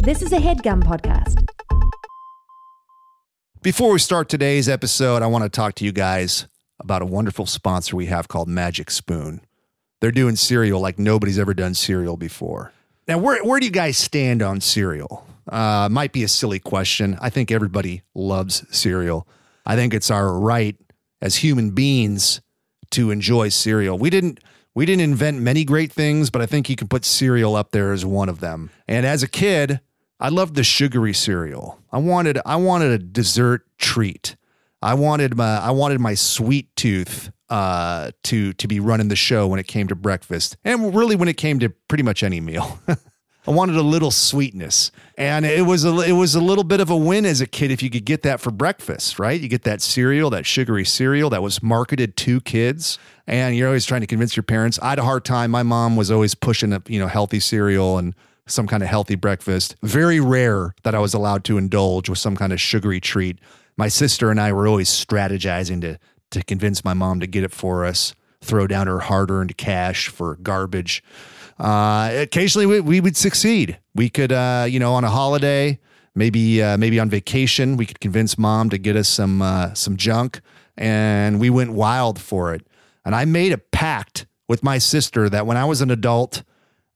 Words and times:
This 0.00 0.22
is 0.22 0.32
a 0.32 0.36
headgum 0.36 0.84
podcast. 0.84 1.44
Before 3.62 3.90
we 3.92 3.98
start 3.98 4.28
today's 4.28 4.68
episode, 4.68 5.22
I 5.22 5.26
want 5.26 5.42
to 5.42 5.50
talk 5.50 5.74
to 5.74 5.84
you 5.84 5.90
guys 5.90 6.46
about 6.78 7.02
a 7.02 7.04
wonderful 7.04 7.46
sponsor 7.46 7.96
we 7.96 8.06
have 8.06 8.28
called 8.28 8.46
Magic 8.48 8.92
Spoon. 8.92 9.40
They're 10.00 10.12
doing 10.12 10.36
cereal 10.36 10.80
like 10.80 11.00
nobody's 11.00 11.36
ever 11.36 11.52
done 11.52 11.74
cereal 11.74 12.16
before. 12.16 12.70
Now, 13.08 13.18
where, 13.18 13.42
where 13.42 13.58
do 13.58 13.66
you 13.66 13.72
guys 13.72 13.96
stand 13.98 14.40
on 14.40 14.60
cereal? 14.60 15.26
Uh, 15.48 15.88
might 15.90 16.12
be 16.12 16.22
a 16.22 16.28
silly 16.28 16.60
question. 16.60 17.18
I 17.20 17.28
think 17.28 17.50
everybody 17.50 18.02
loves 18.14 18.64
cereal. 18.70 19.26
I 19.66 19.74
think 19.74 19.92
it's 19.94 20.12
our 20.12 20.32
right 20.32 20.76
as 21.20 21.34
human 21.34 21.70
beings 21.72 22.40
to 22.92 23.10
enjoy 23.10 23.48
cereal. 23.48 23.98
We 23.98 24.10
didn't 24.10 24.38
we 24.76 24.86
didn't 24.86 25.02
invent 25.02 25.40
many 25.40 25.64
great 25.64 25.90
things, 25.92 26.30
but 26.30 26.40
I 26.40 26.46
think 26.46 26.70
you 26.70 26.76
can 26.76 26.86
put 26.86 27.04
cereal 27.04 27.56
up 27.56 27.72
there 27.72 27.90
as 27.92 28.04
one 28.06 28.28
of 28.28 28.38
them. 28.38 28.70
And 28.86 29.04
as 29.04 29.24
a 29.24 29.28
kid, 29.28 29.80
I 30.20 30.30
loved 30.30 30.54
the 30.56 30.64
sugary 30.64 31.12
cereal. 31.14 31.78
I 31.92 31.98
wanted 31.98 32.38
I 32.44 32.56
wanted 32.56 32.90
a 32.92 32.98
dessert 32.98 33.66
treat. 33.78 34.36
I 34.82 34.94
wanted 34.94 35.36
my 35.36 35.58
I 35.58 35.70
wanted 35.70 36.00
my 36.00 36.14
sweet 36.14 36.74
tooth 36.74 37.30
uh, 37.48 38.10
to 38.24 38.52
to 38.54 38.68
be 38.68 38.80
running 38.80 39.08
the 39.08 39.16
show 39.16 39.46
when 39.46 39.60
it 39.60 39.66
came 39.68 39.86
to 39.88 39.94
breakfast, 39.94 40.56
and 40.64 40.94
really 40.94 41.14
when 41.14 41.28
it 41.28 41.36
came 41.36 41.60
to 41.60 41.68
pretty 41.88 42.02
much 42.02 42.22
any 42.22 42.40
meal. 42.40 42.80
I 43.46 43.50
wanted 43.50 43.76
a 43.76 43.82
little 43.82 44.10
sweetness, 44.10 44.90
and 45.16 45.46
it 45.46 45.64
was 45.64 45.84
a 45.84 46.00
it 46.00 46.12
was 46.12 46.34
a 46.34 46.40
little 46.40 46.64
bit 46.64 46.80
of 46.80 46.90
a 46.90 46.96
win 46.96 47.24
as 47.24 47.40
a 47.40 47.46
kid 47.46 47.70
if 47.70 47.82
you 47.82 47.88
could 47.88 48.04
get 48.04 48.22
that 48.22 48.40
for 48.40 48.50
breakfast, 48.50 49.18
right? 49.20 49.40
You 49.40 49.48
get 49.48 49.62
that 49.62 49.80
cereal, 49.80 50.30
that 50.30 50.46
sugary 50.46 50.84
cereal 50.84 51.30
that 51.30 51.42
was 51.42 51.62
marketed 51.62 52.16
to 52.18 52.40
kids, 52.40 52.98
and 53.26 53.56
you're 53.56 53.68
always 53.68 53.86
trying 53.86 54.00
to 54.02 54.06
convince 54.08 54.34
your 54.36 54.42
parents. 54.42 54.78
I 54.82 54.90
had 54.90 54.98
a 54.98 55.04
hard 55.04 55.24
time. 55.24 55.52
My 55.52 55.62
mom 55.62 55.96
was 55.96 56.10
always 56.10 56.34
pushing 56.34 56.72
a 56.72 56.82
you 56.88 56.98
know 56.98 57.06
healthy 57.06 57.38
cereal 57.40 57.96
and 57.98 58.14
some 58.50 58.66
kind 58.66 58.82
of 58.82 58.88
healthy 58.88 59.14
breakfast. 59.14 59.76
Very 59.82 60.20
rare 60.20 60.74
that 60.82 60.94
I 60.94 60.98
was 60.98 61.14
allowed 61.14 61.44
to 61.44 61.58
indulge 61.58 62.08
with 62.08 62.18
some 62.18 62.36
kind 62.36 62.52
of 62.52 62.60
sugary 62.60 63.00
treat. 63.00 63.38
My 63.76 63.88
sister 63.88 64.30
and 64.30 64.40
I 64.40 64.52
were 64.52 64.66
always 64.66 64.88
strategizing 64.88 65.80
to 65.82 65.98
to 66.30 66.42
convince 66.42 66.84
my 66.84 66.92
mom 66.92 67.20
to 67.20 67.26
get 67.26 67.42
it 67.42 67.52
for 67.52 67.86
us, 67.86 68.14
throw 68.42 68.66
down 68.66 68.86
her 68.86 68.98
hard 69.00 69.30
earned 69.30 69.56
cash 69.56 70.08
for 70.08 70.36
garbage. 70.42 71.02
Uh, 71.58 72.10
occasionally, 72.16 72.66
we, 72.66 72.80
we, 72.80 73.00
would 73.00 73.16
succeed. 73.16 73.78
We 73.94 74.10
could, 74.10 74.30
uh, 74.30 74.66
you 74.68 74.78
know, 74.78 74.92
on 74.94 75.02
a 75.04 75.10
holiday, 75.10 75.78
maybe 76.14 76.62
uh, 76.62 76.76
maybe 76.76 77.00
on 77.00 77.08
vacation, 77.08 77.76
we 77.78 77.86
could 77.86 78.00
convince 78.00 78.36
mom 78.36 78.68
to 78.70 78.78
get 78.78 78.94
us 78.94 79.08
some 79.08 79.40
uh, 79.40 79.72
some 79.74 79.96
junk, 79.96 80.40
and 80.76 81.40
we 81.40 81.48
went 81.50 81.72
wild 81.72 82.20
for 82.20 82.52
it. 82.54 82.66
And 83.06 83.14
I 83.14 83.24
made 83.24 83.52
a 83.52 83.58
pact 83.58 84.26
with 84.48 84.62
my 84.62 84.76
sister 84.78 85.30
that 85.30 85.46
when 85.46 85.56
I 85.56 85.64
was 85.64 85.80
an 85.80 85.90
adult, 85.90 86.42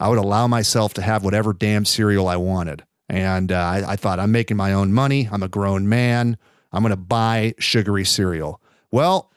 I 0.03 0.09
would 0.09 0.19
allow 0.19 0.49
myself 0.49 0.95
to 0.95 1.03
have 1.03 1.23
whatever 1.23 1.53
damn 1.53 1.85
cereal 1.85 2.27
I 2.27 2.35
wanted. 2.35 2.83
And 3.09 3.53
uh, 3.53 3.57
I, 3.57 3.93
I 3.93 3.97
thought, 3.97 4.19
I'm 4.19 4.33
making 4.33 4.57
my 4.57 4.73
own 4.73 4.93
money. 4.93 5.29
I'm 5.31 5.45
a 5.45 5.49
grown 5.49 5.89
man. 5.89 6.39
I'm 6.73 6.83
going 6.83 6.91
to 6.91 6.97
buy 6.97 7.55
sugary 7.61 8.05
cereal. 8.05 8.61
Well, 8.91 9.31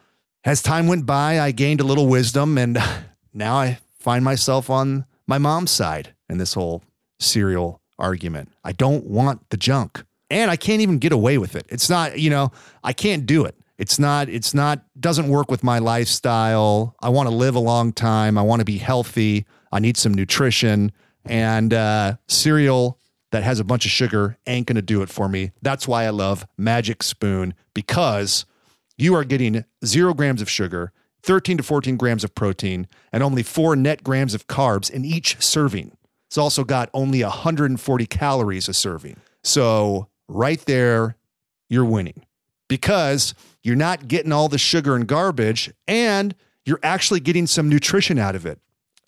as 0.43 0.63
time 0.63 0.87
went 0.87 1.05
by, 1.05 1.39
I 1.39 1.51
gained 1.51 1.81
a 1.81 1.83
little 1.83 2.07
wisdom, 2.07 2.57
and 2.57 2.79
now 3.33 3.55
I 3.57 3.77
find 3.99 4.25
myself 4.25 4.71
on 4.71 5.05
my 5.27 5.37
mom's 5.37 5.69
side 5.69 6.15
in 6.29 6.39
this 6.39 6.55
whole 6.55 6.81
cereal 7.19 7.79
argument. 7.99 8.51
I 8.63 8.71
don't 8.71 9.05
want 9.05 9.47
the 9.51 9.57
junk, 9.57 10.03
and 10.31 10.49
I 10.49 10.55
can't 10.55 10.81
even 10.81 10.97
get 10.97 11.11
away 11.11 11.37
with 11.37 11.55
it. 11.55 11.67
It's 11.69 11.91
not, 11.91 12.19
you 12.19 12.31
know, 12.31 12.51
I 12.83 12.91
can't 12.93 13.27
do 13.27 13.45
it. 13.45 13.55
It's 13.77 13.99
not, 13.99 14.29
it's 14.29 14.55
not, 14.55 14.83
doesn't 14.99 15.27
work 15.27 15.51
with 15.51 15.63
my 15.63 15.77
lifestyle. 15.77 16.95
I 17.03 17.09
want 17.09 17.29
to 17.29 17.35
live 17.35 17.53
a 17.53 17.59
long 17.59 17.91
time. 17.93 18.35
I 18.37 18.41
want 18.41 18.61
to 18.61 18.65
be 18.65 18.77
healthy. 18.79 19.45
I 19.71 19.79
need 19.79 19.97
some 19.97 20.13
nutrition 20.13 20.91
and 21.25 21.73
uh, 21.73 22.15
cereal 22.27 22.99
that 23.31 23.43
has 23.43 23.59
a 23.59 23.63
bunch 23.63 23.85
of 23.85 23.91
sugar 23.91 24.37
ain't 24.47 24.67
going 24.67 24.75
to 24.75 24.81
do 24.81 25.01
it 25.01 25.09
for 25.09 25.27
me. 25.27 25.51
That's 25.61 25.87
why 25.87 26.05
I 26.05 26.09
love 26.09 26.47
Magic 26.57 27.03
Spoon 27.03 27.53
because 27.73 28.45
you 28.97 29.15
are 29.15 29.23
getting 29.23 29.65
zero 29.83 30.13
grams 30.13 30.41
of 30.41 30.49
sugar, 30.49 30.91
13 31.23 31.57
to 31.57 31.63
14 31.63 31.97
grams 31.97 32.23
of 32.23 32.33
protein, 32.35 32.87
and 33.11 33.23
only 33.23 33.43
four 33.43 33.75
net 33.75 34.03
grams 34.03 34.33
of 34.33 34.47
carbs 34.47 34.89
in 34.89 35.03
each 35.03 35.37
serving. 35.41 35.97
It's 36.27 36.37
also 36.37 36.63
got 36.63 36.89
only 36.93 37.23
140 37.23 38.05
calories 38.05 38.69
a 38.69 38.73
serving. 38.73 39.17
So, 39.43 40.07
right 40.27 40.59
there, 40.61 41.15
you're 41.69 41.85
winning 41.85 42.25
because 42.67 43.33
you're 43.63 43.75
not 43.75 44.07
getting 44.07 44.31
all 44.31 44.49
the 44.49 44.57
sugar 44.57 44.95
and 44.95 45.05
garbage 45.07 45.71
and 45.87 46.33
you're 46.65 46.79
actually 46.81 47.19
getting 47.19 47.45
some 47.45 47.69
nutrition 47.69 48.17
out 48.17 48.35
of 48.35 48.45
it 48.45 48.59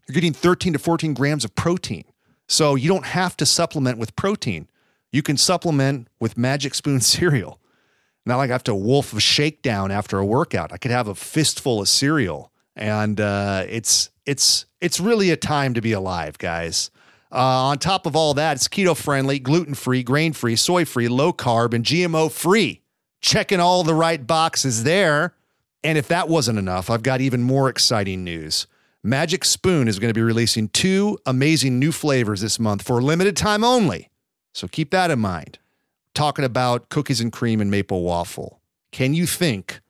you're 0.07 0.13
getting 0.13 0.33
13 0.33 0.73
to 0.73 0.79
14 0.79 1.13
grams 1.13 1.43
of 1.43 1.53
protein. 1.55 2.05
So 2.47 2.75
you 2.75 2.87
don't 2.87 3.05
have 3.05 3.35
to 3.37 3.45
supplement 3.45 3.97
with 3.97 4.15
protein. 4.15 4.69
You 5.11 5.21
can 5.21 5.37
supplement 5.37 6.07
with 6.19 6.37
Magic 6.37 6.73
Spoon 6.75 7.01
cereal. 7.01 7.59
Not 8.25 8.37
like 8.37 8.49
I 8.49 8.53
have 8.53 8.63
to 8.65 8.75
wolf 8.75 9.13
a 9.15 9.19
shakedown 9.19 9.91
after 9.91 10.17
a 10.17 10.25
workout. 10.25 10.73
I 10.73 10.77
could 10.77 10.91
have 10.91 11.07
a 11.07 11.15
fistful 11.15 11.79
of 11.81 11.87
cereal, 11.87 12.51
and 12.75 13.21
uh, 13.21 13.63
it's 13.69 14.09
it's 14.25 14.65
it's 14.81 14.99
really 14.99 15.29
a 15.29 15.37
time 15.37 15.73
to 15.75 15.79
be 15.81 15.93
alive, 15.93 16.37
guys. 16.37 16.91
Uh, 17.31 17.37
on 17.39 17.77
top 17.79 18.05
of 18.05 18.17
all 18.17 18.33
that, 18.33 18.57
it's 18.57 18.67
keto 18.67 18.97
friendly, 18.97 19.39
gluten 19.39 19.73
free, 19.75 20.03
grain 20.03 20.33
free, 20.33 20.57
soy 20.57 20.83
free, 20.83 21.07
low 21.07 21.31
carb, 21.31 21.73
and 21.73 21.85
GMO 21.85 22.29
free. 22.29 22.81
Checking 23.21 23.61
all 23.61 23.83
the 23.85 23.95
right 23.95 24.25
boxes 24.27 24.83
there. 24.83 25.33
And 25.83 25.97
if 25.97 26.09
that 26.09 26.27
wasn't 26.27 26.59
enough, 26.59 26.89
I've 26.89 27.03
got 27.03 27.21
even 27.21 27.41
more 27.43 27.69
exciting 27.69 28.25
news. 28.25 28.67
Magic 29.03 29.45
Spoon 29.45 29.87
is 29.87 29.99
going 29.99 30.09
to 30.09 30.17
be 30.17 30.21
releasing 30.23 30.69
two 30.69 31.17
amazing 31.25 31.77
new 31.79 31.91
flavors 31.91 32.41
this 32.41 32.59
month 32.59 32.81
for 32.81 32.99
a 32.99 33.03
limited 33.03 33.37
time 33.37 33.63
only. 33.63 34.09
So 34.53 34.67
keep 34.67 34.89
that 34.91 35.11
in 35.11 35.19
mind. 35.19 35.59
Talking 36.15 36.43
about 36.45 36.89
cookies 36.89 37.21
and 37.21 37.31
cream 37.31 37.61
and 37.61 37.69
maple 37.69 38.01
waffle. 38.01 38.59
Can 38.91 39.13
you 39.13 39.27
think 39.27 39.81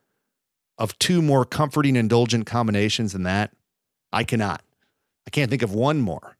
of 0.77 0.97
two 0.99 1.21
more 1.21 1.45
comforting, 1.45 1.95
indulgent 1.95 2.45
combinations 2.45 3.13
than 3.13 3.23
that? 3.23 3.51
I 4.11 4.23
cannot. 4.23 4.61
I 5.25 5.29
can't 5.29 5.49
think 5.49 5.61
of 5.61 5.73
one 5.73 5.99
more. 6.01 6.35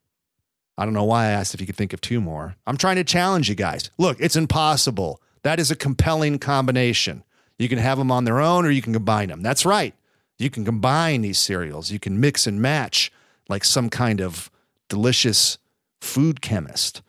I 0.77 0.83
don't 0.85 0.94
know 0.94 1.06
why 1.06 1.25
I 1.25 1.29
asked 1.29 1.53
if 1.53 1.61
you 1.61 1.67
could 1.67 1.77
think 1.77 1.94
of 1.94 2.01
two 2.01 2.19
more. 2.22 2.56
I'm 2.67 2.77
trying 2.77 2.97
to 2.97 3.03
challenge 3.03 3.50
you 3.50 3.56
guys. 3.56 3.89
Look, 3.97 4.17
it's 4.19 4.35
impossible. 4.35 5.22
That 5.44 5.59
is 5.59 5.72
a 5.72 5.75
compelling 5.75 6.38
combination. 6.38 7.23
You 7.57 7.69
can 7.69 7.79
have 7.79 7.97
them 7.97 8.11
on 8.11 8.25
their 8.25 8.39
own 8.39 8.66
or 8.66 8.69
you 8.69 8.81
can 8.81 8.94
combine 8.94 9.29
them. 9.29 9.41
That's 9.41 9.66
right. 9.66 9.95
You 10.39 10.49
can 10.49 10.63
combine 10.65 11.21
these 11.21 11.39
cereals, 11.39 11.91
you 11.91 11.99
can 11.99 12.19
mix 12.19 12.45
and 12.45 12.61
match 12.61 13.11
like 13.49 13.63
some 13.63 13.89
kind 13.89 14.21
of 14.21 14.51
delicious 14.87 15.57
food 15.99 16.41
chemist. 16.41 17.01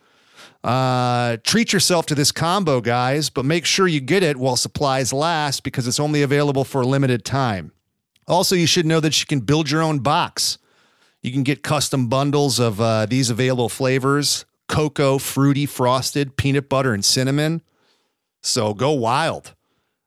Uh, 0.64 1.36
treat 1.44 1.72
yourself 1.72 2.06
to 2.06 2.14
this 2.14 2.32
combo, 2.32 2.80
guys, 2.80 3.30
but 3.30 3.44
make 3.44 3.64
sure 3.64 3.86
you 3.86 4.00
get 4.00 4.22
it 4.22 4.36
while 4.38 4.56
supplies 4.56 5.12
last 5.12 5.62
because 5.62 5.86
it's 5.86 6.00
only 6.00 6.22
available 6.22 6.64
for 6.64 6.80
a 6.80 6.86
limited 6.86 7.24
time. 7.24 7.72
Also, 8.26 8.54
you 8.56 8.66
should 8.66 8.86
know 8.86 9.00
that 9.00 9.18
you 9.20 9.26
can 9.26 9.40
build 9.40 9.70
your 9.70 9.82
own 9.82 9.98
box. 10.00 10.58
You 11.22 11.32
can 11.32 11.42
get 11.42 11.62
custom 11.62 12.08
bundles 12.08 12.58
of 12.58 12.80
uh, 12.80 13.06
these 13.06 13.30
available 13.30 13.68
flavors 13.68 14.44
cocoa, 14.68 15.16
fruity, 15.16 15.64
frosted, 15.64 16.36
peanut 16.36 16.68
butter, 16.68 16.92
and 16.92 17.02
cinnamon. 17.02 17.62
So 18.42 18.74
go 18.74 18.90
wild. 18.92 19.54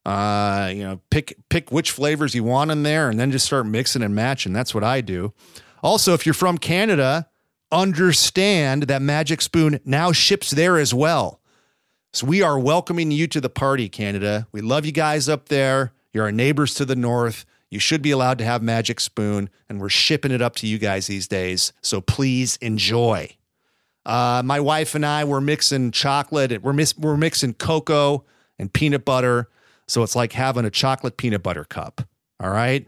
Uh, 0.05 0.71
you 0.73 0.81
know, 0.81 0.99
pick 1.11 1.37
pick 1.49 1.71
which 1.71 1.91
flavors 1.91 2.33
you 2.33 2.43
want 2.43 2.71
in 2.71 2.81
there, 2.81 3.09
and 3.09 3.19
then 3.19 3.31
just 3.31 3.45
start 3.45 3.67
mixing 3.67 4.01
and 4.01 4.15
matching. 4.15 4.51
That's 4.51 4.73
what 4.73 4.83
I 4.83 5.01
do. 5.01 5.31
Also, 5.83 6.13
if 6.13 6.25
you're 6.25 6.33
from 6.33 6.57
Canada, 6.57 7.27
understand 7.71 8.83
that 8.83 9.01
Magic 9.03 9.41
Spoon 9.41 9.79
now 9.85 10.11
ships 10.11 10.49
there 10.49 10.79
as 10.79 10.91
well. 10.91 11.39
So 12.13 12.25
we 12.25 12.41
are 12.41 12.57
welcoming 12.59 13.11
you 13.11 13.27
to 13.27 13.39
the 13.39 13.49
party, 13.49 13.89
Canada. 13.89 14.47
We 14.51 14.61
love 14.61 14.85
you 14.85 14.91
guys 14.91 15.29
up 15.29 15.49
there. 15.49 15.93
You're 16.13 16.25
our 16.25 16.31
neighbors 16.31 16.73
to 16.75 16.85
the 16.85 16.95
north. 16.95 17.45
You 17.69 17.79
should 17.79 18.01
be 18.01 18.11
allowed 18.11 18.37
to 18.39 18.43
have 18.43 18.63
Magic 18.63 18.99
Spoon, 18.99 19.49
and 19.69 19.79
we're 19.79 19.87
shipping 19.89 20.31
it 20.31 20.41
up 20.41 20.55
to 20.57 20.67
you 20.67 20.79
guys 20.79 21.07
these 21.07 21.27
days. 21.27 21.73
So 21.81 22.01
please 22.01 22.57
enjoy. 22.57 23.29
Uh, 24.03 24.41
my 24.43 24.59
wife 24.59 24.95
and 24.95 25.05
I 25.05 25.23
were 25.25 25.39
mixing 25.39 25.91
chocolate. 25.91 26.63
We're, 26.63 26.73
mis- 26.73 26.97
we're 26.97 27.15
mixing 27.15 27.53
cocoa 27.53 28.25
and 28.59 28.73
peanut 28.73 29.05
butter 29.05 29.47
so 29.91 30.03
it's 30.03 30.15
like 30.15 30.31
having 30.31 30.63
a 30.63 30.69
chocolate 30.69 31.17
peanut 31.17 31.43
butter 31.43 31.65
cup. 31.65 31.99
All 32.39 32.49
right. 32.49 32.87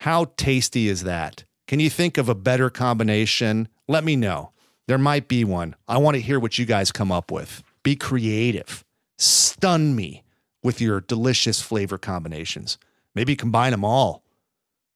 How 0.00 0.26
tasty 0.36 0.86
is 0.86 1.04
that? 1.04 1.44
Can 1.66 1.80
you 1.80 1.88
think 1.88 2.18
of 2.18 2.28
a 2.28 2.34
better 2.34 2.68
combination? 2.68 3.68
Let 3.88 4.04
me 4.04 4.16
know. 4.16 4.50
There 4.86 4.98
might 4.98 5.28
be 5.28 5.44
one. 5.44 5.74
I 5.88 5.96
want 5.96 6.16
to 6.16 6.20
hear 6.20 6.38
what 6.38 6.58
you 6.58 6.66
guys 6.66 6.92
come 6.92 7.10
up 7.10 7.32
with. 7.32 7.62
Be 7.82 7.96
creative. 7.96 8.84
Stun 9.16 9.96
me 9.96 10.24
with 10.62 10.78
your 10.78 11.00
delicious 11.00 11.62
flavor 11.62 11.96
combinations. 11.96 12.76
Maybe 13.14 13.34
combine 13.34 13.70
them 13.70 13.82
all. 13.82 14.22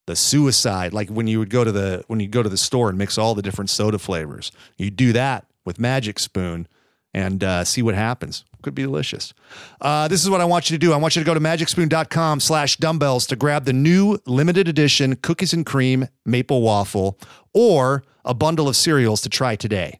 The 0.08 0.16
suicide, 0.16 0.92
like 0.92 1.08
when 1.08 1.26
you 1.26 1.38
would 1.38 1.48
go 1.48 1.64
to 1.64 1.72
the 1.72 2.04
when 2.06 2.20
you 2.20 2.28
go 2.28 2.42
to 2.42 2.50
the 2.50 2.58
store 2.58 2.90
and 2.90 2.98
mix 2.98 3.16
all 3.16 3.34
the 3.34 3.40
different 3.40 3.70
soda 3.70 3.98
flavors. 3.98 4.52
You 4.76 4.90
do 4.90 5.14
that 5.14 5.46
with 5.64 5.80
Magic 5.80 6.18
Spoon 6.18 6.68
and 7.12 7.42
uh, 7.42 7.64
see 7.64 7.82
what 7.82 7.94
happens. 7.94 8.44
Could 8.62 8.74
be 8.74 8.82
delicious. 8.82 9.32
Uh, 9.80 10.06
this 10.08 10.22
is 10.22 10.28
what 10.28 10.40
I 10.40 10.44
want 10.44 10.70
you 10.70 10.76
to 10.76 10.78
do. 10.78 10.92
I 10.92 10.96
want 10.96 11.16
you 11.16 11.22
to 11.22 11.26
go 11.26 11.32
to 11.34 11.40
magicspoon.com 11.40 12.40
slash 12.40 12.76
dumbbells 12.76 13.26
to 13.28 13.36
grab 13.36 13.64
the 13.64 13.72
new 13.72 14.18
limited 14.26 14.68
edition 14.68 15.16
cookies 15.16 15.52
and 15.54 15.64
cream 15.64 16.08
maple 16.26 16.60
waffle 16.60 17.18
or 17.54 18.04
a 18.24 18.34
bundle 18.34 18.68
of 18.68 18.76
cereals 18.76 19.22
to 19.22 19.28
try 19.30 19.56
today. 19.56 19.98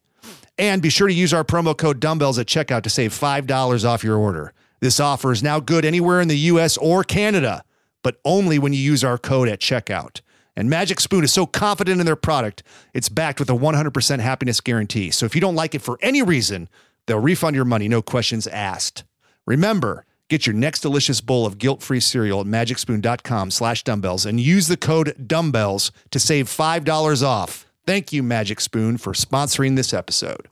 And 0.59 0.83
be 0.83 0.91
sure 0.91 1.09
to 1.09 1.15
use 1.15 1.33
our 1.33 1.43
promo 1.43 1.77
code 1.77 2.01
dumbbells 2.01 2.39
at 2.39 2.47
checkout 2.47 2.83
to 2.83 2.91
save 2.91 3.12
$5 3.19 3.85
off 3.89 4.05
your 4.05 4.19
order. 4.19 4.53
This 4.81 5.01
offer 5.01 5.33
is 5.33 5.43
now 5.43 5.59
good 5.59 5.87
anywhere 5.87 6.21
in 6.21 6.29
the 6.29 6.37
US 6.39 6.77
or 6.77 7.03
Canada, 7.03 7.65
but 8.03 8.21
only 8.27 8.59
when 8.59 8.75
you 8.75 8.79
use 8.79 9.03
our 9.03 9.17
code 9.17 9.49
at 9.49 9.61
checkout. 9.61 10.21
And 10.55 10.69
Magic 10.69 11.01
Spoon 11.01 11.25
is 11.25 11.33
so 11.33 11.47
confident 11.47 12.01
in 12.01 12.05
their 12.05 12.17
product, 12.17 12.62
it's 12.93 13.09
backed 13.09 13.41
with 13.41 13.49
a 13.49 13.55
100% 13.55 14.19
happiness 14.21 14.61
guarantee. 14.61 15.11
So 15.12 15.25
if 15.25 15.35
you 15.35 15.41
don't 15.41 15.55
like 15.55 15.75
it 15.75 15.81
for 15.81 15.99
any 16.03 16.21
reason, 16.23 16.69
They'll 17.06 17.20
refund 17.20 17.56
your 17.56 17.64
money, 17.64 17.88
no 17.88 18.02
questions 18.02 18.47
asked. 18.47 19.05
Remember, 19.47 20.05
get 20.29 20.47
your 20.47 20.55
next 20.55 20.81
delicious 20.81 21.20
bowl 21.20 21.47
of 21.47 21.58
guilt-free 21.58 22.00
cereal 22.00 22.41
at 22.41 22.47
magicspoon.com 22.47 23.50
slash 23.50 23.82
dumbbells 23.85 24.26
and 24.26 24.41
use 24.41 24.69
the 24.69 24.76
code 24.76 25.26
dumbbells 25.26 25.93
to 26.11 26.19
save 26.20 26.47
$5 26.49 27.26
off. 27.26 27.67
Thank 27.87 28.12
you, 28.12 28.23
Magic 28.23 28.61
Spoon, 28.61 28.97
for 28.99 29.12
sponsoring 29.12 29.76
this 29.76 29.93
episode. 29.93 30.49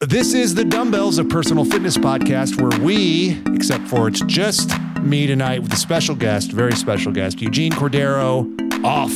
This 0.00 0.32
is 0.32 0.54
the 0.54 0.64
Dumbbells 0.64 1.18
of 1.18 1.28
Personal 1.28 1.64
Fitness 1.64 1.96
podcast 1.96 2.60
where 2.60 2.78
we, 2.84 3.42
except 3.52 3.88
for 3.88 4.06
it's 4.06 4.20
just 4.22 4.70
me 5.00 5.26
tonight 5.26 5.60
with 5.60 5.72
a 5.72 5.76
special 5.76 6.14
guest, 6.14 6.52
very 6.52 6.72
special 6.74 7.10
guest, 7.10 7.40
Eugene 7.42 7.72
Cordero, 7.72 8.44
off 8.84 9.10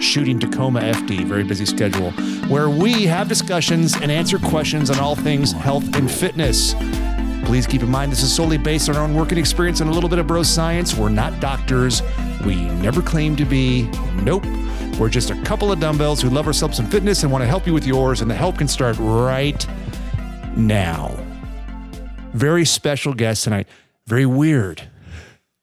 Shooting 0.00 0.38
Tacoma 0.38 0.80
FD, 0.80 1.24
very 1.24 1.44
busy 1.44 1.66
schedule, 1.66 2.10
where 2.50 2.70
we 2.70 3.04
have 3.04 3.28
discussions 3.28 3.94
and 3.94 4.10
answer 4.10 4.38
questions 4.38 4.90
on 4.90 4.98
all 4.98 5.14
things 5.14 5.52
health 5.52 5.84
and 5.94 6.10
fitness. 6.10 6.72
Please 7.44 7.66
keep 7.66 7.82
in 7.82 7.90
mind 7.90 8.10
this 8.10 8.22
is 8.22 8.32
solely 8.32 8.56
based 8.56 8.88
on 8.88 8.96
our 8.96 9.02
own 9.04 9.14
working 9.14 9.36
experience 9.36 9.80
and 9.80 9.90
a 9.90 9.92
little 9.92 10.08
bit 10.08 10.18
of 10.18 10.26
bro 10.26 10.42
science. 10.42 10.94
We're 10.96 11.10
not 11.10 11.38
doctors. 11.38 12.02
We 12.46 12.56
never 12.64 13.02
claim 13.02 13.36
to 13.36 13.44
be. 13.44 13.82
Nope. 14.22 14.46
We're 14.98 15.10
just 15.10 15.30
a 15.30 15.42
couple 15.42 15.70
of 15.70 15.80
dumbbells 15.80 16.22
who 16.22 16.30
love 16.30 16.46
ourselves 16.46 16.78
and 16.78 16.90
fitness 16.90 17.22
and 17.22 17.30
want 17.30 17.42
to 17.42 17.46
help 17.46 17.66
you 17.66 17.74
with 17.74 17.86
yours, 17.86 18.22
and 18.22 18.30
the 18.30 18.34
help 18.34 18.56
can 18.56 18.68
start 18.68 18.96
right 18.98 19.66
now. 20.56 21.10
Very 22.32 22.64
special 22.64 23.12
guest 23.12 23.44
tonight. 23.44 23.68
Very 24.06 24.26
weird, 24.26 24.88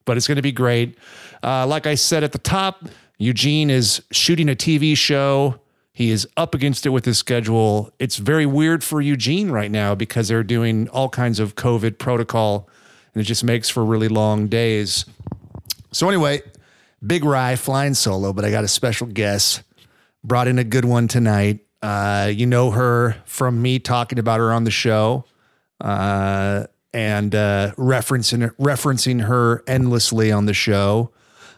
but 0.06 0.16
it's 0.16 0.28
going 0.28 0.36
to 0.36 0.42
be 0.44 0.51
great. 0.51 0.95
Uh, 1.44 1.66
like 1.66 1.88
I 1.88 1.95
said 1.95 2.24
at 2.24 2.34
the 2.34 2.39
top, 2.39 2.86
Eugene 3.19 3.69
is 3.69 4.02
shooting 4.12 4.48
a 4.48 4.56
TV 4.56 4.96
show. 4.96 5.60
He 5.92 6.12
is 6.12 6.28
up 6.38 6.54
against 6.54 6.86
it 6.86 6.90
with 6.90 7.06
his 7.06 7.18
schedule. 7.18 7.92
It's 7.98 8.18
very 8.18 8.46
weird 8.46 8.84
for 8.84 9.02
Eugene 9.02 9.50
right 9.50 9.72
now 9.72 9.96
because 9.96 10.28
they're 10.28 10.44
doing 10.44 10.88
all 10.90 11.10
kinds 11.10 11.40
of 11.40 11.56
COVID 11.56 11.98
protocol 11.98 12.69
and 13.14 13.22
it 13.22 13.24
just 13.25 13.44
makes 13.44 13.69
for 13.69 13.84
really 13.84 14.08
long 14.08 14.46
days. 14.48 15.06
So, 15.92 16.08
anyway, 16.08 16.44
Big 17.06 17.24
Rye 17.24 17.56
flying 17.56 17.96
solo, 17.96 18.31
but 18.31 18.46
I 18.46 18.52
got 18.52 18.64
a 18.64 18.68
special 18.68 19.08
guest. 19.08 19.63
Brought 20.24 20.48
in 20.48 20.60
a 20.60 20.63
good 20.63 20.86
one 20.86 21.08
tonight. 21.08 21.66
Uh, 21.81 22.30
you 22.31 22.46
know 22.46 22.70
her 22.72 23.16
from 23.25 23.62
me 23.62 23.80
talking 23.80 24.20
about 24.20 24.40
her 24.40 24.52
on 24.52 24.63
the 24.66 24.72
show 24.72 25.25
uh, 25.81 26.66
and 26.94 27.34
uh, 27.34 27.72
referencing 27.78 28.52
referencing 28.58 29.24
her 29.25 29.63
endlessly 29.66 30.31
on 30.31 30.46
the 30.46 30.54
show. 30.54 31.10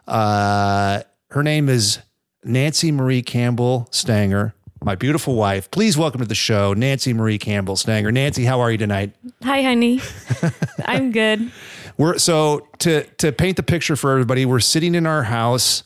Uh, 0.07 1.01
her 1.31 1.43
name 1.43 1.69
is 1.69 1.99
Nancy 2.43 2.91
Marie 2.91 3.21
Campbell 3.21 3.87
Stanger, 3.91 4.55
my 4.83 4.95
beautiful 4.95 5.35
wife. 5.35 5.69
Please 5.69 5.95
welcome 5.95 6.21
to 6.21 6.27
the 6.27 6.33
show, 6.33 6.73
Nancy 6.73 7.13
Marie 7.13 7.37
Campbell 7.37 7.75
Stanger. 7.75 8.11
Nancy, 8.11 8.45
how 8.45 8.61
are 8.61 8.71
you 8.71 8.79
tonight? 8.79 9.13
Hi, 9.43 9.61
honey. 9.61 10.01
I'm 10.85 11.11
good. 11.11 11.51
We're 11.99 12.17
so 12.17 12.67
to 12.79 13.03
to 13.17 13.31
paint 13.31 13.57
the 13.57 13.63
picture 13.63 13.95
for 13.95 14.09
everybody. 14.11 14.47
We're 14.47 14.59
sitting 14.59 14.95
in 14.95 15.05
our 15.05 15.21
house. 15.21 15.83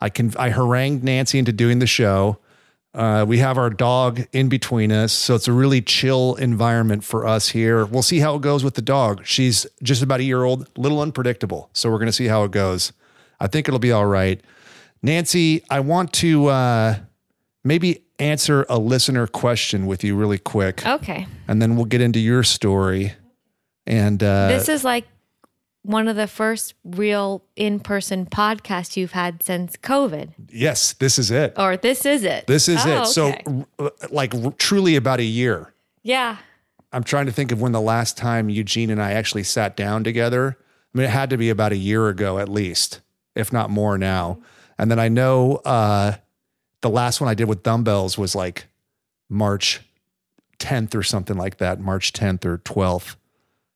I 0.00 0.08
can 0.08 0.32
I 0.38 0.48
harangued 0.48 1.04
Nancy 1.04 1.38
into 1.38 1.52
doing 1.52 1.78
the 1.78 1.86
show. 1.86 2.38
Uh, 2.94 3.26
we 3.28 3.36
have 3.36 3.58
our 3.58 3.68
dog 3.68 4.22
in 4.32 4.48
between 4.48 4.92
us, 4.92 5.12
so 5.12 5.34
it's 5.34 5.46
a 5.48 5.52
really 5.52 5.82
chill 5.82 6.36
environment 6.36 7.04
for 7.04 7.26
us 7.26 7.48
here. 7.50 7.84
We'll 7.84 8.00
see 8.00 8.20
how 8.20 8.36
it 8.36 8.40
goes 8.40 8.64
with 8.64 8.76
the 8.76 8.82
dog. 8.82 9.26
She's 9.26 9.66
just 9.82 10.02
about 10.02 10.20
a 10.20 10.24
year 10.24 10.44
old, 10.44 10.70
little 10.78 11.00
unpredictable, 11.02 11.68
so 11.74 11.90
we're 11.90 11.98
going 11.98 12.06
to 12.06 12.12
see 12.14 12.28
how 12.28 12.44
it 12.44 12.50
goes. 12.52 12.94
I 13.38 13.46
think 13.46 13.68
it'll 13.68 13.78
be 13.78 13.92
all 13.92 14.06
right. 14.06 14.40
Nancy, 15.06 15.62
I 15.70 15.80
want 15.80 16.12
to 16.14 16.48
uh, 16.48 16.96
maybe 17.62 18.02
answer 18.18 18.66
a 18.68 18.76
listener 18.76 19.28
question 19.28 19.86
with 19.86 20.02
you 20.02 20.16
really 20.16 20.38
quick. 20.38 20.84
Okay. 20.84 21.28
And 21.46 21.62
then 21.62 21.76
we'll 21.76 21.84
get 21.84 22.00
into 22.00 22.18
your 22.18 22.42
story. 22.42 23.12
And 23.86 24.20
uh, 24.20 24.48
this 24.48 24.68
is 24.68 24.82
like 24.82 25.06
one 25.82 26.08
of 26.08 26.16
the 26.16 26.26
first 26.26 26.74
real 26.82 27.44
in 27.54 27.78
person 27.78 28.26
podcasts 28.26 28.96
you've 28.96 29.12
had 29.12 29.44
since 29.44 29.76
COVID. 29.76 30.30
Yes, 30.50 30.94
this 30.94 31.20
is 31.20 31.30
it. 31.30 31.54
Or 31.56 31.76
this 31.76 32.04
is 32.04 32.24
it. 32.24 32.48
This 32.48 32.68
is 32.68 32.84
oh, 32.84 32.88
it. 32.90 32.98
Okay. 33.02 33.10
So, 33.10 33.66
uh, 33.78 33.90
like, 34.10 34.58
truly 34.58 34.96
about 34.96 35.20
a 35.20 35.24
year. 35.24 35.72
Yeah. 36.02 36.36
I'm 36.92 37.04
trying 37.04 37.26
to 37.26 37.32
think 37.32 37.52
of 37.52 37.60
when 37.60 37.70
the 37.70 37.80
last 37.80 38.16
time 38.16 38.48
Eugene 38.48 38.90
and 38.90 39.00
I 39.00 39.12
actually 39.12 39.44
sat 39.44 39.76
down 39.76 40.02
together. 40.02 40.58
I 40.92 40.98
mean, 40.98 41.04
it 41.06 41.10
had 41.10 41.30
to 41.30 41.36
be 41.36 41.48
about 41.48 41.70
a 41.70 41.76
year 41.76 42.08
ago 42.08 42.40
at 42.40 42.48
least, 42.48 43.02
if 43.36 43.52
not 43.52 43.70
more 43.70 43.96
now. 43.98 44.40
And 44.78 44.90
then 44.90 44.98
I 44.98 45.08
know 45.08 45.56
uh, 45.64 46.14
the 46.82 46.90
last 46.90 47.20
one 47.20 47.28
I 47.28 47.34
did 47.34 47.48
with 47.48 47.62
dumbbells 47.62 48.18
was 48.18 48.34
like 48.34 48.66
March 49.28 49.80
10th 50.58 50.94
or 50.94 51.02
something 51.02 51.36
like 51.36 51.58
that, 51.58 51.80
March 51.80 52.12
10th 52.12 52.44
or 52.44 52.58
12th. 52.58 53.16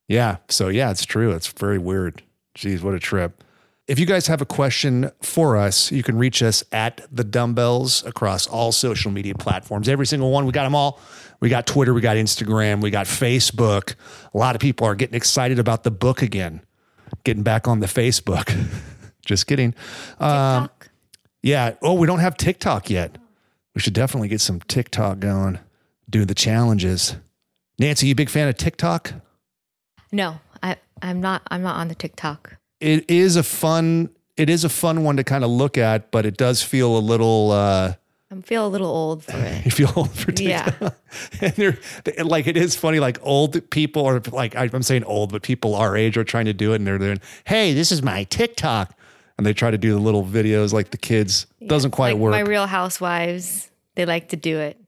Yeah. 0.09 0.37
So, 0.49 0.69
yeah, 0.69 0.91
it's 0.91 1.05
true. 1.05 1.31
It's 1.33 1.47
very 1.49 1.79
weird. 1.79 2.23
Jeez, 2.57 2.83
what 2.83 2.95
a 2.95 2.99
trip. 2.99 3.43
If 3.87 3.99
you 3.99 4.07
guys 4.07 4.27
have 4.29 4.41
a 4.41 4.47
question 4.47 5.11
for 5.21 5.57
us, 5.57 5.91
you 5.91 6.03
can 6.03 6.17
reach 6.17 6.43
us 6.43 6.63
at 6.71 7.03
the 7.11 7.25
dumbbells 7.25 8.05
across 8.07 8.47
all 8.47 8.71
social 8.71 9.11
media 9.11 9.35
platforms. 9.35 9.89
Every 9.89 10.07
single 10.07 10.31
one, 10.31 10.47
we 10.47 10.53
got 10.53 10.63
them 10.65 10.77
all. 10.77 11.01
We 11.41 11.49
got 11.49 11.67
Twitter, 11.67 11.93
we 11.95 12.01
got 12.01 12.17
Instagram, 12.17 12.83
we 12.83 12.91
got 12.91 13.07
Facebook. 13.07 13.95
A 14.33 14.39
lot 14.39 14.55
of 14.55 14.61
people 14.61 14.87
are 14.87 14.95
getting 14.95 15.15
excited 15.17 15.59
about 15.59 15.83
the 15.85 15.91
book 15.91 16.23
again, 16.23 16.61
getting 17.25 17.43
back 17.43 17.67
on 17.67 17.81
the 17.81 17.87
Facebook. 17.87 18.53
Just 19.25 19.47
kidding. 19.47 19.75
Um, 20.21 20.69
yeah. 21.43 21.75
Oh, 21.83 21.95
we 21.95 22.07
don't 22.07 22.19
have 22.19 22.37
TikTok 22.37 22.91
yet. 22.91 23.17
We 23.75 23.81
should 23.81 23.93
definitely 23.95 24.29
get 24.29 24.41
some 24.41 24.61
TikTok 24.61 25.21
going, 25.21 25.59
do 26.09 26.25
the 26.25 26.35
challenges. 26.35 27.17
Nancy, 27.79 28.09
you 28.09 28.15
big 28.15 28.29
fan 28.29 28.49
of 28.49 28.57
TikTok? 28.57 29.15
No, 30.13 30.39
I, 30.63 30.77
I'm 31.01 31.21
not. 31.21 31.43
I'm 31.51 31.63
not 31.63 31.77
on 31.77 31.89
the 31.89 31.95
TikTok. 31.95 32.57
It 32.81 33.05
is 33.09 33.37
a 33.37 33.43
fun. 33.43 34.11
It 34.37 34.51
is 34.51 34.65
a 34.65 34.69
fun 34.69 35.05
one 35.05 35.17
to 35.17 35.25
kind 35.25 35.45
of 35.45 35.51
look 35.51 35.79
at, 35.79 36.11
but 36.11 36.27
it 36.27 36.37
does 36.37 36.63
feel 36.63 36.97
a 36.97 37.01
little. 37.01 37.53
Uh, 37.53 37.95
I 38.33 38.41
feel 38.43 38.67
a 38.67 38.69
little 38.69 38.89
old 38.89 39.25
for 39.25 39.37
it. 39.37 39.65
You 39.65 39.71
feel 39.71 39.93
old 39.97 40.11
for 40.13 40.31
TikTok. 40.33 40.75
Yeah. 40.81 40.91
and 41.41 41.53
they're, 41.55 41.79
they 42.05 42.23
like, 42.23 42.47
it 42.47 42.57
is 42.57 42.77
funny, 42.77 43.01
like 43.01 43.19
old 43.23 43.69
people 43.71 44.07
are 44.07 44.23
like, 44.31 44.55
I'm 44.55 44.83
saying 44.85 45.03
old, 45.05 45.33
but 45.33 45.43
people 45.43 45.75
our 45.75 45.97
age 45.97 46.17
are 46.17 46.23
trying 46.23 46.45
to 46.45 46.53
do 46.53 46.73
it 46.73 46.77
and 46.77 46.87
they're 46.87 46.99
doing, 46.99 47.21
hey, 47.45 47.75
this 47.75 47.91
is 47.91 48.03
my 48.03 48.23
TikTok 48.25 48.97
and 49.41 49.47
they 49.47 49.55
try 49.55 49.71
to 49.71 49.79
do 49.79 49.95
the 49.95 49.99
little 49.99 50.23
videos 50.23 50.71
like 50.75 50.91
the 50.91 50.99
kids. 50.99 51.47
Yeah, 51.61 51.69
Doesn't 51.69 51.93
quite 51.93 52.13
like 52.13 52.19
work. 52.21 52.33
My 52.33 52.41
Real 52.41 52.67
Housewives, 52.67 53.71
they 53.95 54.05
like 54.05 54.29
to 54.29 54.37
do 54.37 54.59
it. 54.59 54.79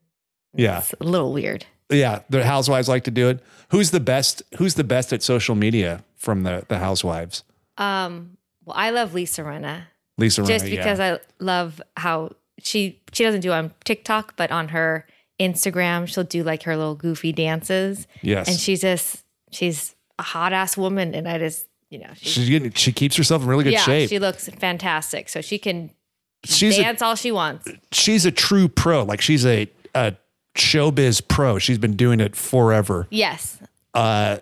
Yeah, 0.53 0.83
a 0.99 1.03
little 1.03 1.33
weird. 1.33 1.65
Yeah, 1.89 2.19
the 2.29 2.45
housewives 2.45 2.87
like 2.87 3.05
to 3.05 3.11
do 3.11 3.29
it. 3.29 3.43
Who's 3.69 3.89
the 3.89 3.99
best? 3.99 4.43
Who's 4.59 4.75
the 4.75 4.83
best 4.83 5.11
at 5.11 5.23
social 5.23 5.55
media 5.55 6.03
from 6.17 6.43
the 6.43 6.63
the 6.67 6.77
housewives? 6.77 7.43
Um, 7.79 8.37
well, 8.63 8.75
I 8.77 8.91
love 8.91 9.15
Lisa 9.15 9.41
Rinna. 9.41 9.85
Lisa 10.19 10.41
Rinna, 10.41 10.47
just 10.49 10.65
because 10.65 10.99
yeah. 10.99 11.15
I 11.15 11.19
love 11.43 11.81
how 11.97 12.33
she 12.59 13.01
she 13.11 13.23
doesn't 13.23 13.41
do 13.41 13.51
it 13.53 13.55
on 13.55 13.71
TikTok, 13.85 14.35
but 14.37 14.51
on 14.51 14.67
her 14.67 15.07
Instagram, 15.39 16.07
she'll 16.07 16.23
do 16.23 16.43
like 16.43 16.61
her 16.63 16.77
little 16.77 16.93
goofy 16.95 17.31
dances. 17.31 18.05
Yes, 18.21 18.47
and 18.47 18.59
she's 18.59 18.81
just 18.81 19.23
she's 19.49 19.95
a 20.19 20.23
hot 20.23 20.53
ass 20.53 20.77
woman, 20.77 21.15
and 21.15 21.27
I 21.27 21.39
just 21.39 21.65
you 21.93 21.99
know, 21.99 22.09
she's, 22.15 22.31
she's 22.33 22.49
getting, 22.49 22.71
she 22.73 22.91
keeps 22.91 23.15
herself 23.15 23.43
in 23.43 23.47
really 23.47 23.63
good 23.63 23.73
yeah, 23.73 23.81
shape. 23.83 24.09
She 24.09 24.17
looks 24.17 24.49
fantastic. 24.49 25.29
So 25.29 25.41
she 25.41 25.59
can 25.59 25.91
she's 26.43 26.75
dance 26.75 27.01
a, 27.01 27.05
all 27.05 27.15
she 27.15 27.31
wants. 27.31 27.69
She's 27.91 28.25
a 28.25 28.31
true 28.31 28.67
pro. 28.67 29.03
Like 29.05 29.21
she's 29.21 29.45
a, 29.45 29.69
a 29.93 30.15
showbiz 30.55 31.25
pro. 31.27 31.59
She's 31.59 31.77
been 31.77 31.95
doing 31.95 32.19
it 32.19 32.35
forever. 32.35 33.07
Yes. 33.11 33.59
Uh, 33.93 34.39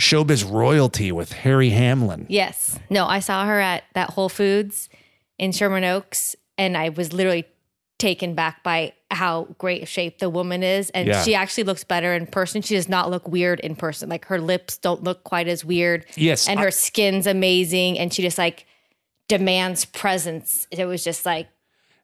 showbiz 0.00 0.48
royalty 0.50 1.12
with 1.12 1.32
Harry 1.34 1.70
Hamlin. 1.70 2.26
Yes. 2.28 2.76
No, 2.90 3.06
I 3.06 3.20
saw 3.20 3.46
her 3.46 3.60
at 3.60 3.84
that 3.94 4.10
Whole 4.10 4.28
Foods 4.28 4.88
in 5.38 5.52
Sherman 5.52 5.84
Oaks 5.84 6.34
and 6.58 6.76
I 6.76 6.88
was 6.88 7.12
literally 7.12 7.44
taken 8.00 8.34
back 8.34 8.64
by 8.64 8.92
how 9.10 9.44
great 9.58 9.88
shape 9.88 10.18
the 10.18 10.28
woman 10.28 10.62
is. 10.62 10.90
And 10.90 11.08
yeah. 11.08 11.22
she 11.22 11.34
actually 11.34 11.64
looks 11.64 11.84
better 11.84 12.12
in 12.14 12.26
person. 12.26 12.62
She 12.62 12.74
does 12.74 12.88
not 12.88 13.10
look 13.10 13.26
weird 13.26 13.60
in 13.60 13.74
person. 13.74 14.08
Like 14.08 14.26
her 14.26 14.40
lips 14.40 14.76
don't 14.76 15.02
look 15.02 15.24
quite 15.24 15.48
as 15.48 15.64
weird. 15.64 16.04
Yes. 16.14 16.48
And 16.48 16.60
her 16.60 16.70
skin's 16.70 17.26
amazing. 17.26 17.98
And 17.98 18.12
she 18.12 18.22
just 18.22 18.38
like 18.38 18.66
demands 19.26 19.84
presence. 19.86 20.66
It 20.70 20.84
was 20.84 21.02
just 21.02 21.24
like 21.24 21.48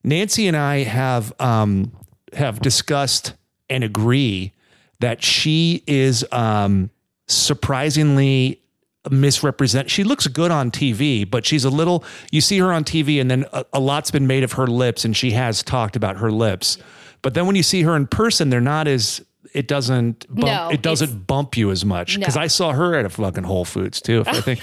Nancy 0.03 0.47
and 0.47 0.57
I 0.57 0.79
have 0.85 1.33
um 1.41 1.93
have 2.33 2.61
discussed 2.61 3.35
and 3.69 3.85
agree 3.85 4.53
that 5.01 5.23
she 5.23 5.83
is 5.87 6.25
um 6.33 6.91
surprisingly 7.27 8.64
misrepresent. 9.11 9.91
She 9.91 10.05
looks 10.05 10.27
good 10.27 10.51
on 10.51 10.71
TV, 10.71 11.29
but 11.29 11.45
she's 11.45 11.65
a 11.65 11.71
little. 11.71 12.05
You 12.31 12.41
see 12.41 12.59
her 12.59 12.73
on 12.73 12.85
TV, 12.85 13.21
and 13.21 13.31
then 13.31 13.45
a, 13.53 13.65
a, 13.75 13.81
lot's 13.81 14.11
been 14.11 14.27
made 14.27 14.43
of 14.45 14.53
her 14.53 14.67
lips, 14.67 15.05
and 15.05 15.17
she 15.17 15.33
has 15.33 15.63
talked 15.63 15.97
about 15.97 16.17
her 16.19 16.31
lips. 16.33 16.79
But 17.23 17.35
then 17.35 17.47
when 17.47 17.57
you 17.57 17.63
see 17.63 17.83
her 17.83 17.97
in 17.97 18.07
person, 18.07 18.51
they're 18.51 18.61
not 18.61 18.87
as. 18.87 19.25
It 19.53 19.69
doesn't. 19.69 20.27
Bump, 20.29 20.45
no, 20.47 20.69
it 20.71 20.83
doesn't 20.83 21.27
bump 21.27 21.57
you 21.57 21.71
as 21.71 21.85
much 21.85 22.19
because 22.19 22.37
no. 22.37 22.43
I 22.43 22.47
saw 22.47 22.73
her 22.73 22.95
at 22.97 23.05
a 23.05 23.11
fucking 23.11 23.45
Whole 23.45 23.65
Foods 23.65 24.01
too. 24.01 24.21
If 24.21 24.29
I 24.29 24.41
think. 24.41 24.61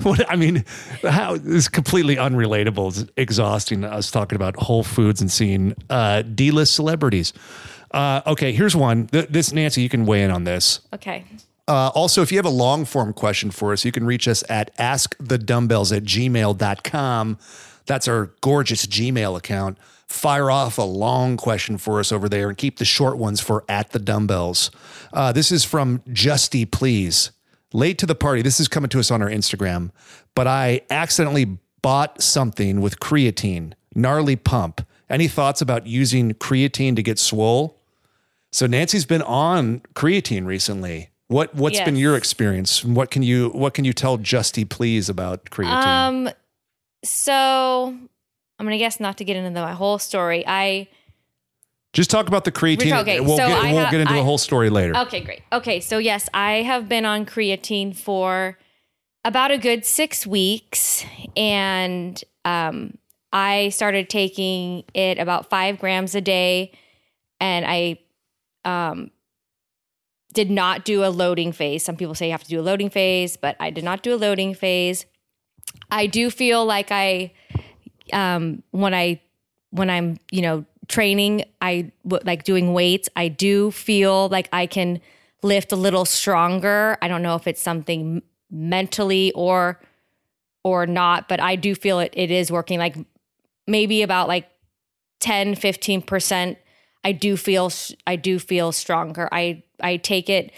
what 0.04 0.28
I 0.30 0.36
mean, 0.36 0.64
how 1.02 1.34
is 1.34 1.68
completely 1.68 2.16
unrelatable. 2.16 2.88
It's 3.02 3.10
exhausting. 3.16 3.84
Us 3.84 4.10
talking 4.10 4.36
about 4.36 4.56
Whole 4.56 4.84
Foods 4.84 5.20
and 5.20 5.30
seeing 5.30 5.74
uh, 5.90 6.22
D-list 6.22 6.74
celebrities. 6.74 7.32
Uh, 7.90 8.20
okay, 8.26 8.52
here's 8.52 8.76
one. 8.76 9.06
Th- 9.08 9.26
this 9.28 9.52
Nancy, 9.52 9.80
you 9.82 9.88
can 9.88 10.06
weigh 10.06 10.22
in 10.22 10.30
on 10.30 10.44
this. 10.44 10.80
Okay. 10.94 11.24
Uh, 11.68 11.90
also, 11.94 12.22
if 12.22 12.30
you 12.30 12.38
have 12.38 12.44
a 12.44 12.48
long 12.50 12.84
form 12.84 13.12
question 13.12 13.50
for 13.50 13.72
us, 13.72 13.84
you 13.84 13.90
can 13.90 14.04
reach 14.06 14.28
us 14.28 14.44
at 14.48 14.74
askthedumbbells 14.76 15.96
at 15.96 16.04
gmail.com. 16.04 17.38
That's 17.86 18.08
our 18.08 18.30
gorgeous 18.40 18.86
Gmail 18.86 19.36
account. 19.36 19.76
Fire 20.06 20.48
off 20.50 20.78
a 20.78 20.82
long 20.82 21.36
question 21.36 21.76
for 21.78 21.98
us 21.98 22.12
over 22.12 22.28
there 22.28 22.48
and 22.48 22.56
keep 22.56 22.78
the 22.78 22.84
short 22.84 23.18
ones 23.18 23.40
for 23.40 23.64
at 23.68 23.90
the 23.90 23.98
dumbbells. 23.98 24.70
Uh, 25.12 25.32
this 25.32 25.50
is 25.50 25.64
from 25.64 25.98
Justy, 26.08 26.70
please. 26.70 27.32
Late 27.72 27.98
to 27.98 28.06
the 28.06 28.14
party. 28.14 28.42
This 28.42 28.60
is 28.60 28.68
coming 28.68 28.88
to 28.90 29.00
us 29.00 29.10
on 29.10 29.20
our 29.20 29.28
Instagram, 29.28 29.90
but 30.36 30.46
I 30.46 30.82
accidentally 30.88 31.58
bought 31.82 32.22
something 32.22 32.80
with 32.80 33.00
creatine, 33.00 33.72
gnarly 33.94 34.36
pump. 34.36 34.86
Any 35.10 35.26
thoughts 35.26 35.60
about 35.60 35.84
using 35.86 36.32
creatine 36.34 36.94
to 36.94 37.02
get 37.02 37.18
swole? 37.18 37.80
So 38.52 38.66
Nancy's 38.68 39.04
been 39.04 39.22
on 39.22 39.80
creatine 39.94 40.46
recently. 40.46 41.10
What 41.28 41.54
what's 41.54 41.76
yes. 41.78 41.84
been 41.84 41.96
your 41.96 42.16
experience? 42.16 42.84
What 42.84 43.10
can 43.10 43.22
you 43.22 43.48
what 43.50 43.74
can 43.74 43.84
you 43.84 43.92
tell 43.92 44.16
Justy 44.18 44.68
please 44.68 45.08
about 45.08 45.44
creatine? 45.46 45.72
Um, 45.84 46.30
so 47.04 47.32
I'm 47.32 48.64
gonna 48.66 48.78
guess 48.78 49.00
not 49.00 49.18
to 49.18 49.24
get 49.24 49.36
into 49.36 49.50
the, 49.50 49.60
my 49.60 49.72
whole 49.72 49.98
story. 49.98 50.44
I 50.46 50.86
just 51.92 52.10
talk 52.10 52.28
about 52.28 52.44
the 52.44 52.52
creatine. 52.52 52.96
Okay, 53.00 53.18
we'll, 53.18 53.36
so 53.38 53.48
get, 53.48 53.72
we'll 53.74 53.90
get 53.90 54.00
into 54.00 54.12
I, 54.12 54.16
the 54.18 54.22
whole 54.22 54.38
story 54.38 54.70
later. 54.70 54.96
Okay, 54.98 55.20
great. 55.20 55.42
Okay, 55.52 55.80
so 55.80 55.98
yes, 55.98 56.28
I 56.32 56.62
have 56.62 56.88
been 56.88 57.04
on 57.04 57.26
creatine 57.26 57.96
for 57.96 58.56
about 59.24 59.50
a 59.50 59.58
good 59.58 59.84
six 59.84 60.28
weeks, 60.28 61.04
and 61.36 62.22
um, 62.44 62.98
I 63.32 63.70
started 63.70 64.08
taking 64.08 64.84
it 64.94 65.18
about 65.18 65.50
five 65.50 65.80
grams 65.80 66.14
a 66.14 66.20
day, 66.20 66.70
and 67.40 67.66
I 67.66 67.98
um, 68.64 69.10
did 70.32 70.50
not 70.50 70.84
do 70.84 71.04
a 71.04 71.08
loading 71.08 71.52
phase. 71.52 71.84
Some 71.84 71.96
people 71.96 72.14
say 72.14 72.26
you 72.26 72.32
have 72.32 72.42
to 72.42 72.48
do 72.48 72.60
a 72.60 72.62
loading 72.62 72.90
phase, 72.90 73.36
but 73.36 73.56
I 73.60 73.70
did 73.70 73.84
not 73.84 74.02
do 74.02 74.14
a 74.14 74.18
loading 74.18 74.54
phase. 74.54 75.06
I 75.90 76.06
do 76.06 76.30
feel 76.30 76.64
like 76.64 76.90
I 76.90 77.32
um, 78.12 78.62
when 78.70 78.94
I 78.94 79.20
when 79.70 79.90
I'm, 79.90 80.16
you 80.30 80.42
know, 80.42 80.64
training, 80.88 81.44
I 81.60 81.90
like 82.24 82.44
doing 82.44 82.72
weights, 82.72 83.08
I 83.16 83.28
do 83.28 83.70
feel 83.72 84.28
like 84.28 84.48
I 84.52 84.66
can 84.66 85.00
lift 85.42 85.72
a 85.72 85.76
little 85.76 86.04
stronger. 86.04 86.96
I 87.02 87.08
don't 87.08 87.20
know 87.22 87.34
if 87.34 87.46
it's 87.46 87.60
something 87.60 88.22
mentally 88.50 89.32
or 89.34 89.80
or 90.64 90.86
not, 90.86 91.28
but 91.28 91.40
I 91.40 91.56
do 91.56 91.74
feel 91.74 91.98
it 92.00 92.12
it 92.16 92.30
is 92.30 92.50
working 92.50 92.78
like 92.78 92.96
maybe 93.66 94.02
about 94.02 94.28
like 94.28 94.48
10 95.20 95.54
15% 95.54 96.56
I 97.02 97.12
do 97.12 97.36
feel 97.36 97.70
I 98.06 98.16
do 98.16 98.38
feel 98.38 98.72
stronger. 98.72 99.28
I 99.32 99.62
I 99.82 99.96
take 99.96 100.28
it. 100.28 100.52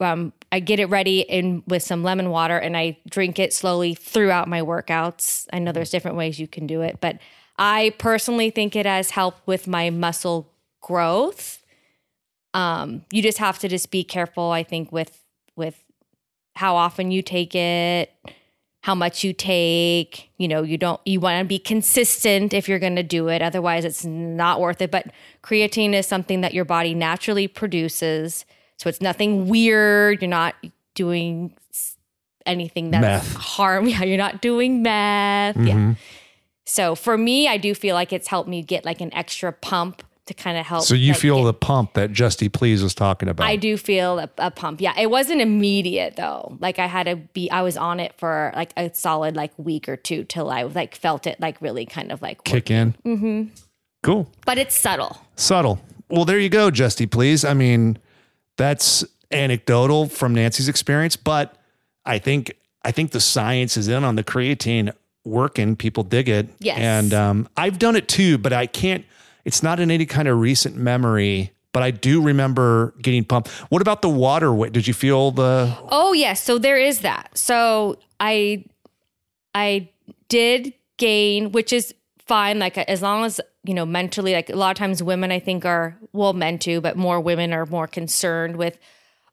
Um, 0.00 0.32
I 0.52 0.60
get 0.60 0.78
it 0.80 0.86
ready 0.86 1.20
in 1.20 1.62
with 1.66 1.82
some 1.82 2.02
lemon 2.02 2.30
water, 2.30 2.56
and 2.56 2.76
I 2.76 2.98
drink 3.08 3.38
it 3.38 3.52
slowly 3.52 3.94
throughout 3.94 4.48
my 4.48 4.60
workouts. 4.62 5.46
I 5.52 5.58
know 5.58 5.72
there's 5.72 5.90
different 5.90 6.16
ways 6.16 6.38
you 6.38 6.46
can 6.46 6.66
do 6.66 6.82
it, 6.82 6.98
but 7.00 7.18
I 7.58 7.94
personally 7.98 8.50
think 8.50 8.76
it 8.76 8.86
has 8.86 9.10
helped 9.10 9.44
with 9.46 9.66
my 9.66 9.90
muscle 9.90 10.52
growth. 10.80 11.62
Um, 12.54 13.04
you 13.10 13.22
just 13.22 13.38
have 13.38 13.58
to 13.58 13.68
just 13.68 13.90
be 13.90 14.04
careful. 14.04 14.50
I 14.52 14.62
think 14.62 14.92
with 14.92 15.20
with 15.56 15.82
how 16.54 16.76
often 16.76 17.10
you 17.10 17.22
take 17.22 17.54
it, 17.56 18.12
how 18.82 18.94
much 18.94 19.24
you 19.24 19.32
take. 19.32 20.30
You 20.38 20.46
know, 20.46 20.62
you 20.62 20.78
don't 20.78 21.00
you 21.04 21.18
want 21.18 21.40
to 21.40 21.44
be 21.44 21.58
consistent 21.58 22.54
if 22.54 22.68
you're 22.68 22.78
going 22.78 22.96
to 22.96 23.02
do 23.02 23.26
it. 23.26 23.42
Otherwise, 23.42 23.84
it's 23.84 24.04
not 24.04 24.60
worth 24.60 24.80
it. 24.80 24.92
But 24.92 25.06
creatine 25.42 25.92
is 25.92 26.06
something 26.06 26.40
that 26.42 26.54
your 26.54 26.64
body 26.64 26.94
naturally 26.94 27.48
produces 27.48 28.44
so 28.78 28.88
it's 28.88 29.00
nothing 29.00 29.48
weird. 29.48 30.22
You're 30.22 30.28
not 30.28 30.54
doing 30.94 31.52
anything 32.46 32.90
that's 32.92 33.02
meth. 33.28 33.34
harm. 33.34 33.86
Yeah, 33.88 34.04
you're 34.04 34.16
not 34.16 34.40
doing 34.40 34.82
meth. 34.82 35.56
Mm-hmm. 35.56 35.66
Yeah. 35.68 35.94
So 36.64 36.94
for 36.94 37.18
me, 37.18 37.48
I 37.48 37.56
do 37.56 37.74
feel 37.74 37.94
like 37.94 38.12
it's 38.12 38.28
helped 38.28 38.48
me 38.48 38.62
get 38.62 38.84
like 38.84 39.00
an 39.00 39.12
extra 39.14 39.52
pump 39.52 40.02
to 40.26 40.34
kind 40.34 40.58
of 40.58 40.66
help. 40.66 40.84
So 40.84 40.94
you 40.94 41.12
like, 41.12 41.20
feel 41.20 41.38
get, 41.38 41.44
the 41.46 41.54
pump 41.54 41.94
that 41.94 42.12
Justy 42.12 42.52
Please 42.52 42.82
was 42.82 42.94
talking 42.94 43.28
about. 43.28 43.46
I 43.48 43.56
do 43.56 43.76
feel 43.78 44.18
a, 44.20 44.30
a, 44.38 44.50
pump. 44.50 44.80
Yeah, 44.80 44.92
it 44.98 45.10
wasn't 45.10 45.40
immediate 45.40 46.16
though. 46.16 46.56
Like 46.60 46.78
I 46.78 46.86
had 46.86 47.04
to 47.04 47.16
be. 47.16 47.50
I 47.50 47.62
was 47.62 47.76
on 47.76 47.98
it 47.98 48.12
for 48.16 48.52
like 48.54 48.72
a 48.76 48.94
solid 48.94 49.34
like 49.34 49.52
week 49.58 49.88
or 49.88 49.96
two 49.96 50.22
till 50.24 50.50
I 50.50 50.64
like 50.64 50.94
felt 50.94 51.26
it 51.26 51.40
like 51.40 51.60
really 51.62 51.86
kind 51.86 52.12
of 52.12 52.20
like 52.22 52.44
kick 52.44 52.68
working. 52.70 52.94
in. 53.04 53.16
Mm-hmm. 53.16 53.42
Cool. 54.04 54.30
But 54.44 54.58
it's 54.58 54.78
subtle. 54.78 55.18
Subtle. 55.34 55.80
Well, 56.10 56.24
there 56.26 56.38
you 56.38 56.48
go, 56.50 56.70
Justy 56.70 57.10
Please. 57.10 57.44
I 57.46 57.54
mean, 57.54 57.98
that's 58.58 59.04
anecdotal 59.30 60.08
from 60.08 60.34
Nancy's 60.34 60.68
experience, 60.68 61.16
but 61.16 61.56
I 62.04 62.18
think 62.18 62.52
I 62.84 62.90
think 62.90 63.12
the 63.12 63.20
science 63.20 63.76
is 63.78 63.88
in 63.88 64.04
on 64.04 64.16
the 64.16 64.24
creatine 64.24 64.92
working. 65.24 65.76
People 65.76 66.02
dig 66.02 66.28
it. 66.28 66.48
Yes. 66.58 66.78
And 66.78 67.14
um, 67.14 67.48
I've 67.56 67.78
done 67.78 67.96
it 67.96 68.08
too, 68.08 68.36
but 68.36 68.52
I 68.52 68.66
can't. 68.66 69.06
It's 69.44 69.62
not 69.62 69.80
in 69.80 69.90
any 69.90 70.04
kind 70.04 70.28
of 70.28 70.38
recent 70.38 70.76
memory. 70.76 71.52
But 71.74 71.82
I 71.82 71.90
do 71.90 72.20
remember 72.20 72.94
getting 73.02 73.24
pumped. 73.24 73.48
What 73.70 73.82
about 73.82 74.00
the 74.02 74.08
water? 74.08 74.52
Did 74.70 74.86
you 74.88 74.94
feel 74.94 75.30
the? 75.30 75.72
Oh 75.90 76.12
yes. 76.12 76.42
So 76.42 76.58
there 76.58 76.78
is 76.78 77.00
that. 77.00 77.30
So 77.38 77.96
I, 78.18 78.64
I 79.54 79.88
did 80.28 80.72
gain, 80.96 81.52
which 81.52 81.72
is 81.72 81.94
fine 82.28 82.58
like 82.58 82.76
as 82.76 83.00
long 83.00 83.24
as 83.24 83.40
you 83.64 83.72
know 83.74 83.86
mentally 83.86 84.34
like 84.34 84.50
a 84.50 84.54
lot 84.54 84.70
of 84.70 84.76
times 84.76 85.02
women 85.02 85.32
i 85.32 85.38
think 85.40 85.64
are 85.64 85.96
well 86.12 86.34
men 86.34 86.58
too 86.58 86.78
but 86.80 86.94
more 86.96 87.18
women 87.18 87.54
are 87.54 87.64
more 87.66 87.86
concerned 87.86 88.56
with 88.56 88.78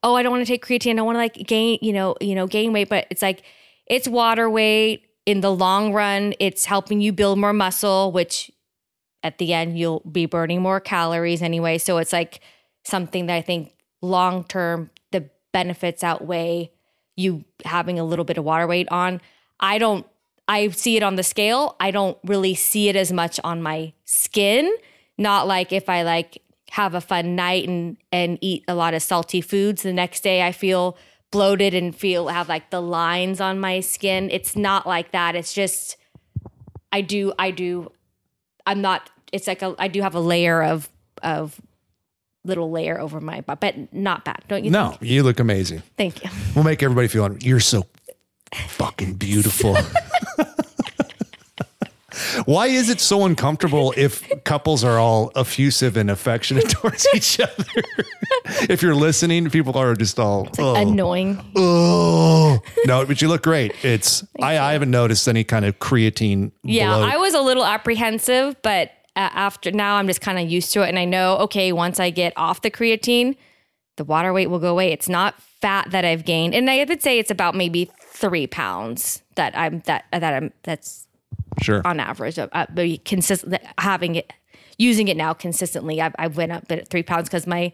oh 0.01 0.15
i 0.15 0.23
don't 0.23 0.31
want 0.31 0.41
to 0.41 0.47
take 0.51 0.65
creatine 0.65 0.91
i 0.93 0.95
don't 0.95 1.05
want 1.05 1.17
to 1.17 1.19
like 1.19 1.35
gain 1.45 1.77
you 1.81 1.91
know 1.91 2.15
you 2.21 2.33
know 2.33 2.47
gain 2.47 2.71
weight 2.71 2.87
but 2.87 3.05
it's 3.11 3.21
like 3.21 3.43
it's 3.85 4.07
water 4.07 4.49
weight 4.49 5.03
in 5.25 5.41
the 5.41 5.51
long 5.51 5.91
run 5.93 6.33
it's 6.39 6.63
helping 6.63 7.01
you 7.01 7.11
build 7.11 7.37
more 7.37 7.51
muscle 7.53 8.13
which 8.13 8.49
at 9.23 9.37
the 9.39 9.51
end 9.53 9.77
you'll 9.77 9.99
be 10.11 10.25
burning 10.25 10.61
more 10.61 10.79
calories 10.79 11.41
anyway 11.41 11.77
so 11.77 11.97
it's 11.97 12.13
like 12.13 12.39
something 12.85 13.25
that 13.25 13.35
i 13.35 13.41
think 13.41 13.73
long 14.01 14.41
term 14.45 14.89
the 15.11 15.29
benefits 15.51 16.01
outweigh 16.01 16.71
you 17.17 17.43
having 17.65 17.99
a 17.99 18.05
little 18.05 18.23
bit 18.25 18.37
of 18.37 18.45
water 18.45 18.65
weight 18.67 18.87
on 18.89 19.19
i 19.59 19.77
don't 19.77 20.07
I 20.47 20.67
see 20.69 20.95
it 20.97 21.03
on 21.03 21.15
the 21.15 21.23
scale. 21.23 21.75
I 21.79 21.91
don't 21.91 22.17
really 22.23 22.55
see 22.55 22.89
it 22.89 22.95
as 22.95 23.11
much 23.11 23.39
on 23.43 23.61
my 23.61 23.93
skin. 24.05 24.71
Not 25.17 25.47
like 25.47 25.71
if 25.71 25.89
I 25.89 26.03
like 26.03 26.41
have 26.71 26.93
a 26.93 27.01
fun 27.01 27.35
night 27.35 27.67
and 27.67 27.97
and 28.11 28.37
eat 28.41 28.63
a 28.67 28.75
lot 28.75 28.93
of 28.93 29.01
salty 29.01 29.39
foods 29.39 29.81
the 29.81 29.93
next 29.93 30.23
day 30.23 30.45
I 30.45 30.51
feel 30.51 30.97
bloated 31.31 31.73
and 31.73 31.95
feel 31.95 32.27
have 32.27 32.49
like 32.49 32.69
the 32.69 32.81
lines 32.81 33.39
on 33.39 33.59
my 33.61 33.79
skin. 33.79 34.29
It's 34.31 34.55
not 34.55 34.85
like 34.85 35.11
that. 35.11 35.35
It's 35.35 35.53
just 35.53 35.95
I 36.91 37.01
do 37.01 37.33
I 37.39 37.51
do 37.51 37.91
I'm 38.67 38.81
not 38.81 39.09
it's 39.31 39.47
like 39.47 39.61
a 39.61 39.73
I 39.79 39.87
do 39.87 40.01
have 40.01 40.15
a 40.15 40.19
layer 40.19 40.61
of 40.63 40.89
of 41.23 41.59
little 42.43 42.69
layer 42.69 42.99
over 42.99 43.19
my 43.19 43.41
butt, 43.41 43.59
but 43.59 43.91
not 43.91 44.23
bad. 44.23 44.43
Don't 44.47 44.63
you? 44.63 44.69
No, 44.69 44.89
think? 44.91 45.01
you 45.09 45.23
look 45.23 45.39
amazing. 45.39 45.81
Thank 45.97 46.23
you. 46.23 46.29
We'll 46.53 46.63
make 46.63 46.83
everybody 46.83 47.07
feel. 47.07 47.35
You're 47.41 47.59
so 47.59 47.87
fucking 48.55 49.13
beautiful. 49.13 49.77
Why 52.45 52.67
is 52.67 52.89
it 52.89 53.01
so 53.01 53.25
uncomfortable 53.25 53.93
if 53.97 54.21
couples 54.43 54.83
are 54.83 54.97
all 54.99 55.31
effusive 55.35 55.97
and 55.97 56.09
affectionate 56.09 56.69
towards 56.69 57.07
each 57.13 57.39
other? 57.39 57.65
if 58.69 58.81
you're 58.81 58.95
listening, 58.95 59.49
people 59.49 59.77
are 59.77 59.95
just 59.95 60.19
all 60.19 60.43
like 60.43 60.53
oh, 60.59 60.75
annoying. 60.75 61.41
Oh 61.55 62.59
no, 62.85 63.05
but 63.05 63.21
you 63.21 63.27
look 63.27 63.43
great. 63.43 63.73
It's 63.83 64.25
I, 64.41 64.57
I 64.59 64.73
haven't 64.73 64.91
noticed 64.91 65.27
any 65.27 65.43
kind 65.43 65.65
of 65.65 65.79
creatine. 65.79 66.51
Yeah, 66.63 66.93
bloat. 66.97 67.13
I 67.13 67.17
was 67.17 67.33
a 67.33 67.41
little 67.41 67.65
apprehensive, 67.65 68.55
but 68.61 68.89
uh, 69.15 69.29
after 69.33 69.71
now 69.71 69.95
I'm 69.95 70.07
just 70.07 70.21
kind 70.21 70.37
of 70.39 70.49
used 70.49 70.71
to 70.73 70.83
it, 70.85 70.89
and 70.89 70.99
I 70.99 71.05
know 71.05 71.37
okay 71.39 71.71
once 71.73 71.99
I 71.99 72.11
get 72.11 72.33
off 72.37 72.61
the 72.61 72.71
creatine, 72.71 73.37
the 73.97 74.03
water 74.03 74.31
weight 74.31 74.47
will 74.49 74.59
go 74.59 74.69
away. 74.71 74.91
It's 74.93 75.09
not 75.09 75.41
fat 75.41 75.89
that 75.91 76.05
I've 76.05 76.25
gained, 76.25 76.53
and 76.53 76.69
I 76.69 76.83
would 76.87 77.01
say 77.01 77.17
it's 77.17 77.31
about 77.31 77.55
maybe 77.55 77.89
three 78.15 78.47
pounds 78.47 79.21
that 79.35 79.55
I'm 79.57 79.79
that 79.85 80.05
that 80.11 80.23
I'm 80.23 80.53
that's 80.63 81.07
sure 81.61 81.81
on 81.85 81.99
average. 81.99 82.39
Uh, 82.39 82.47
uh 82.53 82.65
consistent 83.03 83.61
having 83.77 84.15
it 84.15 84.33
using 84.77 85.07
it 85.07 85.17
now 85.17 85.33
consistently. 85.33 86.01
I've, 86.01 86.15
I 86.17 86.27
went 86.27 86.51
up 86.51 86.71
at 86.71 86.87
three 86.87 87.03
pounds 87.03 87.27
because 87.29 87.45
my 87.45 87.71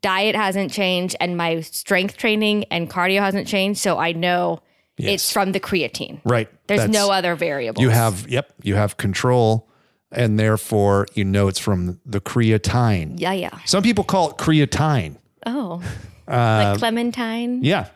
diet 0.00 0.34
hasn't 0.36 0.70
changed 0.72 1.14
and 1.20 1.36
my 1.36 1.60
strength 1.60 2.16
training 2.16 2.64
and 2.70 2.88
cardio 2.90 3.20
hasn't 3.20 3.46
changed. 3.48 3.78
So 3.80 3.98
I 3.98 4.12
know 4.12 4.60
yes. 4.98 5.14
it's 5.14 5.32
from 5.32 5.52
the 5.52 5.60
creatine. 5.60 6.20
Right. 6.24 6.48
There's 6.68 6.80
That's, 6.82 6.92
no 6.92 7.10
other 7.10 7.34
variable. 7.36 7.80
You 7.82 7.90
have, 7.90 8.28
yep, 8.28 8.52
you 8.62 8.74
have 8.76 8.96
control. 8.96 9.68
And 10.14 10.38
therefore, 10.38 11.06
you 11.14 11.24
know 11.24 11.48
it's 11.48 11.58
from 11.58 11.98
the 12.04 12.20
creatine. 12.20 13.14
Yeah, 13.18 13.32
yeah. 13.32 13.58
Some 13.64 13.82
people 13.82 14.04
call 14.04 14.28
it 14.30 14.36
creatine. 14.36 15.16
Oh, 15.46 15.80
uh, 16.28 16.70
like 16.72 16.78
clementine. 16.78 17.64
Yeah, 17.64 17.86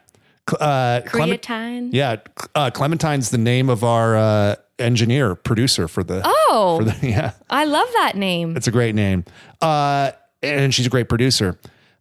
uh, 0.54 1.00
Clementine. 1.06 1.90
Yeah, 1.92 2.16
uh, 2.54 2.70
Clementine's 2.70 3.30
the 3.30 3.38
name 3.38 3.68
of 3.68 3.84
our 3.84 4.16
uh, 4.16 4.56
engineer 4.78 5.34
producer 5.34 5.88
for 5.88 6.04
the. 6.04 6.22
Oh, 6.24 6.76
for 6.78 6.84
the, 6.84 7.08
yeah. 7.08 7.32
I 7.50 7.64
love 7.64 7.88
that 7.94 8.16
name. 8.16 8.56
It's 8.56 8.66
a 8.68 8.72
great 8.72 8.94
name, 8.94 9.24
uh, 9.60 10.12
and 10.42 10.74
she's 10.74 10.86
a 10.86 10.90
great 10.90 11.08
producer. 11.08 11.58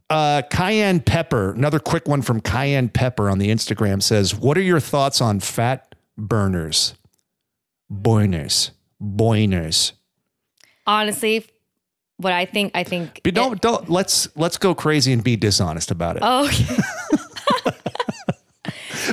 Uh, 0.10 0.44
Cayenne 0.52 1.00
Pepper, 1.00 1.52
another 1.54 1.80
quick 1.80 2.08
one 2.08 2.22
from 2.22 2.40
Cayenne 2.40 2.90
Pepper 2.90 3.28
on 3.30 3.40
the 3.40 3.50
Instagram 3.50 4.02
says, 4.02 4.36
"What 4.36 4.58
are 4.58 4.62
your 4.64 4.80
thoughts 4.80 5.22
on 5.22 5.40
fat 5.40 5.96
burners, 6.18 6.94
boiners, 7.92 8.70
boiners?" 9.02 9.94
Honestly, 10.88 11.44
what 12.18 12.34
I 12.34 12.46
think, 12.46 12.74
I 12.76 12.84
think. 12.84 13.22
But 13.24 13.34
don't 13.34 13.54
it, 13.54 13.62
don't 13.62 13.90
let's 13.90 14.28
let's 14.38 14.60
go 14.60 14.76
crazy 14.76 15.12
and 15.12 15.24
be 15.24 15.36
dishonest 15.36 15.90
about 15.90 16.18
it. 16.18 16.22
Oh. 16.24 16.46
Okay. 16.46 16.76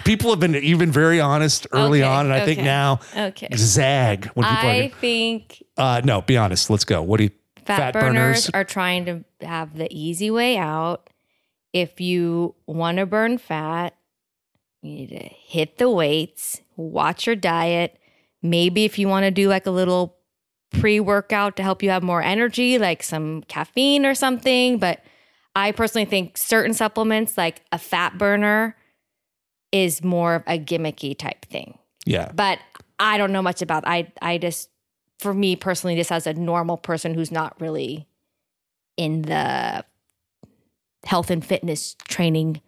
people 0.05 0.31
have 0.31 0.41
been 0.41 0.55
even 0.57 0.91
very 0.91 1.21
honest 1.21 1.67
early 1.73 2.03
okay, 2.03 2.11
on, 2.11 2.27
and 2.27 2.35
I 2.35 2.39
okay. 2.41 2.45
think 2.55 2.61
now 2.65 3.01
okay. 3.17 3.49
zag 3.55 4.27
when 4.35 4.47
people. 4.49 4.69
I 4.69 4.81
are, 4.85 4.89
think. 5.01 5.63
Uh, 5.77 6.01
no, 6.05 6.23
be 6.23 6.37
honest. 6.37 6.71
Let's 6.71 6.85
go. 6.85 7.03
What 7.03 7.19
do 7.19 7.25
you? 7.25 7.31
Fat, 7.65 7.93
fat 7.93 7.93
burners, 7.93 8.13
burners 8.13 8.51
are 8.55 8.65
trying 8.65 9.05
to 9.05 9.25
have 9.47 9.77
the 9.77 9.87
easy 9.91 10.31
way 10.33 10.57
out. 10.59 11.09
If 11.73 12.01
you 12.01 12.57
want 12.67 12.99
to 12.99 13.07
burn 13.07 13.39
fat, 13.39 13.95
you 14.83 14.95
need 14.97 15.11
to 15.11 15.19
hit 15.19 15.79
the 15.79 15.89
weights, 15.89 16.61
watch 16.77 17.25
your 17.27 17.37
diet. 17.37 17.99
Maybe 18.43 18.85
if 18.85 18.99
you 18.99 19.07
want 19.07 19.25
to 19.25 19.31
do 19.31 19.49
like 19.49 19.67
a 19.67 19.71
little 19.71 20.17
pre 20.73 20.99
workout 20.99 21.55
to 21.57 21.63
help 21.63 21.83
you 21.85 21.91
have 21.91 22.03
more 22.03 22.21
energy, 22.23 22.79
like 22.79 23.03
some 23.05 23.43
caffeine 23.47 24.05
or 24.07 24.15
something. 24.17 24.79
But 24.79 25.05
I 25.55 25.71
personally 25.71 26.05
think 26.07 26.37
certain 26.39 26.75
supplements, 26.75 27.39
like 27.39 27.63
a 27.71 27.79
fat 27.79 28.19
burner, 28.19 28.77
is 29.73 30.05
more 30.05 30.37
of 30.37 30.43
a 30.47 30.59
gimmicky 30.59 31.19
type 31.19 31.47
thing. 31.47 31.79
Yeah. 32.05 32.31
But 32.35 32.59
I 33.01 33.19
don't 33.19 33.33
know 33.33 33.43
much 33.43 33.63
about 33.63 33.85
I 33.87 34.13
I 34.21 34.39
just 34.39 34.69
for 35.19 35.35
me 35.35 35.57
personally 35.57 35.97
just 35.97 36.13
as 36.13 36.27
a 36.27 36.35
normal 36.35 36.77
person 36.77 37.15
who's 37.15 37.33
not 37.33 37.59
really 37.61 38.07
in 38.97 39.23
the 39.23 39.85
health 41.05 41.31
and 41.31 41.45
fitness 41.45 41.97
training 42.07 42.61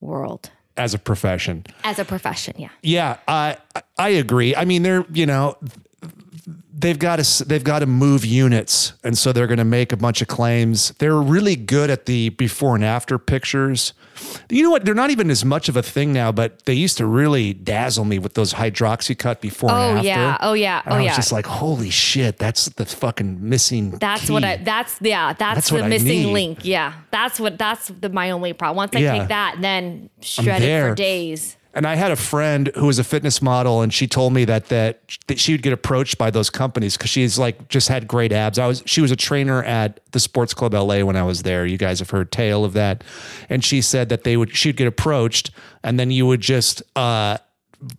world 0.00 0.50
as 0.76 0.92
a 0.94 0.98
profession. 0.98 1.64
As 1.84 1.98
a 1.98 2.04
profession, 2.04 2.54
yeah. 2.58 2.68
Yeah, 2.82 3.18
I 3.28 3.58
I 3.98 4.08
agree. 4.10 4.56
I 4.56 4.64
mean, 4.64 4.82
there 4.82 5.04
you 5.12 5.26
know, 5.26 5.56
they've 6.72 6.98
got 6.98 7.16
to 7.16 7.44
they've 7.44 7.64
got 7.64 7.80
to 7.80 7.86
move 7.86 8.24
units, 8.24 8.92
and 9.02 9.16
so 9.18 9.32
they're 9.32 9.46
going 9.46 9.58
to 9.58 9.64
make 9.64 9.92
a 9.92 9.96
bunch 9.96 10.22
of 10.22 10.28
claims. 10.28 10.90
They're 10.98 11.14
really 11.20 11.56
good 11.56 11.90
at 11.90 12.06
the 12.06 12.30
before 12.30 12.74
and 12.76 12.84
after 12.84 13.18
pictures. 13.18 13.92
You 14.48 14.62
know 14.62 14.70
what? 14.70 14.84
They're 14.84 14.94
not 14.94 15.10
even 15.10 15.30
as 15.30 15.44
much 15.44 15.68
of 15.68 15.76
a 15.76 15.82
thing 15.82 16.12
now, 16.12 16.32
but 16.32 16.64
they 16.64 16.72
used 16.72 16.96
to 16.98 17.06
really 17.06 17.52
dazzle 17.52 18.04
me 18.04 18.18
with 18.18 18.34
those 18.34 18.54
Hydroxycut 18.54 19.40
before. 19.40 19.70
Oh 19.72 20.00
yeah, 20.00 20.38
oh 20.40 20.52
yeah, 20.54 20.82
and 20.84 20.94
oh 20.94 20.96
I 20.96 21.00
was 21.00 21.06
yeah. 21.06 21.16
Just 21.16 21.32
like 21.32 21.46
holy 21.46 21.90
shit, 21.90 22.38
that's 22.38 22.66
the 22.66 22.86
fucking 22.86 23.46
missing. 23.46 23.90
That's 23.92 24.26
key. 24.26 24.32
what 24.32 24.44
I. 24.44 24.56
That's 24.58 24.98
yeah. 25.00 25.32
That's, 25.32 25.68
that's 25.70 25.70
the 25.82 25.88
missing 25.88 26.32
link. 26.32 26.64
Yeah, 26.64 26.94
that's 27.10 27.40
what 27.40 27.58
that's 27.58 27.88
the, 27.88 28.08
my 28.08 28.30
only 28.30 28.52
problem. 28.52 28.76
Once 28.76 28.94
I 28.94 29.00
yeah. 29.00 29.18
take 29.18 29.28
that, 29.28 29.56
then 29.60 30.10
shred 30.20 30.62
it 30.62 30.82
for 30.88 30.94
days. 30.94 31.56
And 31.76 31.86
I 31.86 31.94
had 31.94 32.10
a 32.10 32.16
friend 32.16 32.70
who 32.74 32.86
was 32.86 32.98
a 32.98 33.04
fitness 33.04 33.42
model, 33.42 33.82
and 33.82 33.92
she 33.92 34.06
told 34.06 34.32
me 34.32 34.46
that 34.46 34.68
that, 34.70 35.02
that 35.26 35.38
she 35.38 35.52
would 35.52 35.60
get 35.60 35.74
approached 35.74 36.16
by 36.16 36.30
those 36.30 36.48
companies 36.48 36.96
because 36.96 37.10
she's 37.10 37.38
like 37.38 37.68
just 37.68 37.88
had 37.90 38.08
great 38.08 38.32
abs. 38.32 38.58
I 38.58 38.66
was 38.66 38.82
she 38.86 39.02
was 39.02 39.10
a 39.10 39.16
trainer 39.16 39.62
at 39.62 40.00
the 40.12 40.18
Sports 40.18 40.54
Club 40.54 40.72
LA 40.72 41.04
when 41.04 41.16
I 41.16 41.22
was 41.22 41.42
there. 41.42 41.66
You 41.66 41.76
guys 41.76 41.98
have 41.98 42.08
heard 42.08 42.32
tale 42.32 42.64
of 42.64 42.72
that, 42.72 43.04
and 43.50 43.62
she 43.62 43.82
said 43.82 44.08
that 44.08 44.24
they 44.24 44.38
would 44.38 44.56
she'd 44.56 44.78
get 44.78 44.86
approached, 44.88 45.50
and 45.84 46.00
then 46.00 46.10
you 46.10 46.24
would 46.26 46.40
just 46.40 46.82
uh, 46.96 47.36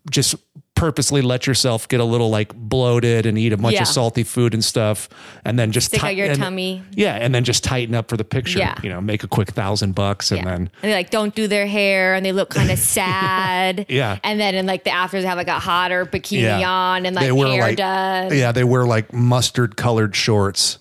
just 0.09 0.33
purposely 0.77 1.21
let 1.23 1.47
yourself 1.47 1.87
get 1.87 1.99
a 1.99 2.03
little 2.03 2.29
like 2.29 2.53
bloated 2.53 3.25
and 3.25 3.35
eat 3.37 3.51
a 3.51 3.57
bunch 3.57 3.73
yeah. 3.73 3.81
of 3.81 3.87
salty 3.87 4.23
food 4.23 4.53
and 4.53 4.63
stuff, 4.63 5.09
and 5.43 5.57
then 5.57 5.71
just 5.71 5.87
stick 5.87 6.03
out 6.03 6.15
your 6.15 6.27
and, 6.27 6.37
tummy. 6.37 6.83
Yeah, 6.91 7.15
and 7.15 7.33
then 7.35 7.43
just 7.43 7.63
tighten 7.63 7.95
up 7.95 8.07
for 8.09 8.15
the 8.17 8.23
picture. 8.23 8.59
Yeah. 8.59 8.79
you 8.83 8.89
know, 8.89 9.01
make 9.01 9.23
a 9.23 9.27
quick 9.27 9.49
thousand 9.51 9.95
bucks, 9.95 10.31
and 10.31 10.39
yeah. 10.41 10.45
then 10.45 10.57
and 10.61 10.69
they 10.83 10.93
like 10.93 11.09
don't 11.09 11.35
do 11.35 11.47
their 11.47 11.67
hair, 11.67 12.13
and 12.13 12.25
they 12.25 12.31
look 12.31 12.49
kind 12.51 12.71
of 12.71 12.77
sad. 12.79 13.87
yeah, 13.89 14.19
and 14.23 14.39
then 14.39 14.55
in 14.55 14.65
like 14.67 14.83
the 14.83 14.91
afters 14.91 15.23
have 15.25 15.37
like 15.37 15.47
a 15.47 15.59
hotter 15.59 16.05
bikini 16.05 16.43
yeah. 16.61 16.69
on, 16.71 17.05
and 17.05 17.15
like 17.15 17.25
they 17.25 17.31
wear 17.31 17.47
hair 17.51 17.61
like, 17.61 17.77
done. 17.77 18.33
Yeah, 18.37 18.51
they 18.51 18.63
wear 18.63 18.85
like 18.85 19.11
mustard 19.11 19.75
colored 19.77 20.15
shorts, 20.15 20.77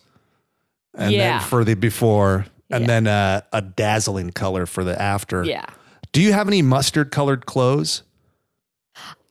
and 0.94 1.14
then 1.14 1.40
for 1.40 1.64
the 1.64 1.74
before, 1.74 2.46
and 2.70 2.86
then 2.86 3.06
uh, 3.06 3.40
a 3.52 3.62
dazzling 3.62 4.30
color 4.30 4.66
for 4.66 4.84
the 4.84 5.00
after. 5.00 5.42
Yeah. 5.44 5.66
Do 6.12 6.22
you 6.22 6.32
have 6.32 6.48
any 6.48 6.62
mustard 6.62 7.10
colored 7.10 7.44
clothes? 7.46 8.02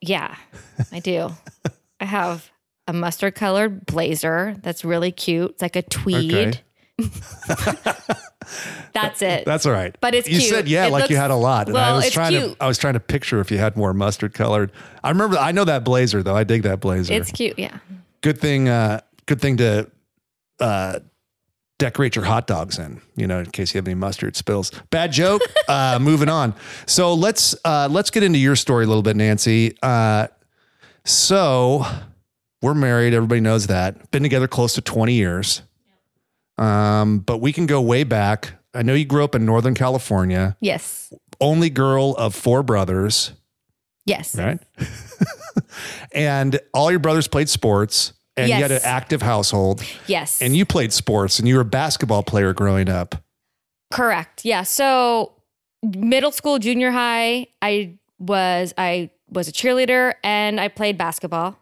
Yeah, 0.07 0.35
I 0.91 0.99
do. 0.99 1.31
I 1.99 2.05
have 2.05 2.49
a 2.87 2.93
mustard 2.93 3.33
colored 3.35 3.85
blazer 3.87 4.55
that's 4.61 4.85
really 4.85 5.11
cute. 5.11 5.51
It's 5.51 5.61
like 5.61 5.75
a 5.75 5.81
tweed. 5.81 6.61
Okay. 7.01 7.09
that's 8.93 9.21
it. 9.23 9.45
That's 9.45 9.65
all 9.65 9.71
right. 9.71 9.95
But 10.01 10.13
it's 10.13 10.29
you 10.29 10.37
cute. 10.39 10.49
said 10.53 10.67
yeah, 10.67 10.85
it 10.85 10.91
like 10.91 11.01
looks, 11.01 11.09
you 11.09 11.17
had 11.17 11.31
a 11.31 11.35
lot. 11.35 11.67
And 11.67 11.73
well, 11.73 11.93
I 11.93 11.95
was 11.95 12.11
trying 12.11 12.31
cute. 12.31 12.51
to 12.57 12.63
I 12.63 12.67
was 12.67 12.77
trying 12.77 12.93
to 12.93 12.99
picture 12.99 13.39
if 13.41 13.49
you 13.49 13.57
had 13.57 13.75
more 13.75 13.93
mustard 13.93 14.33
colored. 14.35 14.71
I 15.03 15.09
remember 15.09 15.37
I 15.37 15.51
know 15.51 15.63
that 15.65 15.83
blazer 15.83 16.21
though. 16.21 16.35
I 16.35 16.43
dig 16.43 16.63
that 16.63 16.79
blazer. 16.79 17.13
It's 17.13 17.31
cute, 17.31 17.57
yeah. 17.57 17.79
Good 18.21 18.39
thing 18.39 18.69
uh 18.69 19.01
good 19.25 19.41
thing 19.41 19.57
to 19.57 19.89
uh 20.59 20.99
decorate 21.77 22.15
your 22.15 22.25
hot 22.25 22.47
dogs 22.47 22.79
in, 22.79 23.01
you 23.15 23.27
know, 23.27 23.39
in 23.39 23.45
case 23.47 23.73
you 23.73 23.77
have 23.77 23.87
any 23.87 23.95
mustard 23.95 24.35
spills. 24.35 24.71
Bad 24.89 25.11
joke. 25.11 25.41
uh, 25.67 25.99
moving 26.01 26.29
on. 26.29 26.55
So 26.85 27.13
let's 27.13 27.55
uh, 27.65 27.87
let's 27.91 28.09
get 28.09 28.23
into 28.23 28.39
your 28.39 28.55
story 28.55 28.85
a 28.85 28.87
little 28.87 29.01
bit, 29.03 29.15
Nancy. 29.15 29.75
Uh, 29.81 30.27
so 31.03 31.85
we're 32.61 32.73
married. 32.73 33.13
Everybody 33.13 33.41
knows 33.41 33.67
that. 33.67 34.09
Been 34.11 34.23
together 34.23 34.47
close 34.47 34.73
to 34.75 34.81
twenty 34.81 35.13
years. 35.13 35.61
Um, 36.57 37.19
but 37.19 37.37
we 37.39 37.51
can 37.51 37.65
go 37.65 37.81
way 37.81 38.03
back. 38.05 38.53
I 38.73 38.81
know 38.81 38.93
you 38.93 39.05
grew 39.05 39.23
up 39.23 39.35
in 39.35 39.45
Northern 39.45 39.73
California. 39.73 40.55
Yes. 40.61 41.13
Only 41.41 41.69
girl 41.69 42.11
of 42.17 42.33
four 42.33 42.63
brothers. 42.63 43.33
Yes. 44.05 44.37
Right. 44.37 44.59
and 46.13 46.57
all 46.73 46.91
your 46.91 46.99
brothers 47.01 47.27
played 47.27 47.49
sports 47.49 48.13
and 48.37 48.49
yes. 48.49 48.57
you 48.57 48.63
had 48.63 48.71
an 48.71 48.81
active 48.83 49.21
household. 49.21 49.83
Yes. 50.07 50.41
And 50.41 50.55
you 50.55 50.65
played 50.65 50.91
sports 50.91 51.39
and 51.39 51.47
you 51.47 51.55
were 51.55 51.61
a 51.61 51.65
basketball 51.65 52.23
player 52.23 52.53
growing 52.53 52.89
up. 52.89 53.15
Correct. 53.91 54.43
Yeah. 54.43 54.63
So 54.63 55.31
middle 55.83 56.31
school, 56.31 56.59
junior 56.59 56.91
high, 56.91 57.47
I 57.61 57.97
was 58.19 58.73
I 58.77 59.09
was 59.29 59.47
a 59.47 59.51
cheerleader 59.51 60.13
and 60.23 60.59
I 60.59 60.67
played 60.67 60.97
basketball. 60.97 61.57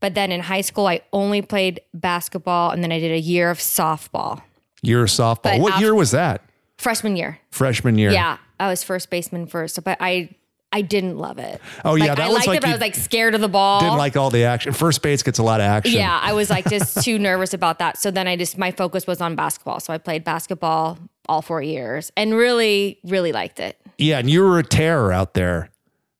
But 0.00 0.14
then 0.14 0.30
in 0.30 0.40
high 0.40 0.60
school 0.60 0.86
I 0.86 1.00
only 1.12 1.40
played 1.40 1.80
basketball 1.94 2.70
and 2.70 2.82
then 2.82 2.92
I 2.92 2.98
did 2.98 3.12
a 3.12 3.18
year 3.20 3.50
of 3.50 3.58
softball. 3.58 4.42
Year 4.82 5.02
of 5.02 5.08
softball. 5.08 5.42
But 5.44 5.60
what 5.60 5.72
after, 5.74 5.84
year 5.84 5.94
was 5.94 6.10
that? 6.10 6.42
Freshman 6.76 7.16
year. 7.16 7.38
Freshman 7.50 7.96
year. 7.96 8.10
Yeah. 8.10 8.36
I 8.60 8.68
was 8.68 8.84
first 8.84 9.08
baseman 9.08 9.46
first. 9.46 9.82
But 9.82 9.96
I 10.00 10.28
I 10.74 10.80
didn't 10.80 11.18
love 11.18 11.38
it. 11.38 11.60
Oh 11.84 11.92
like, 11.92 12.02
yeah, 12.02 12.14
that 12.16 12.30
I 12.30 12.32
liked 12.32 12.46
like 12.48 12.56
it, 12.56 12.60
but 12.62 12.68
I 12.70 12.72
was 12.72 12.80
like 12.80 12.96
scared 12.96 13.36
of 13.36 13.40
the 13.40 13.48
ball. 13.48 13.78
Didn't 13.78 13.96
like 13.96 14.16
all 14.16 14.30
the 14.30 14.42
action. 14.44 14.72
First 14.72 15.02
base 15.02 15.22
gets 15.22 15.38
a 15.38 15.42
lot 15.44 15.60
of 15.60 15.66
action. 15.66 15.96
Yeah, 15.96 16.18
I 16.20 16.32
was 16.32 16.50
like 16.50 16.68
just 16.68 17.04
too 17.04 17.16
nervous 17.20 17.54
about 17.54 17.78
that. 17.78 17.96
So 17.96 18.10
then 18.10 18.26
I 18.26 18.34
just 18.34 18.58
my 18.58 18.72
focus 18.72 19.06
was 19.06 19.20
on 19.20 19.36
basketball. 19.36 19.78
So 19.78 19.92
I 19.92 19.98
played 19.98 20.24
basketball 20.24 20.98
all 21.28 21.40
four 21.42 21.62
years 21.62 22.10
and 22.16 22.34
really, 22.34 22.98
really 23.04 23.30
liked 23.30 23.60
it. 23.60 23.80
Yeah, 23.98 24.18
and 24.18 24.28
you 24.28 24.42
were 24.42 24.58
a 24.58 24.64
terror 24.64 25.12
out 25.12 25.34
there. 25.34 25.70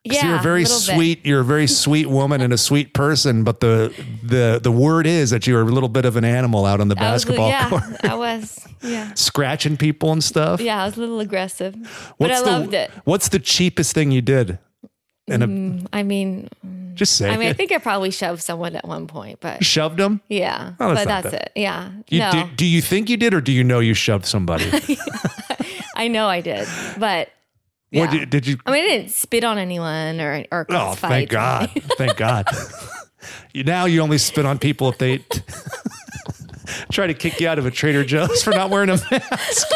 Yeah, 0.06 0.28
you're 0.28 0.36
a 0.38 0.42
very 0.42 0.64
a 0.64 0.66
sweet. 0.66 1.22
Bit. 1.22 1.28
You're 1.30 1.40
a 1.40 1.44
very 1.44 1.66
sweet 1.66 2.08
woman 2.10 2.42
and 2.42 2.52
a 2.52 2.58
sweet 2.58 2.92
person, 2.92 3.42
but 3.42 3.60
the 3.60 3.90
the 4.22 4.60
the 4.62 4.70
word 4.70 5.06
is 5.06 5.30
that 5.30 5.46
you're 5.46 5.62
a 5.62 5.64
little 5.64 5.88
bit 5.88 6.04
of 6.04 6.16
an 6.16 6.26
animal 6.26 6.66
out 6.66 6.82
on 6.82 6.88
the 6.88 6.96
I 6.96 7.00
basketball 7.00 7.46
was, 7.48 7.52
yeah, 7.52 7.68
court. 7.70 8.04
I 8.04 8.14
was, 8.14 8.66
yeah, 8.82 9.14
scratching 9.14 9.78
people 9.78 10.12
and 10.12 10.22
stuff. 10.22 10.60
Yeah, 10.60 10.82
I 10.82 10.84
was 10.84 10.98
a 10.98 11.00
little 11.00 11.20
aggressive, 11.20 11.74
what's 12.18 12.18
but 12.18 12.30
I 12.32 12.40
the, 12.40 12.44
loved 12.46 12.74
it. 12.74 12.90
What's 13.04 13.28
the 13.30 13.38
cheapest 13.38 13.94
thing 13.94 14.10
you 14.10 14.20
did? 14.20 14.58
And 15.26 15.42
mm, 15.42 15.86
I 15.90 16.02
mean, 16.02 16.50
just 16.92 17.16
say. 17.16 17.30
I 17.30 17.38
mean, 17.38 17.46
it. 17.48 17.50
I 17.50 17.54
think 17.54 17.72
I 17.72 17.78
probably 17.78 18.10
shoved 18.10 18.42
someone 18.42 18.76
at 18.76 18.86
one 18.86 19.06
point, 19.06 19.40
but 19.40 19.64
shoved 19.64 19.96
them. 19.96 20.20
Yeah, 20.28 20.74
oh, 20.80 20.88
that's 20.92 21.00
but 21.00 21.08
that's 21.08 21.30
that. 21.30 21.42
it. 21.54 21.60
Yeah. 21.62 21.92
You, 22.10 22.18
no. 22.18 22.30
Do, 22.30 22.44
do, 22.56 22.66
you 22.66 22.82
think 22.82 23.08
you 23.08 23.16
did, 23.16 23.32
or 23.32 23.40
do 23.40 23.52
you 23.52 23.64
know 23.64 23.80
you 23.80 23.94
shoved 23.94 24.26
somebody? 24.26 24.68
I 25.96 26.08
know 26.08 26.26
I 26.26 26.42
did, 26.42 26.68
but 26.98 27.30
yeah. 27.90 28.02
What 28.02 28.10
did, 28.10 28.30
did, 28.30 28.46
you? 28.46 28.56
I 28.66 28.72
mean, 28.72 28.84
I 28.84 28.88
didn't 28.88 29.10
spit 29.10 29.44
on 29.44 29.58
anyone 29.58 30.20
or 30.20 30.44
or 30.50 30.66
oh, 30.70 30.94
thank 30.94 31.28
God, 31.30 31.70
thank 31.96 32.16
God. 32.16 32.46
now 33.54 33.84
you 33.84 34.00
only 34.00 34.18
spit 34.18 34.46
on 34.46 34.58
people 34.58 34.88
if 34.88 34.98
they 34.98 35.18
try 36.92 37.06
to 37.06 37.14
kick 37.14 37.40
you 37.40 37.48
out 37.48 37.58
of 37.58 37.66
a 37.66 37.70
Trader 37.70 38.04
Joe's 38.04 38.42
for 38.42 38.50
not 38.50 38.70
wearing 38.70 38.90
a 38.90 38.96
mask. 39.10 39.68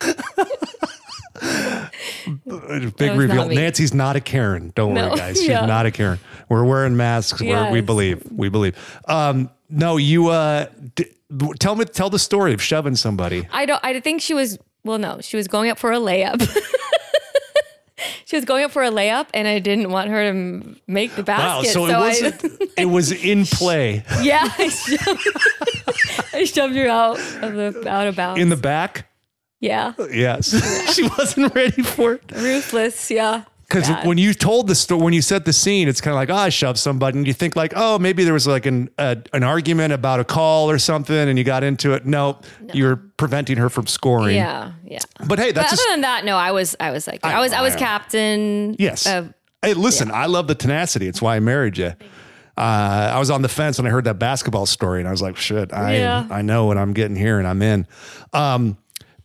Big 2.96 3.12
reveal. 3.16 3.36
Not 3.46 3.50
Nancy's 3.50 3.92
not 3.94 4.16
a 4.16 4.20
Karen. 4.20 4.72
Don't 4.74 4.94
no. 4.94 5.08
worry, 5.10 5.16
guys. 5.18 5.36
She's 5.38 5.48
yeah. 5.48 5.66
not 5.66 5.84
a 5.86 5.90
Karen. 5.90 6.18
We're 6.48 6.64
wearing 6.64 6.96
masks. 6.96 7.40
Yes. 7.40 7.66
We're, 7.66 7.70
we 7.72 7.80
believe. 7.82 8.26
We 8.32 8.48
believe. 8.48 8.76
Um, 9.06 9.50
no, 9.68 9.96
you. 9.98 10.28
Uh, 10.28 10.66
d- 10.94 11.12
tell 11.58 11.76
me. 11.76 11.84
Tell 11.84 12.08
the 12.10 12.18
story 12.18 12.52
of 12.54 12.62
shoving 12.62 12.96
somebody. 12.96 13.46
I 13.52 13.66
don't. 13.66 13.80
I 13.84 14.00
think 14.00 14.22
she 14.22 14.32
was 14.34 14.58
well, 14.84 14.98
no, 14.98 15.18
she 15.20 15.36
was 15.36 15.48
going 15.48 15.70
up 15.70 15.78
for 15.78 15.92
a 15.92 15.96
layup. 15.98 16.40
she 18.26 18.36
was 18.36 18.44
going 18.44 18.64
up 18.64 18.70
for 18.70 18.82
a 18.82 18.90
layup, 18.90 19.26
and 19.32 19.48
I 19.48 19.58
didn't 19.58 19.90
want 19.90 20.10
her 20.10 20.30
to 20.30 20.76
make 20.86 21.14
the 21.16 21.22
basket. 21.22 21.76
Wow, 21.78 21.86
so, 21.86 22.12
so 22.12 22.24
it, 22.24 22.24
was 22.38 22.44
I, 22.44 22.68
it 22.82 22.84
was 22.86 23.12
in 23.12 23.46
play. 23.46 24.04
Yeah, 24.22 24.46
I 24.58 24.68
shoved, 24.68 25.28
I 26.34 26.44
shoved 26.44 26.76
her 26.76 26.88
out 26.88 27.18
of 27.42 27.54
the 27.54 27.88
out 27.88 28.06
of 28.06 28.16
bounds 28.16 28.40
in 28.40 28.50
the 28.50 28.56
back. 28.56 29.08
Yeah. 29.60 29.94
Yes, 30.10 30.52
yeah. 30.52 30.92
she 30.92 31.08
wasn't 31.08 31.54
ready 31.54 31.82
for 31.82 32.14
it. 32.14 32.30
Ruthless. 32.32 33.10
Yeah 33.10 33.44
because 33.74 34.06
when 34.06 34.18
you 34.18 34.34
told 34.34 34.66
the 34.68 34.74
story, 34.74 35.00
when 35.02 35.12
you 35.12 35.22
set 35.22 35.44
the 35.44 35.52
scene, 35.52 35.88
it's 35.88 36.00
kind 36.00 36.12
of 36.12 36.16
like, 36.16 36.30
oh, 36.30 36.34
I 36.44 36.48
shoved 36.48 36.78
somebody. 36.78 37.18
And 37.18 37.26
you 37.26 37.32
think 37.32 37.56
like, 37.56 37.72
oh, 37.76 37.98
maybe 37.98 38.24
there 38.24 38.32
was 38.34 38.46
like 38.46 38.66
an, 38.66 38.88
a, 38.98 39.18
an 39.32 39.42
argument 39.42 39.92
about 39.92 40.20
a 40.20 40.24
call 40.24 40.70
or 40.70 40.78
something 40.78 41.16
and 41.16 41.36
you 41.38 41.44
got 41.44 41.64
into 41.64 41.92
it. 41.92 42.06
No, 42.06 42.38
no. 42.60 42.74
you're 42.74 42.96
preventing 43.16 43.56
her 43.58 43.68
from 43.68 43.86
scoring. 43.86 44.36
Yeah. 44.36 44.72
Yeah. 44.84 44.98
But 45.26 45.38
hey, 45.38 45.52
that's 45.52 45.70
but 45.72 45.80
other 45.80 45.88
a, 45.88 45.92
than 45.94 46.00
that. 46.02 46.24
No, 46.24 46.36
I 46.36 46.52
was, 46.52 46.76
I 46.80 46.90
was 46.90 47.06
like, 47.06 47.20
I, 47.24 47.34
I 47.34 47.40
was, 47.40 47.52
I 47.52 47.62
was 47.62 47.74
captain. 47.76 48.76
Yes. 48.78 49.06
Of, 49.06 49.32
hey, 49.62 49.74
listen, 49.74 50.08
yeah. 50.08 50.14
I 50.14 50.26
love 50.26 50.46
the 50.48 50.54
tenacity. 50.54 51.08
It's 51.08 51.20
why 51.22 51.36
I 51.36 51.40
married 51.40 51.76
you. 51.78 51.94
Uh, 52.56 53.10
I 53.12 53.18
was 53.18 53.30
on 53.30 53.42
the 53.42 53.48
fence 53.48 53.78
when 53.78 53.86
I 53.86 53.90
heard 53.90 54.04
that 54.04 54.20
basketball 54.20 54.66
story 54.66 55.00
and 55.00 55.08
I 55.08 55.10
was 55.10 55.20
like, 55.22 55.36
shit, 55.36 55.72
I, 55.72 55.96
yeah. 55.96 56.26
I 56.30 56.42
know 56.42 56.66
what 56.66 56.78
I'm 56.78 56.92
getting 56.92 57.16
here 57.16 57.38
and 57.40 57.48
I'm 57.48 57.60
in. 57.62 57.86
Um, 58.32 58.78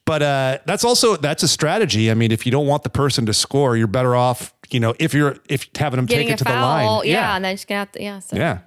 but 0.10 0.24
uh, 0.24 0.58
that's 0.66 0.84
also 0.84 1.18
that's 1.18 1.44
a 1.44 1.48
strategy. 1.48 2.10
I 2.10 2.16
mean, 2.16 2.32
if 2.32 2.44
you 2.44 2.52
don't 2.52 2.66
want 2.66 2.82
the 2.82 2.90
person 2.90 3.28
to 3.28 3.34
score, 3.34 3.78
you're 3.78 3.86
better 3.86 4.16
off, 4.16 4.56
you 4.72 4.80
know, 4.80 4.96
if 4.98 5.14
you're 5.14 5.36
if 5.50 5.70
having 5.78 5.98
them 5.98 6.08
Getting 6.08 6.30
take 6.30 6.34
it 6.34 6.38
to 6.40 6.46
foul, 6.46 6.54
the 6.56 6.66
line. 6.66 7.02
Yeah, 7.08 7.14
yeah, 7.30 7.36
and 7.36 7.46
then 7.46 7.54
just 7.56 7.68
gonna 7.68 7.78
have 7.80 7.92
to 7.92 8.02
yeah. 8.02 8.20
So. 8.20 8.36
Yeah. 8.36 8.58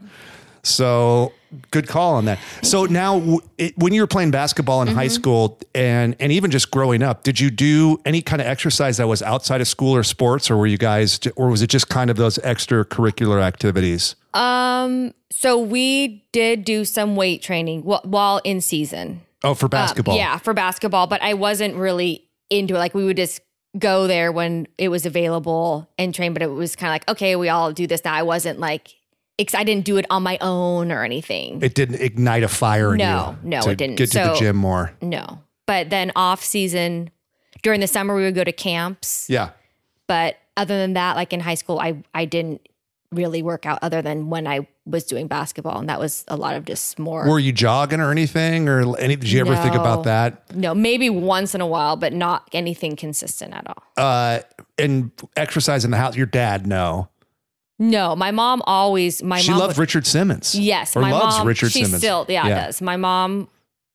So 0.65 1.33
good 1.73 1.89
call 1.89 2.15
on 2.15 2.27
that. 2.27 2.39
So 2.63 2.85
now, 2.85 3.41
it, 3.59 3.77
when 3.77 3.93
you 3.93 4.03
were 4.03 4.07
playing 4.07 4.31
basketball 4.31 4.83
in 4.83 4.87
mm-hmm. 4.87 4.97
high 4.97 5.09
school 5.09 5.59
and 5.75 6.15
and 6.21 6.31
even 6.31 6.53
just 6.53 6.71
growing 6.71 7.03
up, 7.03 7.25
did 7.25 7.41
you 7.41 7.51
do 7.51 8.01
any 8.05 8.23
kind 8.23 8.41
of 8.41 8.47
exercise 8.47 8.99
that 8.99 9.09
was 9.09 9.21
outside 9.21 9.61
of 9.61 9.67
school 9.67 9.97
or 9.97 10.05
sports, 10.05 10.49
or 10.49 10.57
were 10.57 10.69
you 10.69 10.79
guys, 10.79 11.19
or 11.35 11.49
was 11.49 11.61
it 11.61 11.67
just 11.67 11.89
kind 11.89 12.09
of 12.09 12.17
those 12.17 12.39
extracurricular 12.39 13.43
activities? 13.43 14.15
Um. 14.33 15.13
So 15.33 15.59
we 15.59 16.23
did 16.31 16.63
do 16.65 16.85
some 16.85 17.17
weight 17.17 17.43
training 17.43 17.83
while 17.83 18.41
in 18.45 18.61
season. 18.61 19.23
Oh, 19.45 19.55
for 19.55 19.67
um, 19.67 19.71
basketball. 19.71 20.15
Um, 20.15 20.19
yeah, 20.19 20.39
for 20.39 20.55
basketball. 20.55 21.07
But 21.07 21.23
I 21.23 21.35
wasn't 21.35 21.77
really 21.77 22.29
into 22.51 22.75
it. 22.75 22.79
Like 22.79 22.95
we 22.95 23.05
would 23.05 23.17
just 23.17 23.41
go 23.79 24.07
there 24.07 24.31
when 24.33 24.67
it 24.79 24.89
was 24.89 25.07
available 25.07 25.89
and 25.99 26.15
train. 26.15 26.33
But 26.33 26.43
it 26.43 26.47
was 26.51 26.77
kind 26.77 26.91
of 26.91 26.95
like, 26.95 27.09
okay, 27.11 27.37
we 27.37 27.49
all 27.49 27.73
do 27.73 27.87
this. 27.87 28.05
now. 28.05 28.15
I 28.15 28.23
wasn't 28.23 28.59
like, 28.59 28.91
I 29.55 29.65
didn't 29.65 29.85
do 29.85 29.97
it 29.97 30.07
on 30.11 30.23
my 30.23 30.39
own 30.41 30.93
or 30.93 31.03
anything. 31.05 31.61
It 31.63 31.75
didn't 31.75 32.01
ignite 32.01 32.43
a 32.45 32.49
fire. 32.49 32.97
No, 32.97 33.37
no, 33.43 33.59
it 33.63 33.77
didn't. 33.77 33.97
Get 33.97 34.13
to 34.13 34.19
so, 34.19 34.27
the 34.29 34.35
gym 34.39 34.57
more. 34.57 34.95
No, 35.01 35.43
but 35.67 35.91
then 35.91 36.13
off 36.15 36.45
season 36.45 37.11
during 37.63 37.81
the 37.81 37.87
summer 37.89 38.15
we 38.15 38.23
would 38.23 38.37
go 38.37 38.45
to 38.45 38.53
camps. 38.53 39.27
Yeah. 39.29 39.51
But 40.07 40.37
other 40.57 40.79
than 40.79 40.93
that, 40.93 41.17
like 41.17 41.33
in 41.33 41.41
high 41.41 41.55
school, 41.57 41.81
I 41.81 42.05
I 42.15 42.25
didn't 42.25 42.69
really 43.11 43.43
work 43.43 43.67
out 43.67 43.81
other 43.83 44.01
than 44.03 44.31
when 44.31 44.47
I 44.47 44.69
was 44.85 45.05
doing 45.05 45.29
basketball, 45.29 45.79
and 45.79 45.89
that 45.89 46.01
was 46.01 46.25
a 46.29 46.37
lot 46.37 46.57
of 46.57 46.65
just 46.65 46.99
more. 46.99 47.29
Were 47.29 47.39
you 47.39 47.53
jogging 47.53 48.01
or 48.01 48.11
anything, 48.11 48.69
or 48.69 48.97
any? 48.99 49.17
Did 49.17 49.31
you 49.31 49.45
no, 49.45 49.53
ever 49.53 49.63
think 49.63 49.75
about 49.75 50.05
that? 50.05 50.55
No, 50.55 50.75
maybe 50.75 51.09
once 51.09 51.55
in 51.55 51.61
a 51.61 51.67
while, 51.67 51.97
but 51.97 52.13
not 52.13 52.49
anything 52.53 52.97
consistent 52.97 53.55
at 53.55 53.67
all. 53.69 53.83
Uh, 53.97 54.41
and 54.79 55.13
exercise 55.37 55.85
in 55.85 55.91
the 55.93 55.97
house. 55.97 56.17
Your 56.17 56.27
dad, 56.27 56.67
no. 56.67 57.09
No, 57.79 58.15
my 58.17 58.31
mom 58.33 58.61
always. 58.67 59.23
My 59.23 59.41
she 59.41 59.51
mom 59.51 59.61
loved 59.61 59.77
would, 59.79 59.83
Richard 59.83 60.07
Simmons. 60.07 60.55
Yes, 60.55 60.97
or 60.97 61.01
my 61.03 61.13
loves 61.13 61.39
mom, 61.39 61.47
Richard 61.47 61.71
she 61.71 61.85
Simmons. 61.85 62.03
Still, 62.03 62.27
yeah, 62.29 62.47
yeah, 62.49 62.67
does. 62.67 62.83
My 62.83 62.97
mom, 62.97 63.49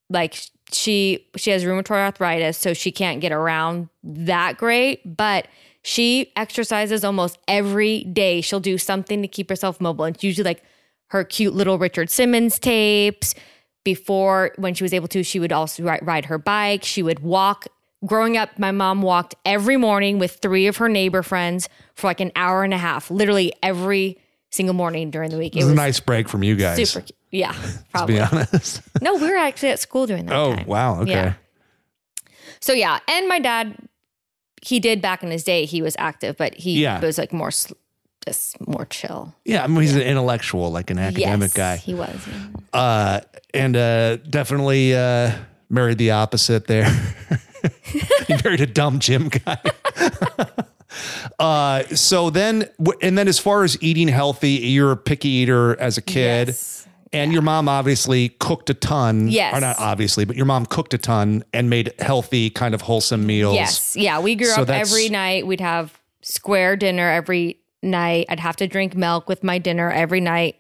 like 0.10 0.38
she, 0.72 1.28
she 1.36 1.50
has 1.52 1.64
rheumatoid 1.66 1.92
arthritis, 1.92 2.58
so 2.58 2.74
she 2.74 2.92
can't 2.92 3.20
get 3.20 3.32
around 3.34 3.90
that 4.04 4.58
great. 4.58 5.18
But 5.18 5.48
she 5.84 6.32
exercises 6.38 7.04
almost 7.04 7.38
every 7.48 8.04
day. 8.06 8.40
She'll 8.42 8.60
do 8.62 8.78
something 8.78 9.22
to 9.22 9.28
keep 9.28 9.50
herself 9.50 9.80
mobile, 9.82 10.06
and 10.06 10.16
it's 10.16 10.24
usually 10.24 10.46
like 10.46 10.64
her 11.10 11.24
cute 11.24 11.54
little 11.56 11.78
Richard 11.78 12.10
Simmons 12.10 12.60
tapes. 12.60 13.34
Before, 13.84 14.52
when 14.58 14.74
she 14.74 14.84
was 14.84 14.94
able 14.94 15.08
to, 15.10 15.24
she 15.24 15.40
would 15.40 15.54
also 15.54 15.84
ride 15.84 16.26
her 16.26 16.38
bike. 16.38 16.84
She 16.84 17.02
would 17.02 17.20
walk. 17.22 17.68
Growing 18.06 18.36
up, 18.36 18.60
my 18.60 18.72
mom 18.72 19.02
walked 19.02 19.36
every 19.46 19.78
morning 19.78 20.20
with 20.20 20.40
three 20.42 20.68
of 20.68 20.76
her 20.78 20.90
neighbor 20.90 21.24
friends 21.24 21.70
for 21.96 22.08
like 22.08 22.20
an 22.20 22.32
hour 22.36 22.64
and 22.64 22.74
a 22.74 22.78
half, 22.78 23.10
literally 23.10 23.54
every 23.64 24.20
single 24.52 24.74
morning 24.76 25.10
during 25.10 25.30
the 25.32 25.38
week. 25.38 25.56
It, 25.56 25.60
was, 25.60 25.66
was, 25.68 25.72
a 25.72 25.76
nice 25.78 26.00
break 26.02 26.28
from 26.28 26.44
you 26.44 26.58
guys. 26.58 26.90
Super, 26.92 27.06
yeah, 27.32 27.56
probably. 27.92 28.16
to 28.18 28.30
be 28.30 28.36
honest. 28.38 28.82
no, 29.02 29.16
we 29.16 29.30
were 29.32 29.38
actually 29.38 29.70
at 29.70 29.80
school 29.80 30.06
during 30.06 30.26
that. 30.26 30.36
Oh 30.36 30.56
time. 30.56 30.68
wow, 30.68 31.02
okay. 31.02 31.12
Yeah. 31.12 31.34
So 32.60 32.74
yeah, 32.74 33.00
and 33.08 33.28
my 33.30 33.40
dad, 33.40 33.78
he 34.62 34.82
did 34.82 35.02
back 35.02 35.24
in 35.24 35.32
his 35.32 35.46
day. 35.46 35.64
He 35.66 35.82
was 35.82 35.96
active, 35.98 36.36
but 36.38 36.54
he 36.56 36.82
yeah. 36.84 37.00
was 37.00 37.18
like 37.18 37.32
more 37.32 37.52
sl- 37.52 37.74
just 38.28 38.58
more 38.68 38.86
chill. 38.86 39.34
Yeah, 39.46 39.64
I 39.64 39.68
mean, 39.68 39.82
he's 39.82 39.96
an 39.96 40.02
intellectual, 40.02 40.70
like 40.72 40.90
an 40.92 41.00
academic 41.00 41.50
yes, 41.50 41.54
guy. 41.54 41.78
He 41.78 41.94
was. 41.94 42.28
Yeah. 42.74 42.80
Uh, 42.80 43.20
and 43.54 43.76
uh, 43.76 44.18
definitely 44.18 44.94
uh, 44.94 45.32
married 45.70 45.98
the 45.98 46.12
opposite 46.12 46.68
there. 46.68 46.90
he 47.84 48.36
married 48.44 48.60
a 48.62 48.66
dumb 48.68 49.00
gym 49.00 49.30
guy. 49.30 49.60
Uh, 51.38 51.84
so 51.96 52.32
then, 52.32 52.68
and 53.04 53.16
then 53.16 53.28
as 53.28 53.38
far 53.38 53.64
as 53.64 53.78
eating 53.84 54.08
healthy, 54.08 54.52
you're 54.52 54.92
a 54.94 54.98
picky 54.98 55.30
eater 55.30 55.80
as 55.80 55.96
a 56.00 56.02
kid. 56.02 56.48
Yes. 56.48 56.88
And 57.14 57.30
yeah. 57.32 57.36
your 57.36 57.42
mom 57.44 57.70
obviously 57.70 58.30
cooked 58.30 58.72
a 58.72 58.74
ton. 58.74 59.28
Yes. 59.28 59.56
Or 59.56 59.62
not 59.62 59.76
obviously, 59.78 60.26
but 60.26 60.36
your 60.36 60.48
mom 60.48 60.66
cooked 60.66 60.96
a 60.96 60.98
ton 60.98 61.44
and 61.54 61.70
made 61.70 61.94
healthy, 62.00 62.50
kind 62.50 62.74
of 62.74 62.82
wholesome 62.82 63.28
meals. 63.28 63.54
Yes. 63.54 63.96
Yeah. 63.96 64.20
We 64.22 64.34
grew 64.34 64.48
so 64.48 64.64
up 64.64 64.70
every 64.70 65.10
night. 65.10 65.46
We'd 65.46 65.62
have 65.62 65.96
square 66.22 66.76
dinner 66.76 67.08
every 67.12 67.60
night. 67.82 68.26
I'd 68.30 68.40
have 68.40 68.56
to 68.58 68.68
drink 68.68 68.96
milk 68.96 69.28
with 69.30 69.44
my 69.44 69.58
dinner 69.58 69.92
every 69.92 70.22
night, 70.22 70.56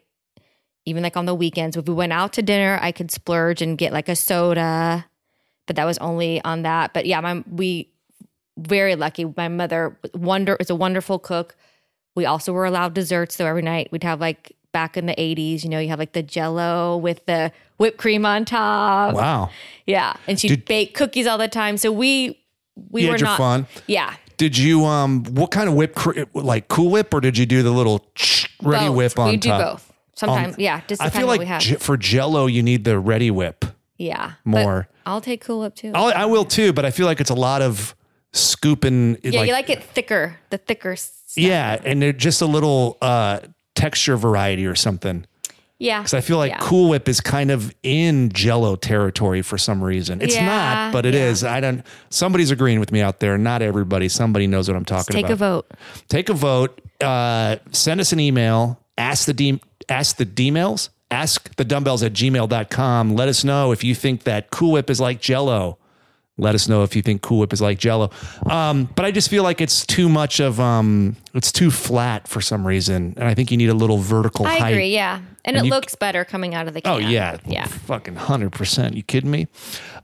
even 0.85 1.03
like 1.03 1.17
on 1.17 1.25
the 1.25 1.35
weekends. 1.35 1.77
If 1.77 1.87
we 1.87 1.93
went 1.93 2.13
out 2.13 2.33
to 2.33 2.41
dinner, 2.41 2.79
I 2.81 2.91
could 2.91 3.11
splurge 3.11 3.61
and 3.61 3.77
get 3.77 3.91
like 3.93 4.09
a 4.09 4.15
soda, 4.15 5.05
but 5.65 5.75
that 5.75 5.85
was 5.85 5.97
only 5.99 6.41
on 6.43 6.63
that. 6.63 6.93
But 6.93 7.05
yeah, 7.05 7.19
my 7.21 7.43
we 7.49 7.89
very 8.57 8.95
lucky. 8.95 9.25
My 9.35 9.47
mother 9.47 9.97
wonder 10.13 10.57
is 10.59 10.69
a 10.69 10.75
wonderful 10.75 11.19
cook. 11.19 11.55
We 12.15 12.25
also 12.25 12.51
were 12.53 12.65
allowed 12.65 12.93
desserts, 12.93 13.35
so 13.35 13.45
every 13.45 13.61
night 13.61 13.89
we'd 13.91 14.03
have 14.03 14.19
like 14.19 14.53
back 14.73 14.97
in 14.97 15.05
the 15.05 15.15
80s, 15.15 15.63
you 15.63 15.69
know, 15.69 15.79
you 15.79 15.87
have 15.89 15.97
like 15.97 16.11
the 16.13 16.21
jello 16.21 16.97
with 16.97 17.25
the 17.25 17.51
whipped 17.77 17.97
cream 17.97 18.25
on 18.27 18.45
top. 18.45 19.15
Wow. 19.15 19.49
Yeah. 19.87 20.13
And 20.27 20.39
she'd 20.39 20.47
Did, 20.49 20.65
bake 20.65 20.93
cookies 20.93 21.25
all 21.25 21.37
the 21.39 21.47
time. 21.47 21.77
So 21.77 21.91
we 21.91 22.39
we 22.89 23.09
were 23.09 23.17
not 23.17 23.37
fun. 23.37 23.65
Yeah. 23.87 24.13
Did 24.37 24.55
you 24.55 24.85
um? 24.85 25.23
What 25.25 25.49
kind 25.51 25.67
of 25.67 25.73
whip? 25.75 25.97
like 26.35 26.67
Cool 26.67 26.91
Whip, 26.91 27.13
or 27.13 27.19
did 27.21 27.37
you 27.37 27.47
do 27.47 27.63
the 27.63 27.71
little 27.71 28.05
ready 28.61 28.87
both. 28.87 28.95
whip 28.95 29.19
on 29.19 29.29
we 29.29 29.37
top? 29.39 29.59
We 29.59 29.65
do 29.65 29.71
both. 29.71 29.93
Sometimes, 30.15 30.53
um, 30.53 30.61
yeah. 30.61 30.81
Just 30.87 31.01
I 31.01 31.09
feel 31.09 31.25
like 31.27 31.59
j- 31.59 31.75
for 31.75 31.97
Jello, 31.97 32.45
you 32.47 32.61
need 32.63 32.83
the 32.85 32.99
Reddi-wip. 33.01 33.65
Yeah. 33.97 34.31
More. 34.45 34.87
I'll 35.05 35.21
take 35.21 35.41
Cool 35.43 35.61
Whip 35.61 35.75
too. 35.75 35.91
I'll, 35.93 36.11
I 36.13 36.25
will 36.25 36.45
too, 36.45 36.71
but 36.73 36.85
I 36.85 36.91
feel 36.91 37.05
like 37.07 37.19
it's 37.19 37.29
a 37.31 37.35
lot 37.35 37.61
of 37.63 37.95
scooping. 38.33 39.17
Yeah, 39.23 39.39
like, 39.39 39.47
you 39.47 39.53
like 39.53 39.69
it 39.71 39.83
thicker, 39.83 40.37
the 40.51 40.57
thicker. 40.59 40.95
Stuff. 40.95 41.13
Yeah, 41.35 41.79
and 41.83 41.99
they're 42.01 42.13
just 42.13 42.41
a 42.41 42.47
little 42.47 42.97
uh, 43.01 43.39
texture 43.75 44.17
variety 44.17 44.65
or 44.67 44.75
something. 44.75 45.25
Yeah. 45.79 45.99
Because 45.99 46.13
I 46.13 46.21
feel 46.21 46.37
like 46.37 46.51
yeah. 46.51 46.57
Cool 46.59 46.89
Whip 46.89 47.07
is 47.07 47.21
kind 47.21 47.51
of 47.51 47.73
in 47.83 48.29
jello 48.31 48.75
territory 48.75 49.41
for 49.41 49.57
some 49.57 49.83
reason. 49.83 50.21
It's 50.21 50.35
yeah, 50.35 50.45
not, 50.45 50.93
but 50.93 51.05
it 51.05 51.13
yeah. 51.13 51.27
is. 51.27 51.43
I 51.43 51.59
don't, 51.59 51.83
somebody's 52.09 52.51
agreeing 52.51 52.79
with 52.79 52.91
me 52.91 53.01
out 53.01 53.19
there. 53.19 53.37
Not 53.37 53.61
everybody. 53.61 54.09
Somebody 54.09 54.47
knows 54.47 54.67
what 54.67 54.75
I'm 54.75 54.85
talking 54.85 55.13
take 55.15 55.29
about. 55.29 55.67
Take 56.07 56.29
a 56.29 56.29
vote. 56.29 56.29
Take 56.29 56.29
a 56.29 56.33
vote. 56.33 56.81
Uh, 57.03 57.57
send 57.71 58.01
us 58.01 58.11
an 58.11 58.19
email. 58.19 58.79
Ask 58.97 59.25
the 59.25 59.33
D, 59.33 59.61
ask 59.89 60.17
the 60.17 60.25
D-mails. 60.25 60.89
Ask 61.09 61.55
the 61.55 61.63
dumbbells 61.63 62.03
at 62.03 62.13
gmail.com. 62.13 63.13
Let 63.15 63.29
us 63.29 63.43
know 63.43 63.71
if 63.71 63.83
you 63.83 63.95
think 63.95 64.23
that 64.23 64.49
Cool 64.51 64.71
Whip 64.73 64.89
is 64.89 64.99
like 64.99 65.21
jello 65.21 65.77
let 66.39 66.53
us 66.53 66.67
know 66.69 66.83
if 66.83 66.95
you 66.95 67.01
think 67.01 67.21
Cool 67.23 67.39
Whip 67.39 67.51
is 67.51 67.61
like 67.61 67.79
Jello. 67.79 68.11
Um, 68.47 68.85
but 68.95 69.05
I 69.05 69.11
just 69.11 69.29
feel 69.29 69.41
like 69.43 69.59
it's 69.59 69.85
too 69.87 70.07
much 70.07 70.39
of 70.39 70.59
um, 70.59 71.15
it's 71.33 71.51
too 71.51 71.71
flat 71.71 72.27
for 72.27 72.41
some 72.41 72.65
reason, 72.65 73.15
and 73.17 73.27
I 73.27 73.33
think 73.33 73.49
you 73.49 73.57
need 73.57 73.69
a 73.69 73.73
little 73.73 73.97
vertical. 73.97 74.45
I 74.45 74.57
height. 74.59 74.69
agree, 74.71 74.93
yeah, 74.93 75.17
and, 75.45 75.57
and 75.57 75.57
it 75.57 75.65
you, 75.65 75.71
looks 75.71 75.95
better 75.95 76.23
coming 76.23 76.53
out 76.53 76.67
of 76.67 76.75
the. 76.75 76.81
Oh, 76.85 76.97
can. 76.97 77.07
Oh 77.07 77.09
yeah, 77.09 77.37
yeah, 77.47 77.65
fucking 77.65 78.15
hundred 78.17 78.51
percent. 78.53 78.95
You 78.95 79.01
kidding 79.01 79.31
me? 79.31 79.47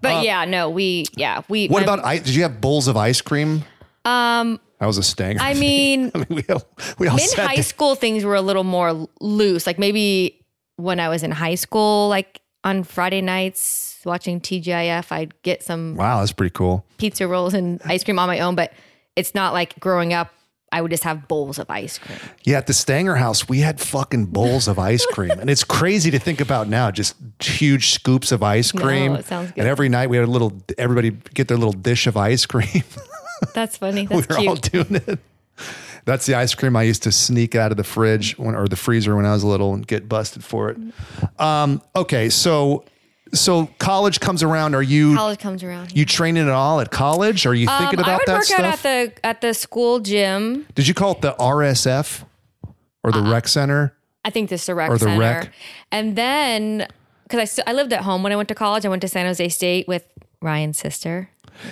But 0.01 0.17
uh, 0.17 0.21
yeah, 0.21 0.45
no, 0.45 0.71
we 0.71 1.05
yeah 1.13 1.43
we. 1.49 1.67
What 1.67 1.85
my, 1.85 1.93
about 1.93 2.05
ice? 2.05 2.23
Did 2.23 2.33
you 2.33 2.41
have 2.43 2.59
bowls 2.59 2.87
of 2.87 2.97
ice 2.97 3.21
cream? 3.21 3.63
Um, 4.03 4.59
that 4.79 4.87
was 4.87 4.97
a 4.97 5.03
stanger. 5.03 5.39
I 5.39 5.53
mean, 5.53 6.09
I 6.15 6.17
mean 6.17 6.27
we 6.29 6.43
all, 6.49 6.63
we 6.97 7.07
all 7.09 7.17
in 7.17 7.27
high 7.35 7.61
school 7.61 7.93
things 7.93 8.23
were 8.25 8.35
a 8.35 8.41
little 8.41 8.63
more 8.63 9.07
loose. 9.21 9.67
Like 9.67 9.77
maybe 9.77 10.43
when 10.77 10.99
I 10.99 11.09
was 11.09 11.21
in 11.21 11.29
high 11.29 11.55
school, 11.55 12.09
like 12.09 12.41
on 12.63 12.81
Friday 12.83 13.21
nights 13.21 13.92
watching 14.05 14.39
TGIF. 14.39 15.07
I'd 15.11 15.39
get 15.43 15.63
some 15.63 15.95
Wow, 15.95 16.19
that's 16.19 16.31
pretty 16.31 16.51
cool. 16.51 16.85
pizza 16.97 17.27
rolls 17.27 17.53
and 17.53 17.81
ice 17.85 18.03
cream 18.03 18.19
on 18.19 18.27
my 18.27 18.39
own, 18.39 18.55
but 18.55 18.73
it's 19.15 19.35
not 19.35 19.53
like 19.53 19.79
growing 19.79 20.13
up, 20.13 20.33
I 20.71 20.81
would 20.81 20.89
just 20.89 21.03
have 21.03 21.27
bowls 21.27 21.59
of 21.59 21.69
ice 21.69 21.99
cream. 21.99 22.17
Yeah, 22.45 22.57
at 22.57 22.65
the 22.67 22.73
Stanger 22.73 23.15
house, 23.15 23.47
we 23.47 23.59
had 23.59 23.79
fucking 23.79 24.27
bowls 24.27 24.67
of 24.67 24.79
ice 24.79 25.05
cream. 25.07 25.31
and 25.31 25.49
it's 25.49 25.63
crazy 25.63 26.09
to 26.11 26.19
think 26.19 26.41
about 26.41 26.67
now, 26.67 26.89
just 26.89 27.15
huge 27.41 27.89
scoops 27.91 28.31
of 28.31 28.41
ice 28.41 28.71
cream. 28.71 29.13
it 29.13 29.25
sounds 29.25 29.51
good. 29.51 29.59
And 29.59 29.67
every 29.67 29.89
night 29.89 30.09
we 30.09 30.17
had 30.17 30.27
a 30.27 30.31
little, 30.31 30.53
everybody 30.77 31.11
get 31.33 31.47
their 31.47 31.57
little 31.57 31.73
dish 31.73 32.07
of 32.07 32.17
ice 32.17 32.45
cream. 32.47 32.83
That's 33.53 33.77
funny. 33.77 34.07
we 34.07 34.15
were 34.17 34.23
cute. 34.23 34.47
all 34.47 34.55
doing 34.55 34.95
it. 35.07 35.19
That's 36.05 36.25
the 36.25 36.33
ice 36.33 36.53
cream 36.55 36.75
I 36.75 36.83
used 36.83 37.03
to 37.03 37.11
sneak 37.11 37.55
out 37.55 37.71
of 37.71 37.77
the 37.77 37.83
fridge 37.83 38.37
when, 38.37 38.55
or 38.55 38.67
the 38.67 38.75
freezer 38.75 39.15
when 39.15 39.25
I 39.25 39.31
was 39.31 39.43
little 39.43 39.73
and 39.73 39.85
get 39.85 40.09
busted 40.09 40.43
for 40.43 40.69
it. 40.69 40.77
Um, 41.39 41.81
okay, 41.95 42.29
so 42.29 42.83
so 43.33 43.67
college 43.79 44.19
comes 44.19 44.43
around. 44.43 44.75
Are 44.75 44.81
you 44.81 45.15
college 45.15 45.39
comes 45.39 45.63
around? 45.63 45.91
yeah. 45.91 45.99
You 45.99 46.05
training 46.05 46.43
at 46.43 46.49
all 46.49 46.79
at 46.79 46.91
college? 46.91 47.45
Are 47.47 47.53
you 47.55 47.67
Um, 47.67 47.79
thinking 47.81 47.99
about 47.99 48.11
I 48.11 48.17
would 48.17 48.27
that 48.27 48.33
work 48.33 48.43
stuff? 48.43 48.59
out 48.59 48.65
at 48.65 48.83
the 49.15 49.25
at 49.25 49.41
the 49.41 49.53
school 49.53 49.99
gym. 49.99 50.67
Did 50.75 50.87
you 50.87 50.93
call 50.93 51.13
it 51.13 51.21
the 51.21 51.33
RSF 51.39 52.23
or 53.03 53.11
the 53.11 53.19
uh-huh. 53.19 53.31
rec 53.31 53.47
center? 53.47 53.95
I 54.23 54.29
think 54.29 54.49
this 54.49 54.61
is 54.61 54.67
the 54.67 54.75
rec 54.75 54.89
Or 54.89 54.97
the 54.97 55.05
center. 55.05 55.19
rec. 55.19 55.51
And 55.91 56.15
then 56.15 56.87
because 57.23 57.39
I 57.39 57.45
st- 57.45 57.67
I 57.67 57.73
lived 57.73 57.91
at 57.91 58.01
home 58.01 58.21
when 58.21 58.31
I 58.31 58.35
went 58.35 58.49
to 58.49 58.55
college. 58.55 58.85
I 58.85 58.89
went 58.89 59.01
to 59.01 59.07
San 59.07 59.25
Jose 59.25 59.49
State 59.49 59.87
with 59.87 60.03
Ryan's 60.41 60.77
sister. 60.77 61.29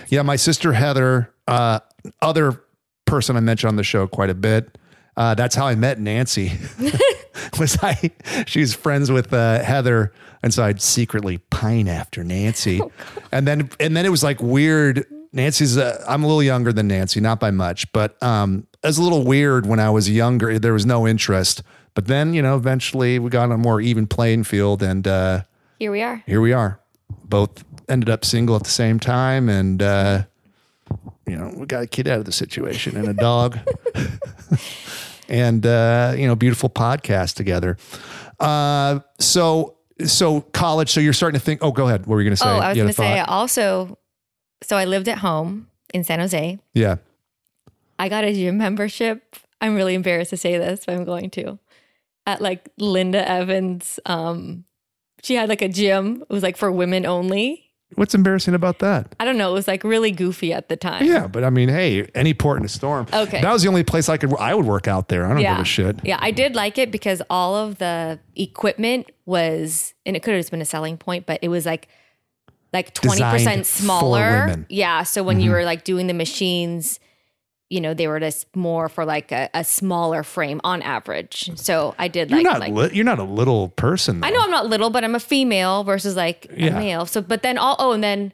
Yeah, 0.10 0.24
my 0.24 0.36
sister 0.38 0.74
Heather, 0.74 1.30
uh, 1.48 1.80
other 2.22 2.62
person 3.06 3.38
I 3.38 3.40
mentioned 3.40 3.70
on 3.70 3.76
the 3.76 3.84
show 3.84 4.08
quite 4.08 4.30
a 4.32 4.36
bit. 4.36 4.78
Uh, 5.16 5.36
that's 5.36 5.54
how 5.56 5.68
I 5.68 5.76
met 5.76 6.00
Nancy. 6.00 6.54
was 7.60 7.78
I, 7.84 8.12
she 8.46 8.60
was 8.60 8.74
friends 8.74 9.12
with 9.12 9.34
uh, 9.34 9.64
Heather. 9.64 10.14
And 10.44 10.54
so 10.54 10.64
I'd 10.64 10.82
secretly 10.82 11.38
pine 11.38 11.88
after 11.88 12.24
Nancy. 12.24 12.82
Oh, 12.82 12.92
and 13.32 13.48
then, 13.48 13.70
and 13.80 13.96
then 13.96 14.06
it 14.06 14.10
was 14.10 14.24
like 14.24 14.42
weird. 14.42 15.06
Nancy's, 15.34 15.78
uh, 15.78 16.04
I'm 16.08 16.24
a 16.24 16.28
little 16.28 16.44
younger 16.44 16.74
than 16.74 16.88
Nancy, 16.88 17.22
not 17.22 17.40
by 17.40 17.52
much, 17.52 17.90
but 17.94 18.22
um, 18.24 18.68
it 18.84 18.88
was 18.88 18.98
a 18.98 19.04
little 19.04 19.24
weird 19.24 19.66
when 19.66 19.80
I 19.80 19.90
was 19.90 20.10
younger. 20.10 20.58
There 20.58 20.74
was 20.74 20.86
no 20.86 21.08
interest. 21.08 21.62
But 21.94 22.08
then, 22.08 22.34
you 22.34 22.42
know, 22.42 22.56
eventually 22.56 23.20
we 23.20 23.30
got 23.30 23.44
on 23.44 23.52
a 23.52 23.58
more 23.58 23.82
even 23.82 24.08
playing 24.08 24.46
field 24.46 24.82
and 24.82 25.08
uh, 25.08 25.44
here 25.80 25.92
we 25.92 26.02
are. 26.02 26.24
Here 26.26 26.42
we 26.42 26.54
are. 26.54 26.80
Both 27.26 27.64
ended 27.88 28.10
up 28.10 28.26
single 28.26 28.56
at 28.56 28.64
the 28.64 28.70
same 28.70 29.00
time. 29.00 29.48
And, 29.48 29.82
uh, 29.84 30.24
you 31.28 31.36
know, 31.36 31.54
we 31.56 31.66
got 31.66 31.84
a 31.84 31.88
kid 31.88 32.08
out 32.08 32.20
of 32.20 32.26
the 32.26 32.32
situation 32.32 32.98
and 32.98 33.08
a 33.08 33.14
dog. 33.14 33.60
and 35.30 35.66
uh, 35.66 36.14
you 36.18 36.28
know, 36.28 36.36
beautiful 36.36 36.70
podcast 36.70 37.36
together. 37.36 37.78
Uh, 38.40 39.00
so 39.20 39.76
so 40.06 40.42
college. 40.42 40.90
So 40.90 41.00
you're 41.00 41.14
starting 41.14 41.40
to 41.40 41.46
think. 41.46 41.62
Oh, 41.64 41.72
go 41.72 41.88
ahead. 41.88 42.02
What 42.02 42.16
were 42.16 42.22
you 42.22 42.26
going 42.28 42.36
to 42.36 42.38
say? 42.38 42.48
Oh, 42.50 42.58
I 42.60 42.70
was 42.70 42.76
going 42.78 42.88
to 42.88 42.94
say 42.94 43.20
also. 43.22 43.98
So 44.64 44.78
I 44.78 44.86
lived 44.86 45.08
at 45.10 45.20
home 45.20 45.68
in 45.94 46.04
San 46.04 46.20
Jose. 46.20 46.60
Yeah. 46.74 46.98
I 47.98 48.10
got 48.10 48.24
a 48.24 48.34
gym 48.34 48.58
membership. 48.58 49.36
I'm 49.60 49.76
really 49.76 49.94
embarrassed 49.94 50.32
to 50.32 50.38
say 50.38 50.58
this, 50.58 50.86
but 50.86 50.96
I'm 50.96 51.04
going 51.06 51.30
to. 51.32 51.60
At 52.28 52.42
like 52.42 52.70
Linda 52.78 53.28
Evans, 53.28 54.00
um, 54.06 54.66
she 55.24 55.34
had 55.36 55.50
like 55.50 55.62
a 55.64 55.68
gym. 55.68 56.22
It 56.22 56.34
was 56.34 56.44
like 56.44 56.58
for 56.58 56.72
women 56.72 57.06
only. 57.06 57.71
What's 57.96 58.16
embarrassing 58.16 58.54
about 58.54 58.80
that? 58.80 59.14
I 59.20 59.26
don't 59.26 59.38
know. 59.38 59.50
It 59.50 59.54
was 59.54 59.68
like 59.68 59.84
really 59.84 60.12
goofy 60.12 60.54
at 60.54 60.70
the 60.70 60.78
time. 60.78 61.06
Yeah, 61.06 61.28
but 61.28 61.44
I 61.44 61.50
mean, 61.50 61.68
hey, 61.68 62.04
any 62.16 62.34
port 62.34 62.60
in 62.60 62.66
a 62.66 62.70
storm. 62.70 63.06
Okay. 63.12 63.42
That 63.42 63.52
was 63.52 63.64
the 63.64 63.68
only 63.68 63.84
place 63.84 64.08
I 64.08 64.18
could 64.18 64.34
I 64.38 64.56
would 64.56 64.66
work 64.66 64.88
out 64.88 65.10
there. 65.10 65.26
I 65.26 65.30
don't 65.30 65.40
yeah. 65.42 65.56
give 65.56 65.62
a 65.64 65.66
shit. 65.66 66.00
Yeah, 66.06 66.18
I 66.22 66.32
did 66.32 66.56
like 66.56 66.78
it 66.78 66.90
because 66.92 67.22
all 67.30 67.56
of 67.56 67.80
the 67.80 68.18
equipment 68.36 69.12
was 69.26 69.94
and 70.06 70.16
it 70.16 70.24
could 70.24 70.34
have 70.34 70.40
just 70.40 70.52
been 70.52 70.62
a 70.62 70.66
selling 70.66 70.98
point, 70.98 71.26
but 71.26 71.40
it 71.42 71.50
was 71.50 71.66
like 71.66 71.90
like 72.74 72.94
20% 72.94 73.66
smaller. 73.66 74.66
Yeah, 74.70 75.04
so 75.04 75.24
when 75.24 75.38
mm-hmm. 75.38 75.46
you 75.46 75.52
were 75.52 75.66
like 75.66 75.84
doing 75.84 76.08
the 76.08 76.14
machines 76.14 77.00
you 77.72 77.80
know 77.82 77.94
they 77.94 78.08
were 78.08 78.20
just 78.20 78.54
more 78.56 78.90
for 78.90 79.06
like 79.06 79.32
a, 79.32 79.50
a 79.54 79.64
smaller 79.64 80.22
frame 80.24 80.60
on 80.64 80.82
average. 80.82 81.50
So 81.58 81.96
I 81.98 82.10
did 82.10 82.30
you're 82.30 82.40
like, 82.40 82.44
not 82.44 82.60
like 82.60 82.74
li- 82.74 82.90
you're 82.96 83.06
not 83.06 83.18
a 83.20 83.24
little 83.24 83.70
person. 83.70 84.20
Though. 84.20 84.28
I 84.28 84.32
know 84.32 84.40
I'm 84.42 84.52
not 84.52 84.68
little, 84.68 84.90
but 84.90 85.04
I'm 85.06 85.16
a 85.16 85.20
female 85.22 85.86
versus 85.86 86.16
like 86.18 86.48
yeah. 86.56 86.68
a 86.70 86.74
male. 86.80 87.06
So 87.06 87.22
but 87.22 87.42
then 87.44 87.58
all 87.58 87.78
oh 87.80 87.94
and 87.94 88.04
then 88.04 88.34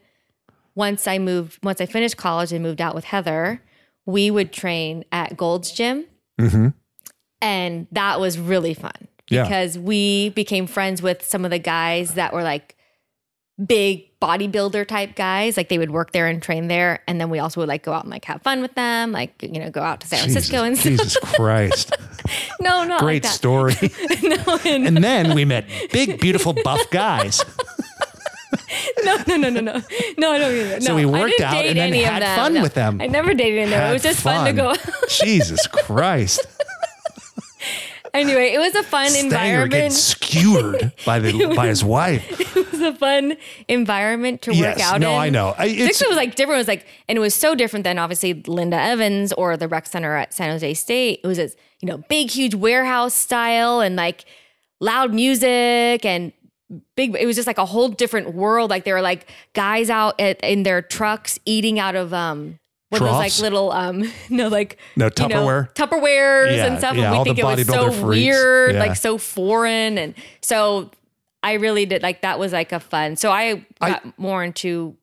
once 0.74 1.08
I 1.08 1.20
moved 1.20 1.64
once 1.64 1.80
I 1.80 1.86
finished 1.86 2.18
college 2.18 2.52
and 2.52 2.64
moved 2.64 2.82
out 2.82 2.96
with 2.96 3.06
Heather, 3.06 3.62
we 4.08 4.32
would 4.32 4.52
train 4.52 5.06
at 5.12 5.38
Gold's 5.38 5.72
Gym, 5.72 6.06
mm-hmm. 6.42 6.70
and 7.42 7.88
that 7.92 8.20
was 8.20 8.40
really 8.40 8.74
fun 8.74 9.08
because 9.30 9.76
yeah. 9.76 9.82
we 9.84 10.30
became 10.30 10.66
friends 10.66 11.04
with 11.04 11.24
some 11.24 11.46
of 11.46 11.52
the 11.52 11.60
guys 11.60 12.16
that 12.16 12.34
were 12.34 12.44
like 12.44 12.76
big 13.66 14.08
bodybuilder 14.20 14.88
type 14.88 15.16
guys. 15.16 15.58
Like 15.58 15.70
they 15.70 15.78
would 15.78 15.92
work 15.92 16.12
there 16.12 16.28
and 16.28 16.42
train 16.42 16.68
there. 16.68 17.00
And 17.08 17.20
then 17.20 17.30
we 17.30 17.40
also 17.40 17.62
would 17.62 17.70
like 17.70 17.84
go 17.84 17.94
out 17.94 18.04
and 18.04 18.12
like 18.12 18.26
have 18.26 18.42
fun 18.42 18.62
with 18.62 18.74
them, 18.76 19.12
like, 19.12 19.42
you 19.42 19.60
know, 19.60 19.70
go 19.70 19.82
out 19.82 20.02
to 20.02 20.08
San 20.08 20.20
Francisco 20.20 20.68
Jesus, 20.70 20.86
and 20.86 20.98
Jesus 21.00 21.18
Christ. 21.36 21.96
no, 22.60 22.84
no. 22.84 23.00
Great 23.00 23.24
like 23.24 23.34
story. 23.34 23.74
no, 24.24 24.60
and, 24.66 24.88
and 24.88 24.98
then 25.04 25.34
we 25.36 25.46
met 25.46 25.68
big, 25.92 26.20
beautiful, 26.20 26.54
buff 26.64 26.88
guys. 26.92 27.44
no, 29.04 29.18
no, 29.28 29.38
no, 29.38 29.50
no, 29.50 29.60
no, 29.60 29.74
no. 30.18 30.32
I 30.32 30.38
don't 30.38 30.54
mean 30.54 30.68
that. 30.70 30.82
No, 30.82 30.88
so 30.88 30.96
we 30.96 31.06
worked 31.06 31.42
out 31.42 31.66
and 31.66 31.78
then 31.78 31.94
had 31.94 32.24
fun 32.36 32.56
no. 32.56 32.62
with 32.62 32.74
them. 32.76 33.02
I 33.02 33.08
never 33.08 33.34
dated 33.34 33.60
in 33.60 33.70
there. 33.72 33.90
it 33.90 33.94
was 33.94 34.04
just 34.04 34.22
fun, 34.22 34.56
fun 34.56 34.56
to 34.56 34.80
go. 34.86 34.92
Jesus 35.10 35.66
Christ. 35.68 36.46
anyway, 38.14 38.54
it 38.54 38.60
was 38.60 38.76
a 38.76 38.84
fun 38.84 39.10
Stanger 39.10 39.26
environment. 39.26 39.72
Getting 39.72 39.92
skewered 39.92 40.94
by 41.06 41.20
the 41.20 41.34
was, 41.48 41.56
by 41.56 41.68
his 41.68 41.84
wife. 41.84 42.54
It 42.78 42.84
was 42.84 42.96
a 42.96 43.00
fun 43.00 43.36
environment 43.68 44.44
to 44.44 44.54
yes, 44.54 44.76
work 44.78 44.86
out. 44.86 45.02
No, 45.02 45.14
in. 45.14 45.18
I 45.22 45.30
know. 45.32 45.56
I, 45.58 45.66
was 45.66 45.72
like 46.12 46.36
different. 46.36 46.58
It 46.58 46.60
was 46.60 46.68
like, 46.68 46.86
and 47.10 47.18
it 47.18 47.22
was 47.22 47.34
so 47.34 47.56
different 47.56 47.84
than 47.84 47.98
obviously 47.98 48.36
Linda 48.46 48.78
Evans 48.78 49.34
or 49.34 49.58
the 49.58 49.68
rec 49.68 49.88
center 49.88 50.16
at 50.16 50.32
San 50.32 50.52
Jose 50.52 50.76
State. 50.76 51.22
It 51.24 51.28
was 51.28 51.38
this, 51.38 51.56
you 51.82 51.88
know, 51.88 51.98
big, 52.08 52.30
huge 52.30 52.54
warehouse 52.54 53.16
style 53.16 53.80
and 53.82 53.96
like 53.96 54.26
loud 54.80 55.12
music 55.12 56.06
and 56.06 56.32
big 56.96 57.16
it 57.18 57.26
was 57.26 57.36
just 57.38 57.48
like 57.48 57.58
a 57.58 57.66
whole 57.66 57.88
different 57.88 58.34
world 58.36 58.70
like 58.70 58.84
they 58.84 58.92
were 58.92 59.00
like 59.02 59.32
guys 59.54 59.90
out 59.90 60.14
at, 60.20 60.38
in 60.42 60.64
their 60.64 60.82
trucks 60.82 61.40
eating 61.46 61.80
out 61.80 61.96
of 61.96 62.14
um 62.14 62.60
what 62.90 63.00
Troughs? 63.00 63.12
those 63.12 63.20
like 63.20 63.44
little 63.44 63.72
um 63.72 64.10
no 64.30 64.48
like 64.48 64.78
no 64.96 65.10
Tupperware 65.10 65.30
you 65.68 65.86
know, 65.86 65.88
Tupperwares 65.88 66.56
yeah, 66.56 66.66
and 66.66 66.78
stuff. 66.78 66.96
Yeah, 66.96 67.10
and 67.12 67.18
we 67.18 67.24
think 67.26 67.38
it 67.40 67.44
was 67.44 67.66
so 67.66 67.92
freaks. 67.92 68.02
weird, 68.04 68.76
yeah. 68.76 68.80
like 68.80 68.96
so 68.96 69.18
foreign, 69.18 69.98
and 69.98 70.14
so 70.42 70.90
I 71.44 71.54
really 71.54 71.86
did 71.86 72.02
like 72.02 72.22
that 72.22 72.40
was 72.40 72.54
like 72.54 72.72
a 72.72 72.80
fun. 72.80 73.16
So 73.18 73.32
I 73.32 73.56
got 73.82 74.06
I, 74.06 74.14
more 74.18 74.42
into 74.44 74.96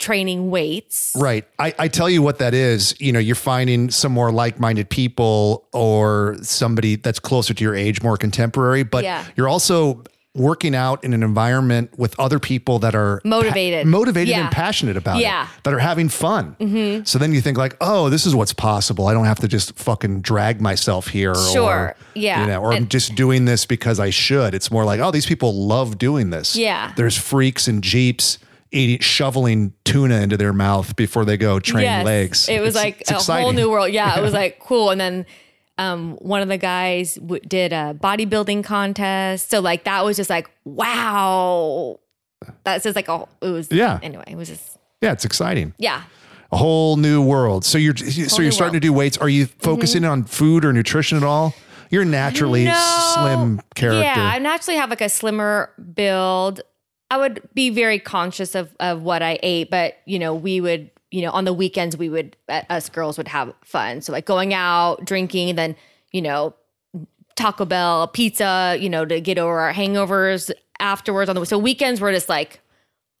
training 0.00 0.50
weights. 0.50 1.12
Right. 1.16 1.46
I, 1.60 1.72
I 1.78 1.88
tell 1.88 2.10
you 2.10 2.20
what 2.20 2.38
that 2.40 2.52
is. 2.52 2.96
You 3.00 3.12
know, 3.12 3.20
you're 3.20 3.36
finding 3.36 3.92
some 3.92 4.10
more 4.10 4.32
like-minded 4.32 4.90
people 4.90 5.68
or 5.72 6.36
somebody 6.42 6.96
that's 6.96 7.20
closer 7.20 7.54
to 7.54 7.62
your 7.62 7.76
age, 7.76 8.02
more 8.02 8.16
contemporary, 8.16 8.82
but 8.82 9.04
yeah. 9.04 9.24
you're 9.36 9.46
also 9.46 10.02
working 10.36 10.74
out 10.74 11.02
in 11.04 11.14
an 11.14 11.22
environment 11.22 11.96
with 11.96 12.18
other 12.18 12.40
people 12.40 12.80
that 12.80 12.94
are 12.94 13.20
motivated, 13.24 13.84
pa- 13.84 13.88
motivated 13.88 14.28
yeah. 14.30 14.40
and 14.42 14.50
passionate 14.50 14.96
about 14.96 15.18
yeah. 15.18 15.44
it, 15.44 15.64
that 15.64 15.72
are 15.72 15.78
having 15.78 16.08
fun. 16.08 16.56
Mm-hmm. 16.58 17.04
So 17.04 17.18
then 17.18 17.32
you 17.32 17.40
think 17.40 17.56
like, 17.56 17.76
oh, 17.80 18.10
this 18.10 18.26
is 18.26 18.34
what's 18.34 18.52
possible. 18.52 19.06
I 19.06 19.14
don't 19.14 19.26
have 19.26 19.38
to 19.40 19.48
just 19.48 19.76
fucking 19.78 20.22
drag 20.22 20.60
myself 20.60 21.06
here. 21.06 21.34
Sure. 21.34 21.64
Or, 21.70 21.96
yeah. 22.14 22.40
You 22.42 22.46
know, 22.48 22.62
or 22.62 22.72
and, 22.72 22.82
I'm 22.84 22.88
just 22.88 23.14
doing 23.14 23.44
this 23.44 23.64
because 23.64 24.00
I 24.00 24.10
should. 24.10 24.54
It's 24.54 24.72
more 24.72 24.84
like, 24.84 24.98
oh, 25.00 25.12
these 25.12 25.26
people 25.26 25.54
love 25.54 25.98
doing 25.98 26.30
this. 26.30 26.56
Yeah. 26.56 26.92
There's 26.96 27.16
freaks 27.16 27.68
and 27.68 27.82
jeeps. 27.82 28.38
Eating, 28.72 28.98
shoveling 28.98 29.72
tuna 29.84 30.20
into 30.20 30.36
their 30.36 30.52
mouth 30.52 30.96
before 30.96 31.24
they 31.24 31.36
go 31.36 31.60
train 31.60 31.84
yes. 31.84 32.04
legs. 32.04 32.48
It 32.48 32.58
was 32.58 32.70
it's, 32.70 32.74
like 32.76 33.00
it's 33.02 33.10
a 33.12 33.14
exciting. 33.14 33.44
whole 33.44 33.52
new 33.52 33.70
world. 33.70 33.92
Yeah, 33.92 34.12
yeah, 34.16 34.18
it 34.18 34.22
was 34.22 34.32
like 34.32 34.58
cool. 34.58 34.90
And 34.90 35.00
then 35.00 35.26
um, 35.78 36.14
one 36.20 36.42
of 36.42 36.48
the 36.48 36.56
guys 36.58 37.16
w- 37.16 37.42
did 37.42 37.72
a 37.72 37.96
bodybuilding 38.00 38.64
contest. 38.64 39.50
So 39.50 39.60
like 39.60 39.84
that 39.84 40.04
was 40.04 40.16
just 40.16 40.30
like 40.30 40.50
wow. 40.64 42.00
That 42.64 42.82
just 42.82 42.94
like 42.94 43.08
a 43.08 43.26
it 43.42 43.48
was 43.50 43.72
yeah. 43.72 43.98
Anyway, 44.02 44.24
it 44.26 44.36
was 44.36 44.48
just 44.48 44.78
yeah, 45.00 45.12
it's 45.12 45.24
exciting. 45.24 45.74
Yeah. 45.78 46.02
A 46.52 46.56
whole 46.56 46.96
new 46.96 47.22
world. 47.24 47.64
So 47.64 47.78
you're 47.78 47.96
so 47.96 48.40
you're 48.42 48.52
starting 48.52 48.74
world. 48.74 48.74
to 48.74 48.80
do 48.80 48.92
weights. 48.92 49.18
Are 49.18 49.28
you 49.28 49.46
mm-hmm. 49.46 49.58
focusing 49.60 50.02
mm-hmm. 50.02 50.10
on 50.10 50.24
food 50.24 50.64
or 50.64 50.72
nutrition 50.72 51.18
at 51.18 51.24
all? 51.24 51.54
You're 51.90 52.04
naturally 52.04 52.64
no. 52.64 53.12
slim 53.16 53.60
character. 53.74 54.00
Yeah, 54.02 54.30
I 54.34 54.38
naturally 54.38 54.78
have 54.78 54.90
like 54.90 55.00
a 55.00 55.08
slimmer 55.08 55.70
build. 55.94 56.60
I 57.10 57.18
would 57.18 57.42
be 57.54 57.70
very 57.70 57.98
conscious 57.98 58.54
of 58.54 58.74
of 58.78 59.02
what 59.02 59.22
I 59.22 59.38
ate, 59.42 59.70
but 59.70 59.94
you 60.06 60.18
know, 60.18 60.34
we 60.34 60.60
would 60.60 60.90
you 61.14 61.22
know, 61.22 61.30
on 61.30 61.44
the 61.44 61.52
weekends 61.52 61.96
we 61.96 62.08
would 62.08 62.36
uh, 62.48 62.62
us 62.68 62.88
girls 62.88 63.16
would 63.18 63.28
have 63.28 63.54
fun. 63.62 64.00
So 64.00 64.10
like 64.10 64.26
going 64.26 64.52
out, 64.52 65.04
drinking, 65.04 65.54
then, 65.54 65.76
you 66.10 66.20
know, 66.20 66.54
Taco 67.36 67.64
Bell, 67.64 68.08
pizza, 68.08 68.76
you 68.80 68.90
know, 68.90 69.04
to 69.04 69.20
get 69.20 69.38
over 69.38 69.60
our 69.60 69.72
hangovers 69.72 70.50
afterwards 70.80 71.30
on 71.30 71.36
the 71.36 71.46
so 71.46 71.56
weekends 71.56 72.00
were 72.00 72.10
just 72.12 72.28
like 72.28 72.58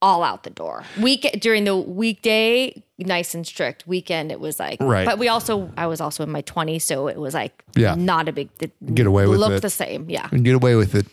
all 0.02 0.24
out 0.24 0.42
the 0.42 0.50
door. 0.50 0.82
Week 1.00 1.38
during 1.40 1.62
the 1.62 1.76
weekday, 1.76 2.82
nice 2.98 3.32
and 3.32 3.46
strict. 3.46 3.86
Weekend, 3.86 4.32
it 4.32 4.40
was 4.40 4.58
like 4.58 4.78
right. 4.80 5.06
But 5.06 5.18
we 5.18 5.28
also, 5.28 5.70
I 5.76 5.86
was 5.86 6.00
also 6.00 6.24
in 6.24 6.30
my 6.30 6.40
twenties, 6.42 6.84
so 6.84 7.06
it 7.06 7.16
was 7.16 7.32
like 7.32 7.62
yeah, 7.76 7.94
not 7.94 8.28
a 8.28 8.32
big 8.32 8.50
get 8.92 9.06
away 9.06 9.28
with 9.28 9.38
look 9.38 9.62
the 9.62 9.70
same, 9.70 10.10
yeah, 10.10 10.28
and 10.32 10.44
get 10.44 10.56
away 10.56 10.74
with 10.74 10.96
it. 10.96 11.06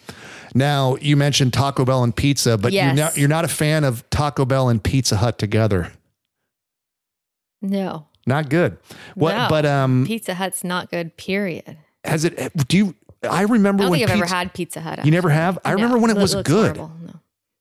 Now 0.55 0.95
you 0.99 1.15
mentioned 1.15 1.53
Taco 1.53 1.85
Bell 1.85 2.03
and 2.03 2.13
pizza, 2.13 2.57
but 2.57 2.73
yes. 2.73 2.87
you're, 2.97 3.05
not, 3.05 3.17
you're 3.17 3.29
not 3.29 3.45
a 3.45 3.49
fan 3.49 3.83
of 3.85 4.07
Taco 4.09 4.43
Bell 4.45 4.67
and 4.67 4.83
Pizza 4.83 5.15
Hut 5.17 5.37
together. 5.39 5.93
No. 7.61 8.07
Not 8.25 8.49
good. 8.49 8.77
What? 9.15 9.35
No. 9.35 9.47
But 9.49 9.65
um, 9.65 10.05
Pizza 10.05 10.33
Hut's 10.35 10.63
not 10.63 10.89
good. 10.91 11.15
Period. 11.17 11.77
Has 12.03 12.25
it? 12.25 12.51
Do 12.67 12.77
you? 12.77 12.95
I 13.23 13.43
remember 13.43 13.83
I 13.83 13.83
don't 13.85 13.91
when 13.91 13.99
think 13.99 14.11
I've 14.11 14.17
ever 14.21 14.25
had 14.25 14.53
Pizza 14.53 14.81
Hut. 14.81 14.93
Actually. 14.93 15.07
You 15.07 15.11
never 15.11 15.29
have. 15.29 15.59
I 15.63 15.69
no, 15.69 15.75
remember 15.75 15.97
when 15.99 16.11
it, 16.11 16.17
was 16.17 16.35
good. 16.35 16.77
Horrible. 16.77 16.91
No. 17.05 17.13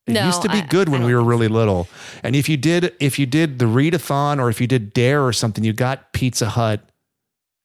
It 0.06 0.12
no, 0.14 0.26
used 0.26 0.42
to 0.42 0.48
be 0.48 0.58
I, 0.58 0.66
good 0.66 0.88
when 0.88 1.04
we 1.04 1.14
were 1.14 1.22
really 1.22 1.46
little. 1.48 1.86
And 2.22 2.34
if 2.34 2.48
you 2.48 2.56
did 2.56 2.94
if 3.00 3.18
you 3.18 3.26
did 3.26 3.58
the 3.58 3.66
readathon 3.66 4.38
or 4.40 4.48
if 4.48 4.60
you 4.60 4.66
did 4.66 4.92
Dare 4.92 5.22
or 5.22 5.32
something, 5.32 5.62
you 5.64 5.72
got 5.72 6.12
Pizza 6.12 6.48
Hut 6.48 6.80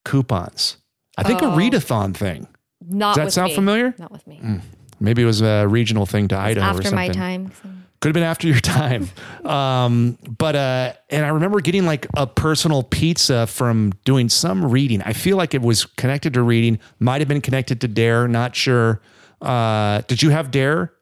coupons. 0.04 0.78
I 1.18 1.24
think 1.24 1.42
oh, 1.42 1.52
a 1.54 1.56
readathon 1.56 2.14
thing. 2.14 2.48
Not 2.88 3.16
Does 3.16 3.28
that 3.28 3.32
sound 3.32 3.50
me. 3.50 3.56
familiar? 3.56 3.96
Not 3.98 4.12
with 4.12 4.28
me. 4.28 4.42
Mm. 4.44 4.62
Maybe 5.00 5.22
it 5.24 5.26
was 5.26 5.42
a 5.42 5.66
regional 5.66 6.06
thing 6.06 6.28
to 6.30 6.38
Idaho. 6.38 6.68
After 6.78 6.94
my 6.94 7.08
time. 7.10 7.52
So 7.64 7.70
could 8.06 8.10
have 8.10 8.22
been 8.22 8.24
after 8.24 8.48
your 8.48 8.60
time. 8.60 9.10
Um, 9.46 10.18
but 10.38 10.56
uh, 10.56 10.94
and 11.10 11.26
I 11.26 11.30
remember 11.30 11.60
getting 11.60 11.86
like 11.88 12.06
a 12.16 12.28
personal 12.28 12.84
pizza 12.84 13.48
from 13.48 13.94
doing 14.04 14.30
some 14.30 14.64
reading. 14.70 15.02
I 15.02 15.14
feel 15.14 15.38
like 15.38 15.56
it 15.56 15.62
was 15.64 15.86
connected 15.86 16.36
to 16.36 16.44
reading, 16.44 16.78
might 17.00 17.20
have 17.22 17.28
been 17.28 17.42
connected 17.42 17.82
to 17.82 17.88
Dare, 17.88 18.28
not 18.28 18.56
sure. 18.56 19.02
Uh, 19.42 20.02
did 20.08 20.22
you 20.22 20.30
have 20.30 20.52
Dare? 20.52 20.94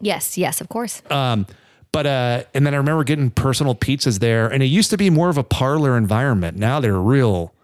Yes, 0.00 0.38
yes, 0.38 0.62
of 0.62 0.70
course. 0.70 1.02
Um, 1.10 1.46
but 1.92 2.06
uh, 2.06 2.44
and 2.54 2.66
then 2.66 2.72
I 2.72 2.78
remember 2.78 3.04
getting 3.04 3.30
personal 3.30 3.74
pizzas 3.74 4.20
there, 4.20 4.48
and 4.48 4.62
it 4.62 4.66
used 4.66 4.88
to 4.92 4.96
be 4.96 5.10
more 5.10 5.28
of 5.28 5.36
a 5.36 5.44
parlor 5.44 5.96
environment. 5.98 6.56
Now 6.56 6.80
they're 6.80 6.94
real. 6.98 7.54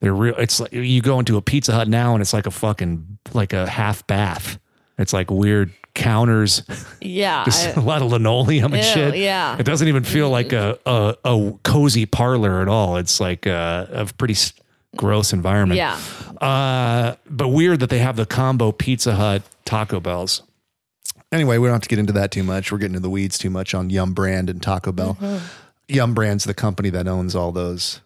They're 0.00 0.14
real. 0.14 0.34
It's 0.38 0.58
like 0.58 0.72
you 0.72 1.00
go 1.02 1.20
into 1.20 1.36
a 1.36 1.42
Pizza 1.42 1.72
Hut 1.72 1.86
now, 1.86 2.14
and 2.14 2.20
it's 2.20 2.32
like 2.32 2.46
a 2.46 2.50
fucking 2.50 3.18
like 3.32 3.52
a 3.52 3.68
half 3.70 4.04
bath. 4.08 4.58
It's 4.98 5.12
like 5.12 5.30
weird 5.30 5.70
counters. 5.94 6.62
Yeah. 7.00 7.44
There's 7.44 7.76
I, 7.76 7.80
a 7.80 7.84
lot 7.84 8.02
of 8.02 8.10
linoleum 8.10 8.72
and 8.74 8.84
shit. 8.84 9.16
Yeah. 9.16 9.56
It 9.58 9.64
doesn't 9.64 9.88
even 9.88 10.04
feel 10.04 10.30
like 10.30 10.52
a, 10.52 10.78
a, 10.86 11.16
a 11.24 11.52
cozy 11.62 12.06
parlor 12.06 12.60
at 12.60 12.68
all. 12.68 12.96
It's 12.96 13.20
like 13.20 13.46
a, 13.46 13.88
uh, 13.92 14.06
a 14.08 14.12
pretty 14.14 14.36
gross 14.96 15.32
environment. 15.32 15.76
Yeah. 15.76 15.94
Uh, 16.40 17.16
but 17.28 17.48
weird 17.48 17.80
that 17.80 17.90
they 17.90 17.98
have 17.98 18.16
the 18.16 18.26
combo 18.26 18.72
Pizza 18.72 19.14
Hut 19.14 19.42
Taco 19.64 20.00
Bells. 20.00 20.42
Anyway, 21.32 21.58
we 21.58 21.66
don't 21.68 21.74
have 21.74 21.82
to 21.82 21.88
get 21.88 22.00
into 22.00 22.12
that 22.14 22.32
too 22.32 22.42
much. 22.42 22.72
We're 22.72 22.78
getting 22.78 22.94
into 22.96 23.02
the 23.02 23.10
weeds 23.10 23.38
too 23.38 23.50
much 23.50 23.72
on 23.72 23.88
Yum 23.88 24.14
Brand 24.14 24.50
and 24.50 24.60
Taco 24.60 24.90
Bell. 24.90 25.16
Mm-hmm. 25.20 25.44
Yum 25.88 26.12
Brand's 26.14 26.44
the 26.44 26.54
company 26.54 26.90
that 26.90 27.06
owns 27.06 27.36
all 27.36 27.52
those. 27.52 28.00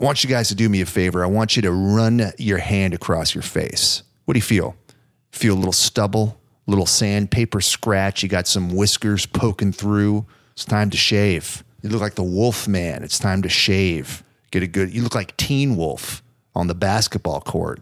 I 0.00 0.04
want 0.04 0.22
you 0.24 0.30
guys 0.30 0.48
to 0.48 0.54
do 0.56 0.68
me 0.68 0.80
a 0.80 0.86
favor. 0.86 1.22
I 1.22 1.26
want 1.28 1.54
you 1.56 1.62
to 1.62 1.72
run 1.72 2.32
your 2.36 2.58
hand 2.58 2.94
across 2.94 3.32
your 3.34 3.42
face. 3.42 4.02
What 4.24 4.34
do 4.34 4.38
you 4.38 4.42
feel? 4.42 4.76
Feel 5.30 5.54
a 5.54 5.56
little 5.58 5.72
stubble? 5.72 6.40
little 6.66 6.86
sandpaper 6.86 7.60
scratch. 7.60 8.22
You 8.22 8.28
got 8.28 8.46
some 8.46 8.74
whiskers 8.74 9.26
poking 9.26 9.72
through. 9.72 10.26
It's 10.52 10.64
time 10.64 10.90
to 10.90 10.96
shave. 10.96 11.62
You 11.82 11.90
look 11.90 12.00
like 12.00 12.14
the 12.14 12.22
wolf 12.22 12.66
man. 12.66 13.02
It's 13.02 13.18
time 13.18 13.42
to 13.42 13.48
shave. 13.48 14.24
Get 14.50 14.62
a 14.62 14.66
good, 14.66 14.92
you 14.94 15.02
look 15.02 15.14
like 15.14 15.36
Teen 15.36 15.76
Wolf 15.76 16.22
on 16.54 16.66
the 16.66 16.74
basketball 16.74 17.40
court. 17.40 17.80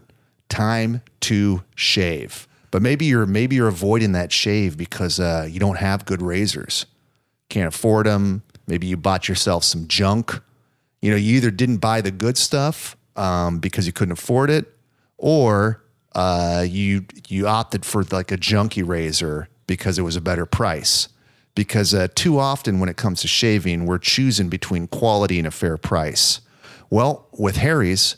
Time 0.49 1.01
to 1.21 1.63
shave. 1.75 2.47
But 2.71 2.81
maybe 2.81 3.05
you're 3.05 3.25
maybe 3.25 3.55
you're 3.55 3.69
avoiding 3.69 4.11
that 4.11 4.31
shave 4.33 4.75
because 4.77 5.19
uh, 5.19 5.47
you 5.49 5.59
don't 5.61 5.77
have 5.77 6.05
good 6.05 6.21
razors, 6.21 6.85
can't 7.49 7.73
afford 7.73 8.05
them. 8.05 8.43
Maybe 8.67 8.85
you 8.85 8.97
bought 8.97 9.29
yourself 9.29 9.63
some 9.63 9.87
junk. 9.87 10.41
You 11.01 11.11
know, 11.11 11.15
you 11.17 11.37
either 11.37 11.51
didn't 11.51 11.77
buy 11.77 12.01
the 12.01 12.11
good 12.11 12.37
stuff 12.37 12.97
um, 13.15 13.59
because 13.59 13.87
you 13.87 13.93
couldn't 13.93 14.11
afford 14.11 14.49
it, 14.49 14.75
or 15.17 15.84
uh, 16.15 16.65
you 16.67 17.05
you 17.27 17.45
opted 17.45 17.85
for 17.85 18.03
like 18.05 18.31
a 18.31 18.37
junkie 18.37 18.81
razor 18.81 19.49
because 19.67 19.99
it 19.99 20.01
was 20.03 20.15
a 20.15 20.21
better 20.21 20.45
price. 20.45 21.09
Because 21.55 21.93
uh, 21.93 22.07
too 22.15 22.39
often 22.39 22.79
when 22.79 22.89
it 22.89 22.97
comes 22.97 23.21
to 23.21 23.27
shaving, 23.27 23.85
we're 23.85 23.97
choosing 23.97 24.49
between 24.49 24.87
quality 24.87 25.37
and 25.37 25.47
a 25.47 25.51
fair 25.51 25.77
price. 25.77 26.41
Well, 26.89 27.27
with 27.37 27.57
Harry's, 27.57 28.17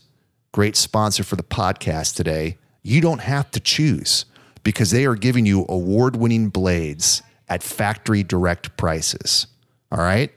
great 0.51 0.75
sponsor 0.75 1.23
for 1.23 1.35
the 1.35 1.43
podcast 1.43 2.15
today, 2.15 2.57
you 2.81 2.99
don't 3.01 3.21
have 3.21 3.51
to 3.51 3.59
choose 3.59 4.25
because 4.63 4.89
they 4.91 5.05
are 5.05 5.15
giving 5.15 5.45
you 5.45 5.65
award 5.67 6.15
winning 6.15 6.49
blades 6.49 7.21
at 7.49 7.63
factory 7.63 8.23
direct 8.23 8.75
prices. 8.77 9.47
All 9.91 9.99
right. 9.99 10.31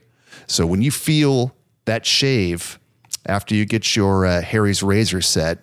So 0.47 0.65
when 0.65 0.81
you 0.81 0.91
feel 0.91 1.55
that 1.85 2.05
shave 2.05 2.79
after 3.25 3.53
you 3.55 3.65
get 3.65 3.95
your 3.95 4.25
uh, 4.25 4.41
Harry's 4.41 4.81
razor 4.83 5.21
set 5.21 5.59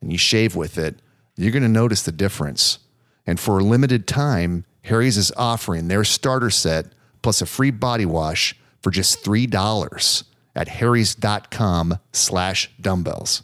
and 0.00 0.12
you 0.12 0.18
shave 0.18 0.54
with 0.56 0.76
it, 0.78 1.00
you're 1.42 1.52
going 1.52 1.62
to 1.62 1.68
notice 1.68 2.02
the 2.02 2.12
difference. 2.12 2.78
And 3.26 3.38
for 3.38 3.58
a 3.58 3.62
limited 3.64 4.06
time, 4.06 4.64
Harry's 4.82 5.16
is 5.16 5.32
offering 5.36 5.88
their 5.88 6.04
starter 6.04 6.50
set 6.50 6.86
plus 7.22 7.40
a 7.42 7.46
free 7.46 7.70
body 7.70 8.06
wash 8.06 8.54
for 8.80 8.90
just 8.90 9.24
$3 9.24 10.24
at 10.54 10.68
harrys.com 10.68 11.98
slash 12.12 12.70
dumbbells. 12.80 13.42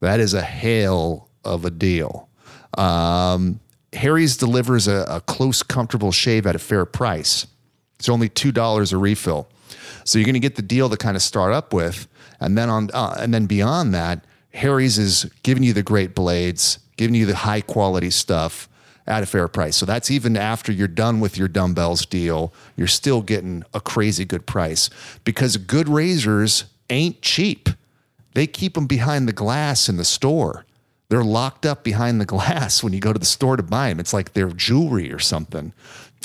That 0.00 0.18
is 0.20 0.34
a 0.34 0.42
hail 0.42 1.28
of 1.44 1.64
a 1.64 1.70
deal. 1.70 2.28
Um, 2.76 3.60
Harry's 3.92 4.36
delivers 4.36 4.88
a, 4.88 5.04
a 5.08 5.20
close, 5.20 5.62
comfortable 5.62 6.12
shave 6.12 6.46
at 6.46 6.54
a 6.56 6.58
fair 6.58 6.84
price. 6.86 7.46
It's 7.98 8.08
only 8.08 8.28
$2 8.28 8.92
a 8.92 8.96
refill. 8.96 9.48
So 10.04 10.18
you're 10.18 10.24
going 10.26 10.32
to 10.34 10.40
get 10.40 10.56
the 10.56 10.62
deal 10.62 10.88
to 10.90 10.96
kind 10.96 11.16
of 11.16 11.22
start 11.22 11.52
up 11.52 11.72
with. 11.72 12.08
And 12.40 12.58
then 12.58 12.68
on, 12.68 12.90
uh, 12.92 13.16
and 13.18 13.32
then 13.32 13.46
beyond 13.46 13.94
that, 13.94 14.24
Harry's 14.54 14.98
is 14.98 15.26
giving 15.42 15.62
you 15.62 15.72
the 15.72 15.82
great 15.82 16.14
blades, 16.14 16.78
giving 16.96 17.14
you 17.14 17.26
the 17.26 17.34
high 17.36 17.60
quality 17.60 18.10
stuff 18.10 18.68
at 19.06 19.22
a 19.22 19.26
fair 19.26 19.48
price. 19.48 19.76
So 19.76 19.84
that's 19.84 20.10
even 20.10 20.36
after 20.36 20.70
you're 20.70 20.86
done 20.88 21.18
with 21.18 21.36
your 21.36 21.48
dumbbells 21.48 22.06
deal, 22.06 22.52
you're 22.76 22.86
still 22.86 23.20
getting 23.20 23.64
a 23.74 23.80
crazy 23.80 24.24
good 24.24 24.46
price 24.46 24.88
because 25.24 25.56
good 25.56 25.88
razors 25.88 26.64
ain't 26.88 27.20
cheap. 27.20 27.68
They 28.34 28.46
keep 28.46 28.74
them 28.74 28.86
behind 28.86 29.28
the 29.28 29.32
glass 29.32 29.88
in 29.88 29.96
the 29.96 30.04
store. 30.04 30.64
They're 31.08 31.24
locked 31.24 31.66
up 31.66 31.82
behind 31.84 32.20
the 32.20 32.24
glass 32.26 32.82
when 32.82 32.92
you 32.92 33.00
go 33.00 33.12
to 33.12 33.18
the 33.18 33.26
store 33.26 33.56
to 33.56 33.62
buy 33.62 33.88
them. 33.88 33.98
It's 33.98 34.12
like 34.12 34.32
they're 34.34 34.48
jewelry 34.52 35.12
or 35.12 35.18
something. 35.18 35.72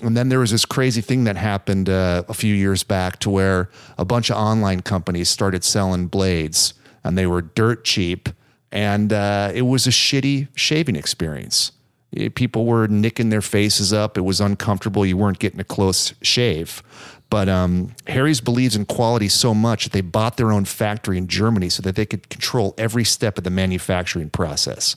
And 0.03 0.15
then 0.15 0.29
there 0.29 0.39
was 0.39 0.51
this 0.51 0.63
crazy 0.63 1.01
thing 1.01 1.23
that 1.23 1.35
happened 1.37 1.89
uh, 1.89 2.23
a 2.29 2.33
few 2.35 2.53
years 2.53 2.83
back 2.83 3.17
to 3.21 3.31
where 3.31 3.71
a 3.97 4.05
bunch 4.05 4.29
of 4.29 4.37
online 4.37 4.81
companies 4.81 5.27
started 5.27 5.63
selling 5.63 6.05
blades 6.05 6.75
and 7.03 7.17
they 7.17 7.25
were 7.25 7.41
dirt 7.41 7.83
cheap 7.83 8.29
and 8.71 9.13
uh, 9.13 9.51
it 9.53 9.61
was 9.63 9.87
a 9.87 9.91
shitty 9.91 10.47
shaving 10.55 10.95
experience. 10.95 11.71
It, 12.11 12.21
eh, 12.23 12.29
people 12.33 12.65
were 12.65 12.87
nicking 12.87 13.29
their 13.29 13.41
faces 13.41 13.93
up. 13.93 14.17
It 14.17 14.21
was 14.21 14.41
uncomfortable. 14.41 15.05
You 15.05 15.17
weren't 15.17 15.39
getting 15.39 15.59
a 15.59 15.63
close 15.65 16.13
shave. 16.21 16.83
But 17.29 17.49
um, 17.49 17.95
Harry's 18.07 18.39
believes 18.41 18.75
in 18.75 18.85
quality 18.85 19.27
so 19.27 19.53
much 19.53 19.83
that 19.85 19.91
they 19.93 20.01
bought 20.01 20.37
their 20.37 20.51
own 20.51 20.63
factory 20.65 21.17
in 21.17 21.27
Germany 21.27 21.69
so 21.69 21.81
that 21.81 21.95
they 21.95 22.05
could 22.05 22.29
control 22.29 22.73
every 22.77 23.03
step 23.03 23.37
of 23.37 23.43
the 23.43 23.49
manufacturing 23.49 24.29
process. 24.29 24.95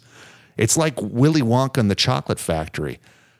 It's 0.56 0.76
like 0.76 1.00
Willy 1.00 1.40
Wonka 1.42 1.78
and 1.78 1.90
the 1.90 1.94
Chocolate 1.96 2.38
Factory. 2.38 2.98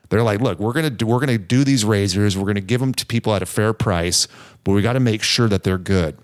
They're 0.09 0.23
like, 0.23 0.41
look, 0.41 0.59
we're 0.59 0.73
gonna 0.73 0.89
do, 0.89 1.05
we're 1.07 1.21
gonna 1.21 1.37
do 1.37 1.63
these 1.63 1.85
razors. 1.85 2.37
We're 2.37 2.47
gonna 2.47 2.59
give 2.59 2.81
them 2.81 2.93
to 2.95 3.05
people 3.05 3.33
at 3.33 3.41
a 3.41 3.45
fair 3.45 3.71
price, 3.73 4.27
but 4.63 4.71
we 4.73 4.81
got 4.81 4.93
to 4.93 4.99
make 4.99 5.23
sure 5.23 5.47
that 5.47 5.63
they're 5.63 5.77
good. 5.77 6.17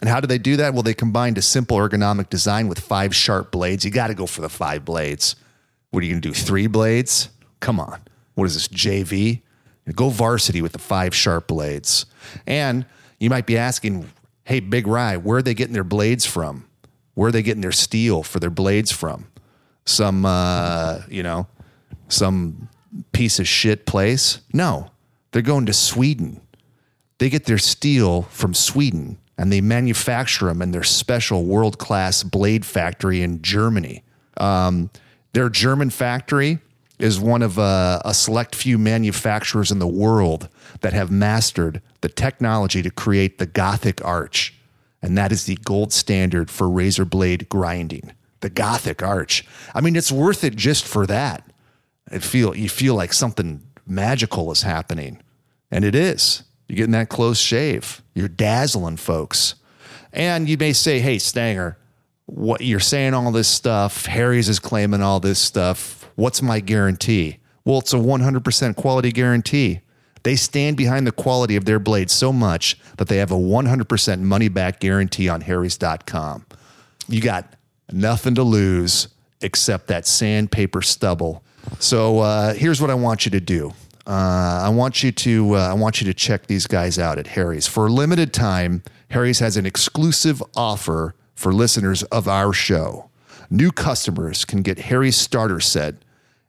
And 0.00 0.08
how 0.08 0.20
do 0.20 0.26
they 0.26 0.38
do 0.38 0.56
that? 0.56 0.74
Well, 0.74 0.82
they 0.82 0.94
combined 0.94 1.38
a 1.38 1.42
simple 1.42 1.76
ergonomic 1.76 2.28
design 2.30 2.68
with 2.68 2.80
five 2.80 3.14
sharp 3.14 3.50
blades. 3.50 3.84
You 3.84 3.90
got 3.90 4.08
to 4.08 4.14
go 4.14 4.26
for 4.26 4.40
the 4.40 4.48
five 4.48 4.84
blades. 4.84 5.36
What 5.90 6.02
are 6.02 6.06
you 6.06 6.12
going 6.12 6.22
to 6.22 6.28
do? 6.28 6.34
Three 6.34 6.66
blades? 6.66 7.30
Come 7.60 7.80
on. 7.80 8.00
What 8.34 8.44
is 8.44 8.54
this, 8.54 8.68
JV? 8.68 9.42
Go 9.94 10.10
varsity 10.10 10.60
with 10.62 10.72
the 10.72 10.78
five 10.78 11.14
sharp 11.14 11.48
blades. 11.48 12.06
And 12.46 12.84
you 13.18 13.30
might 13.30 13.46
be 13.46 13.56
asking, 13.56 14.10
hey, 14.44 14.60
Big 14.60 14.86
Rye, 14.86 15.16
where 15.16 15.38
are 15.38 15.42
they 15.42 15.54
getting 15.54 15.72
their 15.72 15.84
blades 15.84 16.26
from? 16.26 16.66
Where 17.14 17.28
are 17.28 17.32
they 17.32 17.42
getting 17.42 17.62
their 17.62 17.72
steel 17.72 18.22
for 18.22 18.38
their 18.38 18.50
blades 18.50 18.92
from? 18.92 19.26
Some, 19.86 20.26
uh, 20.26 21.00
you 21.08 21.22
know, 21.22 21.46
some 22.08 22.68
piece 23.12 23.38
of 23.38 23.48
shit 23.48 23.86
place? 23.86 24.40
No, 24.52 24.90
they're 25.32 25.42
going 25.42 25.66
to 25.66 25.72
Sweden. 25.72 26.42
They 27.18 27.30
get 27.30 27.46
their 27.46 27.58
steel 27.58 28.22
from 28.22 28.54
Sweden 28.54 29.18
and 29.38 29.52
they 29.52 29.60
manufacture 29.60 30.46
them 30.46 30.60
in 30.60 30.72
their 30.72 30.82
special 30.82 31.44
world 31.44 31.78
class 31.78 32.24
blade 32.24 32.66
factory 32.66 33.22
in 33.22 33.40
Germany. 33.40 34.02
Um, 34.36 34.90
their 35.32 35.48
German 35.48 35.90
factory 35.90 36.58
is 36.98 37.20
one 37.20 37.42
of 37.42 37.56
a, 37.56 37.60
uh, 37.62 38.02
a 38.06 38.14
select 38.14 38.56
few 38.56 38.76
manufacturers 38.76 39.70
in 39.70 39.78
the 39.78 39.86
world 39.86 40.48
that 40.80 40.92
have 40.92 41.12
mastered 41.12 41.80
the 42.00 42.08
technology 42.08 42.82
to 42.82 42.90
create 42.90 43.38
the 43.38 43.46
Gothic 43.46 44.04
arch, 44.04 44.54
and 45.00 45.16
that 45.16 45.30
is 45.30 45.44
the 45.44 45.56
gold 45.64 45.92
standard 45.92 46.50
for 46.50 46.68
razor 46.68 47.04
blade 47.04 47.48
grinding. 47.48 48.12
The 48.40 48.50
Gothic 48.50 49.00
arch. 49.02 49.46
I 49.74 49.80
mean, 49.80 49.94
it's 49.94 50.10
worth 50.10 50.42
it 50.42 50.56
just 50.56 50.84
for 50.84 51.06
that. 51.06 51.44
It 52.10 52.22
feel 52.24 52.56
you 52.56 52.68
feel 52.68 52.94
like 52.96 53.12
something 53.12 53.62
magical 53.86 54.50
is 54.50 54.62
happening, 54.62 55.20
and 55.70 55.84
it 55.84 55.94
is. 55.94 56.42
You're 56.68 56.76
getting 56.76 56.92
that 56.92 57.08
close 57.08 57.38
shave. 57.38 58.02
You're 58.14 58.28
dazzling 58.28 58.98
folks. 58.98 59.54
And 60.12 60.48
you 60.48 60.58
may 60.58 60.74
say, 60.74 61.00
hey, 61.00 61.18
Stanger, 61.18 61.78
what 62.26 62.60
you're 62.60 62.78
saying 62.78 63.14
all 63.14 63.32
this 63.32 63.48
stuff. 63.48 64.04
Harry's 64.06 64.48
is 64.50 64.58
claiming 64.58 65.00
all 65.00 65.18
this 65.18 65.38
stuff. 65.38 66.08
What's 66.14 66.42
my 66.42 66.60
guarantee? 66.60 67.38
Well, 67.64 67.78
it's 67.78 67.94
a 67.94 67.96
100% 67.96 68.76
quality 68.76 69.12
guarantee. 69.12 69.80
They 70.24 70.36
stand 70.36 70.76
behind 70.76 71.06
the 71.06 71.12
quality 71.12 71.56
of 71.56 71.64
their 71.64 71.78
blade 71.78 72.10
so 72.10 72.32
much 72.32 72.78
that 72.98 73.08
they 73.08 73.16
have 73.16 73.30
a 73.30 73.34
100% 73.36 74.20
money 74.20 74.48
back 74.48 74.80
guarantee 74.80 75.28
on 75.28 75.40
harrys.com. 75.40 76.44
You 77.08 77.20
got 77.22 77.54
nothing 77.90 78.34
to 78.34 78.42
lose 78.42 79.08
except 79.40 79.86
that 79.86 80.06
sandpaper 80.06 80.82
stubble. 80.82 81.42
So 81.78 82.18
uh, 82.18 82.52
here's 82.54 82.80
what 82.80 82.90
I 82.90 82.94
want 82.94 83.24
you 83.24 83.30
to 83.30 83.40
do 83.40 83.72
uh, 84.08 84.62
I 84.64 84.70
want 84.70 85.02
you 85.02 85.12
to 85.12 85.56
uh, 85.56 85.68
I 85.68 85.74
want 85.74 86.00
you 86.00 86.06
to 86.06 86.14
check 86.14 86.46
these 86.46 86.66
guys 86.66 86.98
out 86.98 87.18
at 87.18 87.26
Harry's 87.28 87.66
for 87.66 87.86
a 87.86 87.90
limited 87.90 88.32
time. 88.32 88.82
Harry's 89.10 89.40
has 89.40 89.58
an 89.58 89.66
exclusive 89.66 90.42
offer 90.56 91.14
for 91.34 91.52
listeners 91.52 92.02
of 92.04 92.26
our 92.26 92.54
show. 92.54 93.10
New 93.50 93.70
customers 93.70 94.46
can 94.46 94.62
get 94.62 94.78
Harry's 94.78 95.16
starter 95.16 95.60
set 95.60 95.96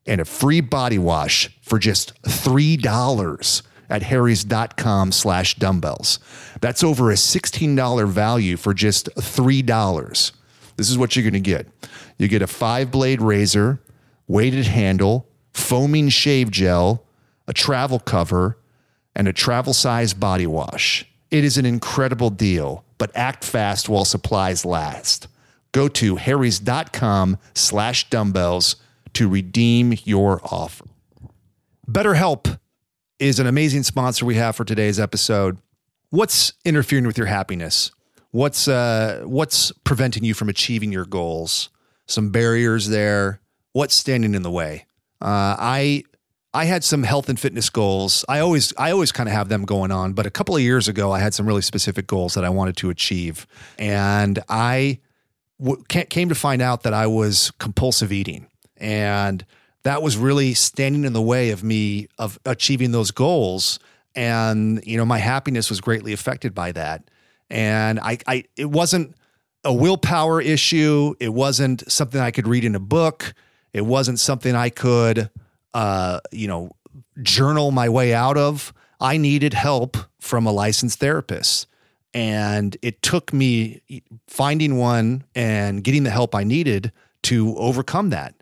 and 0.07 0.21
a 0.21 0.25
free 0.25 0.61
body 0.61 0.97
wash 0.97 1.51
for 1.61 1.77
just 1.79 2.13
three 2.25 2.77
dollars 2.77 3.61
at 3.89 4.03
harrys.com 4.03 5.11
slash 5.11 5.55
dumbbells 5.55 6.19
that's 6.61 6.83
over 6.83 7.09
a 7.09 7.15
$16 7.15 8.07
value 8.07 8.55
for 8.55 8.71
just 8.71 9.09
$3 9.15 10.31
this 10.77 10.91
is 10.91 10.95
what 10.95 11.15
you're 11.15 11.23
going 11.23 11.33
to 11.33 11.39
get 11.39 11.65
you 12.19 12.27
get 12.27 12.43
a 12.43 12.47
five 12.47 12.91
blade 12.91 13.19
razor 13.19 13.81
weighted 14.27 14.67
handle 14.67 15.27
foaming 15.55 16.07
shave 16.07 16.51
gel 16.51 17.03
a 17.49 17.53
travel 17.53 17.97
cover, 17.99 18.59
and 19.15 19.27
a 19.27 19.33
travel 19.33 19.73
size 19.73 20.13
body 20.13 20.45
wash. 20.45 21.03
It 21.31 21.43
is 21.43 21.57
an 21.57 21.65
incredible 21.65 22.29
deal, 22.29 22.85
but 22.99 23.09
act 23.15 23.43
fast 23.43 23.89
while 23.89 24.05
supplies 24.05 24.65
last. 24.65 25.27
Go 25.71 25.87
to 25.87 26.17
harrys.com 26.17 27.37
slash 27.55 28.07
dumbbells 28.11 28.75
to 29.13 29.27
redeem 29.27 29.95
your 30.03 30.39
offer. 30.45 30.85
BetterHelp 31.87 32.59
is 33.17 33.39
an 33.39 33.47
amazing 33.47 33.81
sponsor 33.81 34.27
we 34.27 34.35
have 34.35 34.55
for 34.55 34.63
today's 34.63 34.99
episode. 34.99 35.57
What's 36.11 36.53
interfering 36.63 37.07
with 37.07 37.17
your 37.17 37.27
happiness? 37.27 37.91
What's 38.29 38.67
uh, 38.67 39.23
what's 39.25 39.71
preventing 39.83 40.23
you 40.23 40.35
from 40.35 40.49
achieving 40.49 40.91
your 40.91 41.05
goals? 41.05 41.69
Some 42.05 42.29
barriers 42.29 42.89
there. 42.89 43.41
What's 43.73 43.95
standing 43.95 44.35
in 44.35 44.43
the 44.43 44.51
way? 44.51 44.85
Uh, 45.19 45.57
I 45.57 46.03
I 46.53 46.65
had 46.65 46.83
some 46.83 47.03
health 47.03 47.29
and 47.29 47.39
fitness 47.39 47.69
goals. 47.69 48.25
I 48.27 48.39
always 48.39 48.73
I 48.77 48.89
always 48.91 49.11
kind 49.11 49.29
of 49.29 49.33
have 49.33 49.49
them 49.49 49.65
going 49.65 49.91
on, 49.91 50.13
but 50.13 50.25
a 50.25 50.31
couple 50.31 50.55
of 50.55 50.61
years 50.63 50.87
ago 50.87 51.11
I 51.11 51.19
had 51.19 51.33
some 51.33 51.45
really 51.45 51.61
specific 51.61 52.07
goals 52.07 52.33
that 52.33 52.43
I 52.43 52.49
wanted 52.49 52.75
to 52.77 52.89
achieve 52.89 53.45
and 53.77 54.39
I 54.49 54.97
w- 55.59 55.81
came 55.89 56.27
to 56.29 56.33
find 56.35 56.61
out 56.61 56.83
that 56.83 56.93
I 56.93 57.05
was 57.05 57.51
compulsive 57.59 58.11
eating 58.11 58.47
and 58.77 59.45
that 59.83 60.01
was 60.01 60.17
really 60.17 60.55
standing 60.55 61.03
in 61.05 61.13
the 61.13 61.21
way 61.21 61.51
of 61.51 61.63
me 61.63 62.07
of 62.17 62.39
achieving 62.45 62.91
those 62.93 63.11
goals 63.11 63.77
and 64.15 64.83
you 64.87 64.97
know 64.97 65.05
my 65.05 65.19
happiness 65.19 65.69
was 65.69 65.79
greatly 65.81 66.13
affected 66.13 66.55
by 66.55 66.71
that 66.71 67.03
and 67.51 67.99
I 67.99 68.17
I 68.25 68.43
it 68.55 68.69
wasn't 68.71 69.13
a 69.63 69.73
willpower 69.73 70.41
issue, 70.41 71.13
it 71.19 71.29
wasn't 71.31 71.89
something 71.91 72.19
I 72.19 72.31
could 72.31 72.47
read 72.47 72.63
in 72.65 72.73
a 72.73 72.79
book, 72.79 73.35
it 73.71 73.81
wasn't 73.81 74.17
something 74.17 74.55
I 74.55 74.69
could 74.69 75.29
uh, 75.73 76.19
you 76.31 76.47
know, 76.47 76.71
journal 77.21 77.71
my 77.71 77.89
way 77.89 78.13
out 78.13 78.37
of. 78.37 78.73
I 78.99 79.17
needed 79.17 79.53
help 79.53 79.97
from 80.19 80.45
a 80.45 80.51
licensed 80.51 80.99
therapist. 80.99 81.67
And 82.13 82.75
it 82.81 83.01
took 83.01 83.31
me 83.33 83.81
finding 84.27 84.77
one 84.77 85.23
and 85.35 85.83
getting 85.83 86.03
the 86.03 86.09
help 86.09 86.33
I 86.33 86.43
needed 86.43 86.91
to 87.23 87.55
overcome 87.55 88.09
that. 88.09 88.33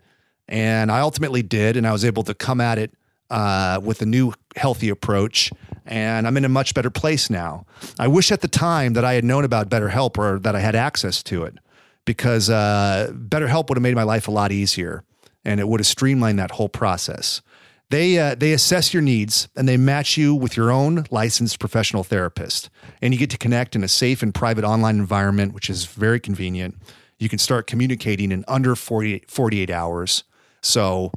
And 0.48 0.90
I 0.90 1.00
ultimately 1.00 1.42
did. 1.42 1.76
And 1.76 1.86
I 1.86 1.92
was 1.92 2.04
able 2.04 2.22
to 2.24 2.34
come 2.34 2.60
at 2.60 2.78
it 2.78 2.92
uh, 3.30 3.78
with 3.82 4.00
a 4.00 4.06
new 4.06 4.32
healthy 4.56 4.88
approach. 4.88 5.50
And 5.84 6.26
I'm 6.26 6.36
in 6.38 6.46
a 6.46 6.48
much 6.48 6.72
better 6.74 6.90
place 6.90 7.28
now. 7.28 7.66
I 7.98 8.08
wish 8.08 8.32
at 8.32 8.40
the 8.40 8.48
time 8.48 8.94
that 8.94 9.04
I 9.04 9.12
had 9.12 9.22
known 9.24 9.44
about 9.44 9.68
BetterHelp 9.68 10.16
or 10.18 10.38
that 10.40 10.56
I 10.56 10.60
had 10.60 10.74
access 10.74 11.22
to 11.24 11.44
it 11.44 11.58
because 12.06 12.48
uh, 12.48 13.10
BetterHelp 13.12 13.68
would 13.68 13.76
have 13.76 13.82
made 13.82 13.94
my 13.94 14.02
life 14.02 14.28
a 14.28 14.30
lot 14.30 14.50
easier 14.50 15.04
and 15.44 15.60
it 15.60 15.68
would 15.68 15.80
have 15.80 15.86
streamlined 15.86 16.38
that 16.38 16.52
whole 16.52 16.68
process. 16.68 17.42
They, 17.90 18.18
uh, 18.18 18.34
they 18.34 18.52
assess 18.52 18.92
your 18.92 19.02
needs 19.02 19.48
and 19.56 19.66
they 19.68 19.76
match 19.78 20.16
you 20.16 20.34
with 20.34 20.56
your 20.56 20.70
own 20.70 21.04
licensed 21.10 21.58
professional 21.58 22.04
therapist. 22.04 22.68
And 23.00 23.14
you 23.14 23.18
get 23.18 23.30
to 23.30 23.38
connect 23.38 23.74
in 23.74 23.82
a 23.82 23.88
safe 23.88 24.22
and 24.22 24.34
private 24.34 24.64
online 24.64 24.96
environment, 24.96 25.54
which 25.54 25.70
is 25.70 25.86
very 25.86 26.20
convenient. 26.20 26.76
You 27.18 27.28
can 27.30 27.38
start 27.38 27.66
communicating 27.66 28.30
in 28.30 28.44
under 28.46 28.76
40, 28.76 29.24
48 29.28 29.70
hours. 29.70 30.24
So, 30.60 31.10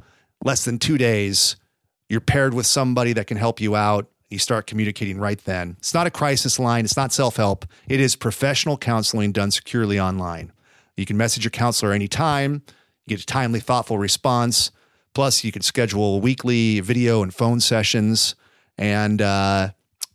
less 0.44 0.64
than 0.64 0.78
two 0.78 0.96
days, 0.96 1.56
you're 2.08 2.20
paired 2.20 2.54
with 2.54 2.66
somebody 2.66 3.12
that 3.12 3.26
can 3.26 3.36
help 3.36 3.60
you 3.60 3.76
out. 3.76 4.08
You 4.30 4.38
start 4.38 4.66
communicating 4.66 5.18
right 5.18 5.42
then. 5.44 5.76
It's 5.78 5.92
not 5.94 6.06
a 6.06 6.10
crisis 6.10 6.58
line, 6.58 6.84
it's 6.84 6.96
not 6.96 7.12
self 7.12 7.36
help. 7.36 7.66
It 7.86 8.00
is 8.00 8.16
professional 8.16 8.78
counseling 8.78 9.30
done 9.32 9.50
securely 9.50 10.00
online. 10.00 10.52
You 10.96 11.04
can 11.04 11.18
message 11.18 11.44
your 11.44 11.50
counselor 11.50 11.92
anytime. 11.92 12.62
You 13.06 13.16
get 13.16 13.22
a 13.22 13.26
timely, 13.26 13.60
thoughtful 13.60 13.98
response. 13.98 14.70
Plus, 15.12 15.42
you 15.44 15.50
can 15.50 15.62
schedule 15.62 16.20
weekly 16.20 16.78
video 16.80 17.22
and 17.22 17.34
phone 17.34 17.58
sessions, 17.60 18.36
and 18.78 19.20
uh, 19.20 19.70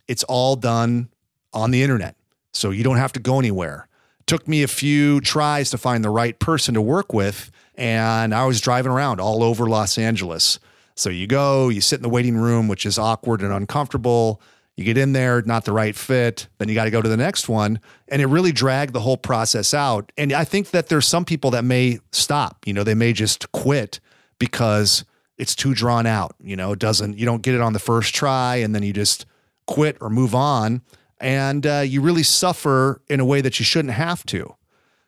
it's 0.08 0.24
all 0.24 0.56
done 0.56 1.08
on 1.52 1.70
the 1.70 1.82
internet. 1.82 2.16
So 2.52 2.70
you 2.70 2.82
don't 2.82 2.96
have 2.96 3.12
to 3.12 3.20
go 3.20 3.38
anywhere. 3.38 3.88
took 4.26 4.48
me 4.48 4.62
a 4.62 4.68
few 4.68 5.20
tries 5.20 5.70
to 5.70 5.78
find 5.78 6.02
the 6.02 6.08
right 6.10 6.36
person 6.38 6.74
to 6.74 6.80
work 6.80 7.12
with, 7.12 7.50
and 7.74 8.34
I 8.34 8.46
was 8.46 8.60
driving 8.60 8.90
around 8.90 9.20
all 9.20 9.42
over 9.42 9.66
Los 9.66 9.98
Angeles. 9.98 10.58
So 10.96 11.10
you 11.10 11.26
go, 11.26 11.68
you 11.68 11.80
sit 11.82 11.96
in 11.98 12.02
the 12.02 12.08
waiting 12.08 12.36
room, 12.38 12.68
which 12.68 12.86
is 12.86 12.98
awkward 12.98 13.42
and 13.42 13.52
uncomfortable. 13.52 14.40
You 14.78 14.84
get 14.84 14.96
in 14.96 15.12
there, 15.12 15.42
not 15.42 15.64
the 15.64 15.72
right 15.72 15.94
fit, 15.96 16.46
then 16.58 16.68
you 16.68 16.74
got 16.76 16.84
to 16.84 16.92
go 16.92 17.02
to 17.02 17.08
the 17.08 17.16
next 17.16 17.48
one. 17.48 17.80
And 18.06 18.22
it 18.22 18.26
really 18.26 18.52
dragged 18.52 18.92
the 18.92 19.00
whole 19.00 19.16
process 19.16 19.74
out. 19.74 20.12
And 20.16 20.32
I 20.32 20.44
think 20.44 20.70
that 20.70 20.88
there's 20.88 21.04
some 21.04 21.24
people 21.24 21.50
that 21.50 21.64
may 21.64 21.98
stop, 22.12 22.58
you 22.64 22.72
know, 22.72 22.84
they 22.84 22.94
may 22.94 23.12
just 23.12 23.50
quit 23.50 23.98
because 24.38 25.04
it's 25.36 25.56
too 25.56 25.74
drawn 25.74 26.06
out, 26.06 26.36
you 26.40 26.54
know, 26.54 26.70
it 26.70 26.78
doesn't, 26.78 27.18
you 27.18 27.26
don't 27.26 27.42
get 27.42 27.56
it 27.56 27.60
on 27.60 27.72
the 27.72 27.80
first 27.80 28.14
try 28.14 28.54
and 28.56 28.72
then 28.72 28.84
you 28.84 28.92
just 28.92 29.26
quit 29.66 29.96
or 30.00 30.10
move 30.10 30.32
on. 30.32 30.82
And 31.20 31.66
uh, 31.66 31.82
you 31.84 32.00
really 32.00 32.22
suffer 32.22 33.02
in 33.08 33.18
a 33.18 33.24
way 33.24 33.40
that 33.40 33.58
you 33.58 33.64
shouldn't 33.64 33.94
have 33.94 34.24
to. 34.26 34.54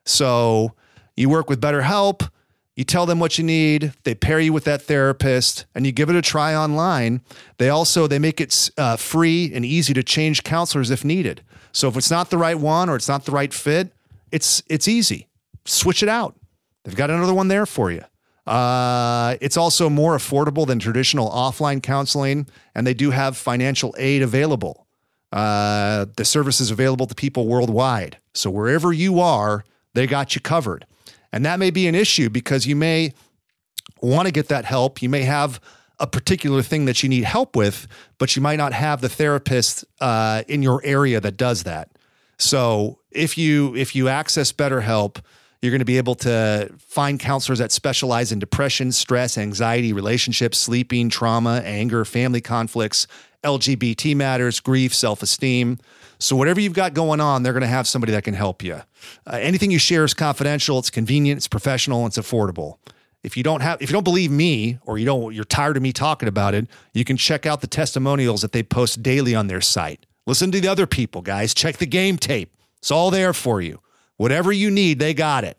So 0.05 0.73
you 1.17 1.29
work 1.29 1.49
with 1.49 1.61
BetterHelp 1.61 2.29
you 2.81 2.85
tell 2.85 3.05
them 3.05 3.19
what 3.21 3.37
you 3.37 3.45
need. 3.45 3.93
They 4.05 4.15
pair 4.15 4.41
you 4.41 4.55
with 4.55 4.65
that 4.65 4.81
therapist, 4.81 5.67
and 5.75 5.85
you 5.85 5.93
give 5.93 6.09
it 6.09 6.17
a 6.17 6.23
try 6.23 6.55
online. 6.55 7.21
They 7.59 7.69
also 7.69 8.07
they 8.07 8.19
make 8.19 8.41
it 8.41 8.71
uh, 8.79 8.97
free 8.97 9.53
and 9.53 9.67
easy 9.67 9.93
to 9.93 10.03
change 10.03 10.45
counselors 10.45 10.91
if 10.91 11.05
needed. 11.05 11.43
So 11.73 11.89
if 11.89 11.97
it's 11.99 12.11
not 12.11 12.31
the 12.31 12.39
right 12.39 12.59
one 12.59 12.89
or 12.89 12.97
it's 12.97 13.07
not 13.07 13.27
the 13.27 13.33
right 13.33 13.53
fit, 13.53 13.93
it's 14.33 14.63
it's 14.71 14.89
easy. 14.89 15.29
Switch 15.67 16.03
it 16.03 16.09
out. 16.09 16.37
They've 16.85 16.97
got 16.97 17.11
another 17.11 17.35
one 17.35 17.49
there 17.49 17.67
for 17.67 17.93
you. 17.93 18.03
Uh, 18.47 19.37
it's 19.43 19.59
also 19.59 19.91
more 19.91 20.17
affordable 20.17 20.67
than 20.67 20.79
traditional 20.79 21.29
offline 21.29 21.83
counseling, 21.83 22.47
and 22.75 22.87
they 22.87 22.95
do 22.95 23.11
have 23.11 23.37
financial 23.37 23.95
aid 23.99 24.23
available. 24.23 24.87
Uh, 25.33 26.07
the 26.17 26.25
service 26.25 26.63
is 26.63 26.71
available 26.71 27.05
to 27.07 27.15
people 27.15 27.47
worldwide. 27.47 28.17
So 28.33 28.49
wherever 28.49 28.91
you 28.91 29.21
are, 29.21 29.65
they 29.93 30.07
got 30.07 30.35
you 30.35 30.41
covered. 30.41 30.87
And 31.33 31.45
that 31.45 31.59
may 31.59 31.71
be 31.71 31.87
an 31.87 31.95
issue 31.95 32.29
because 32.31 32.67
you 32.67 32.77
may 32.77 33.13
want 34.03 34.27
to 34.27 34.33
get 34.33 34.49
that 34.49 34.65
help. 34.65 35.03
You 35.03 35.09
may 35.09 35.23
have 35.23 35.61
a 35.99 36.07
particular 36.07 36.63
thing 36.63 36.87
that 36.87 37.03
you 37.03 37.09
need 37.09 37.25
help 37.25 37.55
with, 37.55 37.87
but 38.19 38.35
you 38.35 38.43
might 38.43 38.57
not 38.57 38.73
have 38.73 39.01
the 39.01 39.09
therapist 39.09 39.85
uh, 40.01 40.43
in 40.49 40.63
your 40.63 40.81
area 40.85 41.21
that 41.21 41.37
does 41.37 41.63
that. 41.65 41.91
So 42.39 43.01
if 43.11 43.37
you 43.37 43.77
if 43.77 43.95
you 43.95 44.09
access 44.09 44.51
BetterHelp, 44.51 45.21
you're 45.61 45.71
going 45.71 45.81
to 45.81 45.85
be 45.85 45.99
able 45.99 46.15
to 46.17 46.73
find 46.79 47.21
counselors 47.21 47.59
that 47.59 47.71
specialize 47.71 48.33
in 48.33 48.39
depression, 48.39 48.93
stress, 48.93 49.37
anxiety, 49.37 49.93
relationships, 49.93 50.57
sleeping, 50.57 51.11
trauma, 51.11 51.61
anger, 51.67 52.07
family 52.07 52.41
conflicts, 52.41 53.07
LGBT 53.45 54.15
matters, 54.17 54.61
grief, 54.61 54.95
self 54.95 55.23
esteem. 55.23 55.79
So, 56.19 56.37
whatever 56.37 56.61
you've 56.61 56.75
got 56.75 56.93
going 56.93 57.21
on, 57.21 57.43
they're 57.43 57.53
going 57.55 57.63
to 57.63 57.67
have 57.69 57.87
somebody 57.87 58.13
that 58.13 58.25
can 58.25 58.35
help 58.35 58.63
you. 58.63 58.75
Uh, 59.27 59.39
anything 59.41 59.71
you 59.71 59.79
share 59.79 60.05
is 60.05 60.13
confidential, 60.13 60.79
it's 60.79 60.91
convenient, 60.91 61.39
it's 61.39 61.49
professional, 61.49 62.07
it's 62.07 62.19
affordable. 62.19 62.77
If 63.23 63.37
you 63.37 63.43
don't 63.43 63.61
have, 63.63 63.81
if 63.81 63.89
you 63.89 63.95
don't 63.95 64.05
believe 64.05 64.31
me, 64.31 64.79
or 64.85 64.99
you 64.99 65.07
don't, 65.07 65.35
you're 65.35 65.45
tired 65.45 65.77
of 65.77 65.83
me 65.83 65.93
talking 65.93 66.29
about 66.29 66.55
it, 66.55 66.69
you 66.93 67.05
can 67.05 67.17
check 67.17 67.47
out 67.47 67.61
the 67.63 67.67
testimonials 67.67 68.43
that 68.43 68.53
they 68.53 68.63
post 68.63 69.03
daily 69.03 69.35
on 69.35 69.47
their 69.47 69.61
site. 69.61 70.05
Listen 70.27 70.53
to 70.53 70.61
the 70.61 70.69
other 70.69 70.87
people, 70.87 71.23
guys. 71.23 71.55
Check 71.55 71.79
the 71.79 71.87
game 71.87 72.19
tape. 72.19 72.53
It's 72.79 72.91
all 72.91 73.11
there 73.11 73.33
for 73.33 73.61
you. 73.63 73.81
Whatever 74.17 74.53
you 74.53 74.71
need, 74.71 74.99
they 74.99 75.15
got 75.15 75.45
it. 75.45 75.57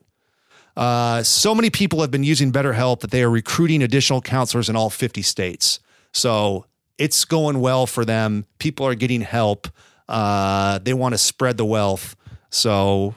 Uh, 0.78 1.24
so 1.24 1.54
many 1.54 1.70
people 1.70 2.02
have 2.02 2.12
been 2.12 2.24
using 2.24 2.52
BetterHelp 2.52 3.00
that 3.02 3.12
they 3.12 3.24
are 3.24 3.30
recruiting 3.30 3.82
additional 3.84 4.22
counselors 4.22 4.70
in 4.70 4.76
all 4.76 4.90
50 4.90 5.22
states. 5.24 5.80
So 6.14 6.66
it's 7.02 7.26
going 7.26 7.60
well 7.60 7.88
for 7.88 8.06
them. 8.06 8.46
People 8.60 8.86
are 8.86 8.94
getting 8.94 9.22
help. 9.22 9.68
Uh, 10.08 10.78
they 10.84 10.94
want 10.94 11.16
to 11.16 11.18
spread 11.18 11.58
the 11.58 11.66
wealth. 11.66 12.16
So 12.52 13.16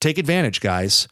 take 0.00 0.18
advantage, 0.18 0.60
guys. 0.60 1.06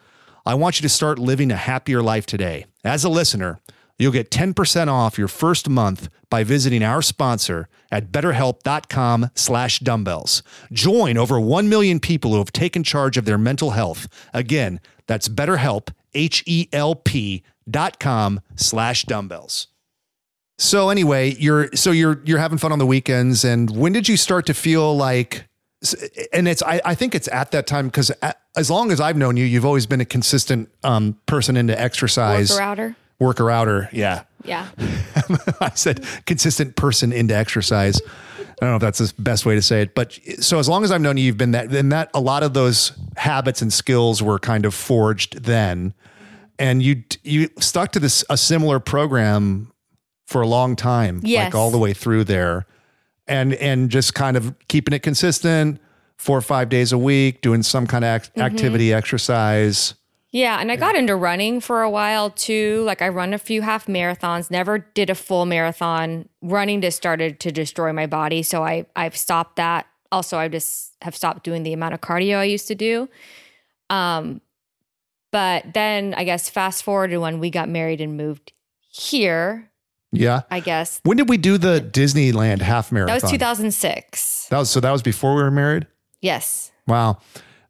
I 0.44 0.54
want 0.54 0.76
you 0.76 0.82
to 0.82 0.88
start 0.88 1.20
living 1.20 1.52
a 1.52 1.56
happier 1.56 2.02
life 2.02 2.26
today. 2.26 2.66
As 2.84 3.04
a 3.04 3.08
listener, 3.08 3.60
you'll 3.96 4.10
get 4.10 4.28
10% 4.32 4.88
off 4.88 5.18
your 5.18 5.28
first 5.28 5.68
month 5.68 6.08
by 6.30 6.42
visiting 6.42 6.82
our 6.82 7.00
sponsor 7.00 7.68
at 7.92 8.10
betterhelp.com 8.10 9.30
slash 9.36 9.78
dumbbells. 9.78 10.42
Join 10.72 11.16
over 11.16 11.38
1 11.40 11.68
million 11.68 12.00
people 12.00 12.32
who 12.32 12.38
have 12.38 12.50
taken 12.52 12.82
charge 12.82 13.16
of 13.18 13.24
their 13.24 13.38
mental 13.38 13.70
health. 13.70 14.08
Again, 14.34 14.80
that's 15.06 15.28
betterhelp, 15.28 15.90
H-E-L-P 16.14 17.42
dot 17.70 18.00
com 18.00 18.40
slash 18.56 19.04
dumbbells. 19.04 19.68
So 20.60 20.90
anyway, 20.90 21.34
you're 21.38 21.70
so 21.74 21.90
you're 21.90 22.20
you're 22.26 22.38
having 22.38 22.58
fun 22.58 22.70
on 22.70 22.78
the 22.78 22.84
weekends, 22.86 23.44
and 23.46 23.74
when 23.74 23.94
did 23.94 24.10
you 24.10 24.18
start 24.18 24.44
to 24.46 24.52
feel 24.54 24.94
like? 24.94 25.48
And 26.34 26.46
it's 26.46 26.62
I, 26.62 26.82
I 26.84 26.94
think 26.94 27.14
it's 27.14 27.28
at 27.28 27.50
that 27.52 27.66
time 27.66 27.86
because 27.86 28.10
as 28.56 28.70
long 28.70 28.92
as 28.92 29.00
I've 29.00 29.16
known 29.16 29.38
you, 29.38 29.44
you've 29.46 29.64
always 29.64 29.86
been 29.86 30.02
a 30.02 30.04
consistent 30.04 30.68
um, 30.84 31.18
person 31.24 31.56
into 31.56 31.78
exercise, 31.80 32.50
worker 32.50 32.62
outer, 32.62 32.96
worker 33.18 33.50
outer, 33.50 33.88
yeah, 33.90 34.24
yeah. 34.44 34.68
I 35.62 35.70
said 35.74 36.04
consistent 36.26 36.76
person 36.76 37.10
into 37.10 37.34
exercise. 37.34 37.98
I 38.38 38.44
don't 38.66 38.70
know 38.72 38.76
if 38.76 38.82
that's 38.82 38.98
the 38.98 39.14
best 39.22 39.46
way 39.46 39.54
to 39.54 39.62
say 39.62 39.80
it, 39.80 39.94
but 39.94 40.12
so 40.40 40.58
as 40.58 40.68
long 40.68 40.84
as 40.84 40.92
I've 40.92 41.00
known 41.00 41.16
you, 41.16 41.24
you've 41.24 41.38
been 41.38 41.52
that. 41.52 41.70
Then 41.70 41.88
that 41.88 42.10
a 42.12 42.20
lot 42.20 42.42
of 42.42 42.52
those 42.52 42.92
habits 43.16 43.62
and 43.62 43.72
skills 43.72 44.22
were 44.22 44.38
kind 44.38 44.66
of 44.66 44.74
forged 44.74 45.42
then, 45.42 45.94
and 46.58 46.82
you 46.82 47.02
you 47.22 47.48
stuck 47.60 47.92
to 47.92 47.98
this 47.98 48.26
a 48.28 48.36
similar 48.36 48.78
program 48.78 49.72
for 50.30 50.42
a 50.42 50.46
long 50.46 50.76
time, 50.76 51.20
yes. 51.24 51.46
like 51.46 51.54
all 51.56 51.72
the 51.72 51.76
way 51.78 51.92
through 51.92 52.22
there, 52.24 52.64
and 53.26 53.52
and 53.54 53.90
just 53.90 54.14
kind 54.14 54.36
of 54.36 54.54
keeping 54.68 54.94
it 54.94 55.00
consistent, 55.02 55.80
four 56.18 56.38
or 56.38 56.42
five 56.42 56.68
days 56.68 56.92
a 56.92 56.98
week, 56.98 57.42
doing 57.42 57.64
some 57.64 57.84
kind 57.86 58.04
of 58.04 58.22
mm-hmm. 58.22 58.42
activity, 58.42 58.92
exercise. 58.92 59.94
Yeah, 60.30 60.60
and 60.60 60.70
I 60.70 60.76
got 60.76 60.94
into 60.94 61.16
running 61.16 61.58
for 61.60 61.82
a 61.82 61.90
while 61.90 62.30
too. 62.30 62.84
Like 62.86 63.02
I 63.02 63.08
run 63.08 63.34
a 63.34 63.38
few 63.38 63.62
half 63.62 63.86
marathons, 63.86 64.52
never 64.52 64.78
did 64.78 65.10
a 65.10 65.16
full 65.16 65.46
marathon. 65.46 66.28
Running 66.40 66.80
just 66.80 66.96
started 66.96 67.40
to 67.40 67.50
destroy 67.50 67.92
my 67.92 68.06
body, 68.06 68.44
so 68.44 68.62
I 68.62 68.86
I've 68.94 69.16
stopped 69.16 69.56
that. 69.56 69.88
Also, 70.12 70.38
I 70.38 70.46
just 70.46 70.92
have 71.02 71.16
stopped 71.16 71.42
doing 71.42 71.64
the 71.64 71.72
amount 71.72 71.94
of 71.94 72.02
cardio 72.02 72.36
I 72.38 72.44
used 72.44 72.68
to 72.68 72.76
do. 72.76 73.08
Um 73.90 74.40
but 75.32 75.64
then 75.74 76.12
I 76.16 76.22
guess 76.24 76.48
fast 76.50 76.82
forward 76.84 77.08
to 77.08 77.18
when 77.18 77.38
we 77.40 77.50
got 77.50 77.68
married 77.68 78.00
and 78.00 78.16
moved 78.16 78.52
here, 78.92 79.69
yeah. 80.12 80.42
I 80.50 80.60
guess. 80.60 81.00
When 81.04 81.16
did 81.16 81.28
we 81.28 81.36
do 81.36 81.58
the 81.58 81.80
Disneyland 81.80 82.60
half 82.62 82.90
marathon? 82.90 83.14
That 83.16 83.22
was 83.22 83.30
2006. 83.30 84.46
That 84.50 84.58
was 84.58 84.70
so 84.70 84.80
that 84.80 84.90
was 84.90 85.02
before 85.02 85.34
we 85.34 85.42
were 85.42 85.50
married? 85.50 85.86
Yes. 86.20 86.72
Wow. 86.86 87.18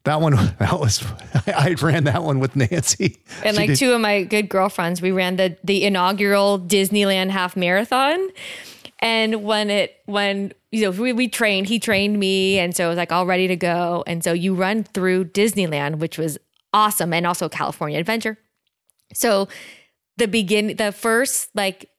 That 0.05 0.20
one 0.20 0.32
that 0.59 0.80
was 0.80 1.05
I 1.47 1.74
ran 1.80 2.05
that 2.05 2.22
one 2.22 2.41
with 2.41 2.57
Nancy. 2.57 3.22
And 3.45 3.57
like 3.57 3.68
did. 3.68 3.78
two 3.78 3.93
of 3.93 4.01
my 4.01 4.22
good 4.22 4.49
girlfriends, 4.49 5.03
we 5.03 5.11
ran 5.11 5.36
the 5.36 5.57
the 5.62 5.84
inaugural 5.84 6.59
Disneyland 6.59 7.28
half 7.30 7.57
marathon. 7.57 8.26
And 9.01 9.45
when 9.45 9.68
it 9.70 10.01
when 10.07 10.53
you 10.72 10.82
know 10.82 10.91
we, 10.93 11.12
we 11.12 11.28
trained, 11.28 11.66
he 11.68 11.78
trained 11.78 12.18
me, 12.18 12.59
and 12.59 12.74
so 12.76 12.86
it 12.86 12.88
was 12.88 12.97
like 12.99 13.12
all 13.12 13.26
ready 13.26 13.49
to 13.49 13.57
go. 13.57 14.03
And 14.07 14.24
so 14.24 14.32
you 14.32 14.55
run 14.55 14.84
through 14.84 15.26
Disneyland, 15.26 15.97
which 15.97 16.16
was 16.16 16.38
awesome, 16.72 17.12
and 17.12 17.26
also 17.26 17.49
California 17.51 17.99
Adventure. 17.99 18.38
So 19.12 19.49
the 20.16 20.26
begin 20.28 20.76
the 20.76 20.93
first 20.93 21.51
like 21.55 21.91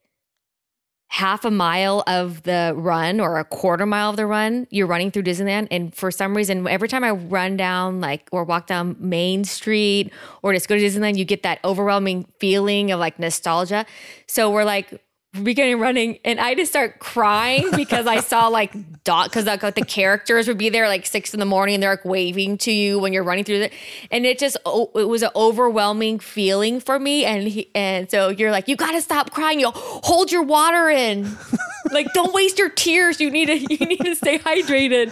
half 1.11 1.43
a 1.43 1.51
mile 1.51 2.05
of 2.07 2.41
the 2.43 2.73
run 2.73 3.19
or 3.19 3.37
a 3.37 3.43
quarter 3.43 3.85
mile 3.85 4.09
of 4.11 4.15
the 4.15 4.25
run, 4.25 4.65
you're 4.69 4.87
running 4.87 5.11
through 5.11 5.21
Disneyland. 5.23 5.67
And 5.69 5.93
for 5.93 6.09
some 6.09 6.33
reason, 6.35 6.65
every 6.69 6.87
time 6.87 7.03
I 7.03 7.11
run 7.11 7.57
down 7.57 7.99
like 7.99 8.29
or 8.31 8.45
walk 8.45 8.65
down 8.67 8.95
Main 8.97 9.43
Street 9.43 10.09
or 10.41 10.53
just 10.53 10.69
go 10.69 10.77
to 10.77 10.81
Disneyland, 10.81 11.17
you 11.17 11.25
get 11.25 11.43
that 11.43 11.59
overwhelming 11.65 12.27
feeling 12.39 12.91
of 12.91 13.01
like 13.01 13.19
nostalgia. 13.19 13.85
So 14.27 14.49
we're 14.49 14.63
like, 14.63 15.01
beginning 15.43 15.79
running 15.79 16.19
and 16.25 16.41
I 16.41 16.55
just 16.55 16.73
start 16.73 16.99
crying 16.99 17.69
because 17.73 18.05
I 18.05 18.19
saw 18.19 18.49
like 18.49 18.73
dot 19.05 19.29
because 19.29 19.45
like, 19.45 19.61
the 19.61 19.85
characters 19.85 20.45
would 20.49 20.57
be 20.57 20.67
there 20.67 20.89
like 20.89 21.05
six 21.05 21.33
in 21.33 21.39
the 21.39 21.45
morning 21.45 21.75
and 21.75 21.83
they're 21.83 21.91
like 21.91 22.03
waving 22.03 22.57
to 22.59 22.71
you 22.71 22.99
when 22.99 23.13
you're 23.13 23.23
running 23.23 23.45
through 23.45 23.61
it 23.61 23.73
and 24.11 24.25
it 24.25 24.37
just 24.39 24.57
oh, 24.65 24.91
it 24.95 25.05
was 25.05 25.23
an 25.23 25.29
overwhelming 25.33 26.19
feeling 26.19 26.81
for 26.81 26.99
me 26.99 27.23
and 27.23 27.47
he, 27.47 27.69
and 27.73 28.11
so 28.11 28.27
you're 28.27 28.51
like 28.51 28.67
you 28.67 28.75
gotta 28.75 28.99
stop 28.99 29.31
crying 29.31 29.61
you 29.61 29.71
hold 29.73 30.33
your 30.33 30.43
water 30.43 30.89
in 30.89 31.33
like 31.93 32.11
don't 32.13 32.33
waste 32.33 32.59
your 32.59 32.69
tears 32.69 33.21
you 33.21 33.31
need 33.31 33.45
to 33.45 33.57
you 33.57 33.85
need 33.85 34.01
to 34.03 34.15
stay 34.15 34.37
hydrated 34.37 35.11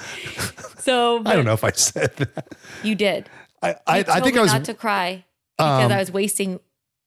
so 0.81 1.23
I 1.25 1.33
don't 1.33 1.45
know 1.45 1.53
if 1.53 1.63
I 1.63 1.71
said 1.71 2.13
that 2.17 2.55
you 2.83 2.93
did 2.95 3.29
I 3.63 3.69
I, 3.87 3.99
I 3.99 4.19
think 4.19 4.35
I 4.37 4.41
was 4.41 4.51
not 4.51 4.65
to 4.65 4.73
cry 4.73 5.23
because 5.57 5.85
um, 5.85 5.91
I 5.93 5.97
was 5.97 6.11
wasting 6.11 6.59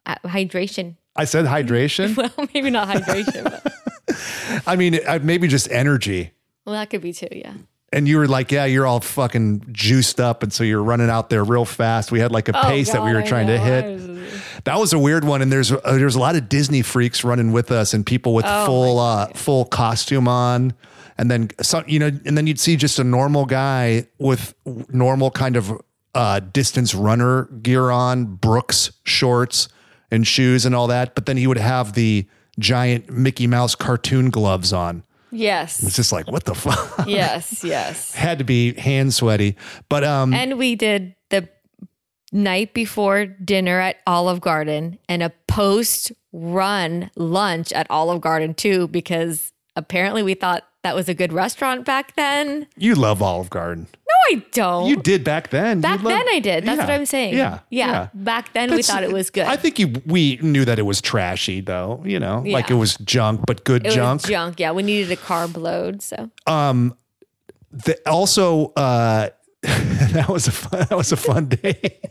uh, 0.06 0.14
hydration 0.24 0.96
I 1.16 1.24
said 1.24 1.44
hydration. 1.46 2.16
well, 2.16 2.32
maybe 2.54 2.70
not 2.70 2.88
hydration. 2.88 3.44
But. 3.44 4.62
I 4.66 4.76
mean, 4.76 4.98
uh, 5.06 5.18
maybe 5.22 5.48
just 5.48 5.70
energy. 5.70 6.32
Well, 6.64 6.74
that 6.74 6.90
could 6.90 7.00
be 7.00 7.12
too. 7.12 7.28
Yeah. 7.32 7.54
And 7.94 8.08
you 8.08 8.16
were 8.16 8.26
like, 8.26 8.50
yeah, 8.50 8.64
you're 8.64 8.86
all 8.86 9.00
fucking 9.00 9.66
juiced 9.70 10.18
up. 10.18 10.42
And 10.42 10.50
so 10.50 10.64
you're 10.64 10.82
running 10.82 11.10
out 11.10 11.28
there 11.28 11.44
real 11.44 11.66
fast. 11.66 12.10
We 12.10 12.20
had 12.20 12.32
like 12.32 12.48
a 12.48 12.58
oh, 12.58 12.62
pace 12.62 12.86
God, 12.86 12.96
that 12.96 13.04
we 13.04 13.12
were 13.12 13.22
trying 13.22 13.48
to 13.48 13.58
hit. 13.58 14.64
That 14.64 14.78
was 14.78 14.94
a 14.94 14.98
weird 14.98 15.24
one. 15.24 15.42
And 15.42 15.52
there's, 15.52 15.72
uh, 15.72 15.78
there's 15.84 16.14
a 16.14 16.18
lot 16.18 16.34
of 16.34 16.48
Disney 16.48 16.80
freaks 16.80 17.22
running 17.22 17.52
with 17.52 17.70
us 17.70 17.92
and 17.92 18.06
people 18.06 18.32
with 18.32 18.46
oh, 18.48 18.64
full, 18.64 18.98
uh, 18.98 19.26
full 19.34 19.66
costume 19.66 20.26
on 20.26 20.72
and 21.18 21.30
then 21.30 21.50
some, 21.60 21.84
you 21.86 21.98
know, 21.98 22.06
and 22.06 22.38
then 22.38 22.46
you'd 22.46 22.58
see 22.58 22.76
just 22.76 22.98
a 22.98 23.04
normal 23.04 23.44
guy 23.44 24.06
with 24.18 24.54
normal 24.64 25.30
kind 25.30 25.56
of 25.56 25.70
uh, 26.14 26.40
distance 26.40 26.94
runner 26.94 27.44
gear 27.60 27.90
on, 27.90 28.24
Brooks 28.36 28.90
shorts, 29.04 29.68
and 30.12 30.26
shoes 30.26 30.64
and 30.64 30.76
all 30.76 30.86
that. 30.86 31.16
But 31.16 31.26
then 31.26 31.36
he 31.36 31.48
would 31.48 31.56
have 31.58 31.94
the 31.94 32.28
giant 32.60 33.10
Mickey 33.10 33.48
Mouse 33.48 33.74
cartoon 33.74 34.30
gloves 34.30 34.72
on. 34.72 35.02
Yes. 35.32 35.82
It's 35.82 35.96
just 35.96 36.12
like, 36.12 36.30
what 36.30 36.44
the 36.44 36.54
fuck? 36.54 37.06
Yes, 37.08 37.64
yes. 37.64 38.12
Had 38.14 38.38
to 38.38 38.44
be 38.44 38.74
hand 38.74 39.14
sweaty. 39.14 39.56
But 39.88 40.04
um 40.04 40.34
And 40.34 40.58
we 40.58 40.76
did 40.76 41.14
the 41.30 41.48
night 42.30 42.74
before 42.74 43.24
dinner 43.24 43.80
at 43.80 43.96
Olive 44.06 44.42
Garden 44.42 44.98
and 45.08 45.22
a 45.22 45.30
post 45.48 46.12
run 46.32 47.10
lunch 47.16 47.72
at 47.72 47.86
Olive 47.88 48.20
Garden 48.20 48.52
too, 48.52 48.88
because 48.88 49.52
apparently 49.74 50.22
we 50.22 50.34
thought 50.34 50.64
that 50.82 50.94
was 50.96 51.08
a 51.08 51.14
good 51.14 51.32
restaurant 51.32 51.84
back 51.84 52.14
then. 52.16 52.66
You 52.76 52.94
love 52.94 53.22
Olive 53.22 53.48
Garden. 53.50 53.86
No, 53.92 54.36
I 54.38 54.42
don't. 54.52 54.88
You 54.88 54.96
did 54.96 55.22
back 55.22 55.50
then. 55.50 55.80
Back 55.80 56.00
then, 56.02 56.24
I 56.28 56.40
did. 56.40 56.64
That's 56.64 56.78
yeah, 56.78 56.84
what 56.84 56.92
I'm 56.92 57.06
saying. 57.06 57.34
Yeah, 57.34 57.60
yeah. 57.70 57.90
yeah. 57.92 58.08
Back 58.14 58.52
then, 58.52 58.68
That's, 58.70 58.76
we 58.76 58.82
thought 58.92 59.04
it 59.04 59.12
was 59.12 59.30
good. 59.30 59.46
I 59.46 59.56
think 59.56 59.78
you, 59.78 59.92
we 60.06 60.38
knew 60.42 60.64
that 60.64 60.78
it 60.78 60.82
was 60.82 61.00
trashy, 61.00 61.60
though. 61.60 62.02
You 62.04 62.18
know, 62.18 62.42
yeah. 62.44 62.52
like 62.52 62.70
it 62.70 62.74
was 62.74 62.96
junk, 62.98 63.42
but 63.46 63.64
good 63.64 63.86
it 63.86 63.92
junk. 63.92 64.22
junk. 64.26 64.58
Yeah, 64.58 64.72
we 64.72 64.82
needed 64.82 65.12
a 65.12 65.16
carb 65.20 65.56
load. 65.56 66.02
So, 66.02 66.30
um, 66.46 66.96
the, 67.70 67.96
also, 68.08 68.72
uh, 68.76 69.30
that 69.62 70.28
was 70.28 70.48
a 70.48 70.52
fun, 70.52 70.80
that 70.88 70.96
was 70.96 71.12
a 71.12 71.16
fun 71.16 71.46
day. 71.46 72.00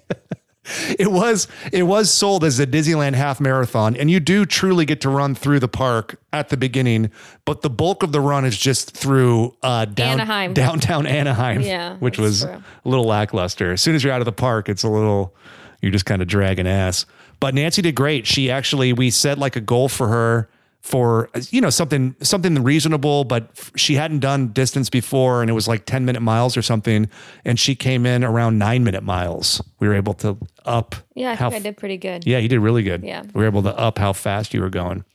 it 1.00 1.12
was 1.12 1.48
it 1.72 1.84
was 1.84 2.12
sold 2.12 2.44
as 2.44 2.60
a 2.60 2.68
Disneyland 2.68 3.16
half 3.16 3.40
marathon, 3.40 3.96
and 3.96 4.10
you 4.10 4.20
do 4.20 4.46
truly 4.46 4.86
get 4.86 5.02
to 5.02 5.10
run 5.10 5.36
through 5.36 5.60
the 5.60 5.68
park 5.68 6.20
at 6.34 6.50
the 6.50 6.58
beginning, 6.58 7.12
but 7.46 7.62
the 7.62 7.70
bulk 7.70 8.04
of 8.04 8.12
the 8.12 8.22
run 8.22 8.46
is 8.46 8.58
just 8.58 8.92
through 8.92 9.56
uh, 9.64 9.86
down, 9.86 10.14
Anaheim. 10.20 10.54
downtown 10.54 11.06
Anaheim, 11.06 11.62
yeah, 11.62 11.98
which 12.00 12.18
was 12.18 12.44
true. 12.44 12.52
a 12.54 12.90
little 12.90 13.06
lackluster. 13.06 13.72
As 13.74 13.82
soon 13.82 13.96
as 13.96 14.04
you're 14.04 14.14
out 14.14 14.22
of 14.22 14.26
the 14.26 14.32
park, 14.32 14.70
it's 14.70 14.84
a 14.84 14.90
little 14.90 15.34
you're 15.82 15.92
just 15.92 16.06
kind 16.06 16.22
of 16.22 16.28
dragging 16.28 16.68
ass. 16.68 17.06
But 17.40 17.56
Nancy 17.56 17.82
did 17.82 17.96
great. 17.96 18.28
She 18.28 18.52
actually 18.52 18.94
we 18.94 19.10
set 19.10 19.38
like 19.38 19.56
a 19.56 19.62
goal 19.62 19.90
for 19.90 20.08
her 20.08 20.50
for 20.82 21.30
you 21.52 21.62
know 21.62 21.70
something 21.70 22.16
something 22.22 22.62
reasonable 22.64 23.24
but 23.24 23.70
she 23.76 23.94
hadn't 23.94 24.20
done 24.20 24.48
distance 24.48 24.90
before 24.90 25.42
and 25.42 25.50
it 25.50 25.54
was 25.54 25.68
like 25.68 25.86
10 25.86 26.06
minute 26.06 26.22
miles 26.22 26.58
or 26.58 26.64
something 26.64 27.08
and 27.46 27.60
she 27.60 27.76
came 27.76 28.06
in 28.08 28.24
around 28.24 28.58
9 28.58 28.84
minute 28.84 29.04
miles 29.04 29.62
we 29.80 29.88
were 29.88 29.94
able 29.94 30.16
to 30.16 30.36
up 30.66 30.96
yeah 31.14 31.32
i 31.32 31.36
think 31.36 31.54
i 31.54 31.60
did 31.60 31.78
pretty 31.78 31.98
good 31.98 32.26
yeah 32.26 32.40
you 32.40 32.48
did 32.50 32.60
really 32.60 32.82
good 32.82 33.04
yeah 33.04 33.22
we 33.22 33.42
were 33.42 33.46
able 33.46 33.62
to 33.62 33.76
up 33.78 34.00
how 34.00 34.12
fast 34.12 34.56
you 34.56 34.62
were 34.62 34.72
going 34.72 35.06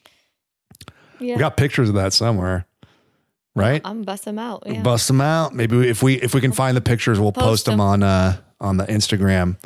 yeah 1.18 1.34
we 1.34 1.36
got 1.40 1.56
pictures 1.56 1.88
of 1.88 1.96
that 1.96 2.12
somewhere 2.12 2.64
right 3.56 3.82
i'm 3.84 4.02
bust 4.02 4.24
them 4.24 4.38
out 4.38 4.62
yeah. 4.66 4.80
bust 4.82 5.08
them 5.08 5.20
out 5.20 5.52
maybe 5.52 5.88
if 5.88 6.00
we 6.00 6.14
if 6.22 6.32
we 6.32 6.40
can 6.40 6.52
find 6.52 6.76
the 6.76 6.80
pictures 6.80 7.18
we'll 7.18 7.32
post, 7.32 7.46
post 7.46 7.64
them. 7.66 7.74
them 7.78 7.80
on 7.80 8.02
uh 8.04 8.36
on 8.60 8.76
the 8.76 8.84
instagram 8.86 9.56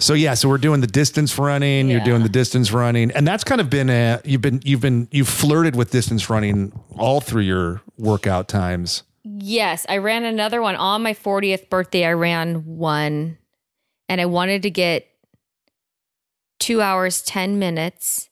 so 0.00 0.14
yeah, 0.14 0.32
so 0.32 0.48
we're 0.48 0.56
doing 0.56 0.80
the 0.80 0.86
distance 0.86 1.38
running. 1.38 1.88
Yeah. 1.88 1.96
You're 1.96 2.04
doing 2.04 2.22
the 2.22 2.30
distance 2.30 2.72
running, 2.72 3.10
and 3.10 3.28
that's 3.28 3.44
kind 3.44 3.60
of 3.60 3.68
been 3.68 3.90
a 3.90 4.18
you've 4.24 4.40
been 4.40 4.60
you've 4.64 4.80
been 4.80 5.08
you've 5.10 5.28
flirted 5.28 5.76
with 5.76 5.90
distance 5.90 6.30
running 6.30 6.72
all 6.96 7.20
through 7.20 7.42
your 7.42 7.82
workout 7.98 8.48
times. 8.48 9.02
Yes, 9.24 9.84
I 9.90 9.98
ran 9.98 10.24
another 10.24 10.62
one 10.62 10.74
on 10.74 11.02
my 11.02 11.12
40th 11.12 11.68
birthday. 11.68 12.06
I 12.06 12.14
ran 12.14 12.64
one, 12.64 13.36
and 14.08 14.22
I 14.22 14.26
wanted 14.26 14.62
to 14.62 14.70
get 14.70 15.06
two 16.58 16.80
hours 16.80 17.20
ten 17.20 17.58
minutes, 17.58 18.30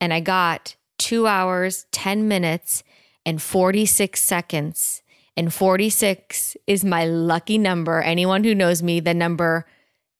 and 0.00 0.14
I 0.14 0.20
got 0.20 0.76
two 0.96 1.26
hours 1.26 1.86
ten 1.90 2.28
minutes 2.28 2.84
and 3.26 3.42
46 3.42 4.20
seconds. 4.20 5.02
And 5.36 5.52
46 5.52 6.56
is 6.66 6.84
my 6.84 7.04
lucky 7.06 7.58
number. 7.58 8.00
Anyone 8.00 8.44
who 8.44 8.54
knows 8.54 8.82
me, 8.82 8.98
the 9.00 9.14
number 9.14 9.66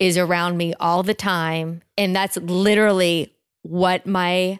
is 0.00 0.16
around 0.18 0.56
me 0.56 0.72
all 0.80 1.02
the 1.04 1.14
time. 1.14 1.82
And 1.96 2.16
that's 2.16 2.36
literally 2.38 3.34
what 3.62 4.06
my 4.06 4.58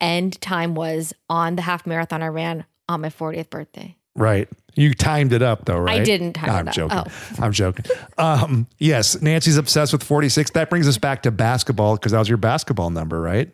end 0.00 0.40
time 0.42 0.74
was 0.74 1.14
on 1.30 1.56
the 1.56 1.62
half 1.62 1.86
marathon 1.86 2.22
I 2.22 2.26
ran 2.28 2.66
on 2.88 3.00
my 3.00 3.08
40th 3.08 3.48
birthday. 3.50 3.96
Right. 4.14 4.46
You 4.76 4.92
timed 4.92 5.32
it 5.32 5.42
up 5.42 5.64
though, 5.64 5.78
right? 5.78 6.00
I 6.00 6.04
didn't 6.04 6.34
time 6.34 6.68
I'm 6.68 6.72
joking. 6.72 6.98
Oh. 6.98 7.04
I'm 7.42 7.52
joking. 7.52 7.86
Um, 8.18 8.66
yes, 8.78 9.20
Nancy's 9.22 9.56
obsessed 9.56 9.92
with 9.92 10.04
46. 10.04 10.50
That 10.50 10.68
brings 10.68 10.86
us 10.86 10.98
back 10.98 11.22
to 11.22 11.30
basketball 11.30 11.96
because 11.96 12.12
that 12.12 12.18
was 12.18 12.28
your 12.28 12.38
basketball 12.38 12.90
number, 12.90 13.20
right? 13.20 13.50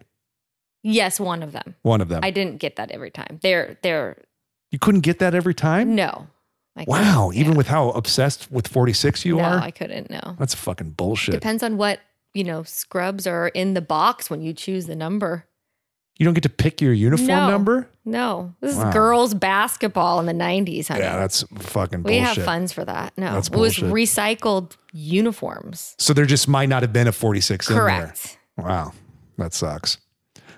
Yes, 0.83 1.21
one 1.21 1.43
of 1.43 1.53
them. 1.53 1.77
One 1.83 2.01
of 2.01 2.09
them. 2.09 2.21
I 2.23 2.31
didn't 2.31 2.57
get 2.59 2.77
that 2.77 2.91
every 2.91 3.11
time. 3.11 3.39
They're 3.43 3.77
they're 3.83 4.17
You 4.73 4.79
couldn't 4.79 5.03
get 5.03 5.19
that 5.21 5.35
every 5.35 5.55
time? 5.55 5.95
No. 5.95 6.27
I 6.77 6.85
wow, 6.87 7.31
even 7.35 7.53
yeah. 7.53 7.57
with 7.59 7.69
how 7.69 7.91
obsessed 7.91 8.51
with 8.51 8.69
46 8.69 9.25
you 9.25 9.37
no, 9.37 9.43
are? 9.45 9.59
I 9.61 9.71
couldn't, 9.71 10.09
no. 10.09 10.37
That's 10.39 10.55
fucking 10.55 10.91
bullshit. 10.91 11.33
Depends 11.35 11.63
on 11.63 11.77
what, 11.77 12.01
you 12.33 12.45
know, 12.45 12.63
scrubs 12.63 13.27
are 13.27 13.49
in 13.49 13.75
the 13.75 13.81
box 13.81 14.31
when 14.31 14.41
you 14.41 14.53
choose 14.53 14.87
the 14.87 14.95
number. 14.95 15.47
You 16.19 16.25
don't 16.25 16.35
get 16.35 16.43
to 16.43 16.49
pick 16.51 16.81
your 16.83 16.93
uniform 16.93 17.29
no, 17.29 17.51
number? 17.51 17.89
No. 18.05 18.55
This 18.61 18.77
wow. 18.77 18.89
is 18.89 18.95
girls 18.95 19.35
basketball 19.35 20.21
in 20.21 20.27
the 20.27 20.33
90s, 20.33 20.89
honey. 20.89 21.01
Yeah, 21.01 21.17
that's 21.17 21.43
fucking 21.59 22.03
bullshit. 22.03 22.21
We 22.21 22.25
have 22.25 22.37
funds 22.37 22.73
for 22.73 22.85
that. 22.85 23.17
No. 23.17 23.33
That's 23.33 23.49
bullshit. 23.49 23.85
It 23.85 23.91
was 23.91 24.11
recycled 24.11 24.77
uniforms. 24.93 25.95
So 25.99 26.13
there 26.13 26.27
just 26.27 26.47
might 26.47 26.69
not 26.69 26.83
have 26.83 26.93
been 26.93 27.09
a 27.09 27.13
46 27.13 27.67
Correct. 27.69 28.37
in 28.59 28.63
there. 28.65 28.71
Wow. 28.71 28.93
That 29.39 29.55
sucks. 29.55 29.97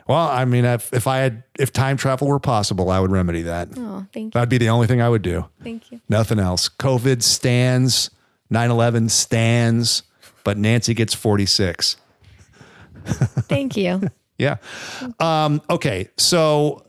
Well, 0.08 0.28
I 0.28 0.44
mean, 0.44 0.64
if, 0.64 0.92
if 0.92 1.06
I 1.06 1.18
had, 1.18 1.42
if 1.58 1.72
time 1.72 1.96
travel 1.96 2.26
were 2.28 2.40
possible, 2.40 2.90
I 2.90 2.98
would 2.98 3.10
remedy 3.10 3.42
that. 3.42 3.68
Oh, 3.76 4.04
thank 4.12 4.26
you. 4.26 4.30
That'd 4.32 4.48
be 4.48 4.58
the 4.58 4.68
only 4.68 4.86
thing 4.86 5.00
I 5.00 5.08
would 5.08 5.22
do. 5.22 5.46
Thank 5.62 5.92
you. 5.92 6.00
Nothing 6.08 6.38
else. 6.38 6.68
COVID 6.68 7.22
stands, 7.22 8.10
9 8.50 8.70
11 8.70 9.08
stands, 9.10 10.02
but 10.44 10.58
Nancy 10.58 10.94
gets 10.94 11.14
46. 11.14 11.96
thank 13.48 13.76
you. 13.76 14.02
yeah. 14.38 14.56
Um, 15.20 15.62
okay. 15.70 16.08
So 16.16 16.84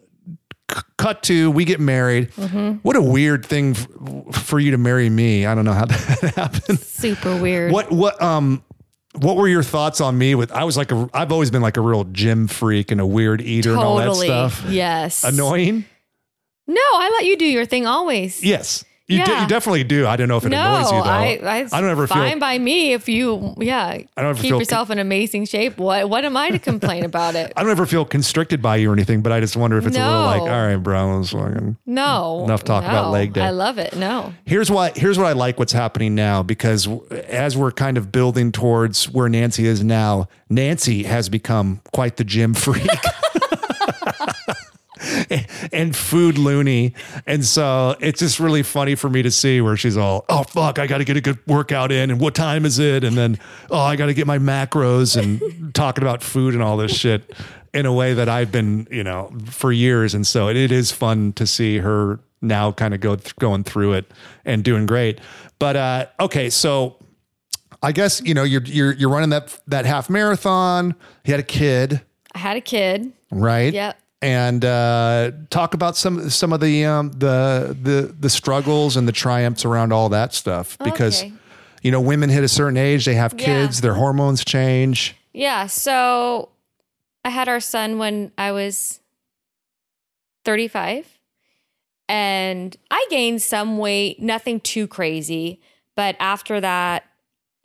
cut 0.97 1.21
to, 1.23 1.51
we 1.51 1.65
get 1.65 1.79
married. 1.79 2.31
Mm-hmm. 2.31 2.71
What 2.81 2.95
a 2.95 3.01
weird 3.01 3.45
thing 3.45 3.71
f- 3.71 4.43
for 4.43 4.59
you 4.59 4.71
to 4.71 4.77
marry 4.77 5.09
me. 5.09 5.45
I 5.45 5.53
don't 5.53 5.65
know 5.65 5.73
how 5.73 5.85
that 5.85 6.33
happened. 6.35 6.79
Super 6.79 7.39
weird. 7.39 7.71
What, 7.71 7.91
what, 7.91 8.19
um, 8.21 8.63
what 9.13 9.37
were 9.37 9.47
your 9.47 9.63
thoughts 9.63 10.01
on 10.01 10.17
me 10.17 10.35
with 10.35 10.51
I 10.51 10.63
was 10.63 10.75
like 10.75 10.91
a 10.91 11.09
I've 11.13 11.31
always 11.31 11.51
been 11.51 11.61
like 11.61 11.77
a 11.77 11.81
real 11.81 12.03
gym 12.05 12.47
freak 12.47 12.91
and 12.91 12.99
a 12.99 13.05
weird 13.05 13.41
eater 13.41 13.75
totally. 13.75 14.01
and 14.05 14.09
all 14.09 14.19
that 14.19 14.25
stuff. 14.51 14.69
Yes. 14.69 15.23
Annoying? 15.23 15.85
No, 16.65 16.81
I 16.81 17.09
let 17.13 17.25
you 17.25 17.37
do 17.37 17.45
your 17.45 17.65
thing 17.65 17.85
always. 17.85 18.43
Yes. 18.43 18.83
You, 19.13 19.19
yeah. 19.19 19.25
d- 19.25 19.41
you 19.43 19.47
definitely 19.47 19.83
do. 19.83 20.07
I 20.07 20.15
don't 20.15 20.27
know 20.27 20.37
if 20.37 20.45
it 20.45 20.49
no, 20.49 20.75
annoys 20.75 20.91
you 20.91 20.97
though. 21.03 21.03
I, 21.03 21.39
I, 21.71 21.81
don't 21.81 21.89
ever 21.89 22.07
fine 22.07 22.17
feel 22.23 22.29
fine 22.31 22.39
by 22.39 22.57
me 22.57 22.93
if 22.93 23.07
you 23.07 23.53
yeah. 23.59 23.85
I 24.15 24.21
don't 24.21 24.31
ever 24.31 24.41
keep 24.41 24.51
yourself 24.51 24.89
in 24.89 24.99
amazing 24.99 25.45
shape. 25.45 25.77
What 25.77 26.09
what 26.09 26.25
am 26.25 26.35
I 26.35 26.49
to 26.49 26.59
complain 26.59 27.05
about 27.05 27.35
it? 27.35 27.53
I 27.55 27.61
don't 27.61 27.71
ever 27.71 27.85
feel 27.85 28.05
constricted 28.05 28.61
by 28.61 28.77
you 28.77 28.89
or 28.89 28.93
anything, 28.93 29.21
but 29.21 29.31
I 29.31 29.39
just 29.39 29.55
wonder 29.55 29.77
if 29.77 29.85
it's 29.85 29.95
no. 29.95 30.03
a 30.03 30.07
little 30.09 30.25
like 30.45 30.51
all 30.53 30.67
right, 30.67 30.75
bro. 30.77 31.23
fucking 31.23 31.77
no 31.85 32.43
enough 32.45 32.63
talk 32.63 32.83
no. 32.83 32.89
about 32.89 33.11
leg 33.11 33.33
day. 33.33 33.41
I 33.41 33.51
love 33.51 33.77
it. 33.77 33.95
No. 33.95 34.33
Here's 34.45 34.71
what 34.71 34.97
here's 34.97 35.17
what 35.17 35.27
I 35.27 35.33
like 35.33 35.59
what's 35.59 35.73
happening 35.73 36.15
now 36.15 36.43
because 36.43 36.87
as 37.11 37.55
we're 37.55 37.71
kind 37.71 37.97
of 37.97 38.11
building 38.11 38.51
towards 38.51 39.09
where 39.09 39.29
Nancy 39.29 39.65
is 39.67 39.83
now, 39.83 40.27
Nancy 40.49 41.03
has 41.03 41.29
become 41.29 41.81
quite 41.93 42.17
the 42.17 42.23
gym 42.23 42.53
freak. 42.53 42.87
and 45.71 45.95
food 45.95 46.37
loony. 46.37 46.93
And 47.25 47.45
so 47.45 47.95
it's 47.99 48.19
just 48.19 48.39
really 48.39 48.63
funny 48.63 48.95
for 48.95 49.09
me 49.09 49.21
to 49.21 49.31
see 49.31 49.61
where 49.61 49.77
she's 49.77 49.97
all, 49.97 50.25
oh, 50.29 50.43
fuck, 50.43 50.79
I 50.79 50.87
got 50.87 50.99
to 50.99 51.05
get 51.05 51.17
a 51.17 51.21
good 51.21 51.39
workout 51.47 51.91
in. 51.91 52.11
And 52.11 52.19
what 52.19 52.35
time 52.35 52.65
is 52.65 52.79
it? 52.79 53.03
And 53.03 53.17
then, 53.17 53.39
oh, 53.69 53.79
I 53.79 53.95
got 53.95 54.07
to 54.07 54.13
get 54.13 54.27
my 54.27 54.39
macros 54.39 55.17
and 55.21 55.73
talking 55.73 56.03
about 56.03 56.23
food 56.23 56.53
and 56.53 56.63
all 56.63 56.77
this 56.77 56.95
shit 56.95 57.35
in 57.73 57.85
a 57.85 57.93
way 57.93 58.13
that 58.13 58.29
I've 58.29 58.51
been, 58.51 58.87
you 58.91 59.03
know, 59.03 59.31
for 59.45 59.71
years. 59.71 60.13
And 60.13 60.25
so 60.27 60.47
it, 60.47 60.55
it 60.55 60.71
is 60.71 60.91
fun 60.91 61.33
to 61.33 61.47
see 61.47 61.79
her 61.79 62.19
now 62.41 62.71
kind 62.71 62.93
of 62.93 62.99
go 62.99 63.15
th- 63.15 63.35
going 63.37 63.63
through 63.63 63.93
it 63.93 64.11
and 64.45 64.63
doing 64.63 64.85
great. 64.85 65.19
But 65.59 65.75
uh, 65.77 66.05
okay, 66.19 66.49
so 66.49 66.97
I 67.81 67.93
guess 67.93 68.21
you 68.21 68.33
know 68.33 68.43
you're 68.43 68.63
you're 68.63 68.91
you're 68.91 69.09
running 69.09 69.29
that 69.29 69.57
that 69.67 69.85
half 69.85 70.09
marathon. 70.09 70.93
You 71.23 71.31
had 71.31 71.39
a 71.39 71.43
kid. 71.43 72.01
I 72.35 72.39
had 72.39 72.57
a 72.57 72.61
kid. 72.61 73.13
Right. 73.31 73.73
Yep 73.73 73.97
and 74.23 74.63
uh, 74.63 75.31
talk 75.49 75.73
about 75.73 75.97
some 75.97 76.29
some 76.29 76.53
of 76.53 76.61
the 76.61 76.85
um, 76.85 77.11
the 77.11 77.77
the 77.79 78.15
the 78.17 78.29
struggles 78.29 78.95
and 78.95 79.05
the 79.05 79.11
triumphs 79.11 79.65
around 79.65 79.91
all 79.91 80.07
that 80.09 80.33
stuff 80.33 80.77
because 80.77 81.23
okay. 81.23 81.33
you 81.81 81.91
know 81.91 81.99
women 81.99 82.29
hit 82.29 82.41
a 82.41 82.47
certain 82.47 82.77
age 82.77 83.03
they 83.03 83.15
have 83.15 83.35
kids 83.35 83.77
yeah. 83.77 83.81
their 83.81 83.93
hormones 83.95 84.45
change 84.45 85.13
yeah 85.33 85.67
so 85.67 86.47
i 87.25 87.29
had 87.29 87.49
our 87.49 87.59
son 87.59 87.97
when 87.99 88.31
i 88.37 88.53
was 88.53 89.01
35 90.45 91.05
and 92.07 92.77
i 92.89 93.05
gained 93.09 93.41
some 93.41 93.77
weight 93.77 94.21
nothing 94.21 94.61
too 94.61 94.87
crazy 94.87 95.59
but 95.97 96.15
after 96.21 96.61
that 96.61 97.03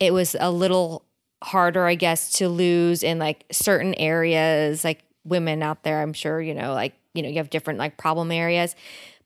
it 0.01 0.11
was 0.13 0.35
a 0.37 0.51
little 0.51 1.05
harder 1.41 1.85
i 1.87 1.95
guess 1.95 2.33
to 2.33 2.49
lose 2.49 3.01
in 3.01 3.17
like 3.17 3.45
certain 3.49 3.93
areas 3.93 4.83
like 4.83 4.99
women 5.29 5.63
out 5.63 5.83
there, 5.83 6.01
I'm 6.01 6.13
sure, 6.13 6.41
you 6.41 6.53
know, 6.53 6.73
like, 6.73 6.93
you 7.13 7.23
know, 7.23 7.29
you 7.29 7.35
have 7.37 7.49
different 7.49 7.79
like 7.79 7.95
problem 7.97 8.31
areas. 8.31 8.75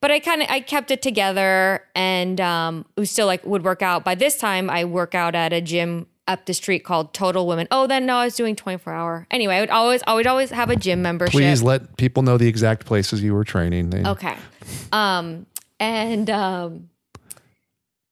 But 0.02 0.12
I 0.12 0.20
kind 0.20 0.42
of 0.42 0.50
I 0.50 0.60
kept 0.60 0.92
it 0.92 1.02
together 1.02 1.84
and 1.96 2.40
um 2.42 2.86
was 2.98 3.10
still 3.10 3.26
like 3.26 3.46
would 3.46 3.64
work 3.64 3.82
out. 3.82 4.04
By 4.04 4.16
this 4.16 4.38
time 4.38 4.70
I 4.70 4.84
work 4.84 5.16
out 5.16 5.34
at 5.34 5.54
a 5.54 5.62
gym 5.62 6.08
up 6.28 6.46
the 6.46 6.54
street 6.54 6.84
called 6.86 7.14
Total 7.14 7.46
Women. 7.48 7.68
Oh, 7.72 7.88
then 7.88 8.06
no, 8.06 8.18
I 8.18 8.26
was 8.26 8.36
doing 8.36 8.56
24 8.56 8.94
hour. 8.94 9.28
Anyway, 9.32 9.56
I 9.58 9.60
would 9.62 9.70
always, 9.70 10.02
I 10.08 10.14
would 10.14 10.26
always 10.26 10.52
have 10.52 10.70
a 10.70 10.76
gym 10.78 11.02
membership. 11.02 11.34
Please 11.34 11.62
let 11.62 11.98
people 11.98 12.24
know 12.24 12.38
the 12.38 12.48
exact 12.48 12.86
places 12.86 13.22
you 13.22 13.34
were 13.34 13.44
training. 13.44 14.08
okay. 14.08 14.34
Um, 14.94 15.46
and, 15.82 16.30
um, 16.30 16.90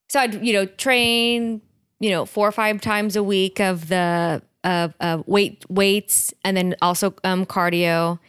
so 0.09 0.19
I'd, 0.19 0.43
you 0.45 0.51
know, 0.51 0.65
train, 0.65 1.61
you 2.01 2.09
know, 2.09 2.25
four 2.25 2.45
or 2.45 2.51
five 2.51 2.81
times 2.81 3.15
a 3.15 3.23
week 3.23 3.61
of 3.61 3.87
the 3.87 4.41
of 4.63 4.93
uh, 4.99 5.23
weight 5.25 5.65
weights 5.69 6.35
and 6.45 6.55
then 6.55 6.75
also 6.83 7.15
um, 7.23 7.47
cardio. 7.47 8.19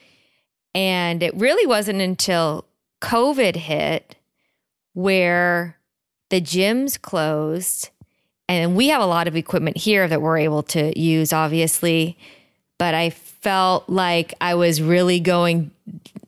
And 0.75 1.23
it 1.23 1.35
really 1.37 1.67
wasn't 1.67 2.01
until 2.01 2.65
COVID 3.03 3.55
hit 3.57 4.15
where 4.95 5.77
the 6.31 6.41
gyms 6.41 6.99
closed, 6.99 7.91
and 8.49 8.75
we 8.75 8.89
have 8.89 9.03
a 9.03 9.07
lot 9.07 9.29
of 9.29 9.37
equipment 9.37 9.77
here 9.77 10.09
that 10.09 10.23
we're 10.23 10.39
able 10.39 10.63
to 10.65 10.99
use, 10.99 11.35
obviously. 11.35 12.17
But 12.79 12.95
I 12.95 13.11
felt 13.11 13.87
like 13.91 14.33
I 14.41 14.55
was 14.55 14.81
really 14.81 15.21
going 15.21 15.71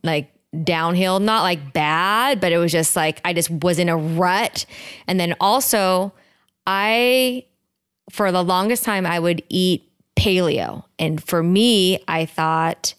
like 0.03 0.31
downhill, 0.65 1.19
not 1.19 1.45
like 1.45 1.73
bad, 1.73 2.43
but 2.43 2.53
it 2.53 2.59
was 2.59 2.73
just 2.73 2.95
like 2.95 3.23
I 3.25 3.33
just 3.33 3.49
was 3.51 3.79
in 3.79 3.89
a 3.89 3.97
rut. 3.97 4.67
And 5.07 5.19
then 5.19 5.35
also, 5.41 6.13
I, 6.67 7.47
for 8.11 8.31
the 8.31 8.45
longest 8.45 8.85
time, 8.85 9.07
I 9.07 9.19
would 9.19 9.43
eat 9.49 9.91
paleo. 10.17 10.85
And 10.99 11.23
for 11.23 11.43
me, 11.43 11.99
I 12.09 12.27
thought 12.27 12.95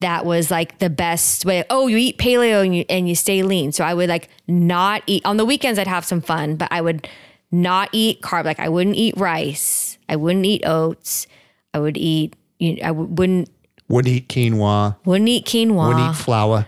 that 0.00 0.24
was 0.24 0.50
like 0.50 0.78
the 0.78 0.90
best 0.90 1.44
way. 1.44 1.64
Oh, 1.70 1.86
you 1.86 1.96
eat 1.96 2.18
paleo 2.18 2.64
and 2.64 2.74
you, 2.74 2.84
and 2.88 3.08
you 3.08 3.14
stay 3.14 3.42
lean. 3.42 3.72
So 3.72 3.84
I 3.84 3.94
would 3.94 4.08
like 4.08 4.28
not 4.46 5.02
eat 5.06 5.24
on 5.24 5.36
the 5.36 5.44
weekends, 5.44 5.78
I'd 5.78 5.86
have 5.86 6.04
some 6.04 6.20
fun, 6.20 6.56
but 6.56 6.68
I 6.70 6.80
would 6.80 7.08
not 7.50 7.88
eat 7.92 8.20
carb. 8.22 8.44
Like 8.44 8.60
I 8.60 8.68
wouldn't 8.68 8.96
eat 8.96 9.16
rice. 9.16 9.98
I 10.08 10.16
wouldn't 10.16 10.44
eat 10.46 10.62
oats. 10.66 11.26
I 11.74 11.78
would 11.78 11.96
eat, 11.96 12.34
you 12.58 12.76
know, 12.76 12.82
I 12.84 12.88
w- 12.88 13.08
wouldn't. 13.10 13.48
Wouldn't 13.88 14.12
eat 14.14 14.28
quinoa. 14.28 14.96
Wouldn't 15.04 15.28
eat 15.28 15.46
quinoa. 15.46 15.88
Wouldn't 15.88 16.10
eat 16.10 16.16
flour. 16.16 16.66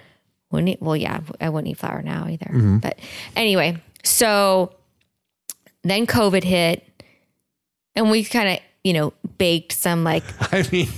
Wouldn't 0.51 0.69
eat, 0.69 0.83
well, 0.83 0.97
yeah, 0.97 1.21
I 1.41 1.49
wouldn't 1.49 1.71
eat 1.71 1.79
flour 1.79 2.03
now 2.03 2.27
either. 2.29 2.47
Mm-hmm. 2.51 2.79
But 2.79 2.99
anyway, 3.37 3.79
so 4.03 4.75
then 5.85 6.07
COVID 6.07 6.43
hit 6.43 6.85
and 7.95 8.11
we 8.11 8.25
kind 8.25 8.49
of 8.49 8.59
you 8.85 8.93
know, 8.93 9.13
baked 9.39 9.73
some 9.73 10.05
like 10.05 10.25
I 10.53 10.65
mean 10.73 10.89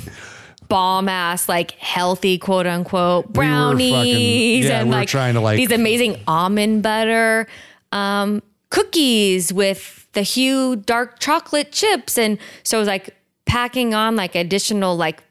bomb 0.68 1.08
ass 1.08 1.48
like 1.50 1.72
healthy 1.72 2.38
quote 2.38 2.66
unquote 2.66 3.30
brownies 3.32 3.92
we 3.92 3.92
fucking, 3.92 4.62
yeah, 4.62 4.80
and 4.80 4.88
we 4.88 4.94
like 4.94 5.08
trying 5.08 5.34
to 5.34 5.40
like 5.40 5.56
these 5.58 5.72
amazing 5.72 6.16
almond 6.26 6.82
butter 6.82 7.46
um, 7.92 8.42
cookies 8.70 9.52
with 9.52 10.08
the 10.12 10.22
Hu 10.22 10.76
dark 10.76 11.18
chocolate 11.18 11.72
chips 11.72 12.16
and 12.16 12.38
so 12.62 12.78
it 12.78 12.80
was 12.80 12.88
like 12.88 13.14
packing 13.44 13.92
on 13.92 14.16
like 14.16 14.34
additional 14.34 14.96
like 14.96 15.22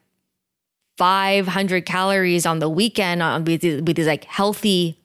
500 0.98 1.86
calories 1.88 2.46
on 2.46 2.60
the 2.60 2.70
weekend 2.70 3.24
on 3.24 3.42
uh, 3.42 3.44
with, 3.44 3.64
with 3.64 3.96
these 3.96 4.06
like 4.06 4.24
healthy 4.26 5.00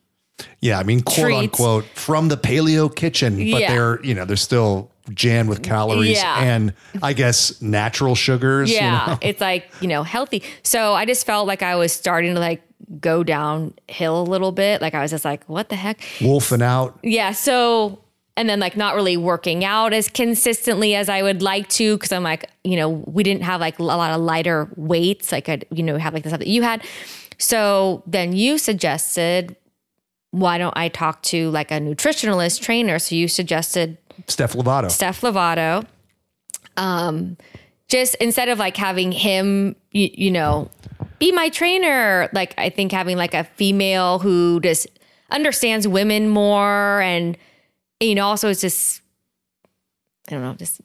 yeah 0.59 0.77
i 0.79 0.83
mean 0.83 1.01
quote 1.01 1.25
treats. 1.25 1.37
unquote 1.39 1.85
from 1.95 2.27
the 2.27 2.37
paleo 2.37 2.93
kitchen 2.93 3.35
but 3.51 3.61
yeah. 3.61 3.71
they're 3.73 4.03
you 4.03 4.13
know 4.13 4.23
they're 4.25 4.35
still 4.35 4.91
Jam 5.13 5.47
with 5.47 5.63
calories 5.63 6.17
yeah. 6.17 6.39
and 6.41 6.73
I 7.01 7.13
guess 7.13 7.61
natural 7.61 8.15
sugars. 8.15 8.71
Yeah. 8.71 8.79
You 9.05 9.11
know? 9.13 9.17
It's 9.21 9.41
like, 9.41 9.71
you 9.81 9.87
know, 9.87 10.03
healthy. 10.03 10.43
So 10.63 10.93
I 10.93 11.05
just 11.05 11.25
felt 11.25 11.47
like 11.47 11.61
I 11.61 11.75
was 11.75 11.91
starting 11.93 12.33
to 12.33 12.39
like 12.39 12.61
go 12.99 13.23
downhill 13.23 14.21
a 14.21 14.23
little 14.23 14.51
bit. 14.51 14.81
Like 14.81 14.93
I 14.95 15.01
was 15.01 15.11
just 15.11 15.25
like, 15.25 15.45
what 15.45 15.69
the 15.69 15.75
heck? 15.75 16.01
Wolfing 16.21 16.61
out. 16.61 16.99
Yeah. 17.03 17.31
So 17.31 17.99
and 18.35 18.47
then 18.47 18.59
like 18.59 18.77
not 18.77 18.93
really 18.93 19.17
working 19.17 19.65
out 19.65 19.93
as 19.93 20.09
consistently 20.09 20.93
as 20.93 21.09
I 21.09 21.23
would 21.23 21.41
like 21.41 21.67
to 21.69 21.95
because 21.97 22.11
I'm 22.11 22.21
like, 22.23 22.47
you 22.63 22.75
know, 22.75 22.89
we 22.89 23.23
didn't 23.23 23.41
have 23.43 23.59
like 23.59 23.79
a 23.79 23.83
lot 23.83 24.11
of 24.11 24.21
lighter 24.21 24.69
weights. 24.75 25.31
Like 25.31 25.49
I, 25.49 25.61
you 25.71 25.81
know, 25.83 25.97
have 25.97 26.13
like 26.13 26.21
the 26.23 26.29
stuff 26.29 26.39
that 26.39 26.47
you 26.49 26.61
had. 26.61 26.83
So 27.39 28.03
then 28.05 28.33
you 28.33 28.57
suggested, 28.59 29.55
why 30.31 30.57
don't 30.59 30.75
I 30.77 30.89
talk 30.89 31.21
to 31.23 31.49
like 31.49 31.71
a 31.71 31.75
nutritionalist 31.75 32.61
trainer? 32.61 32.99
So 32.99 33.15
you 33.15 33.27
suggested 33.27 33.97
Steph 34.27 34.53
Lovato. 34.53 34.89
Steph 34.89 35.21
Lovato. 35.21 35.85
Um, 36.77 37.37
just 37.87 38.15
instead 38.15 38.49
of 38.49 38.59
like 38.59 38.75
having 38.77 39.11
him, 39.11 39.75
you, 39.91 40.09
you 40.13 40.31
know, 40.31 40.69
be 41.19 41.31
my 41.31 41.49
trainer, 41.49 42.29
like 42.33 42.53
I 42.57 42.69
think 42.69 42.91
having 42.91 43.17
like 43.17 43.33
a 43.33 43.43
female 43.43 44.19
who 44.19 44.59
just 44.61 44.87
understands 45.29 45.87
women 45.87 46.29
more 46.29 47.01
and, 47.01 47.37
you 47.99 48.15
know, 48.15 48.27
also 48.27 48.49
it's 48.49 48.61
just, 48.61 49.01
I 50.29 50.31
don't 50.31 50.41
know, 50.43 50.53
just 50.53 50.81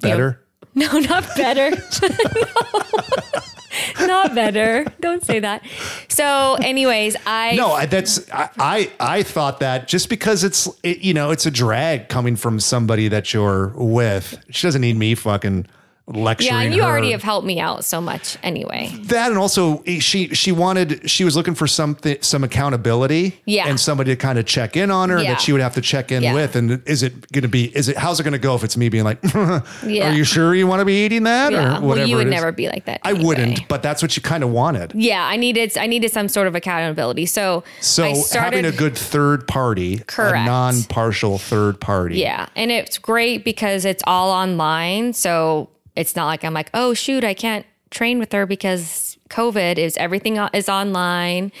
better. 0.00 0.40
Know, 0.74 0.86
no, 0.92 0.98
not 1.00 1.26
better. 1.36 1.70
no. 2.02 3.40
Not 4.00 4.34
better. 4.34 4.84
Don't 5.00 5.24
say 5.24 5.40
that. 5.40 5.62
So, 6.08 6.54
anyways, 6.62 7.16
I 7.26 7.54
no, 7.56 7.72
I, 7.72 7.86
that's 7.86 8.30
I, 8.32 8.48
I, 8.58 8.90
I 9.00 9.22
thought 9.22 9.60
that 9.60 9.88
just 9.88 10.08
because 10.08 10.44
it's 10.44 10.68
it, 10.82 10.98
you 11.00 11.14
know 11.14 11.30
it's 11.30 11.46
a 11.46 11.50
drag 11.50 12.08
coming 12.08 12.36
from 12.36 12.60
somebody 12.60 13.08
that 13.08 13.32
you're 13.32 13.68
with. 13.68 14.42
She 14.50 14.66
doesn't 14.66 14.80
need 14.80 14.96
me 14.96 15.14
fucking 15.14 15.66
lecturing. 16.06 16.52
Yeah, 16.52 16.60
and 16.62 16.74
you 16.74 16.82
her. 16.82 16.88
already 16.88 17.12
have 17.12 17.22
helped 17.22 17.46
me 17.46 17.60
out 17.60 17.84
so 17.84 18.00
much 18.00 18.36
anyway. 18.42 18.90
That 19.02 19.30
and 19.30 19.38
also 19.38 19.82
eh, 19.86 20.00
she 20.00 20.28
she 20.34 20.52
wanted 20.52 21.08
she 21.08 21.24
was 21.24 21.36
looking 21.36 21.54
for 21.54 21.66
something 21.66 22.18
some 22.20 22.42
accountability. 22.44 23.40
Yeah. 23.44 23.68
And 23.68 23.78
somebody 23.78 24.10
to 24.12 24.16
kind 24.16 24.38
of 24.38 24.46
check 24.46 24.76
in 24.76 24.90
on 24.90 25.10
her 25.10 25.18
yeah. 25.22 25.32
that 25.32 25.40
she 25.40 25.52
would 25.52 25.60
have 25.62 25.74
to 25.74 25.80
check 25.80 26.10
in 26.12 26.22
yeah. 26.22 26.34
with. 26.34 26.56
And 26.56 26.82
is 26.88 27.02
it 27.02 27.30
gonna 27.32 27.48
be 27.48 27.74
is 27.76 27.88
it 27.88 27.96
how's 27.96 28.18
it 28.18 28.24
gonna 28.24 28.38
go 28.38 28.54
if 28.54 28.64
it's 28.64 28.76
me 28.76 28.88
being 28.88 29.04
like, 29.04 29.18
yeah. 29.32 30.10
Are 30.10 30.14
you 30.14 30.24
sure 30.24 30.54
you 30.54 30.66
want 30.66 30.80
to 30.80 30.84
be 30.84 31.04
eating 31.04 31.22
that? 31.24 31.52
Yeah. 31.52 31.60
Or 31.60 31.66
whatever. 31.80 31.86
Well, 31.86 32.06
you 32.08 32.16
would 32.16 32.26
never 32.26 32.52
be 32.52 32.68
like 32.68 32.84
that. 32.86 33.00
Anyway. 33.04 33.22
I 33.22 33.26
wouldn't, 33.26 33.68
but 33.68 33.82
that's 33.82 34.02
what 34.02 34.16
you 34.16 34.22
kind 34.22 34.42
of 34.42 34.50
wanted. 34.50 34.92
Yeah, 34.94 35.24
I 35.24 35.36
needed 35.36 35.76
I 35.78 35.86
needed 35.86 36.10
some 36.12 36.28
sort 36.28 36.46
of 36.48 36.54
accountability. 36.54 37.26
So 37.26 37.62
So 37.80 38.12
started, 38.14 38.64
having 38.64 38.64
a 38.64 38.76
good 38.76 38.96
third 38.98 39.46
party, 39.46 39.98
correct. 39.98 40.36
a 40.36 40.44
non 40.44 40.82
partial 40.84 41.38
third 41.38 41.80
party. 41.80 42.18
Yeah. 42.18 42.48
And 42.56 42.72
it's 42.72 42.98
great 42.98 43.44
because 43.44 43.84
it's 43.84 44.02
all 44.06 44.30
online. 44.30 45.12
So 45.12 45.68
it's 45.96 46.16
not 46.16 46.26
like 46.26 46.44
I'm 46.44 46.54
like, 46.54 46.70
oh, 46.74 46.94
shoot, 46.94 47.24
I 47.24 47.34
can't 47.34 47.66
train 47.90 48.18
with 48.18 48.32
her 48.32 48.46
because 48.46 49.16
COVID 49.30 49.78
is 49.78 49.96
everything 49.96 50.36
is 50.54 50.68
online. 50.68 51.52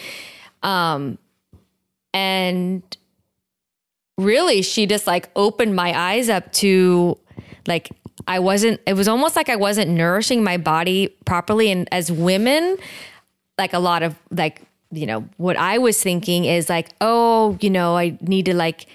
Um, 0.62 1.18
and 2.14 2.82
really, 4.18 4.62
she 4.62 4.86
just 4.86 5.06
like 5.06 5.28
opened 5.36 5.76
my 5.76 5.96
eyes 5.98 6.28
up 6.28 6.52
to 6.54 7.18
like, 7.66 7.90
I 8.26 8.38
wasn't, 8.38 8.80
it 8.86 8.94
was 8.94 9.08
almost 9.08 9.36
like 9.36 9.48
I 9.48 9.56
wasn't 9.56 9.90
nourishing 9.90 10.44
my 10.44 10.56
body 10.56 11.08
properly. 11.24 11.70
And 11.70 11.88
as 11.92 12.10
women, 12.12 12.76
like 13.58 13.72
a 13.72 13.78
lot 13.78 14.02
of 14.02 14.14
like, 14.30 14.62
you 14.90 15.06
know, 15.06 15.28
what 15.38 15.56
I 15.56 15.78
was 15.78 16.00
thinking 16.02 16.44
is 16.44 16.68
like, 16.68 16.90
oh, 17.00 17.58
you 17.60 17.70
know, 17.70 17.96
I 17.96 18.16
need 18.20 18.46
to 18.46 18.54
like, 18.54 18.86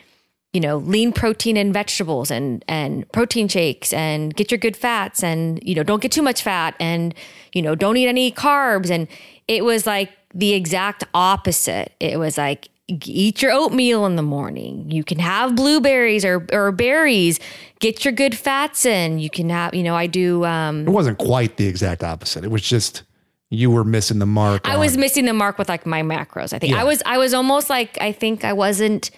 you 0.57 0.61
know, 0.61 0.77
lean 0.77 1.13
protein 1.13 1.55
and 1.55 1.71
vegetables 1.71 2.31
and 2.31 2.65
and 2.67 3.07
protein 3.11 3.47
shakes 3.47 3.93
and 3.93 4.35
get 4.35 4.49
your 4.49 4.57
good 4.57 4.75
fats 4.75 5.21
and 5.23 5.59
you 5.61 5.75
know, 5.75 5.83
don't 5.83 6.01
get 6.01 6.11
too 6.11 6.23
much 6.23 6.41
fat 6.41 6.73
and 6.79 7.13
you 7.53 7.61
know, 7.61 7.75
don't 7.75 7.95
eat 7.97 8.07
any 8.07 8.31
carbs 8.31 8.89
and 8.89 9.07
it 9.47 9.63
was 9.63 9.85
like 9.85 10.09
the 10.33 10.55
exact 10.55 11.03
opposite. 11.13 11.91
It 11.99 12.17
was 12.17 12.39
like 12.39 12.69
eat 12.87 13.39
your 13.43 13.51
oatmeal 13.51 14.07
in 14.07 14.15
the 14.15 14.23
morning. 14.23 14.89
You 14.89 15.03
can 15.03 15.19
have 15.19 15.55
blueberries 15.55 16.25
or, 16.25 16.47
or 16.51 16.71
berries. 16.71 17.39
Get 17.79 18.03
your 18.03 18.13
good 18.13 18.35
fats 18.35 18.83
in. 18.83 19.19
You 19.19 19.29
can 19.29 19.51
have, 19.51 19.75
you 19.75 19.83
know, 19.83 19.93
I 19.95 20.07
do. 20.07 20.43
Um, 20.43 20.87
it 20.87 20.91
wasn't 20.91 21.19
quite 21.19 21.57
the 21.57 21.67
exact 21.67 22.03
opposite. 22.03 22.43
It 22.43 22.49
was 22.49 22.63
just 22.63 23.03
you 23.51 23.69
were 23.69 23.83
missing 23.83 24.17
the 24.17 24.25
mark. 24.25 24.67
I 24.67 24.73
on, 24.73 24.79
was 24.79 24.97
missing 24.97 25.25
the 25.25 25.33
mark 25.33 25.59
with 25.59 25.69
like 25.69 25.85
my 25.85 26.01
macros. 26.01 26.51
I 26.51 26.57
think 26.59 26.73
yeah. 26.73 26.81
I 26.81 26.83
was, 26.83 27.03
I 27.05 27.17
was 27.19 27.33
almost 27.35 27.69
like, 27.69 27.97
I 28.01 28.11
think 28.13 28.43
I 28.43 28.53
wasn't 28.53 29.11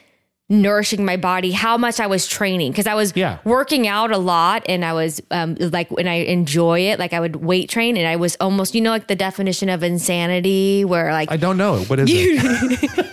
nourishing 0.50 1.06
my 1.06 1.16
body, 1.16 1.52
how 1.52 1.78
much 1.78 2.00
I 2.00 2.08
was 2.08 2.26
training 2.28 2.72
because 2.72 2.88
I 2.88 2.96
was 2.96 3.14
yeah. 3.16 3.38
working 3.44 3.88
out 3.88 4.12
a 4.12 4.18
lot 4.18 4.64
and 4.68 4.84
I 4.84 4.94
was 4.94 5.22
um, 5.32 5.56
like 5.60 5.92
when 5.92 6.08
I 6.08 6.16
enjoy 6.26 6.82
it, 6.88 6.98
like 6.98 7.14
I 7.14 7.20
would 7.20 7.36
weight 7.38 7.70
train 7.70 7.96
and 7.98 8.08
I 8.08 8.16
was 8.16 8.36
almost 8.42 8.74
you 8.74 8.82
know 8.82 8.90
like 8.90 9.08
the 9.08 9.16
definition 9.16 9.70
of 9.70 9.84
insanity 9.84 10.84
where 10.86 11.12
like 11.14 11.32
I 11.32 11.38
don't 11.38 11.58
know 11.58 11.82
what 11.84 12.00
is 12.00 12.10
you- 12.12 12.40
it. 12.42 13.06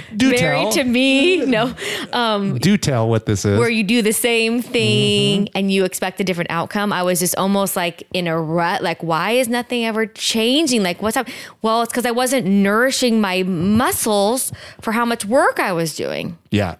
do 0.17 0.31
married 0.31 0.63
tell. 0.71 0.83
to 0.83 0.83
me. 0.83 1.41
No. 1.51 1.73
Um, 2.13 2.57
do 2.59 2.77
tell 2.77 3.09
what 3.09 3.25
this 3.25 3.43
is. 3.43 3.59
Where 3.59 3.69
you 3.69 3.83
do 3.83 4.01
the 4.01 4.13
same 4.13 4.61
mm-hmm. 4.61 4.71
thing 4.71 5.41
mm-hmm. 5.45 5.57
and 5.57 5.69
you 5.71 5.83
expect 5.83 6.17
a 6.21 6.23
different 6.23 6.49
outcome. 6.49 6.93
I 6.93 7.03
was 7.03 7.19
just 7.19 7.35
almost 7.35 7.75
like 7.75 8.03
in 8.13 8.27
a 8.27 8.39
rut. 8.39 8.81
Like, 8.81 9.03
why 9.03 9.31
is 9.31 9.49
nothing 9.49 9.83
ever 9.85 10.05
changing? 10.05 10.81
Like, 10.83 11.01
what's 11.01 11.17
up? 11.17 11.27
Well, 11.61 11.81
it's 11.81 11.91
because 11.91 12.05
I 12.05 12.11
wasn't 12.11 12.45
nourishing 12.47 13.19
my 13.19 13.43
muscles 13.43 14.53
for 14.79 14.93
how 14.93 15.03
much 15.03 15.25
work 15.25 15.59
I 15.59 15.73
was 15.73 15.93
doing. 15.95 16.37
Yeah. 16.51 16.75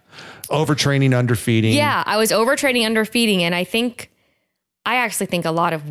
Overtraining, 0.48 1.16
underfeeding. 1.18 1.74
Yeah. 1.74 2.02
I 2.06 2.16
was 2.16 2.30
overtraining, 2.30 2.86
underfeeding. 2.86 3.42
And 3.42 3.54
I 3.54 3.64
think, 3.64 4.10
I 4.86 4.96
actually 4.96 5.26
think 5.26 5.44
a 5.44 5.50
lot 5.50 5.72
of 5.74 5.82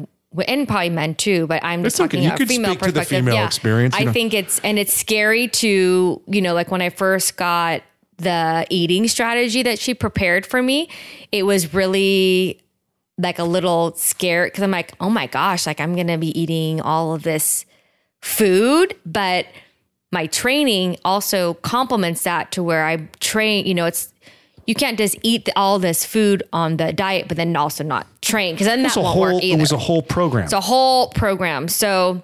and 0.47 0.67
probably 0.67 0.89
men 0.89 1.15
too, 1.15 1.47
but 1.47 1.63
I'm 1.63 1.83
just 1.83 1.97
talking 1.97 2.19
okay. 2.21 2.27
about 2.27 2.39
female 2.47 2.75
perspective. 2.75 3.07
female 3.19 3.33
yeah. 3.35 3.45
experience. 3.45 3.95
I 3.95 4.05
know. 4.05 4.11
think 4.13 4.33
it's 4.33 4.59
and 4.59 4.79
it's 4.79 4.93
scary 4.93 5.47
to 5.47 6.21
you 6.25 6.41
know 6.41 6.53
like 6.53 6.71
when 6.71 6.81
I 6.81 6.89
first 6.89 7.35
got 7.37 7.83
the 8.17 8.65
eating 8.69 9.07
strategy 9.07 9.63
that 9.63 9.79
she 9.79 9.93
prepared 9.93 10.45
for 10.45 10.61
me, 10.63 10.89
it 11.31 11.43
was 11.43 11.73
really 11.73 12.61
like 13.17 13.39
a 13.39 13.43
little 13.43 13.93
scared 13.95 14.51
because 14.51 14.63
I'm 14.63 14.71
like, 14.71 14.93
oh 14.99 15.09
my 15.09 15.27
gosh, 15.27 15.65
like 15.65 15.79
I'm 15.81 15.95
gonna 15.95 16.17
be 16.17 16.39
eating 16.39 16.81
all 16.81 17.13
of 17.13 17.23
this 17.23 17.65
food, 18.21 18.95
but 19.05 19.47
my 20.13 20.27
training 20.27 20.97
also 21.05 21.53
complements 21.55 22.23
that 22.23 22.51
to 22.51 22.63
where 22.63 22.85
I 22.85 22.97
train, 23.21 23.65
you 23.65 23.73
know, 23.73 23.85
it's 23.85 24.10
you 24.67 24.75
can't 24.75 24.97
just 24.97 25.15
eat 25.23 25.49
all 25.55 25.79
this 25.79 26.05
food 26.05 26.43
on 26.53 26.77
the 26.77 26.93
diet, 26.93 27.27
but 27.27 27.37
then 27.37 27.55
also 27.55 27.83
not 27.83 28.05
train 28.21 28.53
because 28.53 28.67
then 28.67 28.83
that 28.83 28.95
won't 28.95 29.07
whole, 29.09 29.21
work 29.21 29.43
either. 29.43 29.57
It 29.57 29.61
was 29.61 29.71
a 29.71 29.77
whole 29.77 30.01
program. 30.01 30.43
It's 30.45 30.53
a 30.53 30.61
whole 30.61 31.09
program. 31.09 31.67
So, 31.67 32.21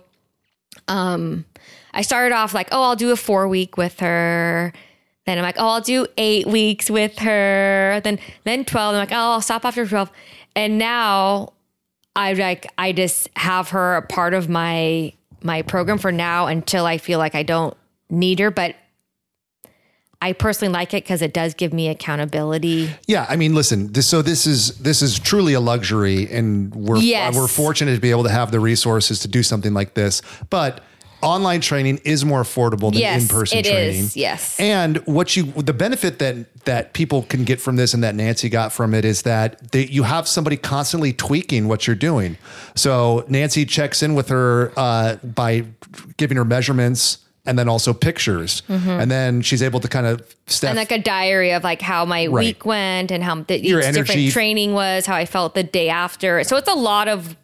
um, 0.87 1.45
I 1.93 2.01
started 2.01 2.33
off 2.35 2.53
like, 2.53 2.67
oh, 2.71 2.83
I'll 2.83 2.95
do 2.95 3.11
a 3.11 3.15
four 3.15 3.47
week 3.47 3.77
with 3.77 3.99
her. 4.01 4.71
Then 5.25 5.37
I'm 5.37 5.43
like, 5.43 5.55
oh, 5.57 5.67
I'll 5.67 5.81
do 5.81 6.05
eight 6.17 6.45
weeks 6.47 6.89
with 6.89 7.17
her. 7.19 7.99
Then 8.03 8.19
then 8.43 8.63
twelve. 8.65 8.93
I'm 8.95 8.99
like, 8.99 9.11
oh, 9.11 9.33
I'll 9.33 9.41
stop 9.41 9.65
after 9.65 9.85
twelve. 9.85 10.09
And 10.55 10.77
now 10.77 11.53
I 12.15 12.33
like 12.33 12.67
I 12.77 12.91
just 12.93 13.29
have 13.35 13.69
her 13.69 13.97
a 13.97 14.01
part 14.03 14.33
of 14.33 14.47
my 14.47 15.11
my 15.43 15.63
program 15.63 15.97
for 15.97 16.11
now 16.11 16.45
until 16.47 16.85
I 16.85 16.97
feel 16.97 17.19
like 17.19 17.35
I 17.35 17.43
don't 17.43 17.75
need 18.09 18.39
her. 18.39 18.51
But 18.51 18.75
I 20.21 20.33
personally 20.33 20.73
like 20.73 20.93
it 20.95 21.03
because 21.03 21.21
it 21.21 21.31
does 21.33 21.53
give 21.53 21.71
me 21.73 21.89
accountability. 21.89 22.89
Yeah, 23.05 23.27
I 23.29 23.35
mean, 23.35 23.53
listen. 23.53 23.91
This, 23.91 24.07
so 24.07 24.21
this 24.23 24.47
is 24.47 24.77
this 24.79 25.01
is 25.03 25.19
truly 25.19 25.53
a 25.53 25.59
luxury, 25.59 26.27
and 26.31 26.73
we're 26.73 26.97
yes. 26.97 27.35
we're 27.35 27.47
fortunate 27.47 27.93
to 27.95 28.01
be 28.01 28.09
able 28.09 28.23
to 28.23 28.29
have 28.31 28.51
the 28.51 28.59
resources 28.59 29.19
to 29.19 29.27
do 29.27 29.43
something 29.43 29.73
like 29.75 29.93
this. 29.93 30.23
But 30.49 30.81
online 31.21 31.61
training 31.61 32.01
is 32.03 32.25
more 32.25 32.41
affordable 32.41 32.91
than 32.91 33.01
yes, 33.01 33.21
in-person 33.23 33.61
training. 33.63 33.99
Is, 33.99 34.17
yes. 34.17 34.59
And 34.59 34.97
what 35.05 35.35
you 35.37 35.45
the 35.51 35.73
benefit 35.73 36.17
that 36.17 36.63
that 36.65 36.93
people 36.93 37.21
can 37.23 37.43
get 37.43 37.61
from 37.61 37.75
this 37.75 37.93
and 37.93 38.03
that 38.03 38.15
Nancy 38.15 38.49
got 38.49 38.73
from 38.73 38.95
it 38.95 39.05
is 39.05 39.21
that 39.21 39.71
they, 39.71 39.85
you 39.85 40.01
have 40.01 40.27
somebody 40.27 40.57
constantly 40.57 41.13
tweaking 41.13 41.67
what 41.67 41.85
you're 41.85 41.95
doing. 41.95 42.37
So 42.73 43.23
Nancy 43.27 43.65
checks 43.65 44.01
in 44.01 44.15
with 44.15 44.29
her 44.29 44.73
uh, 44.75 45.17
by 45.17 45.65
giving 46.17 46.37
her 46.37 46.45
measurements 46.45 47.19
and 47.47 47.57
then 47.57 47.67
also 47.67 47.93
pictures. 47.93 48.61
Mm-hmm. 48.69 48.89
And 48.89 49.09
then 49.09 49.41
she's 49.41 49.63
able 49.63 49.79
to 49.79 49.87
kind 49.87 50.05
of 50.05 50.21
step 50.47 50.71
and 50.71 50.77
like 50.77 50.91
a 50.91 50.99
diary 50.99 51.53
of 51.53 51.63
like 51.63 51.81
how 51.81 52.05
my 52.05 52.27
right. 52.27 52.45
week 52.45 52.65
went 52.65 53.09
and 53.11 53.23
how 53.23 53.35
the, 53.41 53.57
each 53.57 53.63
Your 53.63 53.81
different 53.81 54.09
energy. 54.11 54.29
training 54.29 54.73
was, 54.73 55.05
how 55.07 55.15
I 55.15 55.25
felt 55.25 55.55
the 55.55 55.63
day 55.63 55.89
after. 55.89 56.43
So 56.43 56.57
it's 56.57 56.67
a 56.69 56.73
lot 56.75 57.07
of 57.07 57.35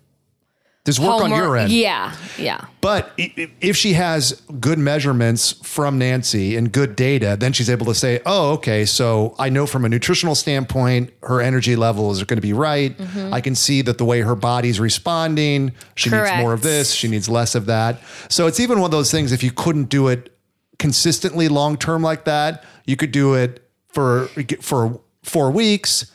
there's 0.86 1.00
work 1.00 1.22
on 1.22 1.30
your 1.30 1.56
end. 1.56 1.72
Yeah, 1.72 2.14
yeah. 2.38 2.66
But 2.82 3.14
if 3.18 3.78
she 3.78 3.94
has 3.94 4.42
good 4.60 4.78
measurements 4.78 5.54
from 5.64 5.98
Nancy 5.98 6.58
and 6.58 6.70
good 6.74 6.98
data, 6.98 7.38
then 7.40 7.54
she's 7.54 7.70
able 7.70 7.86
to 7.86 7.96
say, 7.96 8.20
oh, 8.26 8.52
okay, 8.54 8.84
so 8.84 9.34
I 9.40 9.48
know 9.48 9.66
from 9.66 9.86
a 9.86 9.90
nutritional 9.90 10.36
standpoint, 10.36 11.14
her 11.24 11.40
energy 11.40 11.78
levels 11.78 12.22
are 12.22 12.26
going 12.26 12.36
to 12.38 12.42
be 12.42 12.52
right. 12.52 12.98
Mm-hmm. 12.98 13.34
I 13.34 13.40
can 13.40 13.56
see 13.56 13.82
that 13.84 13.98
the 13.98 14.04
way 14.04 14.22
her 14.22 14.36
body's 14.36 14.78
responding, 14.82 15.72
she 15.96 16.10
Correct. 16.10 16.36
needs 16.36 16.42
more 16.44 16.52
of 16.52 16.64
this, 16.64 16.92
she 16.92 17.08
needs 17.08 17.30
less 17.30 17.56
of 17.56 17.66
that. 17.68 18.00
So 18.28 18.48
it's 18.48 18.60
even 18.60 18.80
one 18.80 18.88
of 18.88 18.92
those 18.92 19.10
things, 19.10 19.32
if 19.32 19.42
you 19.42 19.52
couldn't 19.52 19.86
do 19.86 20.10
it 20.10 20.36
consistently 20.80 21.48
long 21.48 21.78
term 21.78 22.02
like 22.02 22.26
that, 22.26 22.66
you 22.86 22.98
could 22.98 23.14
do 23.14 23.36
it 23.36 23.70
for 23.88 24.26
for 24.60 25.00
four 25.22 25.50
weeks 25.50 26.12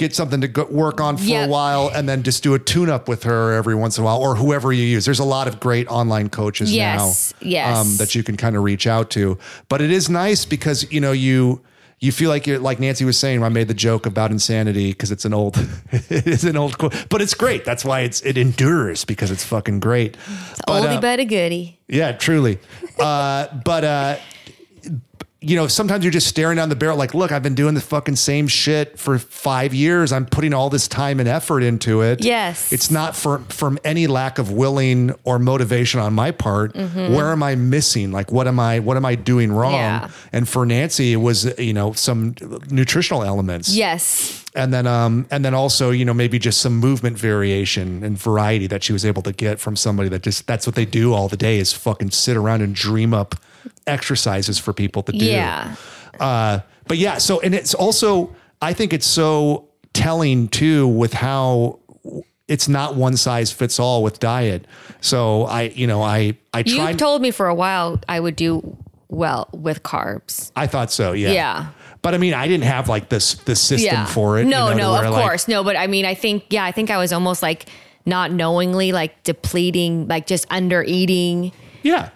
get 0.00 0.14
something 0.14 0.40
to 0.40 0.48
go, 0.48 0.64
work 0.64 0.98
on 0.98 1.18
for 1.18 1.24
yep. 1.24 1.46
a 1.46 1.50
while 1.50 1.90
and 1.94 2.08
then 2.08 2.22
just 2.22 2.42
do 2.42 2.54
a 2.54 2.58
tune 2.58 2.88
up 2.88 3.06
with 3.06 3.22
her 3.24 3.52
every 3.52 3.74
once 3.74 3.98
in 3.98 4.02
a 4.02 4.04
while 4.04 4.16
or 4.18 4.34
whoever 4.34 4.72
you 4.72 4.82
use. 4.82 5.04
There's 5.04 5.18
a 5.18 5.24
lot 5.24 5.46
of 5.46 5.60
great 5.60 5.86
online 5.88 6.30
coaches 6.30 6.72
yes, 6.74 7.34
now 7.42 7.46
yes. 7.46 7.76
Um, 7.78 7.96
that 7.98 8.14
you 8.14 8.22
can 8.22 8.38
kind 8.38 8.56
of 8.56 8.62
reach 8.62 8.86
out 8.86 9.10
to. 9.10 9.38
But 9.68 9.82
it 9.82 9.90
is 9.90 10.08
nice 10.08 10.46
because, 10.46 10.90
you 10.90 11.02
know, 11.02 11.12
you 11.12 11.60
you 12.02 12.12
feel 12.12 12.30
like 12.30 12.46
you're 12.46 12.58
like 12.58 12.80
Nancy 12.80 13.04
was 13.04 13.18
saying. 13.18 13.42
I 13.42 13.50
made 13.50 13.68
the 13.68 13.74
joke 13.74 14.06
about 14.06 14.30
insanity 14.30 14.92
because 14.92 15.12
it's 15.12 15.26
an 15.26 15.34
old, 15.34 15.58
it's 15.92 16.44
an 16.44 16.56
old 16.56 16.78
quote, 16.78 16.94
but 17.10 17.20
it's 17.20 17.34
great. 17.34 17.66
That's 17.66 17.84
why 17.84 18.00
it's 18.00 18.22
it 18.22 18.38
endures 18.38 19.04
because 19.04 19.30
it's 19.30 19.44
fucking 19.44 19.80
great. 19.80 20.14
It's 20.26 20.62
but, 20.66 20.80
oldie 20.82 20.96
uh, 20.96 21.00
but 21.02 21.20
a 21.20 21.26
goodie. 21.26 21.78
Yeah, 21.88 22.12
truly. 22.12 22.58
uh, 22.98 23.48
but 23.66 23.84
uh, 23.84 24.16
you 25.42 25.56
know, 25.56 25.66
sometimes 25.68 26.04
you're 26.04 26.10
just 26.12 26.26
staring 26.26 26.56
down 26.56 26.68
the 26.68 26.76
barrel, 26.76 26.98
like, 26.98 27.14
look, 27.14 27.32
I've 27.32 27.42
been 27.42 27.54
doing 27.54 27.74
the 27.74 27.80
fucking 27.80 28.16
same 28.16 28.46
shit 28.46 28.98
for 28.98 29.18
five 29.18 29.72
years. 29.72 30.12
I'm 30.12 30.26
putting 30.26 30.52
all 30.52 30.68
this 30.68 30.86
time 30.86 31.18
and 31.18 31.26
effort 31.26 31.62
into 31.62 32.02
it. 32.02 32.22
Yes. 32.22 32.70
It's 32.72 32.90
not 32.90 33.16
from 33.16 33.44
from 33.46 33.78
any 33.82 34.06
lack 34.06 34.38
of 34.38 34.50
willing 34.50 35.14
or 35.24 35.38
motivation 35.38 35.98
on 36.00 36.12
my 36.12 36.30
part. 36.30 36.74
Mm-hmm. 36.74 37.14
Where 37.14 37.30
am 37.32 37.42
I 37.42 37.54
missing? 37.54 38.12
Like 38.12 38.30
what 38.30 38.46
am 38.48 38.60
I 38.60 38.80
what 38.80 38.98
am 38.98 39.06
I 39.06 39.14
doing 39.14 39.50
wrong? 39.50 39.72
Yeah. 39.72 40.10
And 40.32 40.46
for 40.46 40.66
Nancy, 40.66 41.14
it 41.14 41.22
was, 41.22 41.58
you 41.58 41.72
know, 41.72 41.94
some 41.94 42.34
nutritional 42.70 43.22
elements. 43.22 43.74
Yes. 43.74 44.44
And 44.54 44.74
then 44.74 44.86
um 44.86 45.26
and 45.30 45.42
then 45.42 45.54
also, 45.54 45.90
you 45.90 46.04
know, 46.04 46.14
maybe 46.14 46.38
just 46.38 46.60
some 46.60 46.76
movement 46.76 47.16
variation 47.16 48.04
and 48.04 48.18
variety 48.18 48.66
that 48.66 48.84
she 48.84 48.92
was 48.92 49.06
able 49.06 49.22
to 49.22 49.32
get 49.32 49.58
from 49.58 49.74
somebody 49.74 50.10
that 50.10 50.22
just 50.22 50.46
that's 50.46 50.66
what 50.66 50.74
they 50.74 50.84
do 50.84 51.14
all 51.14 51.28
the 51.28 51.36
day 51.38 51.56
is 51.58 51.72
fucking 51.72 52.10
sit 52.10 52.36
around 52.36 52.60
and 52.60 52.74
dream 52.74 53.14
up 53.14 53.36
exercises 53.90 54.58
for 54.58 54.72
people 54.72 55.02
to 55.02 55.12
do. 55.12 55.26
Yeah. 55.26 55.74
Uh, 56.18 56.60
but 56.86 56.96
yeah, 56.96 57.18
so, 57.18 57.40
and 57.40 57.54
it's 57.54 57.74
also, 57.74 58.34
I 58.62 58.72
think 58.72 58.92
it's 58.94 59.06
so 59.06 59.68
telling 59.92 60.48
too 60.48 60.88
with 60.88 61.12
how 61.12 61.80
it's 62.48 62.68
not 62.68 62.94
one 62.94 63.16
size 63.16 63.52
fits 63.52 63.78
all 63.78 64.02
with 64.02 64.18
diet. 64.20 64.66
So 65.00 65.44
I, 65.44 65.62
you 65.62 65.86
know, 65.86 66.02
I, 66.02 66.36
I 66.54 66.62
tried. 66.62 66.90
You 66.92 66.96
told 66.96 67.22
me 67.22 67.30
for 67.30 67.48
a 67.48 67.54
while 67.54 68.00
I 68.08 68.18
would 68.20 68.36
do 68.36 68.76
well 69.08 69.48
with 69.52 69.82
carbs. 69.82 70.52
I 70.56 70.66
thought 70.66 70.90
so. 70.90 71.12
Yeah. 71.12 71.30
Yeah. 71.32 71.66
But 72.02 72.14
I 72.14 72.18
mean, 72.18 72.32
I 72.32 72.48
didn't 72.48 72.64
have 72.64 72.88
like 72.88 73.10
this, 73.10 73.34
this 73.34 73.60
system 73.60 73.92
yeah. 73.94 74.06
for 74.06 74.38
it. 74.38 74.46
No, 74.46 74.70
you 74.70 74.76
know, 74.76 74.94
no, 74.94 74.96
of 75.04 75.10
like, 75.12 75.22
course. 75.22 75.46
No, 75.48 75.62
but 75.62 75.76
I 75.76 75.86
mean, 75.86 76.06
I 76.06 76.14
think, 76.14 76.46
yeah, 76.48 76.64
I 76.64 76.72
think 76.72 76.90
I 76.90 76.96
was 76.96 77.12
almost 77.12 77.42
like 77.42 77.66
not 78.06 78.32
knowingly 78.32 78.90
like 78.92 79.22
depleting, 79.22 80.08
like 80.08 80.26
just 80.26 80.46
under 80.50 80.82
eating. 80.82 81.52
Yeah. 81.82 82.08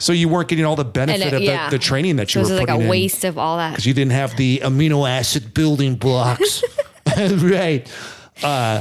So 0.00 0.14
you 0.14 0.28
weren't 0.28 0.48
getting 0.48 0.64
all 0.64 0.76
the 0.76 0.84
benefit 0.84 1.26
it, 1.26 1.32
of 1.34 1.40
the, 1.70 1.76
the, 1.76 1.78
training 1.78 2.16
that 2.16 2.34
you 2.34 2.42
so 2.42 2.54
were 2.54 2.60
putting 2.60 2.74
in. 2.74 2.74
It 2.74 2.74
was 2.74 2.78
like 2.78 2.80
a 2.80 2.84
in. 2.84 2.88
waste 3.04 3.24
of 3.24 3.36
all 3.36 3.58
that. 3.58 3.70
Because 3.72 3.84
you 3.86 3.92
didn't 3.92 4.12
have 4.12 4.34
the 4.36 4.60
amino 4.64 5.08
acid 5.08 5.52
building 5.52 5.94
blocks. 5.94 6.64
right. 7.36 7.90
Uh, 8.42 8.80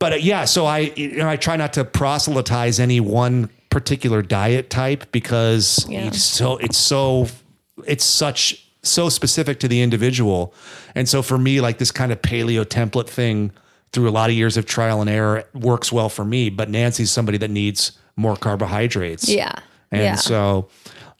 but 0.00 0.12
uh, 0.14 0.16
yeah, 0.16 0.44
so 0.44 0.66
I 0.66 0.92
you 0.96 1.12
know, 1.16 1.28
I 1.28 1.36
try 1.36 1.56
not 1.56 1.72
to 1.74 1.84
proselytize 1.84 2.80
any 2.80 2.98
one 2.98 3.50
particular 3.70 4.20
diet 4.22 4.68
type 4.70 5.10
because 5.12 5.86
yeah. 5.88 6.06
it's 6.06 6.22
so 6.22 6.56
it's 6.58 6.78
so 6.78 7.26
it's 7.86 8.04
such 8.04 8.66
so 8.82 9.08
specific 9.08 9.60
to 9.60 9.68
the 9.68 9.80
individual. 9.82 10.54
And 10.96 11.08
so 11.08 11.20
for 11.22 11.36
me, 11.38 11.60
like 11.60 11.78
this 11.78 11.90
kind 11.92 12.10
of 12.10 12.20
paleo 12.22 12.64
template 12.64 13.08
thing 13.08 13.52
through 13.92 14.08
a 14.08 14.10
lot 14.12 14.28
of 14.30 14.36
years 14.36 14.56
of 14.56 14.66
trial 14.66 15.00
and 15.00 15.10
error 15.10 15.44
works 15.52 15.92
well 15.92 16.08
for 16.08 16.24
me, 16.24 16.48
but 16.50 16.68
Nancy's 16.70 17.10
somebody 17.12 17.38
that 17.38 17.50
needs 17.50 17.92
more 18.16 18.36
carbohydrates. 18.36 19.28
Yeah. 19.28 19.52
And 19.90 20.02
yeah. 20.02 20.14
so 20.16 20.68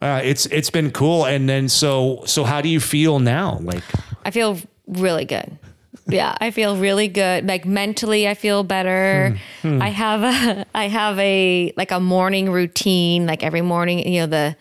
uh, 0.00 0.20
it's 0.22 0.46
it's 0.46 0.70
been 0.70 0.90
cool. 0.90 1.24
And 1.26 1.48
then 1.48 1.68
so 1.68 2.22
so 2.26 2.44
how 2.44 2.60
do 2.60 2.68
you 2.68 2.80
feel 2.80 3.18
now? 3.18 3.58
Like 3.62 3.84
I 4.24 4.30
feel 4.30 4.58
really 4.86 5.24
good. 5.24 5.58
Yeah, 6.06 6.34
I 6.40 6.50
feel 6.52 6.76
really 6.76 7.08
good. 7.08 7.46
Like 7.46 7.66
mentally, 7.66 8.26
I 8.26 8.34
feel 8.34 8.62
better. 8.62 9.38
Hmm. 9.60 9.76
Hmm. 9.76 9.82
I 9.82 9.88
have 9.90 10.22
a 10.22 10.66
I 10.74 10.88
have 10.88 11.18
a 11.18 11.72
like 11.76 11.90
a 11.90 12.00
morning 12.00 12.50
routine. 12.50 13.26
Like 13.26 13.42
every 13.42 13.60
morning, 13.62 14.06
you 14.08 14.20
know 14.22 14.26
the 14.26 14.56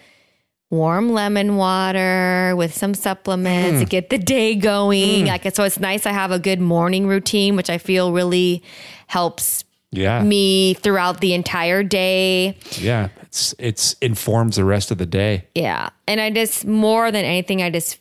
warm 0.69 1.13
lemon 1.13 1.55
water 1.55 2.53
with 2.57 2.73
some 2.75 2.93
supplements 2.93 3.73
hmm. 3.75 3.79
to 3.79 3.85
get 3.85 4.09
the 4.09 4.17
day 4.17 4.55
going. 4.55 5.21
Hmm. 5.21 5.27
Like 5.27 5.55
so 5.55 5.63
it's 5.63 5.79
nice 5.79 6.05
I 6.05 6.11
have 6.11 6.31
a 6.31 6.39
good 6.39 6.59
morning 6.61 7.07
routine, 7.07 7.55
which 7.55 7.69
I 7.69 7.77
feel 7.77 8.11
really 8.11 8.63
helps 9.07 9.63
yeah. 9.91 10.21
me 10.23 10.73
throughout 10.75 11.21
the 11.21 11.33
entire 11.33 11.83
day. 11.83 12.57
Yeah. 12.79 13.09
It's 13.23 13.55
it's 13.59 13.93
informs 14.01 14.55
the 14.55 14.65
rest 14.65 14.91
of 14.91 14.97
the 14.97 15.05
day. 15.05 15.47
Yeah. 15.55 15.89
And 16.07 16.19
I 16.21 16.29
just 16.29 16.65
more 16.65 17.11
than 17.11 17.25
anything 17.25 17.61
I 17.61 17.69
just 17.69 17.99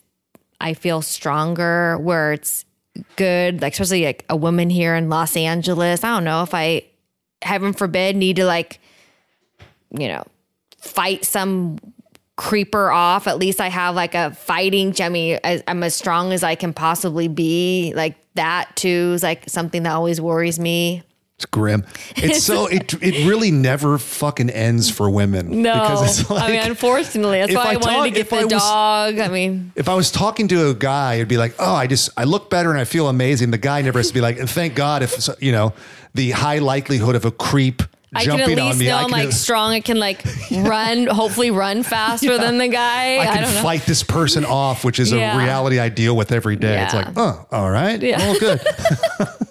I 0.61 0.75
feel 0.75 1.03
stronger 1.03 1.99
where 1.99 2.33
it's 2.33 2.65
good, 3.17 3.61
like 3.61 3.73
especially 3.75 4.05
like 4.05 4.25
a 4.31 4.37
woman 4.37 4.71
here 4.71 4.95
in 4.95 5.09
Los 5.09 5.37
Angeles. 5.37 6.03
I 6.03 6.09
don't 6.11 6.25
know 6.25 6.43
if 6.43 6.55
I 6.55 6.83
heaven 7.43 7.73
forbid 7.73 8.17
need 8.17 8.37
to 8.37 8.45
like 8.45 8.81
you 9.97 10.09
know, 10.09 10.25
fight 10.79 11.25
some 11.25 11.79
creeper 12.37 12.91
off. 12.91 13.27
At 13.29 13.39
least 13.39 13.61
I 13.61 13.69
have 13.69 13.95
like 13.95 14.15
a 14.15 14.33
fighting 14.35 14.93
jemmy. 14.93 15.39
I'm 15.45 15.83
as 15.83 15.95
strong 15.95 16.33
as 16.33 16.43
I 16.43 16.55
can 16.57 16.75
possibly 16.75 17.29
be. 17.29 17.93
Like 17.95 18.17
that 18.35 18.75
too 18.75 19.13
is 19.15 19.23
like 19.23 19.49
something 19.49 19.85
that 19.85 19.93
always 19.95 20.21
worries 20.21 20.59
me. 20.59 21.03
It's 21.39 21.45
grim. 21.45 21.85
It's 22.17 22.43
so 22.43 22.67
it 22.67 22.95
it 23.03 23.29
really 23.29 23.51
never 23.51 23.99
fucking 23.99 24.49
ends 24.49 24.91
for 24.91 25.11
women. 25.11 25.61
No, 25.61 25.75
because 25.75 26.21
it's 26.21 26.31
like, 26.31 26.45
I 26.45 26.49
mean, 26.51 26.61
unfortunately, 26.61 27.41
that's 27.41 27.55
why 27.55 27.61
I, 27.61 27.69
I 27.73 27.77
wanted 27.77 27.85
talk, 27.85 28.05
to 28.05 28.11
get 28.11 28.31
the 28.31 28.37
I 28.37 28.45
was, 28.45 28.53
dog. 28.55 29.19
I 29.19 29.29
mean, 29.29 29.71
if 29.77 29.87
I 29.87 29.95
was 29.95 30.11
talking 30.11 30.49
to 30.49 30.71
a 30.71 30.75
guy, 30.75 31.17
it'd 31.17 31.29
be 31.29 31.37
like, 31.37 31.55
oh, 31.59 31.75
I 31.75 31.89
just 31.89 32.09
I 32.17 32.25
look 32.25 32.49
better 32.49 32.71
and 32.71 32.81
I 32.81 32.85
feel 32.85 33.09
amazing. 33.09 33.51
The 33.51 33.59
guy 33.59 33.83
never 33.83 33.99
has 33.99 34.09
to 34.09 34.15
be 34.15 34.23
like, 34.23 34.39
and 34.39 34.49
thank 34.49 34.75
God 34.75 35.03
if 35.03 35.29
you 35.39 35.53
know 35.53 35.75
the 36.15 36.31
high 36.31 36.59
likelihood 36.59 37.15
of 37.15 37.27
a 37.27 37.31
creep 37.31 37.83
I 38.15 38.25
can 38.25 38.41
at 38.41 38.49
least 38.49 38.81
know 38.81 38.97
I'm 38.97 39.11
like 39.11 39.31
strong. 39.33 39.73
I 39.73 39.81
can 39.81 39.99
like 39.99 40.25
run, 40.51 41.07
hopefully 41.07 41.51
run 41.51 41.83
faster 41.83 42.33
yeah. 42.33 42.39
than 42.39 42.57
the 42.57 42.69
guy. 42.69 43.19
I 43.19 43.27
can 43.27 43.45
I 43.45 43.63
fight 43.63 43.83
this 43.83 44.03
person 44.03 44.47
off, 44.47 44.87
which 44.87 44.99
is 44.99 45.13
yeah. 45.13 45.35
a 45.37 45.39
reality 45.39 45.79
I 45.81 45.91
deal 45.91 46.17
with 46.17 46.33
every 46.33 46.57
day. 46.57 46.83
It's 46.83 46.95
like, 46.95 47.09
oh, 47.15 47.45
all 47.53 47.71
right, 47.71 48.03
yeah. 48.03 48.23
all 48.23 48.39
good. 48.39 48.61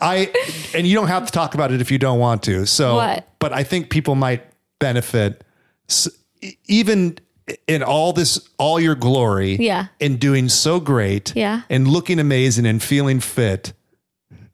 I 0.00 0.32
and 0.74 0.86
you 0.86 0.94
don't 0.94 1.08
have 1.08 1.26
to 1.26 1.32
talk 1.32 1.54
about 1.54 1.72
it 1.72 1.80
if 1.80 1.90
you 1.90 1.98
don't 1.98 2.18
want 2.18 2.42
to. 2.44 2.66
So, 2.66 2.96
what? 2.96 3.28
but 3.38 3.52
I 3.52 3.62
think 3.64 3.90
people 3.90 4.14
might 4.14 4.44
benefit 4.78 5.44
even 6.66 7.18
in 7.66 7.82
all 7.82 8.12
this 8.12 8.48
all 8.58 8.80
your 8.80 8.94
glory 8.94 9.56
yeah 9.58 9.86
in 10.00 10.16
doing 10.16 10.48
so 10.48 10.80
great 10.80 11.34
yeah 11.36 11.62
and 11.68 11.86
looking 11.86 12.18
amazing 12.18 12.66
and 12.66 12.82
feeling 12.82 13.20
fit 13.20 13.72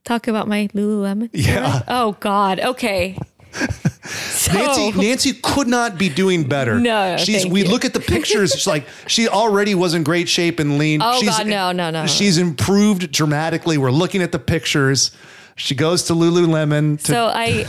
talk 0.04 0.26
about 0.28 0.48
my 0.48 0.68
lululemon 0.74 1.30
yeah 1.32 1.82
oh 1.88 2.12
god 2.20 2.58
okay 2.60 3.16
so. 3.52 4.52
Nancy 4.52 4.92
Nancy 4.92 5.32
could 5.34 5.66
not 5.68 5.98
be 5.98 6.08
doing 6.08 6.44
better. 6.44 6.78
No, 6.78 7.16
she's. 7.18 7.46
we 7.46 7.64
you. 7.64 7.68
look 7.68 7.84
at 7.84 7.92
the 7.92 8.00
pictures. 8.00 8.52
She's 8.52 8.66
like 8.66 8.86
she 9.06 9.28
already 9.28 9.74
was 9.74 9.94
in 9.94 10.04
great 10.04 10.28
shape 10.28 10.60
and 10.60 10.78
lean. 10.78 11.00
Oh 11.02 11.20
she's, 11.20 11.28
God, 11.30 11.46
no, 11.46 11.72
no, 11.72 11.90
no. 11.90 12.06
She's 12.06 12.38
improved 12.38 13.10
dramatically. 13.10 13.76
We're 13.78 13.90
looking 13.90 14.22
at 14.22 14.32
the 14.32 14.38
pictures. 14.38 15.10
She 15.56 15.74
goes 15.74 16.04
to 16.04 16.12
Lululemon. 16.14 16.98
To- 17.00 17.12
so 17.12 17.30
I, 17.34 17.66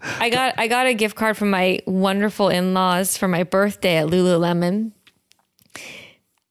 I 0.20 0.30
got 0.30 0.54
I 0.58 0.68
got 0.68 0.86
a 0.86 0.94
gift 0.94 1.14
card 1.16 1.36
from 1.36 1.50
my 1.50 1.80
wonderful 1.86 2.48
in 2.48 2.74
laws 2.74 3.16
for 3.16 3.28
my 3.28 3.42
birthday 3.42 3.96
at 3.96 4.06
Lululemon. 4.08 4.92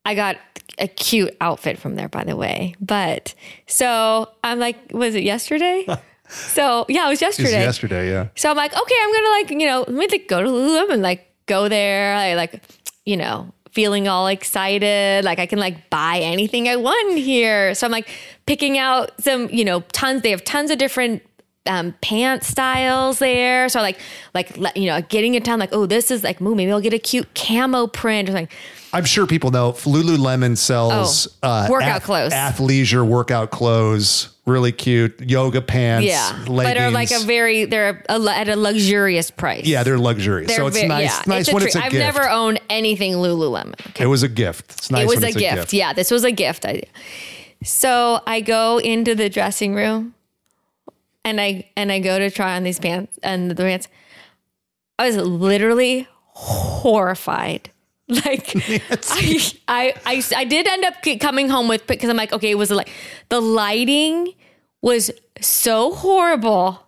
I 0.06 0.16
got 0.16 0.38
a 0.78 0.88
cute 0.88 1.36
outfit 1.42 1.80
from 1.80 1.96
there, 1.96 2.08
by 2.10 2.24
the 2.24 2.36
way. 2.38 2.76
But 2.80 3.34
so 3.68 4.30
I'm 4.44 4.60
like, 4.60 4.78
was 4.94 5.16
it 5.16 5.24
yesterday? 5.24 5.88
So 6.30 6.86
yeah, 6.90 7.06
it 7.08 7.10
was 7.10 7.22
yesterday. 7.22 7.62
yesterday, 7.62 8.10
yeah. 8.10 8.28
So 8.36 8.50
I'm 8.50 8.58
like, 8.58 8.74
okay, 8.74 8.96
I'm 9.04 9.14
gonna 9.14 9.30
like, 9.30 9.50
you 9.52 9.68
know, 9.68 9.80
let 9.88 9.94
me 9.94 10.08
like 10.08 10.28
go 10.28 10.42
to 10.42 10.50
Lululemon, 10.50 11.02
like 11.02 11.30
go 11.46 11.70
there, 11.70 12.16
I 12.16 12.34
like, 12.34 12.62
you 13.06 13.18
know, 13.18 13.52
feeling 13.72 14.08
all 14.08 14.28
excited, 14.28 15.24
like 15.24 15.40
I 15.40 15.46
can 15.46 15.60
like 15.60 15.90
buy 15.90 16.20
anything 16.20 16.68
I 16.68 16.76
want 16.76 17.18
here. 17.18 17.74
So 17.76 17.86
I'm 17.86 17.92
like 17.92 18.10
picking 18.46 18.78
out 18.78 19.12
some, 19.22 19.50
you 19.50 19.66
know, 19.66 19.82
tons. 19.92 20.22
They 20.22 20.32
have 20.32 20.44
tons 20.44 20.72
of 20.72 20.78
different 20.78 21.22
um, 21.68 21.94
pant 22.02 22.44
styles 22.44 23.20
there. 23.20 23.70
So 23.70 23.82
like, 23.82 24.00
like 24.34 24.58
you 24.76 24.86
know, 24.86 25.02
getting 25.02 25.36
it 25.36 25.44
down, 25.44 25.60
like, 25.60 25.74
oh, 25.74 25.86
this 25.86 26.10
is 26.10 26.24
like, 26.24 26.42
ooh, 26.42 26.56
maybe 26.56 26.72
I'll 26.72 26.82
get 26.82 26.94
a 26.94 27.00
cute 27.00 27.28
camo 27.36 27.88
print 27.88 28.30
or 28.30 28.34
something. 28.34 28.50
I'm 28.96 29.04
sure 29.04 29.28
people 29.28 29.52
know 29.52 29.74
Lululemon 29.74 30.58
sells 30.58 31.28
oh, 31.44 31.48
uh, 31.50 31.68
workout 31.70 31.98
ath- 31.98 32.04
clothes, 32.06 32.32
athleisure 32.32 33.06
workout 33.06 33.52
clothes, 33.52 34.30
really 34.46 34.72
cute 34.72 35.20
yoga 35.20 35.62
pants. 35.62 36.08
Yeah, 36.08 36.30
leggings. 36.48 36.56
but 36.56 36.78
are 36.78 36.92
like 36.92 37.12
a 37.12 37.20
very 37.20 37.66
they're 37.66 38.02
a, 38.08 38.18
a, 38.22 38.30
at 38.34 38.48
a 38.48 38.56
luxurious 38.56 39.32
price. 39.32 39.66
Yeah, 39.66 39.84
they're 39.84 40.00
luxurious. 40.00 40.48
They're 40.48 40.56
so 40.60 40.68
it's 40.68 40.78
very, 40.78 40.88
nice. 40.88 41.10
Yeah. 41.18 41.24
Nice 41.28 41.42
it's 41.50 41.54
when 41.54 41.64
it's 41.64 41.76
a 41.76 41.84
I've 41.84 41.92
gift. 41.92 42.06
never 42.16 42.30
owned 42.30 42.62
anything 42.70 43.16
Lululemon. 43.16 43.74
Okay. 43.90 44.06
It 44.06 44.08
was 44.08 44.24
a 44.24 44.30
gift. 44.30 44.72
It's 44.72 44.90
nice. 44.90 45.02
It 45.04 45.08
was 45.08 45.24
a, 45.24 45.34
gift. 45.38 45.38
a 45.38 45.56
gift. 45.56 45.74
Yeah, 45.74 45.92
this 45.92 46.10
was 46.10 46.24
a 46.24 46.32
gift. 46.32 46.66
I, 46.66 46.84
so 47.66 48.22
I 48.26 48.40
go 48.40 48.78
into 48.78 49.14
the 49.14 49.28
dressing 49.30 49.76
room, 49.76 50.14
and 51.26 51.42
I 51.42 51.68
and 51.76 51.92
I 51.92 52.00
go 52.00 52.18
to 52.18 52.32
try 52.32 52.56
on 52.56 52.64
these 52.64 52.80
pants 52.80 53.20
and 53.24 53.52
the 53.52 53.56
pants. 53.56 53.90
I 54.98 55.08
was 55.08 55.18
literally 55.18 56.08
horrified 56.28 57.70
Like 58.08 58.54
I, 58.56 59.42
I, 59.68 59.94
I, 60.06 60.24
I 60.36 60.44
did 60.46 60.68
end 60.68 60.86
up 60.86 60.94
coming 61.20 61.50
home 61.50 61.68
with 61.68 61.86
because 61.88 62.10
I'm 62.10 62.18
like, 62.18 62.34
okay, 62.34 62.52
it 62.52 62.58
was 62.58 62.72
like 62.72 62.90
the 63.30 63.42
lighting 63.42 64.34
was 64.82 65.12
so 65.42 65.94
horrible. 65.96 66.86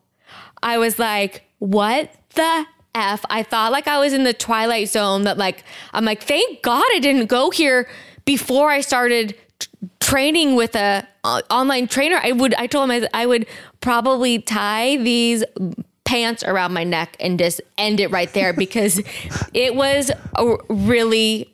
I 0.61 0.77
was 0.77 0.99
like, 0.99 1.43
what 1.59 2.11
the 2.35 2.65
f? 2.93 3.25
I 3.31 3.41
thought 3.43 3.71
like 3.71 3.87
I 3.87 3.99
was 3.99 4.13
in 4.13 4.23
the 4.25 4.33
twilight 4.33 4.89
zone. 4.89 5.23
That 5.23 5.37
like 5.39 5.63
I'm 5.93 6.05
like, 6.05 6.21
thank 6.23 6.61
God 6.61 6.83
I 6.95 6.99
didn't 6.99 7.25
go 7.27 7.49
here 7.49 7.89
before 8.25 8.69
I 8.69 8.81
started 8.81 9.35
t- 9.59 9.67
training 9.99 10.55
with 10.55 10.75
a 10.75 11.07
uh, 11.23 11.41
online 11.49 11.87
trainer. 11.87 12.19
I 12.21 12.31
would. 12.33 12.53
I 12.55 12.67
told 12.67 12.91
him 12.91 13.05
I, 13.13 13.21
I 13.21 13.25
would 13.25 13.47
probably 13.81 14.39
tie 14.39 14.97
these 14.97 15.43
pants 16.07 16.41
around 16.45 16.73
my 16.73 16.85
neck 16.85 17.17
and 17.19 17.37
just 17.37 17.59
end 17.77 17.99
it 17.99 18.07
right 18.11 18.31
there 18.33 18.53
because 18.53 18.99
it 19.53 19.75
was 19.75 20.09
really 20.69 21.51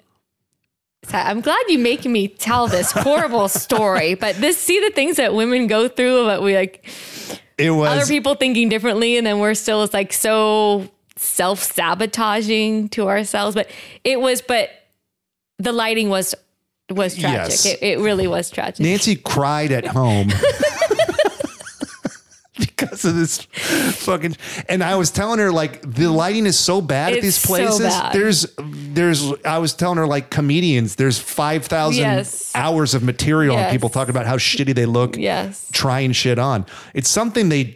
I'm 1.12 1.42
glad 1.42 1.60
you 1.70 1.80
making 1.80 2.12
me 2.14 2.28
tell 2.30 2.68
this 2.68 2.92
horrible 2.94 3.50
story, 3.50 4.14
but 4.14 4.36
this 4.38 4.58
see 4.58 4.80
the 4.80 4.92
things 4.92 5.18
that 5.18 5.34
women 5.34 5.66
go 5.68 5.88
through 5.90 6.20
about 6.24 6.44
we 6.44 6.56
like 6.56 6.88
it 7.58 7.72
was 7.72 7.90
other 7.90 8.06
people 8.06 8.36
thinking 8.36 8.70
differently 8.70 9.18
and 9.18 9.26
then 9.28 9.40
we're 9.40 9.54
still 9.56 9.90
like 9.92 10.14
so 10.14 10.88
self-sabotaging 11.18 12.90
to 12.90 13.10
ourselves. 13.10 13.54
But 13.56 13.70
it 14.06 14.22
was 14.22 14.42
but 14.44 14.70
the 15.58 15.74
lighting 15.74 16.08
was 16.10 16.36
was 16.90 17.16
tragic. 17.18 17.36
Yes. 17.50 17.66
It, 17.66 17.80
it 17.84 18.00
really 18.00 18.28
was 18.28 18.50
tragic. 18.50 18.80
Nancy 18.80 19.16
cried 19.18 19.72
at 19.74 19.88
home 19.88 20.30
because 22.86 23.06
of 23.06 23.16
this 23.16 23.42
fucking. 24.04 24.36
And 24.70 24.84
I 24.84 24.96
was 24.96 25.12
telling 25.12 25.40
her 25.40 25.52
like 25.52 25.82
the 25.82 26.08
lighting 26.08 26.46
is 26.46 26.60
so 26.60 26.82
bad 26.82 27.14
at 27.14 27.22
these 27.22 27.38
so 27.38 27.48
places. 27.48 27.80
bad. 27.80 28.14
There's 28.14 28.48
there's 28.58 29.32
I 29.44 29.58
was 29.58 29.74
telling 29.74 29.98
her 29.98 30.08
like 30.08 30.30
comedians. 30.30 30.96
There's 30.96 31.20
five 31.20 31.66
thousand 31.66 32.04
Yes. 32.04 32.52
hours 32.56 32.94
of 32.94 33.04
material 33.04 33.58
and 33.58 33.72
people 33.72 33.90
talking 33.90 34.12
about 34.12 34.26
how 34.26 34.38
shitty 34.38 34.76
they 34.76 34.86
look. 34.86 35.18
Yes. 35.18 35.70
trying 35.74 36.12
shit 36.14 36.40
on. 36.40 36.66
It's 36.94 37.10
something 37.10 37.50
they. 37.50 37.76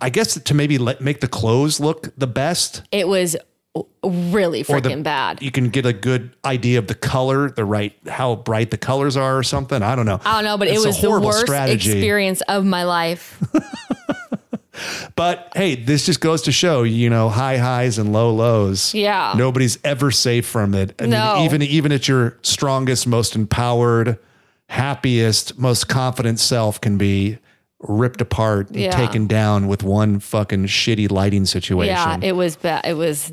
I 0.00 0.10
guess 0.10 0.40
to 0.40 0.54
maybe 0.54 0.78
let, 0.78 1.00
make 1.00 1.18
the 1.20 1.26
clothes 1.26 1.80
look 1.80 2.14
the 2.16 2.28
best, 2.28 2.82
It 2.92 3.08
was 3.08 3.36
really 4.04 4.62
fucking 4.62 4.98
the- 4.98 5.02
bad. 5.02 5.42
You 5.42 5.50
can 5.50 5.70
get 5.70 5.86
a 5.86 5.92
good 5.92 6.36
idea 6.44 6.78
of 6.78 6.86
the 6.86 6.94
color, 6.94 7.50
the 7.50 7.64
right 7.64 7.98
how 8.06 8.36
bright 8.36 8.70
the 8.70 8.78
colors 8.78 9.16
are, 9.16 9.36
or 9.36 9.42
something. 9.42 9.82
I 9.82 9.96
don't 9.96 10.06
know. 10.06 10.20
I 10.24 10.34
don't 10.36 10.44
know, 10.44 10.56
but 10.56 10.68
it 10.68 10.74
It's 10.74 10.86
was 10.86 11.00
the 11.00 11.08
horrible 11.08 11.26
worst 11.30 11.40
strategy. 11.40 11.90
experience 11.90 12.42
of 12.42 12.64
my 12.64 12.84
life. 12.84 13.42
But 15.16 15.52
hey, 15.54 15.74
this 15.74 16.06
just 16.06 16.20
goes 16.20 16.42
to 16.42 16.52
show, 16.52 16.82
you 16.82 17.10
know, 17.10 17.28
high 17.28 17.56
highs 17.58 17.98
and 17.98 18.12
low 18.12 18.32
lows. 18.32 18.94
Yeah. 18.94 19.34
Nobody's 19.36 19.78
ever 19.84 20.10
safe 20.10 20.46
from 20.46 20.74
it. 20.74 20.94
I 21.00 21.06
no. 21.06 21.36
mean, 21.36 21.44
even 21.44 21.62
even 21.62 21.92
at 21.92 22.08
your 22.08 22.38
strongest, 22.42 23.06
most 23.06 23.34
empowered, 23.36 24.18
happiest, 24.68 25.58
most 25.58 25.88
confident 25.88 26.40
self 26.40 26.80
can 26.80 26.98
be 26.98 27.38
ripped 27.80 28.20
apart 28.20 28.68
and 28.68 28.80
yeah. 28.80 28.90
taken 28.90 29.26
down 29.26 29.68
with 29.68 29.82
one 29.82 30.18
fucking 30.20 30.64
shitty 30.66 31.10
lighting 31.10 31.46
situation. 31.46 31.94
Yeah, 31.94 32.18
it 32.22 32.32
was 32.34 32.56
bad. 32.56 32.84
It 32.86 32.94
was 32.94 33.32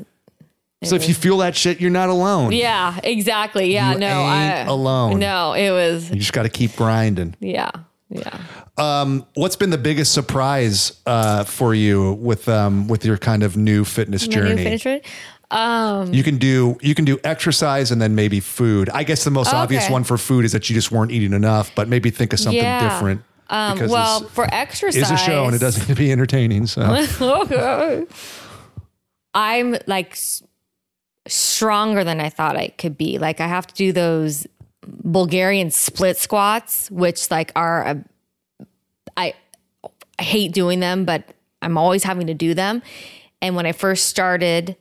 so 0.84 0.94
if 0.94 1.08
you 1.08 1.14
feel 1.14 1.38
that 1.38 1.56
shit, 1.56 1.80
you're 1.80 1.90
not 1.90 2.10
alone. 2.10 2.52
Yeah, 2.52 3.00
exactly. 3.02 3.72
Yeah, 3.72 3.94
you 3.94 3.98
no, 3.98 4.22
I 4.22 4.48
alone. 4.64 5.18
No, 5.18 5.54
it 5.54 5.70
was. 5.70 6.10
You 6.10 6.16
just 6.16 6.34
got 6.34 6.42
to 6.42 6.48
keep 6.50 6.76
grinding. 6.76 7.34
Yeah. 7.40 7.70
Yeah. 8.10 8.38
Um, 8.78 9.26
what's 9.34 9.56
been 9.56 9.70
the 9.70 9.78
biggest 9.78 10.12
surprise 10.12 11.00
uh, 11.06 11.44
for 11.44 11.74
you 11.74 12.12
with 12.14 12.48
um, 12.48 12.86
with 12.88 13.04
your 13.04 13.18
kind 13.18 13.42
of 13.42 13.56
new 13.56 13.84
fitness 13.84 14.26
My 14.28 14.34
journey? 14.34 14.54
New 14.54 14.78
fitness 14.78 15.02
Um, 15.50 16.14
you 16.14 16.22
can 16.22 16.38
do 16.38 16.78
you 16.82 16.94
can 16.94 17.04
do 17.04 17.18
exercise 17.24 17.90
and 17.90 18.00
then 18.00 18.14
maybe 18.14 18.38
food. 18.40 18.88
I 18.90 19.02
guess 19.02 19.24
the 19.24 19.30
most 19.32 19.48
oh, 19.48 19.50
okay. 19.50 19.58
obvious 19.58 19.90
one 19.90 20.04
for 20.04 20.18
food 20.18 20.44
is 20.44 20.52
that 20.52 20.70
you 20.70 20.74
just 20.74 20.92
weren't 20.92 21.10
eating 21.10 21.32
enough, 21.32 21.72
but 21.74 21.88
maybe 21.88 22.10
think 22.10 22.32
of 22.32 22.38
something 22.38 22.62
yeah. 22.62 22.88
different. 22.88 23.22
Um, 23.48 23.78
well, 23.88 24.22
for 24.22 24.46
exercise, 24.52 24.96
it's 25.02 25.10
a 25.10 25.16
show 25.16 25.44
and 25.46 25.54
it 25.54 25.58
doesn't 25.60 25.88
need 25.88 25.94
to 25.94 25.98
be 26.00 26.12
entertaining. 26.12 26.66
So 26.66 26.82
I'm 29.34 29.76
like 29.86 30.16
stronger 31.28 32.04
than 32.04 32.20
I 32.20 32.28
thought 32.28 32.56
I 32.56 32.68
could 32.68 32.96
be. 32.96 33.18
Like 33.18 33.40
I 33.40 33.48
have 33.48 33.66
to 33.66 33.74
do 33.74 33.90
those 33.92 34.46
Bulgarian 34.86 35.70
split 35.70 36.16
squats, 36.16 36.90
which 36.90 37.30
like 37.30 37.52
are 37.56 37.82
a, 37.84 38.04
I, 39.16 39.34
I 40.18 40.22
hate 40.22 40.52
doing 40.52 40.80
them, 40.80 41.04
but 41.04 41.24
I'm 41.62 41.76
always 41.76 42.04
having 42.04 42.26
to 42.28 42.34
do 42.34 42.54
them. 42.54 42.82
And 43.42 43.56
when 43.56 43.66
I 43.66 43.72
first 43.72 44.06
started, 44.06 44.76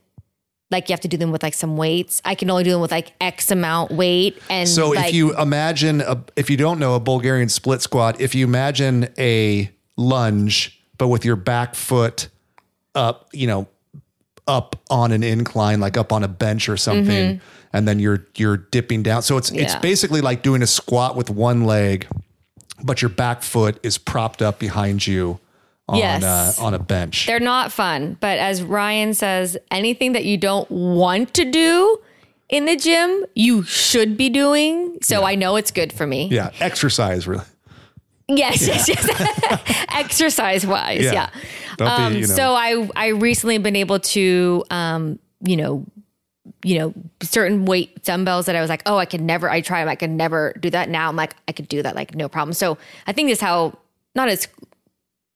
like 0.71 0.89
you 0.89 0.93
have 0.93 0.99
to 1.01 1.07
do 1.07 1.17
them 1.17 1.31
with 1.31 1.43
like 1.43 1.53
some 1.53 1.77
weights. 1.77 2.21
I 2.25 2.35
can 2.35 2.49
only 2.49 2.63
do 2.63 2.71
them 2.71 2.81
with 2.81 2.91
like 2.91 3.13
X 3.19 3.51
amount 3.51 3.91
weight. 3.91 4.37
And 4.49 4.67
so 4.67 4.89
like, 4.91 5.09
if 5.09 5.13
you 5.15 5.37
imagine, 5.39 6.01
a, 6.01 6.23
if 6.35 6.49
you 6.49 6.57
don't 6.57 6.79
know 6.79 6.95
a 6.95 6.99
Bulgarian 6.99 7.49
split 7.49 7.81
squat, 7.81 8.19
if 8.21 8.33
you 8.35 8.45
imagine 8.45 9.09
a 9.17 9.71
lunge, 9.97 10.81
but 10.97 11.09
with 11.09 11.25
your 11.25 11.35
back 11.35 11.75
foot 11.75 12.29
up, 12.95 13.29
you 13.33 13.47
know, 13.47 13.67
up 14.47 14.75
on 14.89 15.11
an 15.11 15.23
incline, 15.23 15.79
like 15.79 15.97
up 15.97 16.11
on 16.11 16.23
a 16.23 16.27
bench 16.27 16.69
or 16.69 16.77
something, 16.77 17.35
mm-hmm. 17.37 17.45
and 17.75 17.87
then 17.87 17.99
you're 17.99 18.25
you're 18.35 18.57
dipping 18.57 19.03
down. 19.03 19.21
So 19.21 19.37
it's 19.37 19.51
yeah. 19.51 19.63
it's 19.63 19.75
basically 19.75 20.21
like 20.21 20.43
doing 20.43 20.61
a 20.61 20.67
squat 20.67 21.15
with 21.15 21.29
one 21.29 21.63
leg, 21.65 22.07
but 22.83 23.01
your 23.01 23.09
back 23.09 23.41
foot 23.43 23.79
is 23.83 23.97
propped 23.97 24.41
up 24.41 24.59
behind 24.59 25.05
you 25.07 25.39
on 25.87 25.97
yes. 25.97 26.23
Uh, 26.23 26.53
on 26.65 26.73
a 26.73 26.79
bench. 26.79 27.27
They're 27.27 27.39
not 27.39 27.71
fun, 27.71 28.17
but 28.19 28.39
as 28.39 28.61
Ryan 28.63 29.13
says, 29.13 29.57
anything 29.71 30.13
that 30.13 30.25
you 30.25 30.37
don't 30.37 30.69
want 30.71 31.33
to 31.35 31.45
do 31.45 31.99
in 32.49 32.65
the 32.65 32.75
gym, 32.75 33.25
you 33.35 33.63
should 33.63 34.17
be 34.17 34.29
doing. 34.29 34.97
So 35.01 35.21
yeah. 35.21 35.27
I 35.27 35.35
know 35.35 35.55
it's 35.55 35.71
good 35.71 35.93
for 35.93 36.07
me. 36.07 36.27
Yeah, 36.31 36.51
exercise 36.59 37.27
really. 37.27 37.43
Yes, 38.27 38.65
yes, 38.67 38.87
yes. 38.87 39.85
Exercise 39.95 40.65
wise, 40.65 41.03
yeah. 41.03 41.29
yeah. 41.79 41.95
Um, 41.95 42.13
be, 42.13 42.19
you 42.21 42.27
know. 42.27 42.33
So 42.35 42.55
I 42.55 42.89
I 42.95 43.07
recently 43.09 43.57
been 43.59 43.75
able 43.75 43.99
to 43.99 44.63
um, 44.71 45.19
you 45.45 45.55
know, 45.57 45.85
you 46.63 46.79
know, 46.79 46.93
certain 47.21 47.65
weight 47.65 48.03
dumbbells 48.03 48.47
that 48.47 48.55
I 48.55 48.61
was 48.61 48.69
like, 48.69 48.81
oh, 48.87 48.97
I 48.97 49.05
could 49.05 49.21
never. 49.21 49.47
I 49.49 49.61
tried 49.61 49.83
them. 49.83 49.89
I 49.89 49.95
could 49.95 50.09
never 50.09 50.53
do 50.59 50.71
that. 50.71 50.89
Now 50.89 51.07
I'm 51.07 51.15
like, 51.15 51.35
I 51.47 51.51
could 51.51 51.67
do 51.67 51.83
that. 51.83 51.95
Like 51.95 52.15
no 52.15 52.27
problem. 52.27 52.53
So 52.53 52.77
I 53.05 53.11
think 53.13 53.29
this 53.29 53.41
how 53.41 53.77
not 54.15 54.27
as 54.27 54.47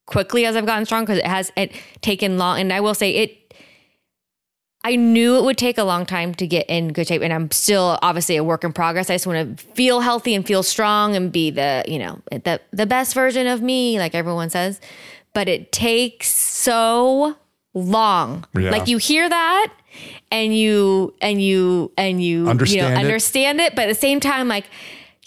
quickly 0.08 0.48
as 0.48 0.56
I've 0.56 0.66
gotten 0.66 0.86
strong 0.86 1.04
because 1.04 1.20
it 1.20 1.28
has 1.28 1.52
it 1.56 1.72
taken 2.02 2.40
long. 2.40 2.60
And 2.60 2.74
I 2.74 2.80
will 2.80 2.96
say 2.96 3.12
it 3.18 3.39
I 4.84 4.96
knew 4.96 5.38
it 5.38 5.44
would 5.44 5.58
take 5.58 5.78
a 5.78 5.84
long 5.84 6.06
time 6.06 6.34
to 6.36 6.48
get 6.48 6.66
in 6.70 6.94
good 6.94 7.08
shape, 7.08 7.22
and 7.22 7.34
I'm 7.34 7.52
still 7.52 8.00
obviously 8.02 8.38
a 8.38 8.44
work 8.44 8.64
in 8.64 8.72
progress. 8.72 9.10
I 9.10 9.16
just 9.16 9.28
want 9.28 9.58
to 9.60 9.66
feel 9.74 10.00
healthy 10.00 10.34
and 10.36 10.48
feel 10.48 10.64
strong 10.64 11.18
and 11.18 11.32
be 11.32 11.52
the 11.52 11.84
you 11.88 12.00
know 12.00 12.20
the 12.32 12.62
the 12.72 12.86
best 12.86 13.14
version 13.14 13.46
of 13.48 13.62
me, 13.62 14.00
like 14.00 14.16
everyone 14.16 14.50
says. 14.50 14.80
But 15.34 15.50
it 15.50 15.74
takes 15.74 16.32
so 16.32 17.36
long. 17.74 18.46
Yeah. 18.56 18.70
Like 18.72 18.88
you 18.88 18.98
hear 19.00 19.28
that, 19.28 19.74
and 20.32 20.56
you 20.56 21.14
and 21.20 21.42
you 21.42 21.92
and 21.98 22.24
you 22.24 22.48
understand 22.48 22.88
you 22.92 22.96
know, 22.96 23.02
it. 23.02 23.04
understand 23.04 23.60
it, 23.60 23.76
but 23.76 23.84
at 23.84 23.88
the 23.88 23.96
same 23.96 24.22
time, 24.22 24.48
like 24.48 24.68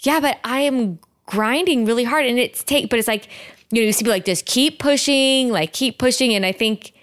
yeah, 0.01 0.19
but 0.19 0.39
I 0.43 0.61
am 0.61 0.97
grinding 1.27 1.85
really 1.85 2.05
hard, 2.05 2.25
and 2.25 2.39
it's 2.39 2.63
take. 2.63 2.89
But 2.89 2.97
it's 2.97 3.07
like 3.07 3.27
you 3.69 3.81
know 3.81 3.85
you 3.85 3.93
see, 3.93 4.03
like 4.05 4.25
just 4.25 4.47
keep 4.47 4.79
pushing, 4.79 5.51
like 5.51 5.73
keep 5.73 5.99
pushing, 5.99 6.33
and 6.33 6.43
I 6.43 6.53
think 6.53 6.93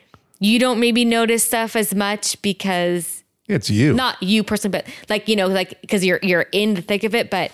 you 0.41 0.59
don't 0.59 0.81
maybe 0.81 1.05
notice 1.05 1.45
stuff 1.45 1.77
as 1.77 1.95
much 1.95 2.41
because 2.43 3.23
it's 3.47 3.71
you, 3.71 3.93
not 3.93 4.21
you 4.23 4.43
person, 4.43 4.71
but 4.71 4.87
like 5.09 5.29
you 5.29 5.37
know, 5.37 5.47
like 5.47 5.81
because 5.83 6.05
you're 6.05 6.19
you're 6.23 6.47
in 6.53 6.75
the 6.75 6.81
thick 6.83 7.05
of 7.05 7.15
it. 7.15 7.31
But 7.31 7.53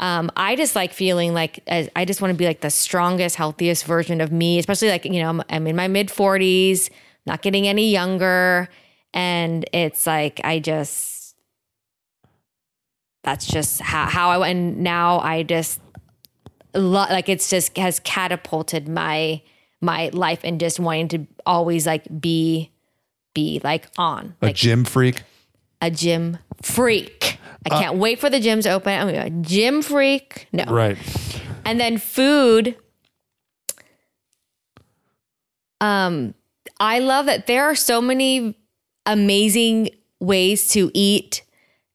um, 0.00 0.30
I 0.36 0.54
just 0.54 0.76
like 0.76 0.92
feeling 0.92 1.32
like 1.32 1.60
uh, 1.66 1.84
I 1.96 2.04
just 2.04 2.20
want 2.20 2.32
to 2.32 2.36
be 2.36 2.44
like 2.44 2.60
the 2.60 2.68
strongest, 2.70 3.36
healthiest 3.36 3.84
version 3.86 4.20
of 4.20 4.30
me, 4.30 4.58
especially 4.58 4.90
like 4.90 5.06
you 5.06 5.20
know 5.22 5.30
I'm, 5.30 5.42
I'm 5.48 5.66
in 5.66 5.76
my 5.76 5.88
mid 5.88 6.10
forties, 6.10 6.90
not 7.26 7.40
getting 7.40 7.66
any 7.66 7.90
younger, 7.90 8.68
and 9.14 9.64
it's 9.72 10.06
like 10.06 10.40
I 10.44 10.58
just 10.58 11.36
that's 13.24 13.46
just 13.46 13.80
how 13.80 14.06
how 14.06 14.30
I 14.42 14.48
and 14.50 14.78
now 14.80 15.20
I 15.20 15.42
just 15.42 15.80
like 16.74 17.30
it's 17.30 17.48
just 17.48 17.78
has 17.78 17.98
catapulted 18.00 18.88
my 18.88 19.40
my 19.80 20.10
life 20.12 20.40
and 20.44 20.58
just 20.58 20.80
wanting 20.80 21.08
to 21.08 21.26
always 21.44 21.86
like 21.86 22.04
be 22.20 22.70
be 23.34 23.60
like 23.62 23.86
on 23.98 24.34
a 24.40 24.46
like, 24.46 24.56
gym 24.56 24.84
freak 24.84 25.22
a 25.82 25.90
gym 25.90 26.38
freak 26.62 27.38
i 27.70 27.74
uh, 27.74 27.78
can't 27.80 27.98
wait 27.98 28.18
for 28.18 28.30
the 28.30 28.40
gyms 28.40 28.62
to 28.62 28.70
open 28.70 28.98
i'm 28.98 29.08
a 29.08 29.28
gym 29.42 29.82
freak 29.82 30.48
no 30.52 30.64
right 30.64 30.96
and 31.66 31.78
then 31.78 31.98
food 31.98 32.74
um 35.82 36.32
i 36.80 36.98
love 36.98 37.26
that 37.26 37.46
there 37.46 37.64
are 37.64 37.74
so 37.74 38.00
many 38.00 38.58
amazing 39.04 39.90
ways 40.20 40.68
to 40.68 40.90
eat 40.94 41.42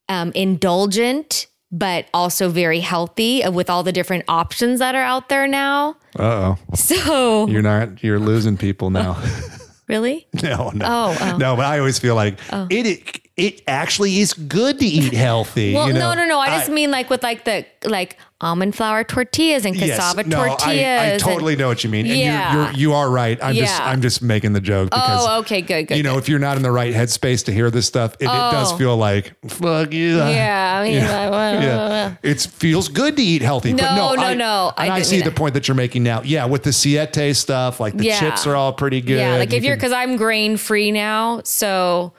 um 0.10 0.32
indulgent 0.36 1.48
but 1.72 2.08
also 2.14 2.50
very 2.50 2.82
healthy 2.82 3.48
with 3.50 3.70
all 3.70 3.84
the 3.84 3.92
different 3.92 4.26
options 4.28 4.80
that 4.80 4.94
are 4.96 5.02
out 5.02 5.30
there 5.30 5.48
now. 5.48 5.96
Oh, 6.20 6.58
so 6.76 7.48
you're 7.48 7.62
not 7.62 8.04
you're 8.04 8.20
losing 8.20 8.58
people 8.58 8.90
now. 8.90 9.22
really? 9.88 10.28
no, 10.44 10.72
no, 10.74 10.86
oh, 10.88 11.18
oh, 11.34 11.38
no. 11.38 11.56
But 11.56 11.66
I 11.66 11.80
always 11.80 11.98
feel 11.98 12.16
like 12.16 12.40
oh. 12.52 12.68
it, 12.70 12.86
it 12.86 13.22
it 13.38 13.62
actually 13.68 14.20
is 14.20 14.34
good 14.34 14.80
to 14.80 14.86
eat 14.86 15.14
healthy. 15.14 15.74
well, 15.74 15.88
you 15.88 15.94
know? 15.94 16.14
no, 16.14 16.16
no, 16.16 16.28
no. 16.28 16.40
I, 16.40 16.56
I 16.56 16.58
just 16.60 16.70
mean 16.72 16.92
like 16.92 17.10
with 17.10 17.24
like 17.24 17.46
the 17.46 17.66
like 17.86 18.18
almond 18.44 18.76
flour 18.76 19.04
tortillas 19.04 19.66
and 19.66 19.76
cassava 19.76 20.22
yes. 20.22 20.28
no, 20.28 20.38
tortillas. 20.38 20.68
I, 20.68 21.14
I 21.14 21.18
totally 21.18 21.54
and, 21.54 21.60
know 21.62 21.68
what 21.68 21.84
you 21.84 21.90
mean. 21.90 22.06
And 22.08 22.16
yeah. 22.18 22.54
you're, 22.54 22.64
you're 22.64 22.74
you 22.74 22.94
are 22.94 23.10
right. 23.10 23.38
I'm 23.42 23.56
yeah. 23.56 23.64
just 23.66 23.82
I'm 23.82 24.02
just 24.02 24.22
making 24.22 24.54
the 24.54 24.60
joke 24.62 24.90
because 24.90 25.28
oh, 25.30 25.40
okay, 25.42 25.62
good, 25.62 25.88
good. 25.88 25.98
You 25.98 26.04
know, 26.04 26.14
good. 26.16 26.24
if 26.24 26.30
you're 26.30 26.40
not 26.40 26.58
in 26.58 26.64
the 26.64 26.72
right 26.72 26.94
headspace 26.94 27.46
to 27.46 27.54
hear 27.54 27.70
this 27.72 27.86
stuff, 27.88 28.16
it, 28.20 28.26
oh. 28.26 28.34
it 28.34 28.52
does 28.52 28.74
oh. 28.74 28.78
feel 28.78 28.98
like 28.98 29.34
fuck 29.48 29.94
you. 29.94 30.18
Yeah. 30.18 30.30
yeah, 30.30 30.78
I 30.80 30.84
mean, 30.84 30.92
yeah. 31.68 32.16
it 32.24 32.42
feels 32.42 32.88
good 32.90 33.16
to 33.18 33.24
eat 33.24 33.42
healthy. 33.42 33.74
No, 33.74 33.84
but 33.84 33.96
no, 33.96 34.16
no, 34.16 34.24
I, 34.24 34.34
no. 34.34 34.74
I 34.78 34.84
and 34.86 34.94
I, 34.96 35.02
see 35.04 35.22
the 35.22 35.32
point 35.32 35.54
that 35.54 35.68
you're 35.68 35.76
making 35.76 36.04
now. 36.04 36.22
Yeah, 36.24 36.46
with 36.46 36.64
the 36.64 36.74
siete 36.74 37.34
stuff, 37.36 37.80
like 37.80 37.96
the 37.96 38.10
chips 38.12 38.46
are 38.48 38.56
all 38.56 38.74
pretty 38.74 39.02
good. 39.02 39.20
Yeah, 39.20 39.38
like 39.38 39.54
if 39.54 39.64
you 39.64 39.68
you're 39.68 39.78
because 39.78 39.92
I'm 39.94 40.18
grain 40.18 40.58
free 40.58 40.92
now, 40.92 41.42
so 41.44 42.14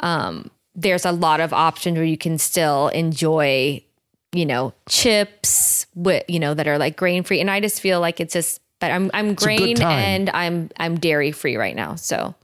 um, 0.00 0.50
there's 0.74 1.04
a 1.04 1.12
lot 1.12 1.40
of 1.40 1.52
options 1.52 1.96
where 1.96 2.04
you 2.04 2.16
can 2.18 2.38
still 2.38 2.88
enjoy 2.88 3.82
you 4.32 4.46
know, 4.46 4.72
chips 4.88 5.86
with 5.94 6.24
you 6.28 6.38
know 6.38 6.54
that 6.54 6.68
are 6.68 6.78
like 6.78 6.96
grain 6.96 7.22
free, 7.24 7.40
and 7.40 7.50
I 7.50 7.60
just 7.60 7.80
feel 7.80 8.00
like 8.00 8.20
it's 8.20 8.32
just. 8.32 8.60
But 8.80 8.92
I'm 8.92 9.10
I'm 9.12 9.30
it's 9.30 9.42
grain 9.42 9.82
and 9.82 10.30
I'm 10.30 10.70
I'm 10.76 11.00
dairy 11.00 11.32
free 11.32 11.56
right 11.56 11.74
now, 11.74 11.96
so 11.96 12.36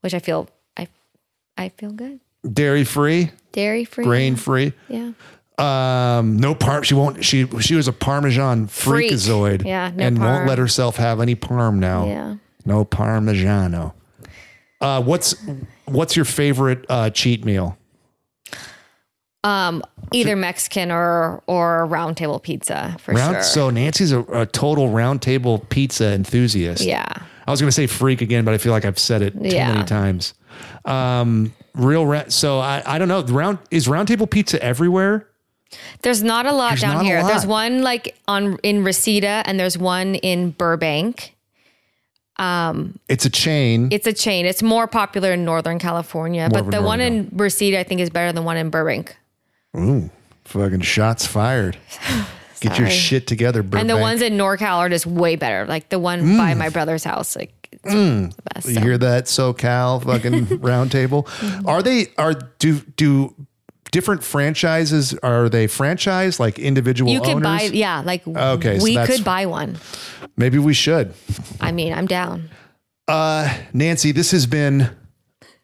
which 0.00 0.14
I 0.14 0.20
feel 0.20 0.46
I 0.76 0.86
I 1.58 1.70
feel 1.70 1.90
good. 1.90 2.20
Dairy 2.52 2.84
free, 2.84 3.32
dairy 3.50 3.84
free, 3.84 4.04
grain 4.04 4.36
free. 4.36 4.72
Yeah. 4.88 5.10
Um, 5.58 6.36
no 6.36 6.54
parm. 6.54 6.84
She 6.84 6.94
won't. 6.94 7.24
She 7.24 7.48
she 7.62 7.74
was 7.74 7.88
a 7.88 7.92
Parmesan 7.92 8.68
freakazoid. 8.68 9.64
Yeah, 9.66 9.90
no 9.92 10.04
and 10.06 10.18
parm. 10.18 10.22
won't 10.22 10.46
let 10.46 10.58
herself 10.58 10.94
have 10.96 11.18
any 11.20 11.34
parm 11.34 11.78
now. 11.78 12.06
Yeah, 12.06 12.36
no 12.64 12.84
Parmigiano. 12.84 13.92
Uh, 14.80 15.02
what's 15.02 15.34
what's 15.86 16.14
your 16.14 16.24
favorite 16.26 16.86
uh, 16.88 17.10
cheat 17.10 17.44
meal? 17.44 17.76
Um, 19.42 19.82
either 20.12 20.36
Mexican 20.36 20.90
or 20.90 21.42
or 21.46 21.86
round 21.86 22.18
table 22.18 22.38
pizza 22.38 22.94
for 23.00 23.14
round, 23.14 23.36
sure. 23.36 23.42
So 23.42 23.70
Nancy's 23.70 24.12
a, 24.12 24.20
a 24.24 24.44
total 24.44 24.90
round 24.90 25.22
table 25.22 25.60
pizza 25.70 26.12
enthusiast. 26.12 26.82
Yeah. 26.82 27.06
I 27.46 27.50
was 27.50 27.58
going 27.58 27.68
to 27.68 27.72
say 27.74 27.86
freak 27.86 28.20
again, 28.20 28.44
but 28.44 28.52
I 28.52 28.58
feel 28.58 28.72
like 28.72 28.84
I've 28.84 28.98
said 28.98 29.22
it 29.22 29.32
too 29.32 29.48
yeah. 29.56 29.72
many 29.72 29.84
times. 29.86 30.34
Um, 30.84 31.54
real 31.74 32.04
ra- 32.06 32.24
so 32.28 32.58
I, 32.60 32.82
I 32.84 32.98
don't 32.98 33.08
know. 33.08 33.22
Round 33.22 33.58
is 33.70 33.88
round 33.88 34.08
table 34.08 34.26
pizza 34.26 34.62
everywhere. 34.62 35.26
There's 36.02 36.22
not 36.22 36.44
a 36.44 36.52
lot 36.52 36.70
there's 36.70 36.80
down 36.82 37.04
here. 37.04 37.22
Lot. 37.22 37.28
There's 37.28 37.46
one 37.46 37.80
like 37.80 38.14
on 38.28 38.58
in 38.62 38.84
Reseda, 38.84 39.42
and 39.46 39.58
there's 39.58 39.78
one 39.78 40.16
in 40.16 40.50
Burbank. 40.50 41.34
Um, 42.36 42.98
it's 43.08 43.24
a 43.24 43.30
chain. 43.30 43.88
It's 43.90 44.06
a 44.06 44.12
chain. 44.12 44.44
It's 44.44 44.62
more 44.62 44.86
popular 44.86 45.32
in 45.32 45.46
Northern 45.46 45.78
California, 45.78 46.46
more 46.52 46.62
but 46.62 46.70
the 46.70 46.82
one 46.82 47.00
in 47.00 47.30
Reseda, 47.32 47.80
I 47.80 47.84
think, 47.84 48.02
is 48.02 48.10
better 48.10 48.32
than 48.34 48.44
one 48.44 48.58
in 48.58 48.68
Burbank. 48.68 49.16
Ooh, 49.76 50.10
fucking 50.44 50.80
shots 50.80 51.26
fired. 51.26 51.78
Get 52.60 52.78
your 52.78 52.90
shit 52.90 53.26
together, 53.26 53.62
bro. 53.62 53.80
And 53.80 53.88
the 53.88 53.96
ones 53.96 54.20
in 54.20 54.34
NorCal 54.34 54.76
are 54.78 54.88
just 54.88 55.06
way 55.06 55.36
better. 55.36 55.66
Like 55.66 55.88
the 55.88 55.98
one 55.98 56.36
by 56.36 56.52
mm. 56.52 56.58
my 56.58 56.68
brother's 56.68 57.04
house, 57.04 57.36
like 57.36 57.54
it's 57.72 57.94
mm. 57.94 58.34
the 58.34 58.42
best. 58.54 58.68
You 58.68 58.80
hear 58.80 58.98
that 58.98 59.24
SoCal 59.24 60.04
fucking 60.04 60.46
roundtable? 60.58 61.26
Are 61.66 61.82
they 61.82 62.08
are 62.18 62.34
do 62.58 62.80
do 62.80 63.34
different 63.92 64.22
franchises 64.22 65.14
are 65.14 65.48
they 65.48 65.66
franchise 65.66 66.38
like 66.38 66.58
individual 66.60 67.10
You 67.10 67.20
could 67.20 67.30
owners? 67.36 67.42
buy, 67.42 67.62
yeah, 67.72 68.02
like 68.04 68.26
Okay, 68.26 68.78
we 68.80 68.96
could 69.06 69.24
buy 69.24 69.46
one. 69.46 69.78
Maybe 70.36 70.58
we 70.58 70.74
should. 70.74 71.14
I 71.60 71.72
mean, 71.72 71.92
I'm 71.92 72.06
down. 72.06 72.50
Uh 73.08 73.56
Nancy, 73.72 74.10
this 74.12 74.32
has 74.32 74.44
been 74.46 74.90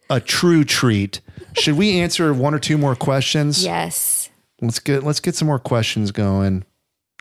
a 0.09 0.21
true 0.21 0.65
treat. 0.65 1.21
Should 1.59 1.77
we 1.79 1.99
answer 1.99 2.33
one 2.35 2.55
or 2.55 2.59
two 2.59 2.77
more 2.77 2.95
questions? 2.95 3.65
Yes. 3.65 4.29
Let's 4.61 4.79
get 4.79 5.03
let's 5.05 5.21
get 5.21 5.35
some 5.35 5.47
more 5.47 5.59
questions 5.59 6.13
going. 6.13 6.65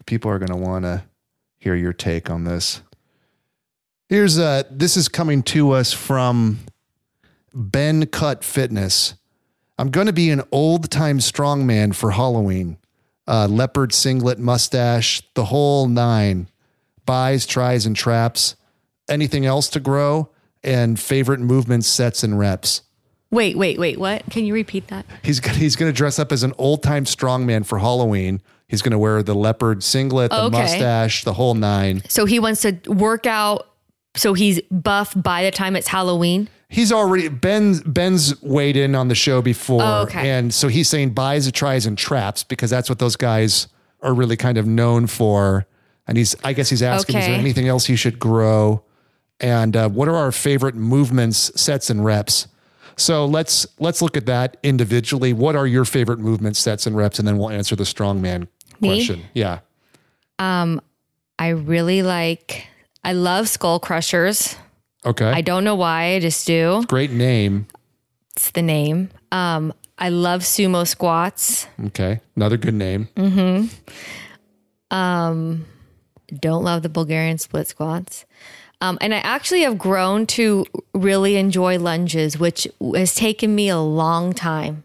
People 0.06 0.30
are 0.32 0.40
going 0.40 0.52
to 0.52 0.58
want 0.58 0.84
to 0.84 1.04
hear 1.58 1.76
your 1.76 1.94
take 1.94 2.30
on 2.30 2.44
this. 2.44 2.82
Here's 4.10 4.38
a 4.38 4.44
uh, 4.44 4.64
this 4.70 4.98
is 4.98 5.08
coming 5.08 5.42
to 5.44 5.72
us 5.72 5.94
from 5.94 6.60
Ben 7.54 8.06
Cut 8.08 8.44
Fitness. 8.44 9.16
I'm 9.80 9.90
going 9.90 10.08
to 10.08 10.14
be 10.14 10.30
an 10.30 10.44
old 10.52 10.92
time 10.92 11.20
strongman 11.20 11.96
for 11.96 12.12
Halloween. 12.12 12.78
Uh, 13.28 13.48
leopard 13.48 13.92
singlet, 13.94 14.38
mustache, 14.38 15.24
the 15.34 15.46
whole 15.46 15.88
nine. 15.88 16.48
Bis, 17.06 17.46
tris, 17.46 17.86
and 17.86 17.96
traps. 17.96 18.56
Anything 19.10 19.46
else 19.46 19.68
to 19.70 19.80
grow? 19.80 20.30
And 20.64 21.00
favorite 21.00 21.40
movement 21.40 21.86
sets 21.86 22.24
and 22.24 22.38
reps. 22.38 22.82
Wait, 23.32 23.58
wait, 23.58 23.80
wait. 23.80 24.00
What? 24.00 24.24
Can 24.30 24.46
you 24.46 24.54
repeat 24.54 24.88
that? 24.90 25.06
He's 25.24 25.40
gonna, 25.40 25.58
he's 25.58 25.76
going 25.76 25.92
to 25.92 25.96
dress 25.96 26.20
up 26.20 26.32
as 26.32 26.44
an 26.44 26.54
old 26.58 26.84
time 26.84 27.06
strongman 27.06 27.66
for 27.66 27.80
Halloween. 27.80 28.42
He's 28.68 28.82
going 28.82 28.92
to 28.92 29.00
wear 29.00 29.22
the 29.24 29.36
leopard 29.36 29.84
singlet, 29.84 30.32
the 30.32 30.46
Okay. 30.46 30.60
mustache, 30.62 31.24
the 31.24 31.34
whole 31.34 31.54
nine. 31.56 32.02
So 32.10 32.26
he 32.26 32.40
wants 32.40 32.62
to 32.62 32.74
work 32.88 33.26
out 33.26 33.68
so 34.16 34.34
he's 34.34 34.62
buff 34.72 35.14
by 35.16 35.44
the 35.44 35.52
time 35.52 35.76
it's 35.76 35.88
Halloween. 35.88 36.48
He's 36.70 36.92
already 36.92 37.28
Ben. 37.28 37.78
Ben's 37.86 38.42
weighed 38.42 38.78
in 38.78 38.96
on 38.96 39.08
the 39.08 39.16
show 39.16 39.42
before, 39.42 39.82
Oh, 39.84 40.02
okay. 40.04 40.30
and 40.32 40.52
so 40.54 40.68
he's 40.68 40.88
saying 40.90 41.12
bis, 41.14 41.52
tris, 41.52 41.86
and 41.86 41.98
traps 41.98 42.44
because 42.44 42.70
that's 42.70 42.90
what 42.90 42.98
those 43.00 43.16
guys 43.16 43.68
are 44.02 44.14
really 44.14 44.36
kind 44.38 44.58
of 44.58 44.66
known 44.66 45.08
for. 45.08 45.66
And 46.08 46.18
he's, 46.18 46.36
I 46.44 46.54
guess, 46.54 46.70
he's 46.70 46.84
asking, 46.84 47.18
is 47.18 47.26
there 47.26 47.36
anything 47.36 47.68
else 47.68 47.86
he 47.86 47.96
should 47.96 48.20
grow? 48.20 48.84
And 49.40 49.76
uh, 49.76 49.90
what 49.90 50.08
are 50.08 50.16
our 50.16 50.32
favorite 50.32 50.76
movements, 50.76 51.52
sets, 51.60 51.90
and 51.90 52.04
reps? 52.06 52.48
So 52.98 53.26
let's 53.26 53.68
let's 53.80 54.02
look 54.02 54.16
at 54.18 54.26
that 54.28 54.58
individually. 54.64 55.34
What 55.34 55.56
are 55.56 55.68
your 55.68 55.86
favorite 55.86 56.20
movement 56.20 56.56
sets 56.58 56.88
and 56.88 56.96
reps, 56.96 57.20
and 57.20 57.28
then 57.28 57.38
we'll 57.38 57.50
answer 57.50 57.76
the 57.76 57.84
strongman 57.84 58.48
Me? 58.80 58.88
question. 58.90 59.24
Yeah. 59.34 59.60
Um, 60.40 60.82
I 61.40 61.50
really 61.50 62.04
like. 62.04 62.68
I 63.04 63.14
love 63.14 63.50
Skull 63.50 63.80
Crushers. 63.80 64.56
Okay. 65.06 65.26
I 65.28 65.42
don't 65.42 65.64
know 65.64 65.76
why. 65.76 66.16
I 66.16 66.20
just 66.20 66.48
do. 66.48 66.84
Great 66.88 67.12
name. 67.12 67.68
It's 68.36 68.52
the 68.52 68.62
name. 68.64 69.10
Um, 69.32 69.74
I 70.00 70.10
love 70.10 70.42
sumo 70.42 70.86
squats. 70.88 71.68
Okay, 71.88 72.20
another 72.36 72.58
good 72.58 72.74
name. 72.74 73.08
Mm-hmm. 73.16 74.96
Um, 74.96 75.66
don't 76.40 76.64
love 76.64 76.82
the 76.82 76.90
Bulgarian 76.90 77.38
split 77.38 77.68
squats. 77.68 78.26
Um, 78.86 78.98
and 79.02 79.14
I 79.14 79.18
actually 79.20 79.62
have 79.62 79.80
grown 79.80 80.28
to 80.28 80.66
really 80.94 81.38
enjoy 81.38 81.80
lunges, 81.80 82.38
which 82.40 82.68
has 82.94 83.16
taken 83.16 83.56
me 83.56 83.68
a 83.70 83.80
long 83.80 84.32
time. 84.32 84.84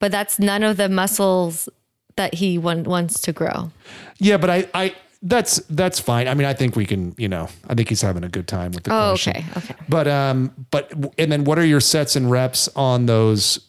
But 0.00 0.10
that's 0.12 0.38
none 0.38 0.62
of 0.62 0.78
the 0.78 0.88
muscles 0.88 1.68
that 2.16 2.34
he 2.34 2.56
want, 2.56 2.86
wants 2.86 3.20
to 3.22 3.32
grow. 3.32 3.70
Yeah, 4.18 4.38
but 4.38 4.50
I, 4.50 4.66
I, 4.72 4.94
that's 5.20 5.56
that's 5.68 6.00
fine. 6.00 6.26
I 6.26 6.32
mean, 6.34 6.46
I 6.46 6.54
think 6.54 6.74
we 6.74 6.86
can, 6.86 7.14
you 7.18 7.28
know, 7.28 7.50
I 7.68 7.74
think 7.74 7.90
he's 7.90 8.00
having 8.00 8.24
a 8.24 8.28
good 8.28 8.48
time 8.48 8.72
with 8.72 8.84
the 8.84 8.90
oh, 8.94 9.10
question. 9.10 9.36
okay, 9.36 9.44
okay. 9.58 9.74
But 9.88 10.08
um, 10.08 10.52
but 10.70 10.90
and 11.18 11.30
then 11.30 11.44
what 11.44 11.58
are 11.58 11.64
your 11.66 11.80
sets 11.80 12.16
and 12.16 12.30
reps 12.30 12.68
on 12.74 13.04
those 13.06 13.60